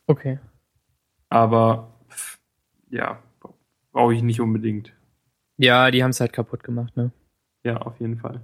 Okay. 0.07 0.39
Aber 1.29 1.91
ja, 2.89 3.19
brauche 3.91 4.13
ich 4.13 4.21
nicht 4.21 4.41
unbedingt. 4.41 4.93
Ja, 5.57 5.91
die 5.91 6.03
haben 6.03 6.11
es 6.11 6.19
halt 6.19 6.33
kaputt 6.33 6.63
gemacht, 6.63 6.95
ne? 6.97 7.11
Ja, 7.63 7.77
auf 7.77 7.99
jeden 7.99 8.17
Fall. 8.17 8.41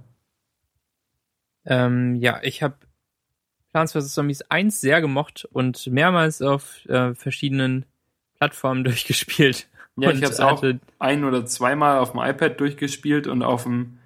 Ähm, 1.66 2.14
ja, 2.16 2.40
ich 2.42 2.62
habe 2.62 2.76
Plants 3.72 3.92
vs. 3.92 4.14
Zombies 4.14 4.42
1 4.42 4.80
sehr 4.80 5.00
gemocht 5.00 5.46
und 5.52 5.86
mehrmals 5.86 6.42
auf 6.42 6.84
äh, 6.86 7.14
verschiedenen 7.14 7.86
Plattformen 8.36 8.84
durchgespielt. 8.84 9.68
Ja, 9.96 10.10
ich 10.10 10.22
habe 10.22 10.32
es 10.32 10.40
auch 10.40 10.64
ein 10.98 11.24
oder 11.24 11.44
zweimal 11.44 11.98
auf 11.98 12.12
dem 12.12 12.20
iPad 12.20 12.58
durchgespielt 12.58 13.26
und 13.26 13.42
auf 13.42 13.64
dem 13.64 13.98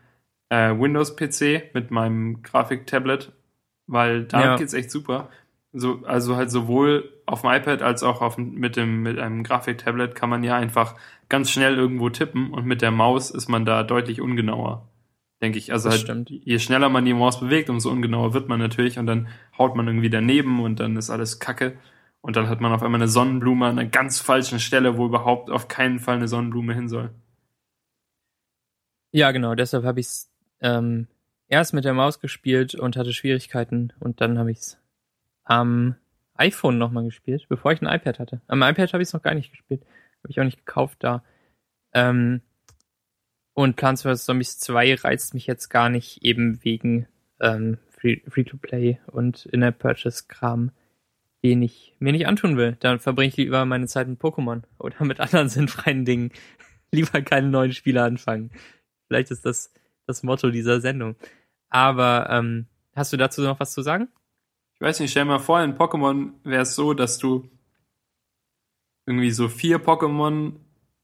äh, 0.49 0.71
Windows-PC 0.71 1.75
mit 1.75 1.91
meinem 1.91 2.43
Grafiktablet, 2.43 3.33
weil 3.87 4.25
da 4.25 4.45
ja. 4.45 4.57
geht's 4.57 4.75
echt 4.75 4.91
super. 4.91 5.31
So, 5.77 6.03
also 6.05 6.37
halt 6.37 6.53
sowohl 6.53 7.13
auf 7.27 7.41
dem 7.41 7.51
iPad 7.51 7.83
als 7.83 8.05
auch 8.05 8.23
auf, 8.23 8.39
mit, 8.39 8.77
dem, 8.77 9.03
mit 9.03 9.19
einem 9.19 9.43
Grafiktablet 9.43 10.15
kann 10.15 10.31
man 10.31 10.45
ja 10.45 10.57
einfach 10.57 10.95
ganz 11.29 11.51
schnell 11.51 11.75
irgendwo 11.75 12.11
tippen 12.11 12.53
und 12.53 12.65
mit 12.65 12.81
der 12.81 12.93
Maus 12.93 13.33
ist 13.33 13.49
man 13.49 13.65
da 13.65 13.83
deutlich 13.83 14.21
ungenauer, 14.21 14.89
denke 15.43 15.59
ich. 15.59 15.73
Also 15.73 15.89
das 15.89 15.99
halt, 15.99 16.03
stimmt. 16.03 16.31
je 16.31 16.61
schneller 16.61 16.89
man 16.91 17.05
die 17.05 17.13
Maus 17.13 17.41
bewegt, 17.41 17.71
umso 17.71 17.91
ungenauer 17.91 18.35
wird 18.35 18.49
man 18.49 18.61
natürlich 18.61 19.01
und 19.01 19.07
dann 19.07 19.27
haut 19.59 19.75
man 19.75 19.89
irgendwie 19.89 20.11
daneben 20.11 20.63
und 20.63 20.79
dann 20.79 20.97
ist 20.97 21.11
alles 21.11 21.41
Kacke. 21.41 21.77
Und 22.21 22.37
dann 22.37 22.49
hat 22.49 22.61
man 22.61 22.73
auf 22.73 22.83
einmal 22.83 23.01
eine 23.01 23.09
Sonnenblume 23.09 23.67
an 23.67 23.79
einer 23.79 23.89
ganz 23.89 24.19
falschen 24.21 24.59
Stelle, 24.59 24.97
wo 24.97 25.05
überhaupt 25.07 25.51
auf 25.51 25.69
keinen 25.69 25.99
Fall 25.99 26.17
eine 26.17 26.29
Sonnenblume 26.29 26.73
hin 26.73 26.89
soll. 26.89 27.11
Ja, 29.11 29.31
genau, 29.33 29.55
deshalb 29.55 29.85
habe 29.85 30.01
ich 30.01 30.07
es 30.07 30.31
ähm, 30.61 31.09
erst 31.49 31.75
mit 31.75 31.85
der 31.85 31.95
Maus 31.95 32.21
gespielt 32.21 32.75
und 32.75 32.97
hatte 32.97 33.13
Schwierigkeiten 33.13 33.93
und 34.01 34.21
dann 34.21 34.39
habe 34.39 34.51
ich 34.51 34.59
es 34.59 34.79
am 35.45 35.97
iPhone 36.35 36.79
nochmal 36.79 37.05
gespielt, 37.05 37.47
bevor 37.49 37.73
ich 37.73 37.83
ein 37.83 37.93
iPad 37.93 38.19
hatte. 38.19 38.41
Am 38.47 38.63
iPad 38.63 38.93
habe 38.93 39.03
ich 39.03 39.09
es 39.09 39.13
noch 39.13 39.23
gar 39.23 39.35
nicht 39.35 39.51
gespielt. 39.51 39.83
Habe 40.23 40.31
ich 40.31 40.41
auch 40.41 40.45
nicht 40.45 40.65
gekauft 40.67 40.99
da. 41.01 41.23
Ähm, 41.93 42.41
und 43.53 43.77
Plants 43.77 44.03
vs. 44.03 44.25
Zombies 44.25 44.59
2 44.59 44.95
reizt 44.97 45.35
mich 45.35 45.47
jetzt 45.47 45.69
gar 45.69 45.89
nicht, 45.89 46.25
eben 46.25 46.65
wegen 46.65 47.07
ähm, 47.41 47.79
Free-to-Play 47.99 48.99
und 49.07 49.47
In-App-Purchase-Kram, 49.47 50.73
den 51.45 51.63
ich 51.63 51.95
mir 52.01 52.13
nicht 52.13 52.27
antun 52.27 52.57
will. 52.57 52.77
Dann 52.81 52.99
verbringe 52.99 53.29
ich 53.29 53.37
lieber 53.37 53.65
meine 53.65 53.87
Zeit 53.87 54.09
mit 54.09 54.21
Pokémon 54.21 54.63
oder 54.79 55.05
mit 55.05 55.21
anderen 55.21 55.49
sinnfreien 55.51 56.05
Dingen. 56.05 56.33
lieber 56.91 57.23
keine 57.23 57.49
neuen 57.49 57.73
Spiele 57.73 58.03
anfangen. 58.03 58.51
Vielleicht 59.07 59.31
ist 59.31 59.45
das 59.45 59.73
das 60.07 60.23
Motto 60.23 60.51
dieser 60.51 60.81
Sendung. 60.81 61.17
Aber 61.69 62.29
ähm, 62.31 62.67
hast 62.95 63.13
du 63.13 63.17
dazu 63.17 63.43
noch 63.43 63.61
was 63.61 63.73
zu 63.73 63.83
sagen? 63.83 64.09
Ich 64.75 64.81
weiß 64.81 65.01
nicht, 65.01 65.13
stell 65.13 65.25
mal 65.25 65.39
vor, 65.39 65.63
in 65.63 65.77
Pokémon 65.77 66.33
wäre 66.43 66.63
es 66.63 66.75
so, 66.75 66.95
dass 66.95 67.19
du 67.19 67.49
irgendwie 69.07 69.31
so 69.31 69.49
vier 69.49 69.79
Pokémon 69.79 70.55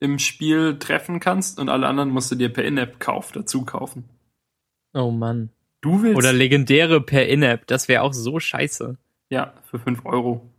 im 0.01 0.19
Spiel 0.19 0.79
treffen 0.79 1.21
kannst 1.21 1.59
und 1.59 1.69
alle 1.69 1.87
anderen 1.87 2.11
musst 2.11 2.31
du 2.31 2.35
dir 2.35 2.49
per 2.51 2.65
In-App-Kauf 2.65 3.33
dazu 3.33 3.65
kaufen. 3.65 4.05
Oh 4.95 5.11
Mann. 5.11 5.51
Du 5.83 6.03
willst. 6.03 6.17
Oder 6.17 6.33
legendäre 6.33 7.01
per 7.01 7.29
In-App, 7.29 7.67
das 7.67 7.89
wäre 7.89 8.03
auch 8.03 8.13
so 8.13 8.41
scheiße. 8.41 8.97
Ja, 9.29 9.55
für 9.65 9.79
fünf 9.79 10.05
Euro. 10.05 10.51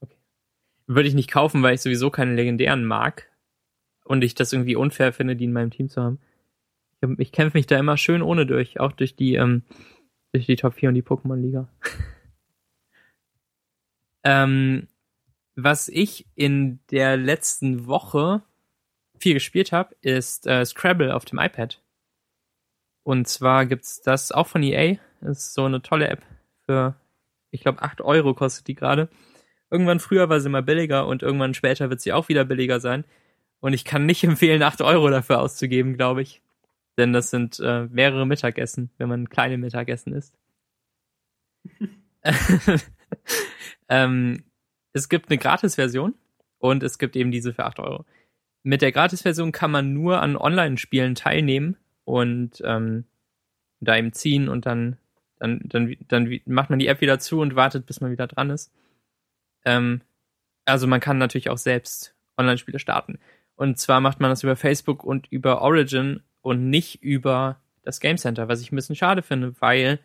Okay. 0.00 0.16
Würde 0.86 1.08
ich 1.08 1.14
nicht 1.14 1.30
kaufen, 1.30 1.62
weil 1.62 1.74
ich 1.74 1.80
sowieso 1.80 2.10
keine 2.10 2.34
legendären 2.34 2.84
mag. 2.84 3.30
Und 4.04 4.22
ich 4.22 4.34
das 4.34 4.52
irgendwie 4.52 4.76
unfair 4.76 5.12
finde, 5.12 5.34
die 5.34 5.44
in 5.44 5.52
meinem 5.52 5.70
Team 5.70 5.88
zu 5.88 6.02
haben. 6.02 6.20
Ich, 7.00 7.08
ich 7.18 7.32
kämpfe 7.32 7.58
mich 7.58 7.66
da 7.66 7.78
immer 7.78 7.96
schön 7.96 8.22
ohne 8.22 8.46
durch, 8.46 8.78
auch 8.78 8.92
durch 8.92 9.16
die, 9.16 9.34
ähm, 9.34 9.62
durch 10.36 10.46
die 10.46 10.56
Top 10.56 10.74
4 10.74 10.90
und 10.90 10.94
die 10.94 11.02
Pokémon-Liga. 11.02 11.68
ähm, 14.24 14.88
was 15.54 15.88
ich 15.88 16.26
in 16.34 16.80
der 16.90 17.16
letzten 17.16 17.86
Woche 17.86 18.42
viel 19.18 19.34
gespielt 19.34 19.72
habe, 19.72 19.94
ist 20.02 20.46
äh, 20.46 20.64
Scrabble 20.64 21.14
auf 21.14 21.24
dem 21.24 21.38
iPad. 21.38 21.80
Und 23.02 23.28
zwar 23.28 23.66
gibt's 23.66 24.02
das 24.02 24.32
auch 24.32 24.46
von 24.46 24.62
EA. 24.62 24.96
Das 25.20 25.38
ist 25.38 25.54
so 25.54 25.64
eine 25.64 25.80
tolle 25.80 26.08
App 26.08 26.22
für, 26.66 26.96
ich 27.50 27.62
glaube, 27.62 27.82
8 27.82 28.02
Euro 28.02 28.34
kostet 28.34 28.66
die 28.66 28.74
gerade. 28.74 29.08
Irgendwann 29.70 30.00
früher 30.00 30.28
war 30.28 30.40
sie 30.40 30.48
mal 30.48 30.62
billiger 30.62 31.06
und 31.06 31.22
irgendwann 31.22 31.54
später 31.54 31.88
wird 31.88 32.00
sie 32.00 32.12
auch 32.12 32.28
wieder 32.28 32.44
billiger 32.44 32.80
sein. 32.80 33.04
Und 33.60 33.72
ich 33.72 33.84
kann 33.84 34.06
nicht 34.06 34.22
empfehlen, 34.24 34.62
8 34.62 34.82
Euro 34.82 35.08
dafür 35.08 35.40
auszugeben, 35.40 35.96
glaube 35.96 36.22
ich. 36.22 36.42
Denn 36.96 37.12
das 37.12 37.30
sind 37.30 37.60
äh, 37.60 37.86
mehrere 37.86 38.26
Mittagessen, 38.26 38.90
wenn 38.98 39.08
man 39.08 39.28
kleine 39.28 39.58
Mittagessen 39.58 40.14
isst. 40.14 40.38
ähm, 43.88 44.44
es 44.92 45.08
gibt 45.08 45.30
eine 45.30 45.38
Gratis-Version 45.38 46.14
und 46.58 46.82
es 46.82 46.98
gibt 46.98 47.16
eben 47.16 47.30
diese 47.30 47.52
für 47.52 47.64
8 47.64 47.78
Euro. 47.80 48.04
Mit 48.62 48.82
der 48.82 48.92
Gratis-Version 48.92 49.52
kann 49.52 49.70
man 49.70 49.92
nur 49.92 50.22
an 50.22 50.36
Online-Spielen 50.36 51.14
teilnehmen 51.14 51.76
und 52.04 52.62
ähm, 52.64 53.04
da 53.80 53.96
eben 53.96 54.12
ziehen 54.12 54.48
und 54.48 54.66
dann, 54.66 54.96
dann, 55.38 55.60
dann, 55.64 55.94
dann 56.08 56.40
macht 56.46 56.70
man 56.70 56.78
die 56.78 56.88
App 56.88 57.00
wieder 57.00 57.18
zu 57.18 57.40
und 57.40 57.56
wartet, 57.56 57.86
bis 57.86 58.00
man 58.00 58.10
wieder 58.10 58.26
dran 58.26 58.50
ist. 58.50 58.72
Ähm, 59.64 60.00
also 60.64 60.86
man 60.86 61.00
kann 61.00 61.18
natürlich 61.18 61.50
auch 61.50 61.58
selbst 61.58 62.14
Online-Spiele 62.36 62.78
starten. 62.78 63.18
Und 63.54 63.78
zwar 63.78 64.00
macht 64.00 64.20
man 64.20 64.30
das 64.30 64.42
über 64.42 64.56
Facebook 64.56 65.04
und 65.04 65.26
über 65.30 65.62
Origin 65.62 66.22
und 66.46 66.70
nicht 66.70 67.02
über 67.02 67.60
das 67.82 67.98
Game 67.98 68.18
Center, 68.18 68.46
was 68.46 68.60
ich 68.60 68.70
ein 68.70 68.76
bisschen 68.76 68.94
schade 68.94 69.22
finde, 69.22 69.60
weil 69.60 69.98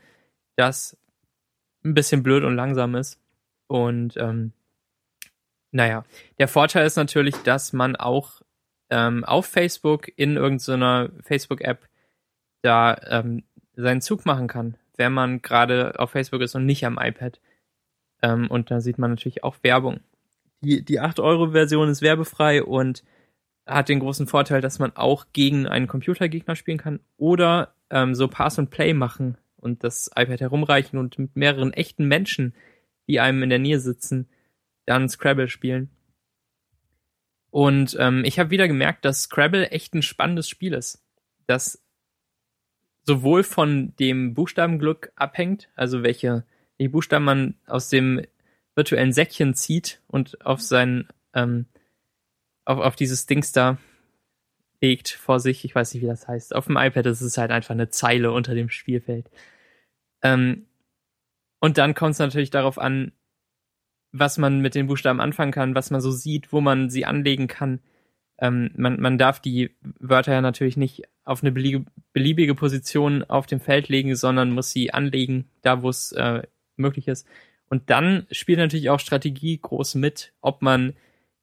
das 0.56 0.98
ein 1.86 1.94
bisschen 1.94 2.24
blöd 2.24 2.44
und 2.44 2.56
langsam 2.56 2.96
ist. 2.96 3.20
Und 3.68 4.18
ähm, 4.18 4.52
naja, 5.70 6.04
der 6.40 6.48
Vorteil 6.48 6.88
ist 6.88 6.96
natürlich, 6.96 7.36
dass 7.44 7.74
man 7.74 7.96
auch 7.96 8.42
ähm, 8.90 9.24
auf 9.24 9.46
Facebook 9.46 10.12
in 10.16 10.36
irgendeiner 10.36 11.12
Facebook-App 11.22 11.88
da 12.64 13.00
ähm, 13.08 13.44
seinen 13.76 14.02
Zug 14.02 14.26
machen 14.26 14.48
kann, 14.48 14.78
wenn 14.98 15.14
man 15.14 15.44
gerade 15.44 16.00
auf 16.00 16.10
Facebook 16.10 16.42
ist 16.42 16.56
und 16.56 16.66
nicht 16.66 16.84
am 16.88 16.98
iPad. 17.00 17.40
Ähm, 18.24 18.50
und 18.50 18.72
da 18.72 18.82
sieht 18.82 18.98
man 18.98 19.12
natürlich 19.12 19.44
auch 19.44 19.58
Werbung. 19.62 20.00
Die, 20.62 20.84
die 20.84 21.00
8-Euro-Version 21.00 21.88
ist 21.90 22.02
werbefrei 22.02 22.64
und 22.64 23.04
hat 23.74 23.90
den 23.90 24.00
großen 24.00 24.28
Vorteil, 24.28 24.62
dass 24.62 24.80
man 24.80 24.96
auch 24.96 25.28
gegen 25.34 25.68
einen 25.68 25.88
Computergegner 25.88 26.56
spielen 26.56 26.78
kann 26.78 27.00
oder 27.18 27.76
ähm, 27.90 28.16
so 28.16 28.28
Pass 28.28 28.60
and 28.60 28.70
Play 28.70 28.94
machen 28.94 29.38
und 29.58 29.84
das 29.84 30.10
iPad 30.16 30.42
herumreichen 30.42 30.98
und 31.00 31.20
mit 31.20 31.36
mehreren 31.36 31.74
echten 31.74 32.08
Menschen, 32.08 32.54
die 33.08 33.20
einem 33.20 33.44
in 33.44 33.50
der 33.50 33.60
Nähe 33.60 33.80
sitzen, 33.80 34.30
dann 34.86 35.10
Scrabble 35.10 35.48
spielen. 35.48 35.90
Und 37.50 37.98
ähm, 38.00 38.24
ich 38.26 38.40
habe 38.40 38.50
wieder 38.50 38.68
gemerkt, 38.68 39.06
dass 39.06 39.24
Scrabble 39.24 39.70
echt 39.72 39.94
ein 39.94 40.02
spannendes 40.02 40.48
Spiel 40.48 40.74
ist. 40.74 41.04
Das 41.48 41.84
sowohl 43.04 43.44
von 43.44 43.94
dem 43.98 44.34
Buchstabenglück 44.34 45.12
abhängt, 45.16 45.70
also 45.76 46.04
welche 46.04 46.46
die 46.80 46.88
Buchstaben 46.88 47.26
man 47.26 47.56
aus 47.68 47.90
dem 47.90 48.22
virtuellen 48.76 49.14
Säckchen 49.14 49.54
zieht 49.54 50.02
und 50.08 50.44
auf 50.46 50.62
sein 50.62 51.08
ähm, 51.34 51.66
auf, 52.66 52.80
auf 52.80 52.96
dieses 52.96 53.26
Dings 53.26 53.52
da 53.52 53.78
legt 54.82 55.10
vor 55.10 55.40
sich. 55.40 55.64
Ich 55.64 55.76
weiß 55.76 55.94
nicht, 55.94 56.04
wie 56.04 56.08
das 56.08 56.28
heißt. 56.28 56.56
Auf 56.56 56.66
dem 56.66 56.78
iPad 56.78 57.06
ist 57.06 57.22
es 57.22 57.38
halt 57.38 57.52
einfach 57.52 57.72
eine 57.72 57.90
Zeile 57.90 58.32
unter 58.32 58.56
dem 58.56 58.70
Spielfeld. 58.70 59.30
Ähm, 60.24 60.66
und 61.60 61.78
dann 61.78 61.94
kommt 61.94 62.14
es 62.14 62.20
natürlich 62.20 62.50
darauf 62.50 62.80
an, 62.80 63.12
was 64.12 64.38
man 64.38 64.60
mit 64.60 64.76
den 64.76 64.88
Buchstaben 64.88 65.22
anfangen 65.22 65.52
kann, 65.52 65.76
was 65.76 65.92
man 65.92 66.02
so 66.02 66.12
sieht, 66.12 66.52
wo 66.52 66.60
man 66.60 66.90
sie 66.90 67.06
anlegen 67.06 67.48
kann. 67.48 67.80
Ähm, 68.40 68.72
man, 68.76 69.00
man 69.00 69.18
darf 69.18 69.40
die 69.40 69.76
Wörter 70.00 70.34
ja 70.34 70.42
natürlich 70.42 70.76
nicht 70.76 71.04
auf 71.24 71.44
eine 71.44 71.52
beliebige 71.52 72.56
Position 72.56 73.24
auf 73.24 73.46
dem 73.46 73.60
Feld 73.60 73.88
legen, 73.88 74.16
sondern 74.16 74.52
muss 74.52 74.72
sie 74.72 74.94
anlegen, 74.94 75.50
da 75.62 75.84
wo 75.84 75.90
es 75.90 76.12
äh, 76.14 76.42
möglich 76.76 77.08
ist. 77.08 77.28
Und 77.70 77.90
dann 77.90 78.28
spielt 78.32 78.58
natürlich 78.58 78.90
auch 78.90 79.00
Strategie 79.00 79.58
groß 79.62 79.96
mit, 79.96 80.34
ob 80.42 80.62
man 80.62 80.94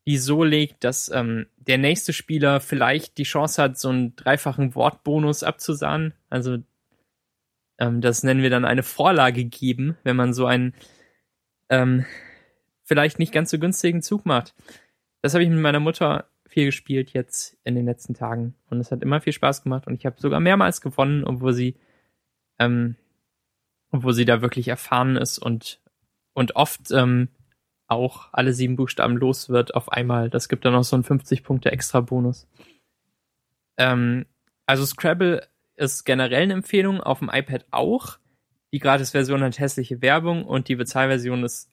die 0.09 0.17
so 0.17 0.43
legt, 0.43 0.85
dass 0.85 1.11
ähm, 1.11 1.49
der 1.59 1.77
nächste 1.77 2.15
Spieler 2.15 2.61
vielleicht 2.61 3.19
die 3.19 3.25
Chance 3.25 3.63
hat, 3.63 3.79
so 3.79 3.91
einen 3.91 4.17
dreifachen 4.17 4.75
Wortbonus 4.75 5.43
abzusahnen. 5.43 6.15
Also 6.31 6.57
ähm, 7.77 8.01
das 8.01 8.23
nennen 8.23 8.41
wir 8.41 8.49
dann 8.49 8.65
eine 8.65 8.83
Vorlage 8.83 9.45
geben, 9.45 9.99
wenn 10.05 10.17
man 10.17 10.33
so 10.33 10.47
einen 10.47 10.73
ähm, 11.69 12.07
vielleicht 12.85 13.19
nicht 13.19 13.35
ganz 13.35 13.51
so 13.51 13.59
günstigen 13.59 14.01
Zug 14.01 14.25
macht. 14.25 14.55
Das 15.21 15.35
habe 15.35 15.45
ich 15.45 15.51
mit 15.51 15.59
meiner 15.59 15.79
Mutter 15.79 16.31
viel 16.47 16.65
gespielt 16.65 17.13
jetzt 17.13 17.59
in 17.65 17.75
den 17.75 17.85
letzten 17.85 18.15
Tagen 18.15 18.55
und 18.71 18.81
es 18.81 18.91
hat 18.91 19.03
immer 19.03 19.21
viel 19.21 19.35
Spaß 19.35 19.63
gemacht 19.63 19.87
und 19.87 19.93
ich 19.93 20.07
habe 20.07 20.19
sogar 20.19 20.41
mehrmals 20.41 20.81
gewonnen, 20.81 21.23
obwohl 21.23 21.53
sie 21.53 21.77
ähm, 22.59 22.97
obwohl 23.91 24.15
sie 24.15 24.25
da 24.25 24.41
wirklich 24.41 24.69
erfahren 24.69 25.17
ist 25.17 25.37
und 25.37 25.83
und 26.33 26.57
oft 26.57 26.93
ähm, 26.93 27.29
auch 27.89 28.29
alle 28.33 28.53
sieben 28.53 28.77
Buchstaben 28.77 29.17
los 29.17 29.49
wird 29.49 29.75
auf 29.75 29.91
einmal. 29.91 30.31
Das 30.31 30.49
gibt 30.49 30.65
dann 30.65 30.75
noch 30.75 30.85
so 30.85 30.95
einen 30.95 31.05
50 31.05 31.43
Punkte 31.43 31.73
extra 31.73 32.01
Bonus. 32.01 32.47
Ähm, 33.79 34.27
also 34.67 34.85
Scrabble 34.85 35.47
ist 35.77 36.05
generell 36.05 36.43
eine 36.43 36.53
Empfehlung, 36.53 37.01
auf 37.01 37.21
dem 37.21 37.31
iPad 37.33 37.67
auch. 37.71 38.19
Die 38.73 38.79
Gratis-Version 38.79 39.43
hat 39.43 39.59
hässliche 39.59 40.03
Werbung 40.03 40.45
und 40.45 40.69
die 40.69 40.77
Bezahlversion 40.77 41.43
ist 41.45 41.71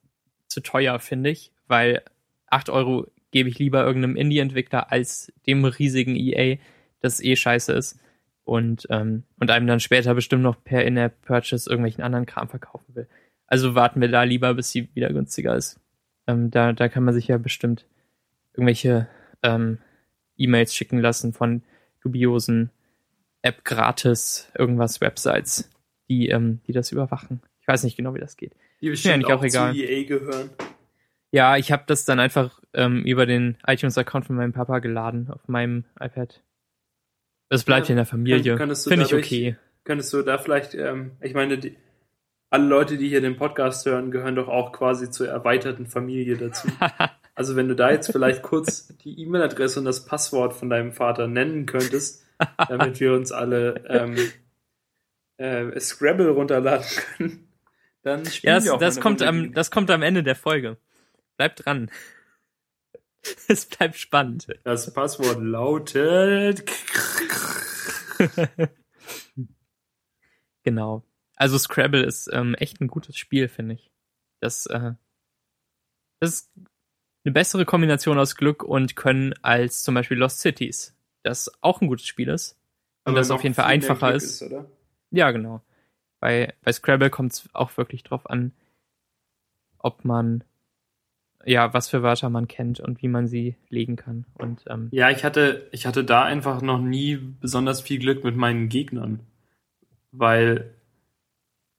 zu 0.47 0.61
teuer, 0.61 0.99
finde 0.99 1.31
ich, 1.31 1.51
weil 1.67 2.03
8 2.47 2.69
Euro 2.69 3.07
gebe 3.31 3.49
ich 3.49 3.59
lieber 3.59 3.83
irgendeinem 3.83 4.15
Indie-Entwickler 4.15 4.91
als 4.91 5.33
dem 5.45 5.65
riesigen 5.65 6.15
EA, 6.15 6.57
das 7.01 7.21
eh 7.21 7.35
scheiße 7.35 7.73
ist 7.73 7.99
und, 8.45 8.87
ähm, 8.89 9.23
und 9.39 9.51
einem 9.51 9.67
dann 9.67 9.81
später 9.81 10.13
bestimmt 10.13 10.43
noch 10.43 10.63
per 10.63 10.85
In-App-Purchase 10.85 11.69
irgendwelchen 11.69 12.03
anderen 12.03 12.25
Kram 12.25 12.47
verkaufen 12.47 12.95
will. 12.95 13.09
Also 13.47 13.75
warten 13.75 13.99
wir 13.99 14.07
da 14.07 14.23
lieber, 14.23 14.53
bis 14.53 14.71
sie 14.71 14.89
wieder 14.93 15.11
günstiger 15.11 15.55
ist. 15.55 15.81
Ähm, 16.27 16.51
da, 16.51 16.73
da 16.73 16.89
kann 16.89 17.03
man 17.03 17.13
sich 17.13 17.27
ja 17.27 17.37
bestimmt 17.37 17.85
irgendwelche 18.53 19.07
ähm, 19.43 19.79
E-Mails 20.37 20.73
schicken 20.73 20.99
lassen 20.99 21.33
von 21.33 21.63
dubiosen 22.01 22.71
App 23.41 23.63
gratis 23.63 24.51
irgendwas 24.57 25.01
Websites, 25.01 25.69
die, 26.09 26.29
ähm, 26.29 26.61
die 26.67 26.73
das 26.73 26.91
überwachen. 26.91 27.41
Ich 27.61 27.67
weiß 27.67 27.83
nicht 27.83 27.97
genau, 27.97 28.15
wie 28.15 28.19
das 28.19 28.37
geht. 28.37 28.53
Die 28.81 28.89
bestimmt 28.89 29.23
ja, 29.23 29.35
auch, 29.35 29.39
auch 29.39 29.43
egal. 29.43 29.73
zu 29.73 29.79
EA 29.79 30.03
gehören. 30.03 30.49
Ja, 31.31 31.57
ich 31.57 31.71
habe 31.71 31.83
das 31.87 32.05
dann 32.05 32.19
einfach 32.19 32.61
ähm, 32.73 33.03
über 33.03 33.25
den 33.25 33.57
iTunes-Account 33.65 34.25
von 34.25 34.35
meinem 34.35 34.53
Papa 34.53 34.79
geladen 34.79 35.29
auf 35.29 35.47
meinem 35.47 35.83
iPad. 35.99 36.41
Das 37.49 37.63
bleibt 37.63 37.87
ja, 37.87 37.93
in 37.93 37.97
der 37.97 38.05
Familie. 38.05 38.55
Kann, 38.55 38.75
Finde 38.75 39.05
ich 39.05 39.13
okay. 39.13 39.57
Könntest 39.83 40.13
du 40.13 40.21
da 40.21 40.37
vielleicht, 40.37 40.73
ähm, 40.73 41.11
ich 41.21 41.33
meine, 41.33 41.57
die, 41.57 41.75
alle 42.55 42.67
Leute, 42.67 42.97
die 42.97 43.09
hier 43.09 43.19
den 43.19 43.35
Podcast 43.35 43.85
hören, 43.85 44.11
gehören 44.11 44.35
doch 44.35 44.47
auch 44.47 44.71
quasi 44.71 45.11
zur 45.11 45.27
erweiterten 45.27 45.87
Familie 45.87 46.37
dazu. 46.37 46.69
also 47.35 47.57
wenn 47.57 47.67
du 47.67 47.75
da 47.75 47.91
jetzt 47.91 48.09
vielleicht 48.13 48.43
kurz 48.43 48.95
die 49.03 49.19
E-Mail-Adresse 49.19 49.79
und 49.79 49.85
das 49.85 50.05
Passwort 50.05 50.53
von 50.53 50.69
deinem 50.69 50.93
Vater 50.93 51.27
nennen 51.27 51.65
könntest, 51.65 52.25
damit 52.69 53.01
wir 53.01 53.11
uns 53.11 53.33
alle 53.33 53.83
ähm, 53.89 54.15
äh, 55.35 55.77
Scrabble 55.77 56.29
runterladen 56.29 56.87
können, 57.17 57.49
dann 58.03 58.25
spielen 58.25 58.51
ja, 58.51 58.55
das, 58.55 58.63
wir 58.63 58.73
auch 58.75 58.79
das 58.79 59.01
kommt 59.01 59.21
am, 59.21 59.51
Das 59.51 59.69
kommt 59.69 59.91
am 59.91 60.01
Ende 60.01 60.23
der 60.23 60.35
Folge. 60.35 60.77
Bleibt 61.35 61.65
dran. 61.65 61.91
es 63.49 63.65
bleibt 63.65 63.97
spannend. 63.97 64.47
Das 64.63 64.93
Passwort 64.93 65.39
lautet. 65.41 66.63
genau. 70.63 71.03
Also 71.35 71.57
Scrabble 71.57 72.03
ist 72.03 72.29
ähm, 72.31 72.55
echt 72.55 72.81
ein 72.81 72.87
gutes 72.87 73.17
Spiel, 73.17 73.47
finde 73.47 73.75
ich. 73.75 73.91
Das, 74.39 74.65
äh, 74.67 74.93
das 76.19 76.29
ist 76.33 76.51
eine 77.23 77.33
bessere 77.33 77.65
Kombination 77.65 78.17
aus 78.17 78.35
Glück 78.35 78.63
und 78.63 78.95
Können 78.95 79.33
als 79.41 79.83
zum 79.83 79.95
Beispiel 79.95 80.17
Lost 80.17 80.39
Cities, 80.39 80.95
das 81.23 81.51
auch 81.61 81.81
ein 81.81 81.87
gutes 81.87 82.05
Spiel 82.05 82.29
ist. 82.29 82.57
Und 83.03 83.11
Aber 83.11 83.19
das 83.19 83.31
auf 83.31 83.43
jeden 83.43 83.55
Fall 83.55 83.65
einfacher 83.65 84.13
ist. 84.13 84.41
ist 84.41 84.53
ja, 85.11 85.31
genau. 85.31 85.61
Bei, 86.19 86.53
bei 86.63 86.71
Scrabble 86.71 87.09
kommt 87.09 87.33
es 87.33 87.49
auch 87.53 87.77
wirklich 87.77 88.03
drauf 88.03 88.29
an, 88.29 88.53
ob 89.77 90.05
man 90.05 90.43
ja, 91.45 91.73
was 91.73 91.87
für 91.89 92.01
Wörter 92.01 92.29
man 92.29 92.47
kennt 92.47 92.79
und 92.79 93.01
wie 93.01 93.07
man 93.07 93.27
sie 93.27 93.55
legen 93.69 93.95
kann. 93.95 94.25
Und, 94.33 94.63
ähm, 94.67 94.89
ja, 94.91 95.11
ich 95.11 95.23
hatte, 95.23 95.67
ich 95.71 95.85
hatte 95.85 96.03
da 96.03 96.23
einfach 96.23 96.61
noch 96.61 96.79
nie 96.79 97.17
besonders 97.17 97.81
viel 97.81 97.99
Glück 97.99 98.23
mit 98.23 98.35
meinen 98.35 98.67
Gegnern. 98.67 99.19
Weil 100.11 100.73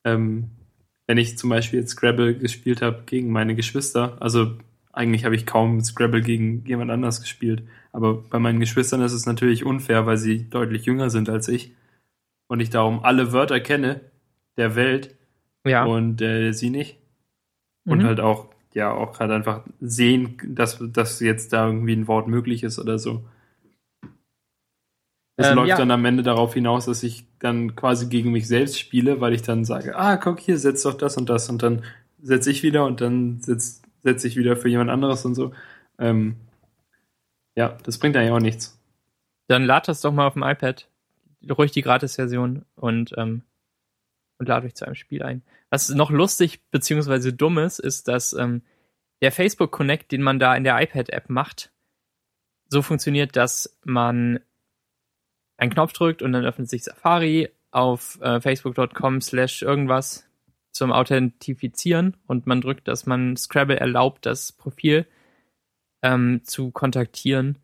ähm, 0.06 0.50
wenn 1.06 1.18
ich 1.18 1.36
zum 1.36 1.50
Beispiel 1.50 1.80
jetzt 1.80 1.90
Scrabble 1.90 2.38
gespielt 2.38 2.80
habe 2.80 3.02
gegen 3.06 3.30
meine 3.30 3.54
Geschwister, 3.54 4.16
also 4.20 4.56
eigentlich 4.92 5.24
habe 5.24 5.36
ich 5.36 5.44
kaum 5.44 5.82
Scrabble 5.82 6.22
gegen 6.22 6.64
jemand 6.64 6.90
anders 6.90 7.20
gespielt, 7.20 7.64
aber 7.92 8.14
bei 8.14 8.38
meinen 8.38 8.60
Geschwistern 8.60 9.02
ist 9.02 9.12
es 9.12 9.26
natürlich 9.26 9.66
unfair, 9.66 10.06
weil 10.06 10.16
sie 10.16 10.48
deutlich 10.48 10.86
jünger 10.86 11.10
sind 11.10 11.28
als 11.28 11.48
ich 11.48 11.74
und 12.46 12.60
ich 12.60 12.70
darum 12.70 13.04
alle 13.04 13.32
Wörter 13.32 13.60
kenne 13.60 14.00
der 14.56 14.76
Welt 14.76 15.14
ja. 15.64 15.84
und 15.84 16.22
äh, 16.22 16.52
sie 16.52 16.70
nicht. 16.70 16.98
Und 17.84 17.98
mhm. 17.98 18.04
halt 18.04 18.20
auch, 18.20 18.48
ja, 18.74 18.90
auch 18.92 19.20
halt 19.20 19.30
einfach 19.30 19.62
sehen, 19.80 20.38
dass, 20.46 20.78
dass 20.80 21.20
jetzt 21.20 21.52
da 21.52 21.66
irgendwie 21.66 21.94
ein 21.94 22.08
Wort 22.08 22.26
möglich 22.26 22.62
ist 22.62 22.78
oder 22.78 22.98
so. 22.98 23.24
Es 25.36 25.48
ähm, 25.48 25.56
läuft 25.56 25.68
ja. 25.68 25.76
dann 25.76 25.90
am 25.90 26.04
Ende 26.04 26.22
darauf 26.22 26.54
hinaus, 26.54 26.86
dass 26.86 27.02
ich 27.02 27.26
dann 27.38 27.76
quasi 27.76 28.08
gegen 28.08 28.32
mich 28.32 28.48
selbst 28.48 28.78
spiele, 28.78 29.20
weil 29.20 29.34
ich 29.34 29.42
dann 29.42 29.64
sage, 29.64 29.96
ah, 29.96 30.16
guck 30.16 30.40
hier, 30.40 30.58
setz 30.58 30.82
doch 30.82 30.94
das 30.94 31.16
und 31.16 31.28
das 31.28 31.48
und 31.50 31.62
dann 31.62 31.84
setze 32.22 32.50
ich 32.50 32.62
wieder 32.62 32.86
und 32.86 33.00
dann 33.00 33.40
setze 33.40 33.82
setz 34.02 34.24
ich 34.24 34.36
wieder 34.36 34.56
für 34.56 34.68
jemand 34.68 34.88
anderes 34.90 35.24
und 35.24 35.34
so. 35.34 35.52
Ähm, 35.98 36.36
ja, 37.56 37.76
das 37.82 37.98
bringt 37.98 38.16
eigentlich 38.16 38.30
auch 38.30 38.40
nichts. 38.40 38.80
Dann 39.48 39.64
lad 39.64 39.88
das 39.88 40.00
doch 40.00 40.12
mal 40.12 40.26
auf 40.26 40.34
dem 40.34 40.42
iPad, 40.42 40.88
ruhig 41.50 41.72
die 41.72 41.82
Gratis-Version 41.82 42.64
und, 42.76 43.12
ähm, 43.16 43.42
und 44.38 44.48
lad 44.48 44.64
euch 44.64 44.74
zu 44.74 44.86
einem 44.86 44.94
Spiel 44.94 45.22
ein. 45.22 45.42
Was 45.70 45.88
noch 45.88 46.10
lustig 46.10 46.60
bzw. 46.70 47.32
dumm 47.32 47.58
ist, 47.58 47.78
ist, 47.78 48.08
dass 48.08 48.32
ähm, 48.32 48.62
der 49.22 49.32
Facebook 49.32 49.72
Connect, 49.72 50.12
den 50.12 50.22
man 50.22 50.38
da 50.38 50.54
in 50.54 50.64
der 50.64 50.80
iPad-App 50.80 51.28
macht, 51.28 51.72
so 52.68 52.82
funktioniert, 52.82 53.36
dass 53.36 53.78
man 53.84 54.40
einen 55.56 55.72
Knopf 55.72 55.92
drückt 55.92 56.22
und 56.22 56.32
dann 56.32 56.44
öffnet 56.44 56.68
sich 56.68 56.84
Safari 56.84 57.48
auf 57.70 58.20
äh, 58.20 58.40
facebook.com 58.40 59.20
slash 59.20 59.62
irgendwas 59.62 60.28
zum 60.72 60.92
Authentifizieren 60.92 62.16
und 62.26 62.46
man 62.46 62.60
drückt, 62.60 62.88
dass 62.88 63.06
man 63.06 63.36
Scrabble 63.36 63.78
erlaubt, 63.78 64.26
das 64.26 64.52
Profil 64.52 65.06
ähm, 66.02 66.42
zu 66.44 66.70
kontaktieren 66.70 67.58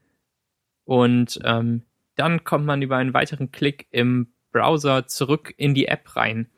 und 0.84 1.38
ähm, 1.44 1.82
dann 2.16 2.44
kommt 2.44 2.66
man 2.66 2.82
über 2.82 2.96
einen 2.96 3.14
weiteren 3.14 3.52
Klick 3.52 3.86
im 3.90 4.32
Browser 4.52 5.06
zurück 5.06 5.52
in 5.56 5.74
die 5.74 5.86
App 5.86 6.16
rein. 6.16 6.50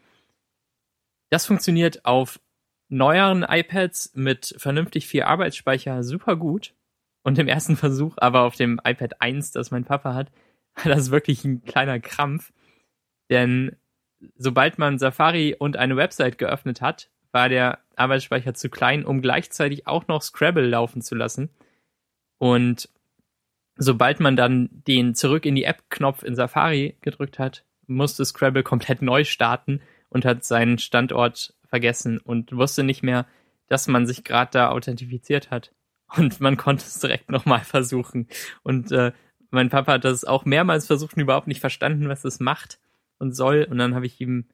Das 1.30 1.46
funktioniert 1.46 2.04
auf 2.04 2.40
neueren 2.88 3.44
iPads 3.48 4.14
mit 4.14 4.54
vernünftig 4.58 5.06
viel 5.06 5.22
Arbeitsspeicher 5.22 6.02
super 6.02 6.36
gut 6.36 6.74
und 7.22 7.38
im 7.38 7.48
ersten 7.48 7.76
Versuch 7.76 8.14
aber 8.18 8.42
auf 8.42 8.56
dem 8.56 8.80
iPad 8.84 9.20
1, 9.20 9.52
das 9.52 9.70
mein 9.70 9.84
Papa 9.84 10.14
hat, 10.14 10.30
das 10.84 11.00
ist 11.00 11.10
wirklich 11.10 11.44
ein 11.44 11.64
kleiner 11.64 12.00
Krampf. 12.00 12.52
Denn 13.30 13.76
sobald 14.36 14.78
man 14.78 14.98
Safari 14.98 15.54
und 15.58 15.76
eine 15.76 15.96
Website 15.96 16.38
geöffnet 16.38 16.80
hat, 16.80 17.10
war 17.32 17.48
der 17.48 17.80
Arbeitsspeicher 17.96 18.54
zu 18.54 18.68
klein, 18.70 19.04
um 19.04 19.22
gleichzeitig 19.22 19.86
auch 19.86 20.06
noch 20.06 20.22
Scrabble 20.22 20.66
laufen 20.66 21.02
zu 21.02 21.14
lassen. 21.14 21.50
Und 22.38 22.88
sobald 23.76 24.20
man 24.20 24.36
dann 24.36 24.68
den 24.86 25.14
Zurück 25.14 25.46
in 25.46 25.54
die 25.54 25.64
App-Knopf 25.64 26.22
in 26.22 26.36
Safari 26.36 26.96
gedrückt 27.00 27.38
hat, 27.38 27.64
musste 27.86 28.24
Scrabble 28.24 28.62
komplett 28.62 29.02
neu 29.02 29.24
starten 29.24 29.80
und 30.08 30.24
hat 30.24 30.44
seinen 30.44 30.78
Standort 30.78 31.54
vergessen 31.68 32.18
und 32.18 32.56
wusste 32.56 32.84
nicht 32.84 33.02
mehr, 33.02 33.26
dass 33.68 33.88
man 33.88 34.06
sich 34.06 34.24
gerade 34.24 34.50
da 34.52 34.68
authentifiziert 34.70 35.50
hat. 35.50 35.72
und 36.16 36.40
man 36.40 36.56
konnte 36.56 36.84
es 36.84 37.00
direkt 37.00 37.30
nochmal 37.30 37.60
versuchen. 37.64 38.28
Und 38.62 38.92
äh, 38.92 39.12
mein 39.54 39.70
Papa 39.70 39.92
hat 39.94 40.04
das 40.04 40.24
auch 40.24 40.44
mehrmals 40.44 40.86
versucht 40.86 41.16
und 41.16 41.22
überhaupt 41.22 41.46
nicht 41.46 41.60
verstanden, 41.60 42.08
was 42.08 42.24
es 42.24 42.40
macht 42.40 42.78
und 43.18 43.32
soll. 43.34 43.66
Und 43.70 43.78
dann 43.78 43.94
habe 43.94 44.06
ich 44.06 44.20
ihm 44.20 44.46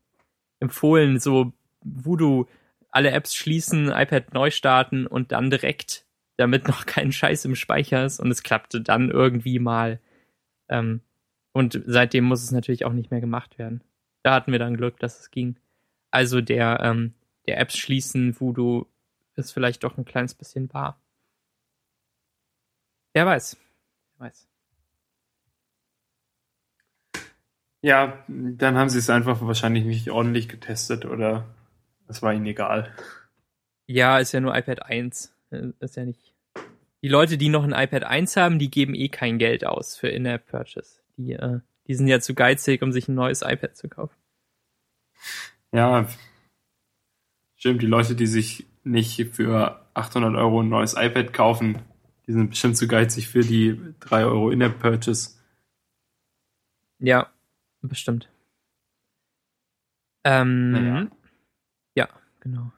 empfohlen, 0.61 1.19
so 1.19 1.53
Voodoo 1.83 2.47
alle 2.91 3.11
Apps 3.11 3.35
schließen, 3.35 3.89
iPad 3.89 4.35
neu 4.35 4.51
starten 4.51 5.07
und 5.07 5.33
dann 5.33 5.51
direkt, 5.51 6.05
damit 6.37 6.69
noch 6.69 6.87
kein 6.87 7.13
Scheiß 7.13 7.45
im 7.45 7.55
Speicher 7.55 8.05
ist. 8.05 8.21
Und 8.21 8.31
es 8.31 8.43
klappte 8.43 8.81
dann 8.81 9.11
irgendwie 9.11 9.59
mal. 9.59 10.01
Ähm, 10.69 11.01
und 11.53 11.83
seitdem 11.87 12.25
muss 12.25 12.43
es 12.43 12.53
natürlich 12.53 12.85
auch 12.85 12.93
nicht 12.93 13.11
mehr 13.11 13.21
gemacht 13.21 13.59
werden. 13.59 13.83
Da 14.23 14.35
hatten 14.35 14.53
wir 14.53 14.59
dann 14.59 14.77
Glück, 14.77 14.99
dass 15.01 15.21
es 15.21 15.31
ging. 15.31 15.57
Also 16.11 16.41
der, 16.41 16.81
ähm, 16.83 17.15
der 17.47 17.59
Apps 17.59 17.77
schließen, 17.79 18.39
Voodoo 18.39 18.87
ist 19.37 19.53
vielleicht 19.53 19.85
doch 19.85 19.97
ein 19.97 20.05
kleines 20.05 20.35
bisschen 20.35 20.73
wahr. 20.73 21.01
Wer 23.13 23.27
weiß. 23.27 23.57
Wer 24.19 24.27
weiß. 24.27 24.50
Ja, 27.83 28.25
dann 28.29 28.77
haben 28.77 28.91
sie 28.91 28.99
es 28.99 29.09
einfach 29.09 29.41
wahrscheinlich 29.41 29.85
nicht 29.85 30.11
ordentlich 30.11 30.49
getestet 30.49 31.07
oder 31.07 31.47
es 32.09 32.23
war 32.23 32.35
ihnen 32.35 32.47
egal. 32.47 32.95
Ja, 33.87 34.19
ist 34.19 34.33
ja 34.33 34.41
nur 34.41 34.57
iPad 34.57 34.85
1. 34.85 35.35
Ist 35.81 35.97
ja 35.97 36.05
nicht. 36.05 36.35
Die 37.03 37.09
Leute, 37.09 37.39
die 37.39 37.49
noch 37.49 37.65
ein 37.65 37.73
iPad 37.73 38.05
1 38.05 38.37
haben, 38.37 38.59
die 38.59 38.71
geben 38.71 38.95
eh 38.95 39.09
kein 39.09 39.39
Geld 39.39 39.65
aus 39.65 39.97
für 39.97 40.09
In-App 40.09 40.47
Purchase. 40.47 41.01
Die, 41.17 41.33
äh, 41.33 41.61
die 41.87 41.95
sind 41.95 42.07
ja 42.07 42.21
zu 42.21 42.35
geizig, 42.35 42.83
um 42.83 42.93
sich 42.93 43.09
ein 43.09 43.15
neues 43.15 43.43
iPad 43.43 43.77
zu 43.77 43.89
kaufen. 43.89 44.15
Ja, 45.73 46.07
stimmt. 47.57 47.81
Die 47.81 47.87
Leute, 47.87 48.15
die 48.15 48.27
sich 48.27 48.67
nicht 48.85 49.35
für 49.35 49.87
800 49.95 50.35
Euro 50.37 50.63
ein 50.63 50.69
neues 50.69 50.95
iPad 50.97 51.33
kaufen, 51.33 51.79
die 52.27 52.33
sind 52.33 52.51
bestimmt 52.51 52.77
zu 52.77 52.87
geizig 52.87 53.29
für 53.29 53.41
die 53.41 53.81
3 54.01 54.25
Euro 54.25 54.51
In-App 54.51 54.79
Purchase. 54.79 55.31
Ja, 56.99 57.31
bestimmt. 57.89 58.31
Ähm, 60.25 60.71
Naja. 60.73 61.11
Ja, 61.97 62.09
genau. 62.41 62.73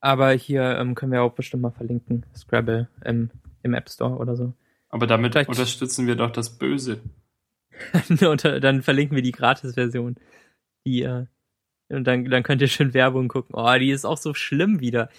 Aber 0.00 0.32
hier 0.32 0.78
ähm, 0.78 0.94
können 0.94 1.12
wir 1.12 1.22
auch 1.22 1.34
bestimmt 1.34 1.62
mal 1.62 1.70
verlinken. 1.72 2.24
Scrabble 2.34 2.88
im, 3.04 3.30
im 3.62 3.74
App 3.74 3.90
Store 3.90 4.16
oder 4.16 4.36
so. 4.36 4.54
Aber 4.88 5.06
damit 5.06 5.32
Vielleicht- 5.32 5.48
unterstützen 5.48 6.06
wir 6.06 6.14
doch 6.16 6.30
das 6.30 6.58
Böse. 6.58 7.00
und 8.08 8.44
dann 8.44 8.82
verlinken 8.82 9.16
wir 9.16 9.22
die 9.22 9.32
Gratis-Version. 9.32 10.16
Die, 10.86 11.02
äh, 11.02 11.26
und 11.88 12.04
dann, 12.04 12.24
dann 12.26 12.42
könnt 12.42 12.62
ihr 12.62 12.68
schön 12.68 12.94
Werbung 12.94 13.28
gucken. 13.28 13.54
Oh, 13.54 13.78
die 13.78 13.90
ist 13.90 14.04
auch 14.04 14.16
so 14.16 14.32
schlimm 14.34 14.80
wieder. 14.80 15.10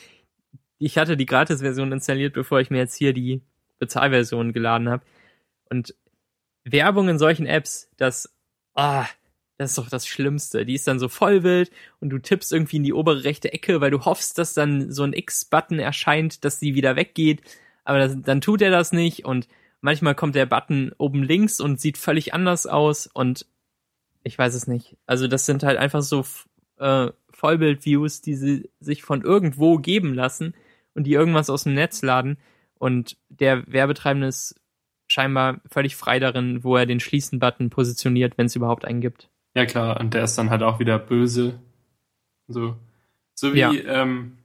Ich 0.79 0.97
hatte 0.97 1.17
die 1.17 1.25
Gratis-Version 1.25 1.91
installiert, 1.91 2.33
bevor 2.33 2.59
ich 2.59 2.69
mir 2.69 2.77
jetzt 2.77 2.95
hier 2.95 3.13
die 3.13 3.41
Bezahlversion 3.79 4.53
geladen 4.53 4.89
habe. 4.89 5.03
Und 5.69 5.95
Werbung 6.63 7.09
in 7.09 7.19
solchen 7.19 7.45
Apps, 7.45 7.91
das, 7.97 8.36
ah, 8.77 9.07
das 9.57 9.71
ist 9.71 9.77
doch 9.77 9.89
das 9.89 10.07
Schlimmste. 10.07 10.65
Die 10.65 10.75
ist 10.75 10.87
dann 10.87 10.99
so 10.99 11.09
voll 11.09 11.43
wild 11.43 11.71
und 11.99 12.09
du 12.11 12.19
tippst 12.19 12.53
irgendwie 12.53 12.77
in 12.77 12.83
die 12.83 12.93
obere 12.93 13.23
rechte 13.23 13.51
Ecke, 13.51 13.81
weil 13.81 13.91
du 13.91 14.05
hoffst, 14.05 14.37
dass 14.37 14.53
dann 14.53 14.91
so 14.91 15.03
ein 15.03 15.13
X-Button 15.13 15.79
erscheint, 15.79 16.45
dass 16.45 16.59
sie 16.59 16.75
wieder 16.75 16.95
weggeht. 16.95 17.41
Aber 17.83 17.97
das, 17.99 18.15
dann 18.21 18.41
tut 18.41 18.61
er 18.61 18.69
das 18.69 18.91
nicht 18.91 19.25
und 19.25 19.47
manchmal 19.81 20.15
kommt 20.15 20.35
der 20.35 20.45
Button 20.45 20.91
oben 20.97 21.23
links 21.23 21.59
und 21.59 21.81
sieht 21.81 21.97
völlig 21.97 22.33
anders 22.33 22.67
aus 22.67 23.07
und 23.07 23.45
ich 24.23 24.37
weiß 24.37 24.53
es 24.53 24.67
nicht. 24.67 24.97
Also 25.07 25.27
das 25.27 25.45
sind 25.45 25.63
halt 25.63 25.77
einfach 25.77 26.01
so 26.01 26.23
äh, 26.77 27.09
Vollbild-Views, 27.31 28.21
die 28.21 28.35
sie 28.35 28.69
sich 28.79 29.03
von 29.03 29.23
irgendwo 29.23 29.77
geben 29.77 30.13
lassen 30.13 30.53
und 30.93 31.05
die 31.05 31.13
irgendwas 31.13 31.49
aus 31.49 31.63
dem 31.63 31.73
Netz 31.73 32.03
laden 32.03 32.37
und 32.75 33.17
der 33.29 33.65
Werbetreibende 33.65 34.27
ist 34.27 34.55
scheinbar 35.17 35.61
völlig 35.65 35.95
frei 35.95 36.19
darin, 36.19 36.63
wo 36.63 36.75
er 36.77 36.85
den 36.85 36.99
Schließen-Button 36.99 37.71
positioniert, 37.71 38.37
wenn 38.37 38.45
es 38.45 38.55
überhaupt 38.55 38.85
einen 38.85 39.01
gibt. 39.01 39.29
Ja 39.55 39.65
klar, 39.65 39.99
und 39.99 40.13
der 40.13 40.23
ist 40.23 40.37
dann 40.37 40.51
halt 40.51 40.61
auch 40.61 40.79
wieder 40.79 40.99
böse. 40.99 41.59
So, 42.47 42.75
so 43.33 43.53
wie 43.55 43.59
Ja. 43.59 43.71
ähm, 43.73 44.37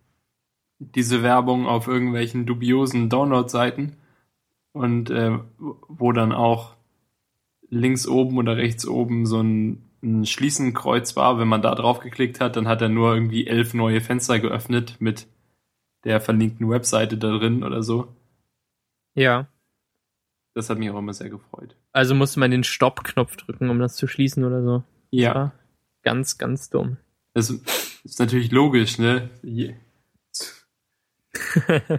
diese 0.78 1.22
Werbung 1.22 1.66
auf 1.66 1.88
irgendwelchen 1.88 2.46
dubiosen 2.46 3.10
Download-Seiten 3.10 3.96
und 4.72 5.10
äh, 5.10 5.38
wo 5.58 6.12
dann 6.12 6.32
auch 6.32 6.74
links 7.68 8.08
oben 8.08 8.38
oder 8.38 8.56
rechts 8.56 8.86
oben 8.88 9.26
so 9.26 9.40
ein, 9.42 9.82
ein 10.02 10.24
Schließenkreuz 10.24 11.14
war. 11.16 11.38
Wenn 11.38 11.48
man 11.48 11.60
da 11.62 11.74
drauf 11.74 12.00
geklickt 12.00 12.40
hat, 12.40 12.56
dann 12.56 12.66
hat 12.66 12.80
er 12.80 12.88
nur 12.88 13.12
irgendwie 13.14 13.46
elf 13.46 13.74
neue 13.74 14.00
Fenster 14.00 14.38
geöffnet 14.40 14.96
mit 15.00 15.26
der 16.04 16.20
verlinkten 16.20 16.68
Webseite 16.70 17.18
da 17.18 17.36
drin 17.36 17.62
oder 17.62 17.82
so. 17.82 18.08
Ja. 19.14 19.46
Das 20.54 20.68
hat 20.68 20.78
mich 20.78 20.90
auch 20.90 20.98
immer 20.98 21.14
sehr 21.14 21.30
gefreut. 21.30 21.76
Also 21.92 22.14
musste 22.14 22.38
man 22.40 22.50
den 22.50 22.64
Stopp-Knopf 22.64 23.36
drücken, 23.36 23.70
um 23.70 23.78
das 23.78 23.94
zu 23.96 24.06
schließen 24.06 24.44
oder 24.44 24.62
so. 24.62 24.82
Ja. 25.10 25.52
Ganz, 26.02 26.36
ganz 26.38 26.68
dumm. 26.70 26.96
das 27.34 27.50
ist 28.04 28.18
natürlich 28.18 28.50
logisch, 28.52 28.98
ne? 28.98 29.30
Je- 29.42 29.74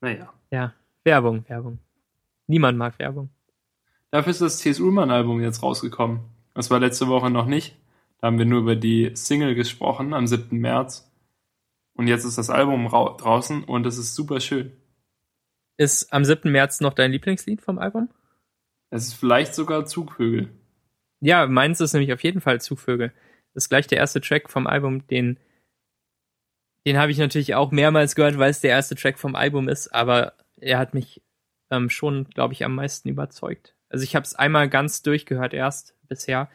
Naja. 0.00 0.32
Ja. 0.50 0.74
Werbung, 1.04 1.44
Werbung. 1.48 1.78
Niemand 2.46 2.78
mag 2.78 2.98
Werbung. 2.98 3.30
Dafür 4.10 4.30
ist 4.30 4.40
das 4.40 4.58
T.S. 4.58 4.80
Ullmann-Album 4.80 5.40
jetzt 5.40 5.62
rausgekommen. 5.62 6.20
Das 6.54 6.70
war 6.70 6.78
letzte 6.78 7.08
Woche 7.08 7.30
noch 7.30 7.46
nicht. 7.46 7.76
Da 8.20 8.26
haben 8.28 8.38
wir 8.38 8.44
nur 8.44 8.60
über 8.60 8.76
die 8.76 9.10
Single 9.14 9.54
gesprochen 9.54 10.14
am 10.14 10.26
7. 10.26 10.56
März. 10.58 11.10
Und 11.94 12.06
jetzt 12.06 12.24
ist 12.24 12.38
das 12.38 12.50
Album 12.50 12.86
rau- 12.86 13.16
draußen 13.16 13.64
und 13.64 13.86
es 13.86 13.98
ist 13.98 14.14
super 14.14 14.40
schön. 14.40 14.72
Ist 15.76 16.12
am 16.12 16.24
7. 16.24 16.50
März 16.50 16.80
noch 16.80 16.94
dein 16.94 17.12
Lieblingslied 17.12 17.60
vom 17.60 17.78
Album? 17.78 18.08
Es 18.90 19.08
ist 19.08 19.14
vielleicht 19.14 19.54
sogar 19.54 19.86
Zugvögel. 19.86 20.50
Ja, 21.20 21.46
meins 21.46 21.80
ist 21.80 21.94
nämlich 21.94 22.12
auf 22.12 22.22
jeden 22.22 22.40
Fall 22.40 22.60
Zugvögel. 22.60 23.12
Das 23.54 23.64
ist 23.64 23.68
gleich 23.68 23.86
der 23.86 23.98
erste 23.98 24.20
Track 24.20 24.50
vom 24.50 24.66
Album, 24.66 25.06
den, 25.06 25.38
den 26.86 26.98
habe 26.98 27.10
ich 27.10 27.18
natürlich 27.18 27.54
auch 27.54 27.70
mehrmals 27.70 28.14
gehört, 28.14 28.38
weil 28.38 28.50
es 28.50 28.60
der 28.60 28.70
erste 28.70 28.94
Track 28.94 29.18
vom 29.18 29.34
Album 29.34 29.68
ist, 29.68 29.88
aber 29.88 30.34
er 30.56 30.78
hat 30.78 30.94
mich 30.94 31.22
ähm, 31.70 31.90
schon, 31.90 32.28
glaube 32.30 32.54
ich, 32.54 32.64
am 32.64 32.74
meisten 32.74 33.08
überzeugt. 33.08 33.74
Also 33.88 34.04
ich 34.04 34.16
habe 34.16 34.24
es 34.24 34.34
einmal 34.34 34.68
ganz 34.68 35.02
durchgehört 35.02 35.54
erst 35.54 35.94
bisher. 36.08 36.48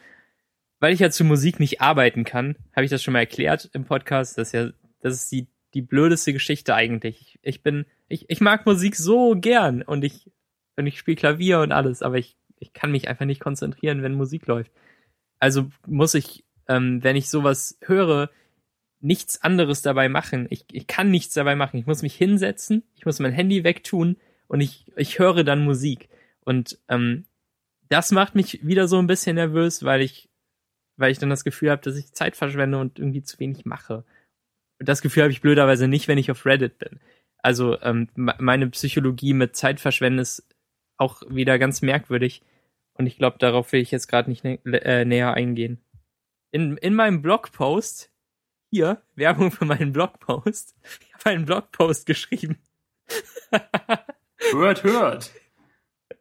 Weil 0.80 0.94
ich 0.94 1.00
ja 1.00 1.12
zu 1.12 1.26
Musik 1.26 1.60
nicht 1.60 1.82
arbeiten 1.82 2.24
kann, 2.24 2.56
habe 2.74 2.86
ich 2.86 2.92
das 2.92 3.04
schon 3.04 3.14
mal 3.14 3.20
erklärt 3.20 3.70
im 3.74 3.86
Podcast. 3.86 4.38
Das 4.38 4.50
ist 4.50 4.54
ja, 4.54 4.70
das 5.02 5.16
ist 5.16 5.32
die, 5.32 5.48
die 5.74 5.82
blödeste 5.82 6.32
Geschichte 6.32 6.74
eigentlich. 6.74 7.20
Ich, 7.22 7.40
ich 7.42 7.64
bin, 7.64 7.86
ich, 8.10 8.30
ich 8.30 8.42
mag 8.42 8.66
Musik 8.66 8.96
so 8.96 9.36
gern 9.40 9.82
und 9.82 10.04
ich, 10.04 10.30
und 10.76 10.88
ich 10.88 11.00
spiele 11.00 11.18
Klavier 11.18 11.60
und 11.62 11.72
alles, 11.72 12.02
aber 12.02 12.18
ich, 12.18 12.36
ich 12.58 12.74
kann 12.74 12.92
mich 12.92 13.08
einfach 13.08 13.26
nicht 13.26 13.40
konzentrieren, 13.40 14.02
wenn 14.02 14.14
Musik 14.14 14.48
läuft. 14.48 14.72
Also 15.40 15.70
muss 15.88 16.16
ich, 16.16 16.44
ähm, 16.68 17.04
wenn 17.04 17.16
ich 17.16 17.30
sowas 17.30 17.78
höre, 17.82 18.30
nichts 19.00 19.42
anderes 19.42 19.82
dabei 19.82 20.10
machen. 20.10 20.48
Ich, 20.50 20.66
ich 20.72 20.88
kann 20.88 21.10
nichts 21.10 21.34
dabei 21.34 21.56
machen. 21.56 21.78
Ich 21.78 21.86
muss 21.86 22.02
mich 22.02 22.16
hinsetzen, 22.16 22.84
ich 22.96 23.06
muss 23.06 23.20
mein 23.20 23.32
Handy 23.32 23.64
wegtun 23.64 24.18
und 24.48 24.60
ich, 24.60 24.92
ich 24.98 25.20
höre 25.20 25.44
dann 25.44 25.64
Musik. 25.64 26.10
Und 26.42 26.80
ähm, 26.90 27.26
das 27.88 28.12
macht 28.12 28.36
mich 28.36 28.66
wieder 28.66 28.88
so 28.88 28.98
ein 28.98 29.08
bisschen 29.08 29.36
nervös, 29.36 29.84
weil 29.84 30.02
ich, 30.02 30.30
weil 30.98 31.12
ich 31.12 31.20
dann 31.20 31.30
das 31.30 31.44
Gefühl 31.44 31.72
habe, 31.72 31.82
dass 31.82 31.96
ich 31.96 32.12
Zeit 32.12 32.36
verschwende 32.36 32.78
und 32.80 33.00
irgendwie 33.00 33.24
zu 33.24 33.40
wenig 33.40 33.66
mache. 33.66 34.04
Und 34.80 34.90
das 34.90 35.02
Gefühl 35.02 35.24
habe 35.24 35.32
ich 35.32 35.42
blöderweise 35.42 35.88
nicht, 35.88 36.08
wenn 36.08 36.18
ich 36.18 36.32
auf 36.32 36.46
Reddit 36.46 36.78
bin. 36.80 37.00
Also 37.42 37.80
ähm, 37.82 38.10
me- 38.16 38.36
meine 38.40 38.70
Psychologie 38.70 39.34
mit 39.34 39.56
Zeitverschwenden 39.56 40.20
ist 40.20 40.46
auch 40.98 41.22
wieder 41.30 41.58
ganz 41.60 41.82
merkwürdig. 41.82 42.42
Und 42.94 43.08
ich 43.08 43.18
glaube, 43.18 43.38
darauf 43.40 43.72
will 43.72 43.82
ich 43.82 43.92
jetzt 43.92 44.08
gerade 44.08 44.30
nicht 44.30 44.44
nä 44.44 44.60
äh, 44.66 45.06
näher 45.06 45.34
eingehen. 45.34 45.80
In, 46.52 46.78
in 46.78 46.96
meinem 46.96 47.22
Blogpost, 47.22 48.12
hier, 48.72 49.02
Werbung 49.16 49.52
für 49.52 49.66
meinen 49.66 49.94
Blogpost, 49.94 50.76
ich 51.08 51.14
habe 51.14 51.30
einen 51.30 51.46
Blogpost 51.46 52.06
geschrieben. 52.06 52.58
Hört, 54.52 54.84
hört! 54.84 55.32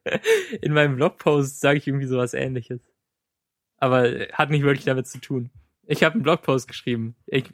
In 0.62 0.73
meinem 0.73 0.97
Blogpost 0.97 1.61
sage 1.61 1.78
ich 1.78 1.86
irgendwie 1.86 2.07
sowas 2.07 2.35
ähnliches. 2.35 2.81
Aber 3.77 4.05
hat 4.32 4.51
nicht 4.51 4.62
wirklich 4.62 4.86
damit 4.86 5.07
zu 5.07 5.20
tun. 5.20 5.51
Ich 5.86 6.03
habe 6.03 6.15
einen 6.15 6.23
Blogpost 6.23 6.66
geschrieben. 6.69 7.15
Ich, 7.27 7.45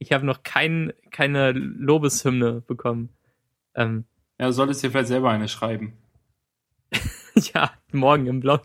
ich 0.00 0.12
habe 0.12 0.24
noch 0.24 0.42
kein, 0.42 0.92
keine 1.10 1.52
Lobeshymne 1.52 2.62
bekommen. 2.62 3.10
Ähm, 3.74 4.04
Ja, 4.38 4.46
du 4.46 4.52
solltest 4.52 4.82
dir 4.82 4.90
vielleicht 4.90 5.08
selber 5.08 5.30
eine 5.30 5.46
schreiben. 5.46 5.92
ja, 7.34 7.70
morgen 7.92 8.26
im 8.26 8.40
Blog. 8.40 8.64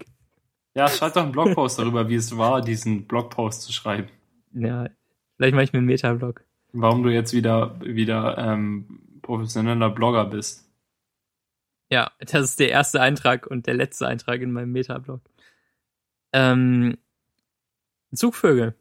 Ja, 0.75 0.87
schreib 0.87 1.13
doch 1.13 1.23
einen 1.23 1.33
Blogpost 1.33 1.77
darüber, 1.77 2.09
wie 2.09 2.15
es 2.15 2.37
war, 2.37 2.61
diesen 2.61 3.05
Blogpost 3.05 3.61
zu 3.61 3.73
schreiben. 3.73 4.07
Ja, 4.53 4.89
vielleicht 5.35 5.53
mache 5.53 5.65
ich 5.65 5.73
mir 5.73 5.79
einen 5.79 5.87
Meta-Blog. 5.87 6.43
Warum 6.71 7.03
du 7.03 7.09
jetzt 7.09 7.33
wieder, 7.33 7.79
wieder 7.81 8.37
ähm, 8.37 9.19
professioneller 9.21 9.89
Blogger 9.89 10.25
bist. 10.25 10.69
Ja, 11.89 12.11
das 12.19 12.49
ist 12.49 12.59
der 12.59 12.69
erste 12.69 13.01
Eintrag 13.01 13.45
und 13.45 13.67
der 13.67 13.73
letzte 13.73 14.07
Eintrag 14.07 14.41
in 14.41 14.51
meinem 14.53 14.71
Meta-Blog. 14.71 15.21
Ähm, 16.31 16.97
Zugvögel. 18.13 18.75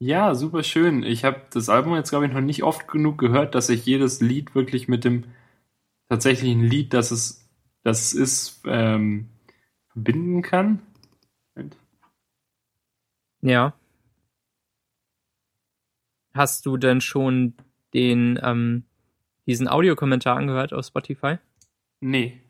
Ja, 0.00 0.34
super 0.34 0.62
schön. 0.62 1.02
Ich 1.02 1.24
habe 1.24 1.42
das 1.50 1.68
Album 1.68 1.94
jetzt, 1.94 2.10
glaube 2.10 2.26
ich, 2.26 2.32
noch 2.32 2.40
nicht 2.40 2.62
oft 2.62 2.86
genug 2.86 3.18
gehört, 3.18 3.54
dass 3.54 3.68
ich 3.68 3.84
jedes 3.84 4.20
Lied 4.20 4.54
wirklich 4.54 4.86
mit 4.86 5.04
dem 5.04 5.24
tatsächlichen 6.08 6.62
Lied, 6.62 6.94
das 6.94 7.10
es, 7.10 7.48
das 7.82 8.12
es 8.12 8.14
ist, 8.14 8.62
ähm, 8.66 9.28
verbinden 9.88 10.42
kann. 10.42 10.82
Ja. 13.40 13.74
Hast 16.32 16.66
du 16.66 16.76
denn 16.76 17.00
schon 17.00 17.54
den, 17.92 18.38
ähm, 18.42 18.84
diesen 19.46 19.66
Audiokommentar 19.66 20.36
angehört 20.36 20.72
auf 20.72 20.86
Spotify? 20.86 21.38
Nee. 22.00 22.40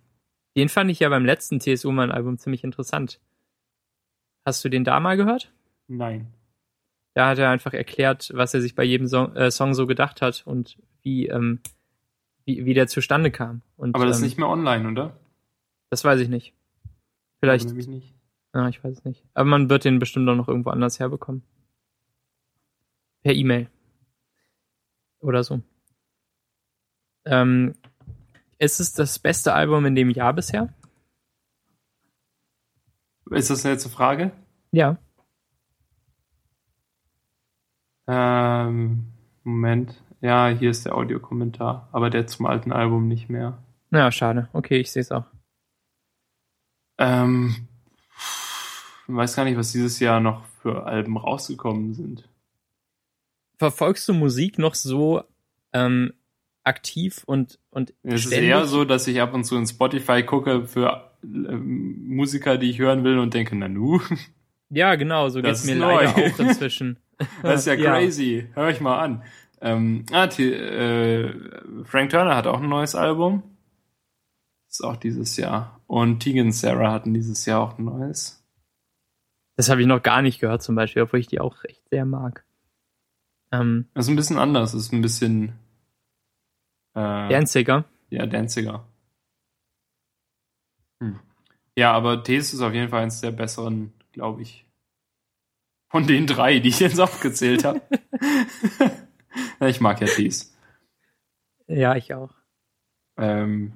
Den 0.54 0.68
fand 0.68 0.90
ich 0.90 1.00
ja 1.00 1.08
beim 1.08 1.24
letzten 1.24 1.60
TSU 1.60 1.92
Mann 1.92 2.10
Album 2.10 2.36
ziemlich 2.36 2.64
interessant. 2.64 3.20
Hast 4.44 4.64
du 4.64 4.68
den 4.68 4.84
da 4.84 5.00
mal 5.00 5.16
gehört? 5.16 5.52
Nein. 5.86 6.34
Da 7.18 7.30
hat 7.30 7.38
er 7.38 7.50
einfach 7.50 7.72
erklärt, 7.72 8.30
was 8.32 8.54
er 8.54 8.60
sich 8.60 8.76
bei 8.76 8.84
jedem 8.84 9.08
Song, 9.08 9.34
äh, 9.34 9.50
Song 9.50 9.74
so 9.74 9.88
gedacht 9.88 10.22
hat 10.22 10.46
und 10.46 10.78
wie, 11.02 11.26
ähm, 11.26 11.58
wie, 12.44 12.64
wie 12.64 12.74
der 12.74 12.86
zustande 12.86 13.32
kam. 13.32 13.62
Und, 13.76 13.96
Aber 13.96 14.06
das 14.06 14.18
ist 14.18 14.22
ähm, 14.22 14.28
nicht 14.28 14.38
mehr 14.38 14.48
online, 14.48 14.88
oder? 14.88 15.18
Das 15.90 16.04
weiß 16.04 16.20
ich 16.20 16.28
nicht. 16.28 16.54
Vielleicht. 17.40 17.66
Nämlich 17.66 17.88
nicht. 17.88 18.14
Ja, 18.54 18.68
ich 18.68 18.84
weiß 18.84 18.98
es 18.98 19.04
nicht. 19.04 19.24
Aber 19.34 19.46
man 19.46 19.68
wird 19.68 19.84
den 19.84 19.98
bestimmt 19.98 20.28
auch 20.28 20.36
noch 20.36 20.46
irgendwo 20.46 20.70
anders 20.70 21.00
herbekommen. 21.00 21.42
Per 23.24 23.34
E-Mail. 23.34 23.68
Oder 25.18 25.42
so. 25.42 25.60
Ähm, 27.24 27.74
ist 28.58 28.78
es 28.78 28.92
das 28.92 29.18
beste 29.18 29.54
Album 29.54 29.86
in 29.86 29.96
dem 29.96 30.10
Jahr 30.10 30.34
bisher? 30.34 30.72
Ist 33.28 33.50
das 33.50 33.64
jetzt 33.64 33.86
eine 33.86 33.92
Frage? 33.92 34.30
Ja. 34.70 34.98
Ähm, 38.08 39.04
Moment. 39.44 40.02
Ja, 40.20 40.48
hier 40.48 40.70
ist 40.70 40.84
der 40.84 40.96
Audiokommentar, 40.96 41.88
aber 41.92 42.10
der 42.10 42.26
zum 42.26 42.46
alten 42.46 42.72
Album 42.72 43.06
nicht 43.06 43.28
mehr. 43.28 43.62
Na, 43.90 44.10
schade. 44.10 44.48
Okay, 44.52 44.80
ich 44.80 44.90
sehe 44.90 45.02
es 45.02 45.12
auch. 45.12 45.24
Ähm, 46.98 47.68
ich 49.06 49.14
weiß 49.14 49.36
gar 49.36 49.44
nicht, 49.44 49.56
was 49.56 49.72
dieses 49.72 50.00
Jahr 50.00 50.20
noch 50.20 50.44
für 50.60 50.86
Alben 50.86 51.16
rausgekommen 51.16 51.94
sind. 51.94 52.28
Verfolgst 53.58 54.08
du 54.08 54.14
Musik 54.14 54.58
noch 54.58 54.74
so 54.74 55.22
ähm, 55.72 56.12
aktiv 56.64 57.22
und, 57.26 57.58
und 57.70 57.94
Es 58.02 58.26
ist 58.26 58.32
eher 58.32 58.64
so, 58.66 58.84
dass 58.84 59.06
ich 59.06 59.20
ab 59.20 59.34
und 59.34 59.44
zu 59.44 59.56
in 59.56 59.66
Spotify 59.66 60.22
gucke 60.22 60.66
für 60.66 61.12
ähm, 61.22 62.08
Musiker, 62.08 62.58
die 62.58 62.70
ich 62.70 62.78
hören 62.78 63.04
will 63.04 63.18
und 63.18 63.34
denke, 63.34 63.54
na 63.56 63.68
nu, 63.68 64.00
Ja, 64.70 64.96
genau, 64.96 65.28
so 65.30 65.40
Das 65.40 65.62
geht's 65.62 65.74
mir 65.74 65.80
leider 65.80 66.14
auch 66.14 66.38
inzwischen. 66.38 66.98
das 67.42 67.60
ist 67.60 67.66
ja 67.66 67.74
Ja. 67.74 67.92
crazy. 67.92 68.48
Hör 68.54 68.68
ich 68.70 68.80
mal 68.80 68.98
an. 68.98 69.22
Ähm, 69.60 70.06
ah, 70.12 70.26
die, 70.28 70.52
äh, 70.52 71.84
Frank 71.84 72.10
Turner 72.10 72.36
hat 72.36 72.46
auch 72.46 72.60
ein 72.62 72.68
neues 72.68 72.94
Album. 72.94 73.42
ist 74.70 74.84
auch 74.84 74.96
dieses 74.96 75.36
Jahr. 75.36 75.80
Und 75.86 76.20
Tegan 76.20 76.52
Sarah 76.52 76.92
hatten 76.92 77.14
dieses 77.14 77.44
Jahr 77.46 77.60
auch 77.62 77.78
ein 77.78 77.84
neues. 77.86 78.44
Das 79.56 79.68
habe 79.70 79.80
ich 79.80 79.86
noch 79.88 80.02
gar 80.02 80.22
nicht 80.22 80.38
gehört 80.38 80.62
zum 80.62 80.76
Beispiel, 80.76 81.02
obwohl 81.02 81.18
ich 81.18 81.26
die 81.26 81.40
auch 81.40 81.64
echt 81.64 81.88
sehr 81.88 82.04
mag. 82.04 82.44
Ähm, 83.50 83.86
Das 83.94 84.04
ist 84.04 84.10
ein 84.10 84.16
bisschen 84.16 84.38
anders. 84.38 84.72
Das 84.72 84.82
ist 84.82 84.92
ein 84.92 85.02
bisschen 85.02 85.58
äh, 86.94 87.28
Danziger. 87.30 87.84
ja, 88.10 88.26
danziger. 88.26 88.84
Hm. 91.02 91.18
Ja, 91.76 91.92
aber 91.92 92.22
Tees 92.22 92.52
ist 92.52 92.60
auf 92.60 92.74
jeden 92.74 92.90
Fall 92.90 93.02
eins 93.04 93.20
der 93.20 93.30
besseren, 93.32 93.92
glaube 94.12 94.42
ich. 94.42 94.66
Von 95.88 96.06
den 96.06 96.26
drei, 96.26 96.58
die 96.58 96.68
ich 96.68 96.80
jetzt 96.80 97.00
aufgezählt 97.00 97.64
habe. 97.64 97.80
Ich 99.60 99.80
mag 99.80 100.00
ja 100.00 100.06
Tees. 100.06 100.56
Ja, 101.66 101.96
ich 101.96 102.14
auch. 102.14 102.30
Ähm, 103.16 103.72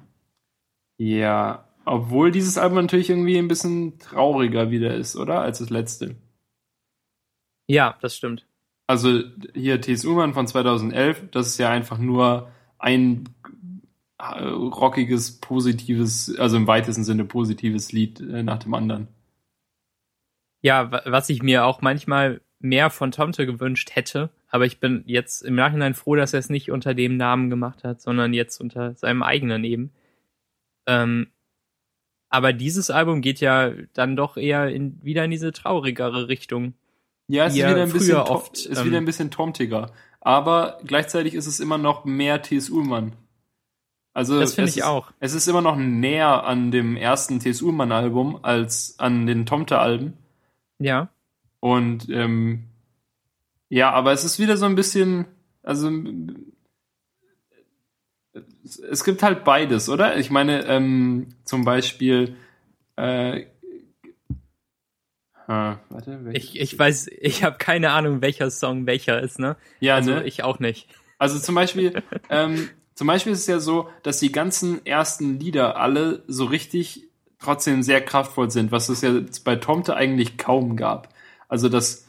ja, 0.97 1.67
obwohl 1.85 2.31
dieses 2.31 2.57
Album 2.57 2.79
natürlich 2.79 3.09
irgendwie 3.09 3.37
ein 3.37 3.47
bisschen 3.47 3.99
trauriger 3.99 4.71
wieder 4.71 4.95
ist, 4.95 5.15
oder? 5.15 5.41
Als 5.41 5.59
das 5.59 5.69
letzte. 5.69 6.15
Ja, 7.67 7.97
das 8.01 8.15
stimmt. 8.15 8.45
Also 8.87 9.21
hier 9.53 9.79
T.S. 9.81 10.05
Ullmann 10.05 10.33
von 10.33 10.47
2011, 10.47 11.29
das 11.31 11.47
ist 11.47 11.57
ja 11.57 11.69
einfach 11.69 11.97
nur 11.97 12.49
ein 12.79 13.29
äh, 14.17 14.43
rockiges, 14.43 15.39
positives, 15.39 16.35
also 16.37 16.57
im 16.57 16.67
weitesten 16.67 17.03
Sinne 17.03 17.25
positives 17.25 17.91
Lied 17.91 18.19
äh, 18.19 18.43
nach 18.43 18.59
dem 18.59 18.73
anderen. 18.73 19.07
Ja, 20.63 20.91
wa- 20.91 21.03
was 21.05 21.29
ich 21.29 21.43
mir 21.43 21.65
auch 21.65 21.81
manchmal 21.81 22.41
mehr 22.59 22.89
von 22.89 23.11
Tomte 23.11 23.45
gewünscht 23.45 23.91
hätte, 23.93 24.29
aber 24.47 24.65
ich 24.65 24.79
bin 24.79 25.03
jetzt 25.05 25.41
im 25.43 25.55
Nachhinein 25.55 25.93
froh, 25.93 26.15
dass 26.15 26.33
er 26.33 26.39
es 26.39 26.49
nicht 26.49 26.71
unter 26.71 26.93
dem 26.93 27.17
Namen 27.17 27.49
gemacht 27.49 27.83
hat, 27.83 28.01
sondern 28.01 28.33
jetzt 28.33 28.59
unter 28.61 28.95
seinem 28.95 29.21
eigenen 29.21 29.63
eben. 29.65 29.91
Ähm, 30.87 31.27
aber 32.29 32.53
dieses 32.53 32.89
Album 32.89 33.21
geht 33.21 33.41
ja 33.41 33.71
dann 33.93 34.15
doch 34.15 34.37
eher 34.37 34.69
in, 34.69 35.03
wieder 35.03 35.25
in 35.25 35.31
diese 35.31 35.51
traurigere 35.51 36.29
Richtung. 36.29 36.73
Ja, 37.27 37.45
es 37.45 37.53
ist 37.53 37.59
wieder 37.59 37.81
ein 37.83 37.91
bisschen, 37.91 38.17
oft, 38.17 38.65
ist 38.65 38.79
ähm, 38.79 38.85
wieder 38.85 38.97
ein 38.97 39.05
bisschen 39.05 39.29
tomtiger. 39.31 39.91
Aber 40.21 40.79
gleichzeitig 40.85 41.35
ist 41.35 41.47
es 41.47 41.59
immer 41.59 41.77
noch 41.77 42.05
mehr 42.05 42.41
T.S. 42.41 42.69
Ullmann. 42.69 43.13
Also 44.13 44.39
Das 44.39 44.53
finde 44.55 44.69
ich 44.69 44.77
ist, 44.77 44.83
auch. 44.83 45.11
Es 45.19 45.33
ist 45.33 45.47
immer 45.47 45.61
noch 45.61 45.75
näher 45.75 46.45
an 46.45 46.71
dem 46.71 46.95
ersten 46.95 47.39
T.S. 47.39 47.61
Ullmann-Album 47.61 48.39
als 48.43 48.97
an 48.99 49.25
den 49.25 49.45
Tomte-Alben. 49.45 50.13
Ja. 50.83 51.09
Und 51.59 52.09
ähm, 52.09 52.65
ja, 53.69 53.91
aber 53.91 54.11
es 54.11 54.23
ist 54.23 54.37
wieder 54.37 54.57
so 54.57 54.65
ein 54.65 54.75
bisschen, 54.75 55.25
also 55.63 55.89
es, 58.63 59.03
gibt 59.03 59.23
halt 59.23 59.43
beides, 59.43 59.89
oder? 59.89 60.17
Ich 60.17 60.29
meine, 60.29 60.65
ähm, 60.65 61.35
zum 61.45 61.63
Beispiel, 61.63 62.35
äh, 62.97 63.39
äh, 63.39 63.47
warte, 65.47 66.31
Ich, 66.33 66.59
ich 66.59 66.77
weiß, 66.77 67.07
ich 67.19 67.43
habe 67.43 67.57
keine 67.57 67.91
Ahnung, 67.91 68.21
welcher 68.21 68.51
Song 68.51 68.85
welcher 68.85 69.21
ist, 69.21 69.39
ne? 69.39 69.55
ja, 69.79 69.95
Also 69.95 70.11
ne? 70.11 70.25
ich 70.25 70.43
auch 70.43 70.59
nicht. 70.59 70.87
Also 71.17 71.39
zum 71.39 71.55
Beispiel, 71.55 72.03
ähm, 72.29 72.69
zum 72.95 73.07
Beispiel 73.07 73.33
ist 73.33 73.39
es 73.39 73.47
ja 73.47 73.59
so, 73.59 73.89
dass 74.03 74.19
die 74.19 74.31
ganzen 74.31 74.85
ersten 74.85 75.39
Lieder 75.39 75.77
alle 75.77 76.23
so 76.27 76.45
richtig 76.45 77.09
trotzdem 77.43 77.83
sehr 77.83 78.01
kraftvoll 78.01 78.49
sind, 78.51 78.71
was 78.71 78.89
es 78.89 79.01
ja 79.01 79.11
bei 79.43 79.55
Tomte 79.55 79.95
eigentlich 79.95 80.37
kaum 80.37 80.75
gab. 80.75 81.13
Also 81.47 81.69
das, 81.69 82.07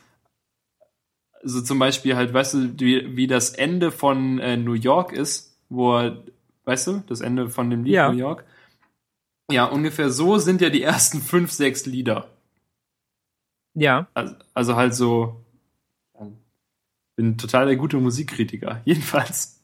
also 1.43 1.61
zum 1.63 1.79
Beispiel 1.79 2.17
halt, 2.17 2.33
weißt 2.33 2.55
du, 2.55 2.81
wie, 2.81 3.17
wie 3.17 3.27
das 3.27 3.51
Ende 3.51 3.91
von 3.91 4.39
äh, 4.39 4.57
New 4.57 4.73
York 4.73 5.13
ist, 5.13 5.59
wo 5.69 5.99
er, 5.99 6.23
weißt 6.65 6.87
du, 6.87 7.03
das 7.07 7.21
Ende 7.21 7.51
von 7.51 7.71
dem 7.71 7.85
Lied 7.85 7.95
Ja. 7.95 8.11
New 8.11 8.19
York. 8.19 8.45
Ja, 9.51 9.67
ungefähr 9.67 10.11
so 10.11 10.39
sind 10.39 10.61
ja 10.63 10.71
die 10.71 10.83
ersten 10.83 11.21
fünf, 11.21 11.53
sechs 11.53 11.85
Lieder. 11.85 12.31
Ja, 13.75 14.07
Also, 14.15 14.35
also 14.55 14.77
halt 14.77 14.95
so, 14.95 15.45
bin 17.17 17.39
total 17.39 17.67
der 17.67 17.77
gute 17.77 17.97
Musikkritiker. 17.99 18.81
Jedenfalls. 18.85 19.61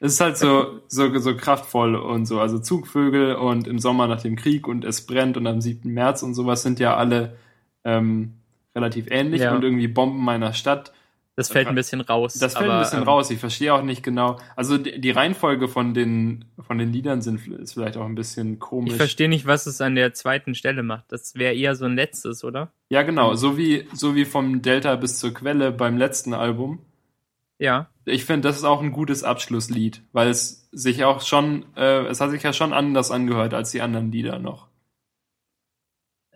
Es 0.00 0.14
ist 0.14 0.20
halt 0.20 0.36
so, 0.38 0.80
so, 0.88 1.18
so 1.18 1.36
kraftvoll 1.36 1.94
und 1.94 2.26
so. 2.26 2.40
Also 2.40 2.58
Zugvögel 2.58 3.34
und 3.34 3.66
im 3.66 3.78
Sommer 3.78 4.06
nach 4.06 4.22
dem 4.22 4.36
Krieg 4.36 4.66
und 4.66 4.84
es 4.84 5.06
brennt 5.06 5.36
und 5.36 5.46
am 5.46 5.60
7. 5.60 5.92
März 5.92 6.22
und 6.22 6.34
sowas 6.34 6.62
sind 6.62 6.80
ja 6.80 6.96
alle 6.96 7.36
ähm, 7.84 8.34
relativ 8.74 9.06
ähnlich 9.10 9.42
Ja. 9.42 9.54
und 9.54 9.62
irgendwie 9.64 9.88
Bomben 9.88 10.24
meiner 10.24 10.52
Stadt. 10.52 10.92
das 11.36 11.50
fällt 11.50 11.68
ein 11.68 11.74
bisschen 11.74 12.00
raus. 12.02 12.34
Das 12.34 12.52
fällt 12.54 12.66
aber, 12.66 12.78
ein 12.78 12.82
bisschen 12.82 12.98
ähm, 13.02 13.08
raus. 13.08 13.30
Ich 13.30 13.38
verstehe 13.38 13.72
auch 13.72 13.82
nicht 13.82 14.02
genau. 14.02 14.38
Also 14.56 14.76
die, 14.78 15.00
die 15.00 15.10
Reihenfolge 15.10 15.68
von 15.68 15.94
den, 15.94 16.44
von 16.66 16.76
den 16.76 16.92
Liedern 16.92 17.22
sind, 17.22 17.46
ist 17.48 17.72
vielleicht 17.74 17.96
auch 17.96 18.04
ein 18.04 18.14
bisschen 18.14 18.58
komisch. 18.58 18.92
Ich 18.92 18.96
verstehe 18.98 19.28
nicht, 19.28 19.46
was 19.46 19.66
es 19.66 19.80
an 19.80 19.94
der 19.94 20.12
zweiten 20.12 20.54
Stelle 20.54 20.82
macht. 20.82 21.04
Das 21.08 21.34
wäre 21.36 21.54
eher 21.54 21.76
so 21.76 21.86
ein 21.86 21.94
letztes, 21.94 22.44
oder? 22.44 22.72
Ja, 22.90 23.02
genau. 23.02 23.34
So 23.34 23.56
wie, 23.56 23.86
so 23.94 24.14
wie 24.14 24.24
vom 24.26 24.60
Delta 24.60 24.96
bis 24.96 25.18
zur 25.18 25.32
Quelle 25.32 25.72
beim 25.72 25.96
letzten 25.96 26.34
Album. 26.34 26.80
Ja. 27.60 27.90
Ich 28.06 28.24
finde, 28.24 28.48
das 28.48 28.56
ist 28.56 28.64
auch 28.64 28.80
ein 28.80 28.90
gutes 28.90 29.22
Abschlusslied, 29.22 30.02
weil 30.12 30.28
es 30.28 30.68
sich 30.72 31.04
auch 31.04 31.20
schon, 31.20 31.66
äh, 31.76 32.06
es 32.06 32.20
hat 32.20 32.30
sich 32.30 32.42
ja 32.42 32.54
schon 32.54 32.72
anders 32.72 33.10
angehört 33.10 33.52
als 33.52 33.70
die 33.70 33.82
anderen 33.82 34.10
Lieder 34.10 34.38
noch. 34.38 34.68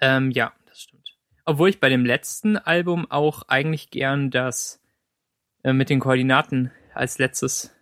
Ähm, 0.01 0.30
ja, 0.32 0.52
das 0.66 0.82
stimmt. 0.82 1.16
Obwohl 1.46 1.70
ich 1.70 1.80
bei 1.80 1.88
dem 1.88 2.05
letzten 2.05 2.59
Album 2.59 3.10
auch 3.10 3.48
eigentlich 3.48 3.90
gern 3.90 4.30
das 4.30 4.82
äh, 5.62 5.72
mit 5.72 5.88
den 5.88 5.98
Koordinaten 5.98 6.70
als 6.92 7.18
letztes 7.18 7.74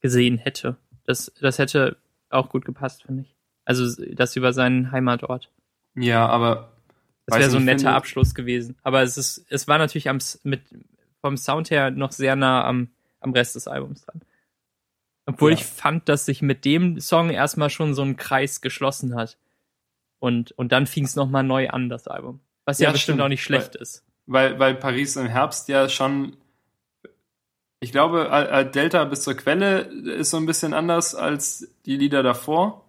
gesehen 0.00 0.36
hätte. 0.36 0.76
Das, 1.04 1.32
das 1.40 1.58
hätte 1.60 1.98
auch 2.30 2.48
gut 2.48 2.64
gepasst, 2.64 3.04
finde 3.04 3.22
ich. 3.22 3.36
Also 3.64 4.04
das 4.12 4.34
über 4.34 4.52
seinen 4.52 4.90
Heimatort. 4.90 5.52
Ja, 5.94 6.26
aber 6.26 6.72
Das 7.26 7.38
wäre 7.38 7.50
so 7.50 7.58
ein 7.58 7.64
netter 7.64 7.94
Abschluss 7.94 8.34
gewesen. 8.34 8.76
Aber 8.82 9.02
es 9.02 9.16
ist, 9.16 9.46
es 9.50 9.68
war 9.68 9.78
natürlich 9.78 10.08
am, 10.08 10.18
mit, 10.42 10.62
vom 11.20 11.36
Sound 11.36 11.70
her 11.70 11.90
noch 11.90 12.12
sehr 12.12 12.36
nah 12.36 12.64
am, 12.64 12.88
am 13.20 13.32
Rest 13.32 13.54
des 13.56 13.68
Albums 13.68 14.04
dran. 14.04 14.22
Obwohl 15.26 15.50
Ja. 15.52 15.58
ich 15.58 15.64
fand, 15.64 16.08
dass 16.08 16.24
sich 16.26 16.40
mit 16.42 16.64
dem 16.64 17.00
Song 17.00 17.30
erstmal 17.30 17.70
schon 17.70 17.94
so 17.94 18.02
ein 18.02 18.16
Kreis 18.16 18.60
geschlossen 18.60 19.14
hat. 19.14 19.36
Und, 20.20 20.52
und 20.52 20.72
dann 20.72 20.86
fing 20.86 21.04
es 21.04 21.16
nochmal 21.16 21.44
neu 21.44 21.68
an, 21.70 21.88
das 21.88 22.08
Album. 22.08 22.40
Was 22.64 22.78
ja, 22.78 22.86
Ja, 22.88 22.92
bestimmt 22.92 23.16
stimmt, 23.16 23.22
auch 23.22 23.28
nicht 23.28 23.42
schlecht 23.42 23.76
ist. 23.76 24.04
weil, 24.26 24.58
weil 24.58 24.74
Paris 24.74 25.16
im 25.16 25.26
Herbst 25.26 25.68
ja 25.68 25.88
schon 25.88 26.36
Ich 27.80 27.92
glaube, 27.92 28.68
Delta 28.74 29.04
bis 29.04 29.22
zur 29.22 29.34
Quelle 29.34 29.80
ist 29.82 30.30
so 30.30 30.36
ein 30.38 30.46
bisschen 30.46 30.74
anders 30.74 31.14
als 31.14 31.68
die 31.86 31.96
Lieder 31.96 32.22
davor. 32.24 32.84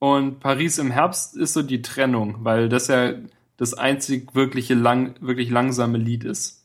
Und 0.00 0.40
Paris 0.40 0.78
im 0.78 0.90
Herbst 0.90 1.36
ist 1.36 1.52
so 1.52 1.62
die 1.62 1.80
Trennung, 1.82 2.38
weil 2.44 2.68
das 2.68 2.88
ja 2.88 3.12
das 3.56 3.74
einzig 3.74 4.34
wirkliche 4.34 4.74
lang, 4.74 5.14
wirklich 5.20 5.50
langsame 5.50 5.98
Lied 5.98 6.24
ist. 6.24 6.63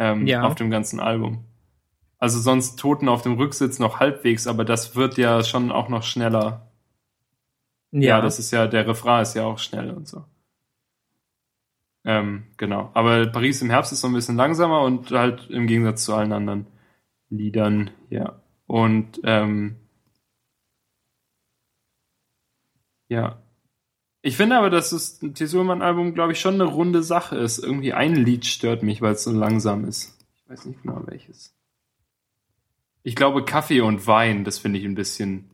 Ähm, 0.00 0.26
Ja. 0.26 0.42
Auf 0.42 0.56
dem 0.56 0.70
ganzen 0.70 0.98
Album. 0.98 1.44
Also 2.18 2.40
sonst 2.40 2.76
Toten 2.78 3.08
auf 3.08 3.22
dem 3.22 3.34
Rücksitz 3.34 3.78
noch 3.78 4.00
halbwegs, 4.00 4.46
aber 4.48 4.64
das 4.64 4.96
wird 4.96 5.16
ja 5.18 5.44
schon 5.44 5.70
auch 5.70 5.88
noch 5.88 6.02
schneller. 6.02 6.72
Ja, 7.92 8.20
das 8.20 8.38
ist 8.38 8.50
ja, 8.52 8.66
der 8.66 8.86
Refrain 8.86 9.22
ist 9.22 9.34
ja 9.34 9.44
auch 9.44 9.58
schnell 9.58 9.90
und 9.90 10.08
so. 10.08 10.24
Ähm, 12.04 12.44
genau. 12.56 12.90
Aber 12.94 13.26
Paris 13.26 13.60
im 13.62 13.70
Herbst 13.70 13.92
ist 13.92 14.00
so 14.00 14.08
ein 14.08 14.14
bisschen 14.14 14.36
langsamer 14.36 14.82
und 14.82 15.10
halt 15.10 15.48
im 15.50 15.66
Gegensatz 15.66 16.04
zu 16.04 16.14
allen 16.14 16.32
anderen 16.32 16.66
Liedern, 17.30 17.90
ja. 18.10 18.40
Und 18.66 19.20
ähm, 19.24 19.76
ja. 23.08 23.39
Ich 24.22 24.36
finde 24.36 24.58
aber, 24.58 24.68
dass 24.70 24.90
das 24.90 25.18
Tesurmann-Album, 25.18 26.12
glaube 26.14 26.32
ich, 26.32 26.40
schon 26.40 26.54
eine 26.54 26.64
runde 26.64 27.02
Sache 27.02 27.36
ist. 27.36 27.58
Irgendwie 27.58 27.92
ein 27.94 28.14
Lied 28.14 28.44
stört 28.44 28.82
mich, 28.82 29.00
weil 29.00 29.14
es 29.14 29.24
so 29.24 29.32
langsam 29.32 29.84
ist. 29.86 30.16
Ich 30.36 30.50
weiß 30.50 30.66
nicht 30.66 30.82
genau 30.82 31.02
welches. 31.06 31.54
Ich 33.02 33.16
glaube, 33.16 33.44
Kaffee 33.44 33.80
und 33.80 34.06
Wein, 34.06 34.44
das 34.44 34.58
finde 34.58 34.78
ich 34.78 34.84
ein 34.84 34.94
bisschen. 34.94 35.48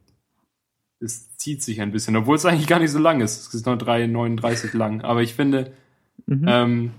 Es 0.98 1.36
zieht 1.36 1.62
sich 1.62 1.80
ein 1.80 1.92
bisschen, 1.92 2.16
obwohl 2.16 2.34
es 2.36 2.44
eigentlich 2.44 2.66
gar 2.66 2.80
nicht 2.80 2.90
so 2.90 2.98
lang 2.98 3.20
ist. 3.20 3.48
Es 3.48 3.54
ist 3.54 3.66
nur 3.66 3.76
3,39 3.76 4.76
lang. 4.76 5.02
Aber 5.02 5.22
ich 5.22 5.34
finde, 5.34 5.72
Mhm. 6.26 6.44
ähm, 6.48 6.90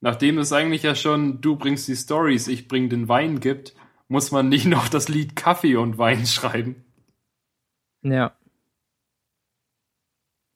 nachdem 0.00 0.38
es 0.38 0.52
eigentlich 0.52 0.82
ja 0.82 0.94
schon 0.96 1.40
du 1.40 1.54
bringst 1.56 1.86
die 1.86 1.94
Stories, 1.94 2.48
ich 2.48 2.66
bring 2.66 2.88
den 2.88 3.06
Wein 3.06 3.38
gibt, 3.38 3.74
muss 4.08 4.32
man 4.32 4.48
nicht 4.48 4.64
noch 4.66 4.88
das 4.88 5.08
Lied 5.08 5.36
Kaffee 5.36 5.76
und 5.76 5.98
Wein 5.98 6.26
schreiben. 6.26 6.84
ja. 8.02 8.34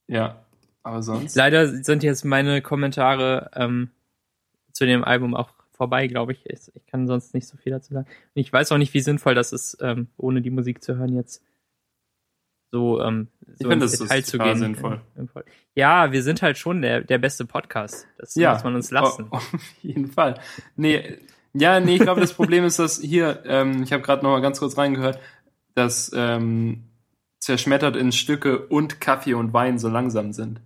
Ja, 0.08 0.44
aber 0.82 1.02
sonst. 1.02 1.34
Leider 1.34 1.66
sind 1.82 2.02
jetzt 2.02 2.24
meine 2.24 2.62
Kommentare 2.62 3.50
ähm, 3.54 3.90
zu 4.72 4.86
dem 4.86 5.04
Album 5.04 5.34
auch 5.34 5.50
vorbei, 5.72 6.06
glaube 6.06 6.32
ich. 6.32 6.46
ich. 6.46 6.60
Ich 6.74 6.86
kann 6.86 7.06
sonst 7.06 7.34
nicht 7.34 7.46
so 7.46 7.56
viel 7.56 7.72
dazu 7.72 7.92
sagen. 7.92 8.06
Und 8.06 8.40
ich 8.40 8.52
weiß 8.52 8.72
auch 8.72 8.78
nicht, 8.78 8.94
wie 8.94 9.00
sinnvoll 9.00 9.34
das 9.34 9.52
ist, 9.52 9.78
ähm, 9.80 10.08
ohne 10.16 10.42
die 10.42 10.50
Musik 10.50 10.82
zu 10.82 10.96
hören, 10.96 11.14
jetzt 11.14 11.42
so, 12.72 13.00
ähm, 13.00 13.28
so 13.58 13.68
finde, 13.68 13.84
ins 13.84 13.92
das 13.92 14.00
ist 14.00 14.10
Detail 14.10 14.24
zu 14.24 14.38
gehen. 14.38 14.58
sinnvoll. 14.58 15.44
Ja, 15.74 16.12
wir 16.12 16.22
sind 16.22 16.42
halt 16.42 16.58
schon 16.58 16.82
der, 16.82 17.02
der 17.02 17.18
beste 17.18 17.44
Podcast. 17.44 18.06
Das 18.18 18.34
muss 18.36 18.64
man 18.64 18.74
uns 18.74 18.90
lassen. 18.90 19.28
Oh, 19.30 19.36
auf 19.36 19.74
jeden 19.82 20.10
Fall. 20.10 20.40
Nee, 20.76 21.18
ja, 21.52 21.80
nee, 21.80 21.96
ich 21.96 22.02
glaube, 22.02 22.20
das 22.20 22.34
Problem 22.34 22.64
ist, 22.64 22.78
dass 22.78 23.00
hier, 23.00 23.42
ähm, 23.46 23.82
ich 23.82 23.92
habe 23.92 24.02
gerade 24.02 24.22
noch 24.22 24.30
mal 24.30 24.42
ganz 24.42 24.58
kurz 24.58 24.76
reingehört, 24.76 25.18
dass 25.74 26.10
ähm, 26.14 26.84
zerschmettert 27.47 27.94
in 27.94 28.10
Stücke 28.10 28.59
und 28.66 29.01
Kaffee 29.01 29.35
und 29.35 29.52
Wein 29.52 29.78
so 29.78 29.89
langsam 29.89 30.32
sind. 30.32 30.60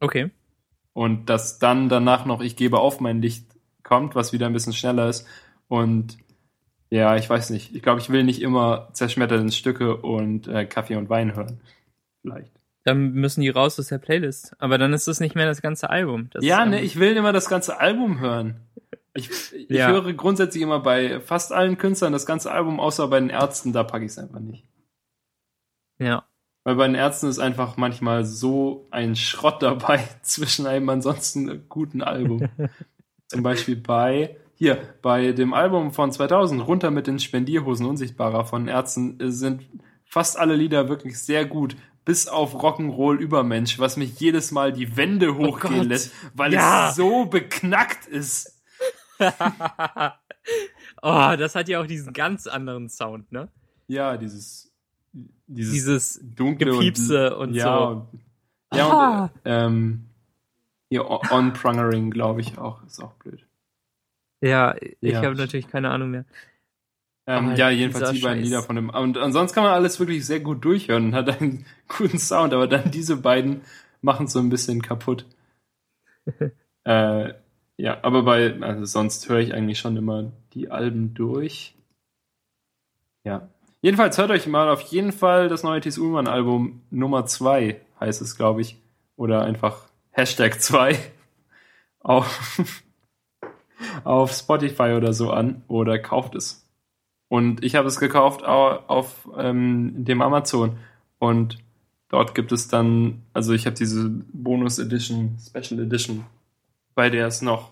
Okay. 0.00 0.30
Und 0.94 1.26
dass 1.26 1.58
dann 1.58 1.90
danach 1.90 2.24
noch 2.24 2.40
Ich 2.40 2.56
gebe 2.56 2.78
auf 2.78 2.98
mein 3.00 3.20
Licht 3.20 3.46
kommt, 3.82 4.14
was 4.14 4.32
wieder 4.32 4.46
ein 4.46 4.54
bisschen 4.54 4.72
schneller 4.72 5.08
ist. 5.08 5.26
Und 5.68 6.16
ja, 6.88 7.16
ich 7.16 7.28
weiß 7.28 7.50
nicht. 7.50 7.74
Ich 7.76 7.82
glaube, 7.82 8.00
ich 8.00 8.08
will 8.08 8.24
nicht 8.24 8.40
immer 8.40 8.88
zerschmettert 8.94 9.42
in 9.42 9.52
Stücke 9.52 9.98
und 9.98 10.48
äh, 10.48 10.64
Kaffee 10.64 10.96
und 10.96 11.10
Wein 11.10 11.36
hören. 11.36 11.60
Vielleicht. 12.22 12.52
Dann 12.84 13.12
müssen 13.12 13.42
die 13.42 13.50
raus 13.50 13.78
aus 13.78 13.88
der 13.88 13.98
Playlist. 13.98 14.56
Aber 14.58 14.78
dann 14.78 14.94
ist 14.94 15.06
das 15.08 15.20
nicht 15.20 15.34
mehr 15.34 15.44
das 15.44 15.60
ganze 15.60 15.90
Album. 15.90 16.30
Das, 16.30 16.42
Ja, 16.42 16.64
ähm, 16.64 16.70
ne, 16.70 16.80
ich 16.80 16.98
will 16.98 17.14
immer 17.18 17.34
das 17.34 17.50
ganze 17.50 17.78
Album 17.80 18.18
hören. 18.18 18.56
Ich, 19.12 19.28
ich 19.52 19.68
Ja. 19.68 19.88
höre 19.88 20.10
grundsätzlich 20.14 20.62
immer 20.62 20.80
bei 20.80 21.20
fast 21.20 21.52
allen 21.52 21.76
Künstlern 21.76 22.14
das 22.14 22.24
ganze 22.24 22.50
Album, 22.50 22.80
außer 22.80 23.08
bei 23.08 23.20
den 23.20 23.28
Ärzten, 23.28 23.74
da 23.74 23.84
packe 23.84 24.06
ich 24.06 24.12
es 24.12 24.18
einfach 24.18 24.40
nicht. 24.40 24.64
Ja. 25.98 26.24
Weil 26.64 26.74
bei 26.76 26.86
den 26.86 26.94
Ärzten 26.96 27.28
ist 27.28 27.38
einfach 27.38 27.76
manchmal 27.76 28.24
so 28.24 28.88
ein 28.90 29.16
Schrott 29.16 29.62
dabei 29.62 30.04
zwischen 30.22 30.66
einem 30.66 30.88
ansonsten 30.88 31.68
guten 31.68 32.02
Album. 32.02 32.48
Zum 33.28 33.42
Beispiel 33.42 33.76
bei, 33.76 34.36
hier, 34.54 34.78
bei 35.02 35.32
dem 35.32 35.52
Album 35.54 35.92
von 35.92 36.10
2000, 36.12 36.66
Runter 36.66 36.90
mit 36.90 37.06
den 37.06 37.18
Spendierhosen 37.18 37.86
Unsichtbarer 37.86 38.44
von 38.44 38.62
den 38.64 38.68
Ärzten, 38.74 39.20
äh, 39.20 39.30
sind 39.30 39.66
fast 40.04 40.38
alle 40.38 40.56
Lieder 40.56 40.88
wirklich 40.88 41.18
sehr 41.18 41.44
gut. 41.44 41.76
Bis 42.04 42.26
auf 42.26 42.54
Rock'n'Roll 42.54 43.18
Übermensch, 43.18 43.78
was 43.78 43.98
mich 43.98 44.18
jedes 44.18 44.50
Mal 44.50 44.72
die 44.72 44.96
Wände 44.96 45.36
hochgehen 45.36 45.80
Gott. 45.80 45.86
lässt, 45.88 46.12
weil 46.32 46.54
Ja. 46.54 46.88
es 46.88 46.96
so 46.96 47.26
beknackt 47.26 48.06
ist. 48.06 48.62
oh, 51.02 51.34
das 51.38 51.54
hat 51.54 51.68
ja 51.68 51.80
auch 51.80 51.86
diesen 51.86 52.12
ganz 52.12 52.46
anderen 52.46 52.88
Sound, 52.88 53.30
ne? 53.32 53.48
Ja, 53.88 54.16
dieses, 54.16 54.67
dieses, 55.46 55.72
Dieses 55.72 56.20
dunkle 56.34 56.72
Gepiepse 56.72 57.36
und 57.36 57.54
ja, 57.54 57.78
so. 57.78 57.86
Und, 57.88 58.08
ja, 58.74 58.88
Ah. 58.90 59.22
und 59.22 59.30
äh, 59.44 59.66
ähm, 59.66 60.04
hier 60.90 61.08
On- 61.10 61.20
On-Prangering, 61.30 62.10
glaube 62.10 62.40
ich 62.40 62.58
auch, 62.58 62.82
ist 62.84 63.00
auch 63.02 63.14
blöd. 63.14 63.44
Ja, 64.40 64.74
ich 65.00 65.12
Ja. 65.12 65.22
habe 65.22 65.34
natürlich 65.34 65.68
keine 65.68 65.90
Ahnung 65.90 66.10
mehr. 66.10 66.24
Ähm, 67.26 67.48
Ah, 67.50 67.54
ja, 67.54 67.70
jedenfalls 67.70 68.10
die 68.12 68.20
beiden 68.20 68.38
Scheiß. 68.38 68.44
Lieder 68.48 68.62
von 68.62 68.76
dem. 68.76 68.88
Und 68.90 69.18
ansonsten 69.18 69.54
kann 69.54 69.64
man 69.64 69.74
alles 69.74 69.98
wirklich 70.00 70.24
sehr 70.24 70.40
gut 70.40 70.64
durchhören 70.64 71.06
und 71.06 71.14
hat 71.14 71.28
einen 71.40 71.66
guten 71.88 72.18
Sound, 72.18 72.54
aber 72.54 72.66
dann 72.68 72.90
diese 72.90 73.16
beiden 73.16 73.62
machen 74.00 74.26
es 74.26 74.32
so 74.32 74.38
ein 74.38 74.48
bisschen 74.48 74.80
kaputt. 74.80 75.26
äh, 76.84 77.34
ja, 77.76 77.98
aber 78.02 78.22
bei, 78.22 78.60
also 78.62 78.84
sonst 78.84 79.28
höre 79.28 79.38
ich 79.40 79.54
eigentlich 79.54 79.78
schon 79.78 79.96
immer 79.96 80.32
die 80.54 80.70
Alben 80.70 81.14
durch. 81.14 81.74
Ja. 83.24 83.48
Jedenfalls 83.80 84.18
hört 84.18 84.30
euch 84.30 84.46
mal 84.46 84.68
auf 84.68 84.80
jeden 84.82 85.12
Fall 85.12 85.48
das 85.48 85.62
neue 85.62 85.80
Thies 85.80 85.98
Ullmann 85.98 86.26
Album 86.26 86.82
Nummer 86.90 87.26
2, 87.26 87.80
heißt 88.00 88.20
es, 88.22 88.36
glaube 88.36 88.60
ich. 88.60 88.76
Oder 89.16 89.42
einfach 89.44 89.82
Hashtag 90.10 90.60
2 90.60 90.98
auf, 92.00 92.60
auf 94.04 94.32
Spotify 94.32 94.94
oder 94.96 95.12
so 95.12 95.30
an 95.30 95.62
oder 95.68 95.98
kauft 95.98 96.34
es. 96.34 96.64
Und 97.28 97.62
ich 97.62 97.74
habe 97.74 97.88
es 97.88 98.00
gekauft 98.00 98.42
au- 98.44 98.78
auf 98.86 99.28
ähm, 99.36 99.92
dem 100.04 100.22
Amazon. 100.22 100.78
Und 101.18 101.58
dort 102.08 102.34
gibt 102.34 102.52
es 102.52 102.68
dann, 102.68 103.22
also 103.32 103.52
ich 103.52 103.66
habe 103.66 103.76
diese 103.76 104.08
Bonus 104.32 104.78
Edition, 104.78 105.36
Special 105.38 105.80
Edition, 105.82 106.24
bei 106.94 107.10
der 107.10 107.26
es 107.26 107.42
noch 107.42 107.70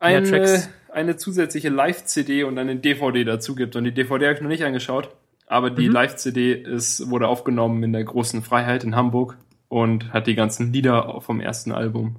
Mehr 0.00 0.18
eine. 0.18 0.68
Eine 0.92 1.16
zusätzliche 1.16 1.68
Live-CD 1.68 2.44
und 2.44 2.58
eine 2.58 2.76
DVD 2.76 3.24
dazu 3.24 3.54
gibt. 3.54 3.76
Und 3.76 3.84
die 3.84 3.92
DVD 3.92 4.26
habe 4.26 4.34
ich 4.36 4.40
noch 4.42 4.48
nicht 4.48 4.64
angeschaut. 4.64 5.14
Aber 5.46 5.70
die 5.70 5.88
Mhm. 5.88 5.92
Live-CD 5.94 6.52
ist, 6.52 7.10
wurde 7.10 7.28
aufgenommen 7.28 7.82
in 7.82 7.92
der 7.92 8.04
großen 8.04 8.42
Freiheit 8.42 8.84
in 8.84 8.96
Hamburg 8.96 9.36
und 9.68 10.12
hat 10.12 10.26
die 10.26 10.34
ganzen 10.34 10.72
Lieder 10.72 11.20
vom 11.20 11.40
ersten 11.40 11.72
Album. 11.72 12.16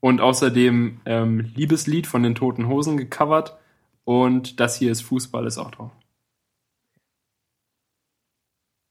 Und 0.00 0.20
außerdem 0.20 1.00
ähm, 1.06 1.40
Liebeslied 1.54 2.06
von 2.06 2.22
den 2.22 2.34
Toten 2.34 2.68
Hosen 2.68 2.96
gecovert. 2.96 3.56
Und 4.04 4.60
das 4.60 4.76
hier 4.76 4.92
ist 4.92 5.00
Fußball, 5.02 5.46
ist 5.46 5.58
auch 5.58 5.70
drauf. 5.70 5.92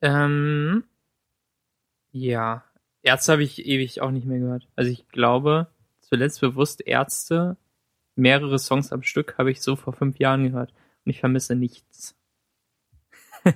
Ähm, 0.02 0.84
ja, 2.12 2.64
Ärzte 3.04 3.32
habe 3.34 3.44
ich 3.44 3.66
ewig 3.66 4.02
auch 4.02 4.12
nicht 4.12 4.26
mehr 4.26 4.40
gehört. 4.40 4.68
Also 4.76 4.91
ich 4.91 5.08
glaube, 5.10 5.68
zuletzt 6.02 6.41
bewusst 6.41 6.82
Ärzte, 6.86 7.58
mehrere 8.15 8.60
Songs 8.60 8.91
am 8.91 9.03
Stück 9.03 9.38
habe 9.38 9.52
ich 9.52 9.61
so 9.61 9.76
vor 9.76 9.94
fünf 9.94 10.19
Jahren 10.19 10.44
gehört. 10.44 10.73
Und 11.06 11.10
ich 11.10 11.19
vermisse 11.19 11.56
nichts. 11.56 12.15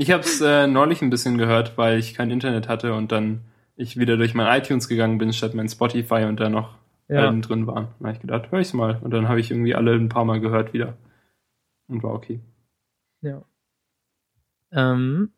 Ich 0.00 0.12
habe 0.12 0.22
es 0.22 0.40
äh, 0.40 0.68
neulich 0.68 1.02
ein 1.02 1.10
bisschen 1.10 1.38
gehört, 1.38 1.76
weil 1.76 1.98
ich 1.98 2.14
kein 2.14 2.30
Internet 2.30 2.68
hatte 2.68 2.94
und 2.94 3.10
dann 3.10 3.40
ich 3.74 3.96
wieder 3.96 4.16
durch 4.16 4.32
mein 4.32 4.46
iTunes 4.56 4.86
gegangen 4.86 5.18
bin, 5.18 5.32
statt 5.32 5.54
mein 5.54 5.68
Spotify 5.68 6.24
und 6.24 6.38
da 6.38 6.48
noch 6.48 6.78
Ja. 7.08 7.22
Alben 7.22 7.42
drin 7.42 7.66
waren. 7.66 7.88
Da 7.98 8.06
habe 8.06 8.14
ich 8.14 8.20
gedacht, 8.20 8.52
hör 8.52 8.60
ich's 8.60 8.74
mal. 8.74 9.00
Und 9.02 9.10
dann 9.10 9.28
habe 9.28 9.40
ich 9.40 9.50
irgendwie 9.50 9.74
alle 9.74 9.94
ein 9.94 10.08
paar 10.08 10.24
Mal 10.24 10.38
gehört 10.38 10.72
wieder. 10.72 10.96
Und 11.88 12.04
war 12.04 12.12
okay. 12.12 12.38
Ja. 13.22 13.42
Ähm, 14.70 15.32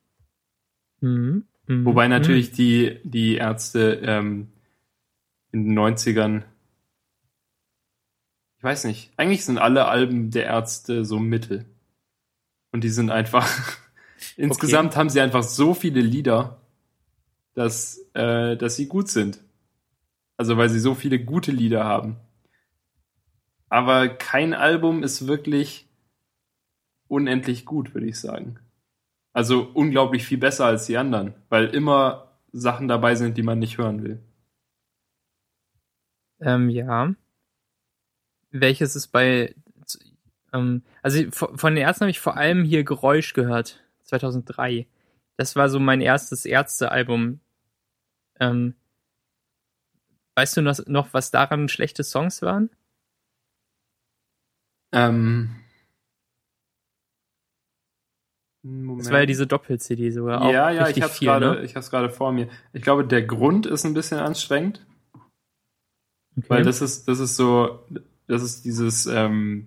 hm, 1.00 1.44
hm, 1.66 1.84
Wobei 1.86 2.04
hm. 2.04 2.10
natürlich 2.10 2.52
die, 2.52 2.98
die 3.04 3.36
Ärzte 3.36 4.00
ähm, 4.02 4.48
in 5.52 5.64
den 5.64 5.78
90ern, 5.78 6.42
ich 8.60 8.64
weiß 8.64 8.84
nicht, 8.84 9.10
eigentlich 9.16 9.46
sind 9.46 9.56
alle 9.56 9.86
Alben 9.86 10.30
der 10.30 10.44
Ärzte 10.44 11.06
so 11.06 11.18
mittel. 11.18 11.64
Und 12.72 12.84
die 12.84 12.90
sind 12.90 13.10
einfach, 13.10 13.48
insgesamt 14.36 14.96
haben 14.96 15.08
sie 15.08 15.22
einfach 15.22 15.42
so 15.42 15.72
viele 15.72 16.02
Lieder, 16.02 16.60
dass, 17.54 18.04
äh, 18.12 18.58
dass 18.58 18.76
sie 18.76 18.86
gut 18.86 19.08
sind. 19.08 19.40
Also 20.36 20.58
weil 20.58 20.68
sie 20.68 20.78
so 20.78 20.94
viele 20.94 21.18
gute 21.18 21.52
Lieder 21.52 21.84
haben. 21.84 22.16
Aber 23.70 24.10
kein 24.10 24.52
Album 24.52 25.02
ist 25.02 25.26
wirklich 25.26 25.88
unendlich 27.08 27.64
gut, 27.64 27.94
würde 27.94 28.08
ich 28.08 28.20
sagen. 28.20 28.58
Also 29.32 29.70
unglaublich 29.72 30.22
viel 30.22 30.36
besser 30.36 30.66
als 30.66 30.84
die 30.84 30.98
anderen, 30.98 31.32
weil 31.48 31.68
immer 31.68 32.36
Sachen 32.52 32.88
dabei 32.88 33.14
sind, 33.14 33.38
die 33.38 33.42
man 33.42 33.58
nicht 33.58 33.78
hören 33.78 34.02
will. 34.02 34.20
Ähm, 36.40 36.68
ja. 36.68 37.14
Welches 38.50 38.96
ist 38.96 39.08
bei 39.08 39.54
Ähm, 40.52 40.82
also 41.02 41.30
von 41.30 41.74
den 41.74 41.84
Ärzten 41.84 42.02
habe 42.02 42.10
ich 42.10 42.20
vor 42.20 42.36
allem 42.36 42.64
hier 42.64 42.82
Geräusch 42.82 43.34
gehört, 43.34 43.80
2003. 44.02 44.86
Das 45.36 45.56
war 45.56 45.68
so 45.68 45.78
mein 45.78 46.00
erstes 46.00 46.44
Ärzte-Album. 46.44 47.40
Ähm, 48.40 48.74
weißt 50.34 50.56
du 50.56 50.62
noch, 50.62 51.08
was 51.12 51.30
daran 51.30 51.68
schlechte 51.68 52.02
Songs 52.02 52.42
waren? 52.42 52.70
Ähm, 54.92 55.60
Moment. 58.62 59.00
Das 59.06 59.12
war 59.12 59.20
ja 59.20 59.26
diese 59.26 59.46
Doppel-CD 59.46 60.10
sogar. 60.10 60.42
Auch 60.42 60.52
ja, 60.52 60.70
ja, 60.70 60.88
ich 60.88 61.00
hab's 61.00 61.18
gerade, 61.18 61.52
ne? 61.52 61.64
ich 61.64 61.76
hab's 61.76 61.90
gerade 61.90 62.10
vor 62.10 62.32
mir. 62.32 62.48
Ich 62.72 62.82
glaube, 62.82 63.06
der 63.06 63.22
Grund 63.22 63.64
ist 63.64 63.86
ein 63.86 63.94
bisschen 63.94 64.18
anstrengend. 64.18 64.86
Okay. 66.36 66.44
Weil 66.48 66.62
das 66.64 66.82
ist, 66.82 67.08
das 67.08 67.20
ist 67.20 67.36
so, 67.36 67.86
das 68.30 68.42
ist 68.42 68.64
dieses, 68.64 69.06
ähm, 69.06 69.66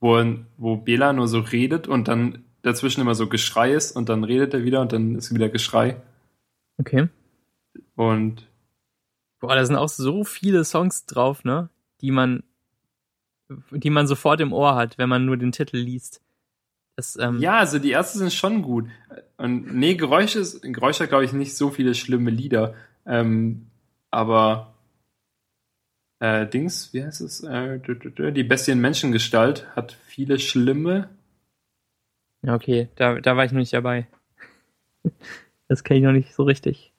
wo, 0.00 0.22
wo 0.56 0.76
Bela 0.76 1.12
nur 1.12 1.28
so 1.28 1.40
redet 1.40 1.86
und 1.86 2.08
dann 2.08 2.44
dazwischen 2.62 3.00
immer 3.02 3.14
so 3.14 3.28
Geschrei 3.28 3.72
ist 3.72 3.92
und 3.92 4.08
dann 4.08 4.24
redet 4.24 4.54
er 4.54 4.64
wieder 4.64 4.80
und 4.80 4.92
dann 4.92 5.16
ist 5.16 5.34
wieder 5.34 5.48
Geschrei. 5.48 6.00
Okay. 6.78 7.08
Und. 7.94 8.48
Boah, 9.40 9.54
da 9.54 9.64
sind 9.64 9.76
auch 9.76 9.88
so 9.88 10.24
viele 10.24 10.64
Songs 10.64 11.06
drauf, 11.06 11.44
ne? 11.44 11.68
Die 12.00 12.10
man, 12.10 12.42
die 13.70 13.90
man 13.90 14.06
sofort 14.06 14.40
im 14.40 14.52
Ohr 14.52 14.74
hat, 14.74 14.98
wenn 14.98 15.08
man 15.08 15.26
nur 15.26 15.36
den 15.36 15.52
Titel 15.52 15.76
liest. 15.76 16.22
Das, 16.96 17.16
ähm 17.16 17.38
ja, 17.38 17.58
also 17.58 17.78
die 17.78 17.92
ersten 17.92 18.18
sind 18.18 18.32
schon 18.32 18.62
gut. 18.62 18.86
Und 19.36 19.74
nee, 19.74 19.94
Geräusche, 19.94 20.42
Geräusche 20.62 21.04
hat, 21.04 21.10
glaube 21.10 21.24
ich, 21.24 21.32
nicht 21.32 21.56
so 21.56 21.70
viele 21.70 21.94
schlimme 21.94 22.30
Lieder. 22.30 22.74
Ähm, 23.06 23.66
aber 24.10 24.74
äh, 26.20 26.46
Dings, 26.46 26.92
wie 26.92 27.04
heißt 27.04 27.20
es? 27.20 27.42
Äh, 27.42 27.80
die 28.32 28.44
Bestie 28.44 28.72
in 28.72 28.80
Menschengestalt 28.80 29.66
hat 29.76 29.92
viele 30.06 30.38
schlimme. 30.38 31.08
Ja, 32.42 32.54
okay, 32.54 32.88
da, 32.96 33.20
da 33.20 33.36
war 33.36 33.44
ich 33.44 33.52
noch 33.52 33.60
nicht 33.60 33.72
dabei. 33.72 34.06
Das 35.70 35.84
kenne 35.84 35.98
ich 35.98 36.04
noch 36.06 36.12
nicht 36.12 36.32
so 36.32 36.44
richtig. 36.44 36.94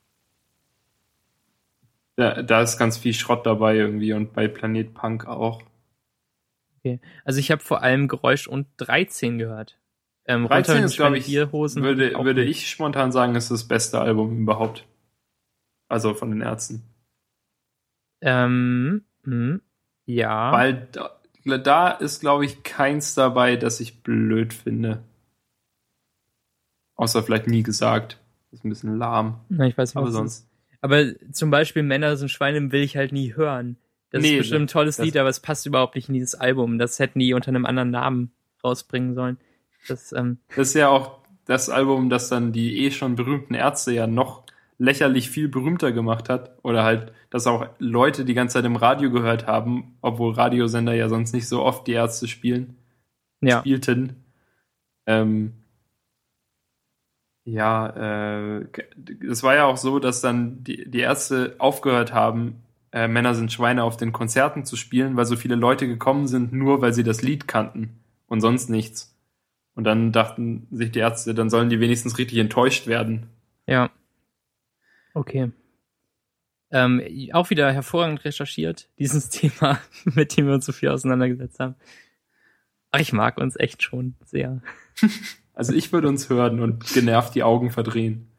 Da, 2.15 2.43
da 2.43 2.61
ist 2.61 2.77
ganz 2.77 2.99
viel 2.99 3.15
Schrott 3.15 3.47
dabei 3.47 3.75
irgendwie 3.75 4.13
und 4.13 4.33
bei 4.33 4.47
Planet 4.47 4.93
Punk 4.93 5.25
auch. 5.25 5.63
Okay, 6.77 6.99
also 7.25 7.39
ich 7.39 7.49
habe 7.49 7.63
vor 7.63 7.81
allem 7.81 8.07
Geräusch 8.07 8.47
und 8.47 8.67
13 8.77 9.39
gehört. 9.39 9.79
Ähm, 10.25 10.47
13 10.47 10.83
ist, 10.83 10.97
glaube 10.97 11.17
ich, 11.17 11.33
würde, 11.33 12.13
würde 12.13 12.43
ich 12.43 12.69
spontan 12.69 13.11
sagen, 13.11 13.33
ist 13.33 13.49
das 13.49 13.67
beste 13.67 13.99
Album 13.99 14.37
überhaupt. 14.37 14.85
Also 15.87 16.13
von 16.13 16.29
den 16.29 16.41
Ärzten. 16.41 16.83
Ähm, 18.21 19.05
mh, 19.29 19.53
hm, 19.53 19.61
ja. 20.05 20.51
Weil 20.51 20.87
da, 20.91 21.57
da 21.57 21.89
ist, 21.91 22.21
glaube 22.21 22.45
ich, 22.45 22.63
keins 22.63 23.13
dabei, 23.13 23.55
das 23.55 23.79
ich 23.79 24.01
blöd 24.01 24.53
finde. 24.53 25.03
Außer 26.95 27.23
vielleicht 27.23 27.47
nie 27.47 27.63
gesagt. 27.63 28.19
Das 28.51 28.59
ist 28.59 28.65
ein 28.65 28.69
bisschen 28.69 28.97
lahm. 28.97 29.39
Na, 29.49 29.67
ich 29.67 29.77
weiß 29.77 29.93
nicht, 29.93 30.01
aber 30.01 30.11
sonst. 30.11 30.47
Aber 30.81 31.05
zum 31.31 31.51
Beispiel 31.51 31.83
Männer 31.83 32.17
sind 32.17 32.29
Schweine 32.29 32.71
will 32.71 32.81
ich 32.81 32.97
halt 32.97 33.11
nie 33.11 33.35
hören. 33.35 33.77
Das 34.11 34.23
nee, 34.23 34.31
ist 34.31 34.39
bestimmt 34.39 34.63
ein 34.63 34.67
tolles 34.67 34.97
Lied, 34.97 35.17
aber 35.17 35.29
es 35.29 35.39
passt 35.39 35.65
überhaupt 35.65 35.95
nicht 35.95 36.07
in 36.07 36.15
dieses 36.15 36.35
Album. 36.35 36.79
Das 36.79 36.97
hätten 36.97 37.19
die 37.19 37.33
unter 37.33 37.49
einem 37.49 37.65
anderen 37.65 37.91
Namen 37.91 38.31
rausbringen 38.63 39.13
sollen. 39.13 39.37
Das, 39.87 40.11
ähm, 40.11 40.39
das 40.55 40.69
ist 40.69 40.73
ja 40.73 40.89
auch 40.89 41.19
das 41.45 41.69
Album, 41.69 42.09
das 42.09 42.29
dann 42.29 42.51
die 42.51 42.85
eh 42.85 42.91
schon 42.91 43.15
berühmten 43.15 43.53
Ärzte 43.53 43.91
ja 43.91 44.07
noch 44.07 44.43
lächerlich 44.79 45.29
viel 45.29 45.47
berühmter 45.47 45.91
gemacht 45.91 46.29
hat. 46.29 46.57
Oder 46.63 46.83
halt, 46.83 47.13
dass 47.29 47.45
auch 47.45 47.67
Leute 47.77 48.25
die 48.25 48.33
ganze 48.33 48.53
Zeit 48.53 48.65
im 48.65 48.75
Radio 48.75 49.11
gehört 49.11 49.45
haben, 49.45 49.97
obwohl 50.01 50.33
Radiosender 50.33 50.93
ja 50.93 51.09
sonst 51.09 51.33
nicht 51.33 51.47
so 51.47 51.61
oft 51.61 51.85
die 51.85 51.93
Ärzte 51.93 52.27
spielen. 52.27 52.77
Ja. 53.41 53.59
Spielten. 53.59 54.23
Ähm, 55.05 55.53
ja, 57.45 58.59
äh, 58.59 58.65
es 59.29 59.43
war 59.43 59.55
ja 59.55 59.65
auch 59.65 59.77
so, 59.77 59.99
dass 59.99 60.21
dann 60.21 60.63
die, 60.63 60.89
die 60.89 60.99
Ärzte 60.99 61.55
aufgehört 61.57 62.13
haben, 62.13 62.63
äh, 62.91 63.07
Männer 63.07 63.35
sind 63.35 63.51
Schweine 63.51 63.83
auf 63.83 63.97
den 63.97 64.11
Konzerten 64.11 64.65
zu 64.65 64.75
spielen, 64.75 65.15
weil 65.15 65.25
so 65.25 65.35
viele 65.35 65.55
Leute 65.55 65.87
gekommen 65.87 66.27
sind, 66.27 66.53
nur 66.53 66.81
weil 66.81 66.93
sie 66.93 67.03
das 67.03 67.21
Lied 67.21 67.47
kannten 67.47 67.99
und 68.27 68.41
sonst 68.41 68.69
nichts. 68.69 69.15
Und 69.75 69.83
dann 69.83 70.11
dachten 70.11 70.67
sich 70.71 70.91
die 70.91 70.99
Ärzte, 70.99 71.33
dann 71.33 71.49
sollen 71.49 71.69
die 71.69 71.79
wenigstens 71.79 72.17
richtig 72.17 72.37
enttäuscht 72.39 72.87
werden. 72.87 73.27
Ja. 73.67 73.89
Okay. 75.13 75.51
Ähm, 76.71 77.01
auch 77.33 77.49
wieder 77.49 77.71
hervorragend 77.71 78.23
recherchiert, 78.25 78.89
dieses 78.99 79.29
Thema, 79.29 79.79
mit 80.03 80.37
dem 80.37 80.47
wir 80.47 80.53
uns 80.53 80.65
so 80.65 80.71
viel 80.71 80.89
auseinandergesetzt 80.89 81.59
haben. 81.59 81.75
Aber 82.91 83.01
ich 83.01 83.13
mag 83.13 83.37
uns 83.37 83.55
echt 83.55 83.83
schon 83.83 84.15
sehr. 84.25 84.61
Also 85.59 85.73
ich 85.73 85.91
würde 85.91 86.07
uns 86.07 86.29
hören 86.29 86.61
und 86.61 86.87
genervt 86.93 87.35
die 87.35 87.43
Augen 87.43 87.69
verdrehen. 87.69 88.31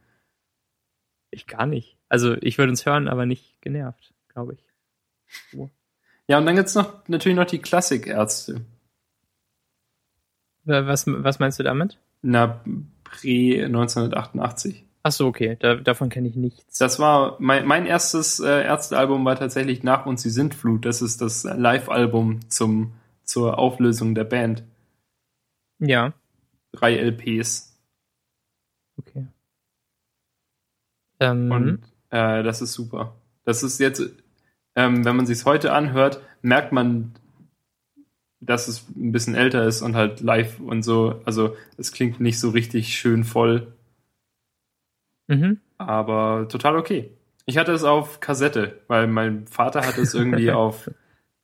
Ich 1.31 1.47
gar 1.47 1.67
nicht. 1.67 1.99
Also 2.09 2.35
ich 2.41 2.57
würde 2.57 2.71
uns 2.71 2.87
hören, 2.87 3.09
aber 3.09 3.27
nicht 3.27 3.61
genervt, 3.61 4.15
glaube 4.29 4.55
ich. 4.55 5.55
Oh. 5.55 5.69
Ja, 6.29 6.39
und 6.39 6.47
dann 6.47 6.57
gibt's 6.57 6.75
noch 6.75 7.07
natürlich 7.09 7.37
noch 7.37 7.45
die 7.45 7.59
Klassikärzte. 7.59 8.65
Was, 10.65 11.07
was 11.07 11.39
meinst 11.41 11.59
du 11.59 11.63
damit? 11.63 11.99
Na, 12.23 12.65
Prä 13.05 13.65
1988. 13.65 14.87
Ach 15.03 15.13
so, 15.13 15.27
okay, 15.27 15.57
da, 15.59 15.77
davon 15.77 16.11
kenne 16.11 16.29
ich 16.29 16.37
nichts. 16.37 16.79
Das 16.79 16.99
war 16.99 17.37
mein, 17.39 17.67
mein 17.67 17.87
erstes 17.87 18.39
äh, 18.41 18.65
Ärztealbum 18.65 19.25
war 19.25 19.37
tatsächlich 19.37 19.83
Nach 19.83 20.05
uns 20.07 20.23
die 20.23 20.31
Sintflut. 20.31 20.85
Das 20.85 21.01
ist 21.01 21.23
das 21.23 21.45
Live-Album 21.45 22.41
zum 22.49 22.93
zur 23.25 23.59
Auflösung 23.59 24.15
der 24.15 24.25
Band. 24.25 24.65
Ja. 25.79 26.13
Drei 26.73 26.97
LPs. 26.97 27.79
Okay. 28.99 29.27
Ähm. 31.21 31.51
Und 31.51 31.81
äh, 32.11 32.43
das 32.43 32.61
ist 32.61 32.73
super. 32.73 33.15
Das 33.45 33.63
ist 33.63 33.79
jetzt, 33.79 34.03
ähm, 34.75 35.05
wenn 35.05 35.17
man 35.17 35.27
sich's 35.27 35.47
heute 35.47 35.73
anhört, 35.73 36.21
merkt 36.43 36.73
man 36.73 37.15
dass 38.41 38.69
es 38.69 38.87
ein 38.97 39.13
bisschen 39.13 39.35
älter 39.35 39.67
ist 39.67 39.83
und 39.83 39.95
halt 39.95 40.21
live 40.21 40.61
und 40.61 40.83
so. 40.83 41.21
Also 41.25 41.57
es 41.77 41.93
klingt 41.93 42.21
nicht 42.21 42.41
so 42.41 42.51
richtig 42.51 42.97
schön 42.97 43.25
voll. 43.25 43.75
Mhm. 45.31 45.61
Aber 45.79 46.49
total 46.49 46.77
okay. 46.77 47.11
Ich 47.47 47.57
hatte 47.57 47.73
es 47.73 47.85
auf 47.85 48.21
Kassette, 48.21 48.81
weil 48.89 49.07
mein 49.07 49.47
Vater 49.47 49.87
hatte 49.87 50.03
es 50.03 50.13
irgendwie 50.13 50.51
auf, 50.53 50.91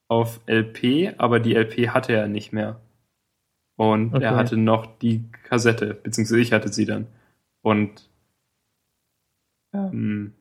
auf 0.08 0.40
LP, 0.46 1.14
aber 1.18 1.40
die 1.40 1.54
LP 1.54 1.88
hatte 1.90 2.12
er 2.12 2.28
nicht 2.28 2.52
mehr. 2.52 2.80
Und 3.76 4.14
okay. 4.14 4.24
er 4.24 4.36
hatte 4.36 4.56
noch 4.56 4.98
die 4.98 5.24
Kassette, 5.44 5.94
beziehungsweise 5.94 6.40
ich 6.40 6.52
hatte 6.52 6.72
sie 6.72 6.84
dann. 6.84 7.06
Und 7.62 8.08
ähm, 9.72 10.32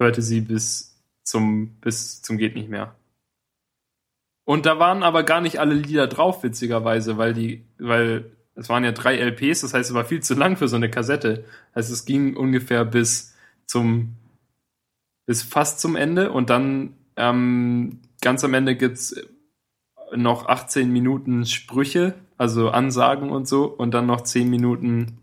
hörte 0.00 0.20
sie 0.20 0.40
bis 0.40 1.00
zum, 1.24 1.76
bis 1.80 2.22
zum 2.22 2.36
geht 2.38 2.54
nicht 2.54 2.68
mehr. 2.68 2.94
Und 4.44 4.66
da 4.66 4.78
waren 4.78 5.02
aber 5.02 5.22
gar 5.22 5.40
nicht 5.40 5.60
alle 5.60 5.74
Lieder 5.74 6.08
drauf, 6.08 6.42
witzigerweise, 6.42 7.16
weil 7.16 7.32
die, 7.32 7.64
weil 7.78 8.32
es 8.54 8.68
waren 8.68 8.84
ja 8.84 8.92
drei 8.92 9.16
LPs, 9.16 9.62
das 9.62 9.74
heißt, 9.74 9.90
es 9.90 9.94
war 9.94 10.04
viel 10.04 10.22
zu 10.22 10.34
lang 10.34 10.56
für 10.56 10.68
so 10.68 10.76
eine 10.76 10.90
Kassette. 10.90 11.44
Also 11.72 11.92
es 11.92 12.04
ging 12.04 12.36
ungefähr 12.36 12.84
bis 12.84 13.34
zum, 13.66 14.16
bis 15.26 15.42
fast 15.42 15.80
zum 15.80 15.96
Ende 15.96 16.32
und 16.32 16.50
dann 16.50 16.94
ähm, 17.16 18.00
ganz 18.20 18.44
am 18.44 18.54
Ende 18.54 18.76
gibt's 18.76 19.14
noch 20.14 20.46
18 20.46 20.90
Minuten 20.90 21.46
Sprüche, 21.46 22.14
also 22.36 22.70
Ansagen 22.70 23.30
und 23.30 23.48
so, 23.48 23.64
und 23.64 23.92
dann 23.92 24.06
noch 24.06 24.20
10 24.22 24.48
Minuten 24.50 25.18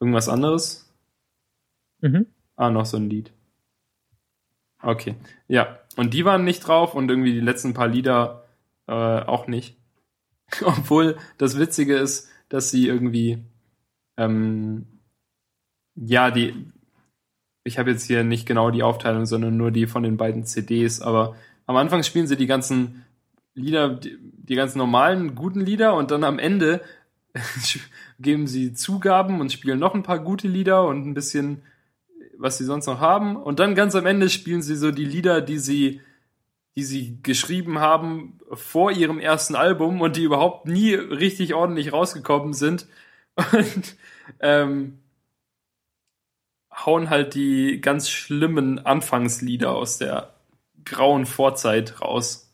irgendwas 0.00 0.28
anderes. 0.28 0.92
Mhm. 2.00 2.26
Ah, 2.56 2.70
noch 2.70 2.86
so 2.86 2.96
ein 2.96 3.08
Lied. 3.08 3.32
Okay, 4.82 5.16
ja. 5.48 5.78
Und 5.96 6.14
die 6.14 6.24
waren 6.24 6.44
nicht 6.44 6.60
drauf 6.60 6.94
und 6.94 7.08
irgendwie 7.08 7.32
die 7.32 7.40
letzten 7.40 7.74
paar 7.74 7.88
Lieder 7.88 8.44
äh, 8.86 8.92
auch 8.92 9.46
nicht. 9.46 9.77
Obwohl 10.64 11.16
das 11.36 11.58
Witzige 11.58 11.96
ist, 11.96 12.28
dass 12.48 12.70
sie 12.70 12.86
irgendwie, 12.86 13.44
ähm, 14.16 14.86
ja, 15.94 16.30
die, 16.30 16.54
ich 17.64 17.78
habe 17.78 17.90
jetzt 17.90 18.04
hier 18.04 18.24
nicht 18.24 18.46
genau 18.46 18.70
die 18.70 18.82
Aufteilung, 18.82 19.26
sondern 19.26 19.56
nur 19.56 19.70
die 19.70 19.86
von 19.86 20.02
den 20.02 20.16
beiden 20.16 20.44
CDs, 20.44 21.00
aber 21.00 21.36
am 21.66 21.76
Anfang 21.76 22.02
spielen 22.02 22.26
sie 22.26 22.36
die 22.36 22.46
ganzen 22.46 23.04
Lieder, 23.54 23.90
die, 23.90 24.16
die 24.20 24.54
ganzen 24.54 24.78
normalen, 24.78 25.34
guten 25.34 25.60
Lieder 25.60 25.94
und 25.94 26.10
dann 26.10 26.24
am 26.24 26.38
Ende 26.38 26.80
geben 28.20 28.46
sie 28.46 28.72
Zugaben 28.72 29.40
und 29.40 29.52
spielen 29.52 29.78
noch 29.78 29.94
ein 29.94 30.02
paar 30.02 30.20
gute 30.20 30.48
Lieder 30.48 30.86
und 30.86 31.06
ein 31.06 31.14
bisschen 31.14 31.62
was 32.38 32.56
sie 32.56 32.64
sonst 32.64 32.86
noch 32.86 33.00
haben. 33.00 33.36
Und 33.36 33.58
dann 33.58 33.74
ganz 33.74 33.94
am 33.94 34.06
Ende 34.06 34.30
spielen 34.30 34.62
sie 34.62 34.76
so 34.76 34.90
die 34.90 35.04
Lieder, 35.04 35.40
die 35.40 35.58
sie, 35.58 36.00
die 36.78 36.84
sie 36.84 37.18
geschrieben 37.24 37.80
haben 37.80 38.38
vor 38.52 38.92
ihrem 38.92 39.18
ersten 39.18 39.56
Album 39.56 40.00
und 40.00 40.14
die 40.14 40.22
überhaupt 40.22 40.68
nie 40.68 40.94
richtig 40.94 41.52
ordentlich 41.52 41.92
rausgekommen 41.92 42.52
sind. 42.52 42.86
Und 43.52 43.96
ähm, 44.38 44.98
hauen 46.72 47.10
halt 47.10 47.34
die 47.34 47.80
ganz 47.80 48.08
schlimmen 48.08 48.78
Anfangslieder 48.78 49.74
aus 49.74 49.98
der 49.98 50.32
grauen 50.84 51.26
Vorzeit 51.26 52.00
raus. 52.00 52.48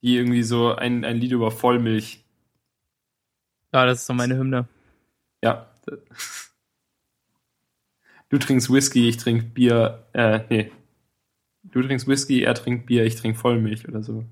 die 0.00 0.16
irgendwie 0.16 0.42
so 0.42 0.74
ein, 0.74 1.04
ein 1.04 1.18
Lied 1.18 1.32
über 1.32 1.50
Vollmilch. 1.50 2.24
Ja, 3.74 3.84
das 3.84 3.98
ist 4.00 4.06
so 4.06 4.14
meine 4.14 4.36
Hymne. 4.36 4.66
Ja. 5.44 5.70
Du 8.30 8.38
trinkst 8.38 8.72
Whisky, 8.72 9.10
ich 9.10 9.18
trink 9.18 9.52
Bier, 9.52 10.06
äh, 10.14 10.40
nee. 10.48 10.72
Du 11.72 11.82
trinkst 11.82 12.06
Whisky, 12.06 12.42
er 12.42 12.54
trinkt 12.54 12.86
Bier, 12.86 13.04
ich 13.04 13.16
trink 13.16 13.36
Vollmilch 13.36 13.88
oder 13.88 14.02
so. 14.02 14.24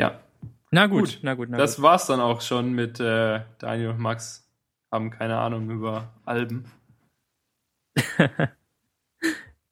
Ja. 0.00 0.20
Na 0.70 0.86
gut, 0.86 1.04
Gut, 1.06 1.18
na 1.22 1.34
gut, 1.34 1.48
na 1.50 1.58
Das 1.58 1.76
gut. 1.76 1.82
war's 1.84 2.06
dann 2.06 2.20
auch 2.20 2.40
schon 2.40 2.72
mit 2.72 2.98
äh, 3.00 3.40
Daniel 3.58 3.90
und 3.90 3.98
Max. 3.98 4.48
Haben 4.92 5.10
keine 5.10 5.38
Ahnung 5.38 5.70
über 5.70 6.12
Alben. 6.24 6.64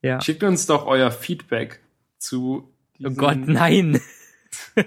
Ja. 0.03 0.21
Schickt 0.21 0.43
uns 0.43 0.67
doch 0.67 0.85
euer 0.85 1.11
Feedback 1.11 1.81
zu 2.19 2.71
Oh 3.03 3.09
Gott, 3.11 3.39
nein. 3.39 3.99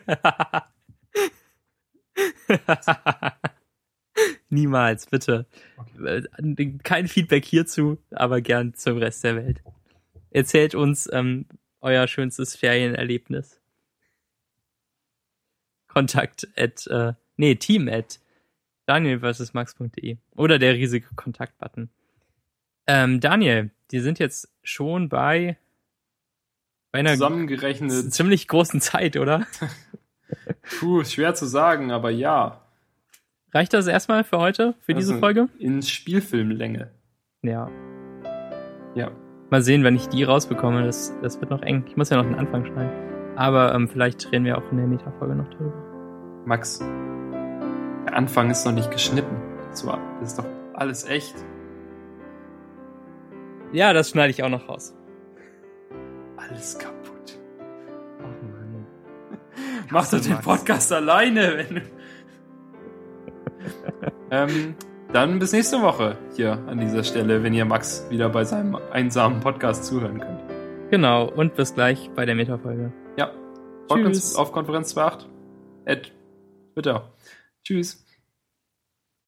Niemals, 4.49 5.07
bitte. 5.07 5.47
Äh, 6.03 6.21
Kein 6.83 7.07
Feedback 7.07 7.45
hierzu, 7.45 7.97
aber 8.11 8.41
gern 8.41 8.75
zum 8.75 8.97
Rest 8.99 9.23
der 9.23 9.35
Welt. 9.37 9.63
Erzählt 10.37 10.75
uns 10.75 11.09
ähm, 11.11 11.47
euer 11.81 12.07
schönstes 12.07 12.55
Ferienerlebnis. 12.55 13.59
Kontakt 15.87 16.47
at, 16.55 16.85
äh, 16.85 17.13
nee, 17.37 17.55
team 17.55 17.89
at 17.89 18.19
daniel 18.85 19.19
vs 19.19 19.55
max.de 19.55 20.17
oder 20.35 20.59
der 20.59 20.75
riesige 20.75 21.07
Kontaktbutton. 21.15 21.89
Ähm, 22.85 23.19
Daniel, 23.19 23.71
die 23.89 23.99
sind 23.99 24.19
jetzt 24.19 24.47
schon 24.61 25.09
bei, 25.09 25.57
bei 26.91 26.99
einer 26.99 27.13
zusammengerechnet. 27.13 28.13
ziemlich 28.13 28.47
großen 28.47 28.79
Zeit, 28.79 29.17
oder? 29.17 29.47
Puh, 30.79 31.03
schwer 31.03 31.33
zu 31.33 31.47
sagen, 31.47 31.91
aber 31.91 32.11
ja. 32.11 32.61
Reicht 33.55 33.73
das 33.73 33.87
erstmal 33.87 34.23
für 34.23 34.37
heute, 34.37 34.75
für 34.81 34.93
diese 34.93 35.13
Also 35.13 35.19
Folge? 35.19 35.49
In 35.57 35.81
Spielfilmlänge. 35.81 36.91
Ja. 37.41 37.71
Ja. 38.93 39.11
Mal 39.49 39.61
sehen, 39.61 39.83
wenn 39.83 39.95
ich 39.95 40.07
die 40.09 40.23
rausbekomme. 40.23 40.83
Das, 40.85 41.13
das 41.21 41.39
wird 41.39 41.51
noch 41.51 41.61
eng. 41.61 41.85
Ich 41.87 41.95
muss 41.95 42.09
ja 42.09 42.17
noch 42.17 42.25
den 42.25 42.35
Anfang 42.35 42.65
schneiden. 42.65 42.91
Aber 43.35 43.73
ähm, 43.73 43.87
vielleicht 43.87 44.31
reden 44.31 44.45
wir 44.45 44.57
auch 44.57 44.71
in 44.71 44.77
der 44.77 44.87
Metafolge 44.87 45.35
noch 45.35 45.49
drüber. 45.49 45.73
Max, 46.45 46.79
der 46.79 48.15
Anfang 48.15 48.49
ist 48.49 48.65
noch 48.65 48.73
nicht 48.73 48.91
geschnitten. 48.91 49.35
Das, 49.69 49.85
ist 50.23 50.39
doch 50.39 50.45
alles 50.73 51.05
echt. 51.07 51.35
Ja, 53.71 53.93
das 53.93 54.09
schneide 54.09 54.31
ich 54.31 54.43
auch 54.43 54.49
noch 54.49 54.67
raus. 54.67 54.95
Alles 56.37 56.77
kaputt. 56.79 57.37
Oh 58.19 58.23
Mann. 58.23 58.87
Mach 59.91 60.09
doch 60.09 60.19
den. 60.19 60.39
Podcast 60.39 60.91
alleine, 60.91 61.57
wenn 61.57 61.75
du. 61.75 61.81
ähm, 64.31 64.75
dann 65.13 65.39
bis 65.39 65.53
nächste 65.53 65.81
Woche 65.81 66.17
hier 66.35 66.63
an 66.67 66.79
dieser 66.79 67.03
Stelle, 67.03 67.43
wenn 67.43 67.53
ihr 67.53 67.65
Max 67.65 68.05
wieder 68.09 68.29
bei 68.29 68.43
seinem 68.43 68.77
einsamen 68.91 69.39
Podcast 69.39 69.85
zuhören 69.85 70.19
könnt. 70.19 70.41
Genau, 70.91 71.29
und 71.29 71.55
bis 71.55 71.73
gleich 71.73 72.09
bei 72.15 72.25
der 72.25 72.35
Metafolge. 72.35 72.91
Ja. 73.17 73.31
Folgt 73.87 74.05
uns 74.05 74.35
auf 74.35 74.51
Konferenz 74.51 74.97
28. 74.97 75.29
At 75.85 76.11
Twitter. 76.73 77.13
Tschüss. 77.63 78.06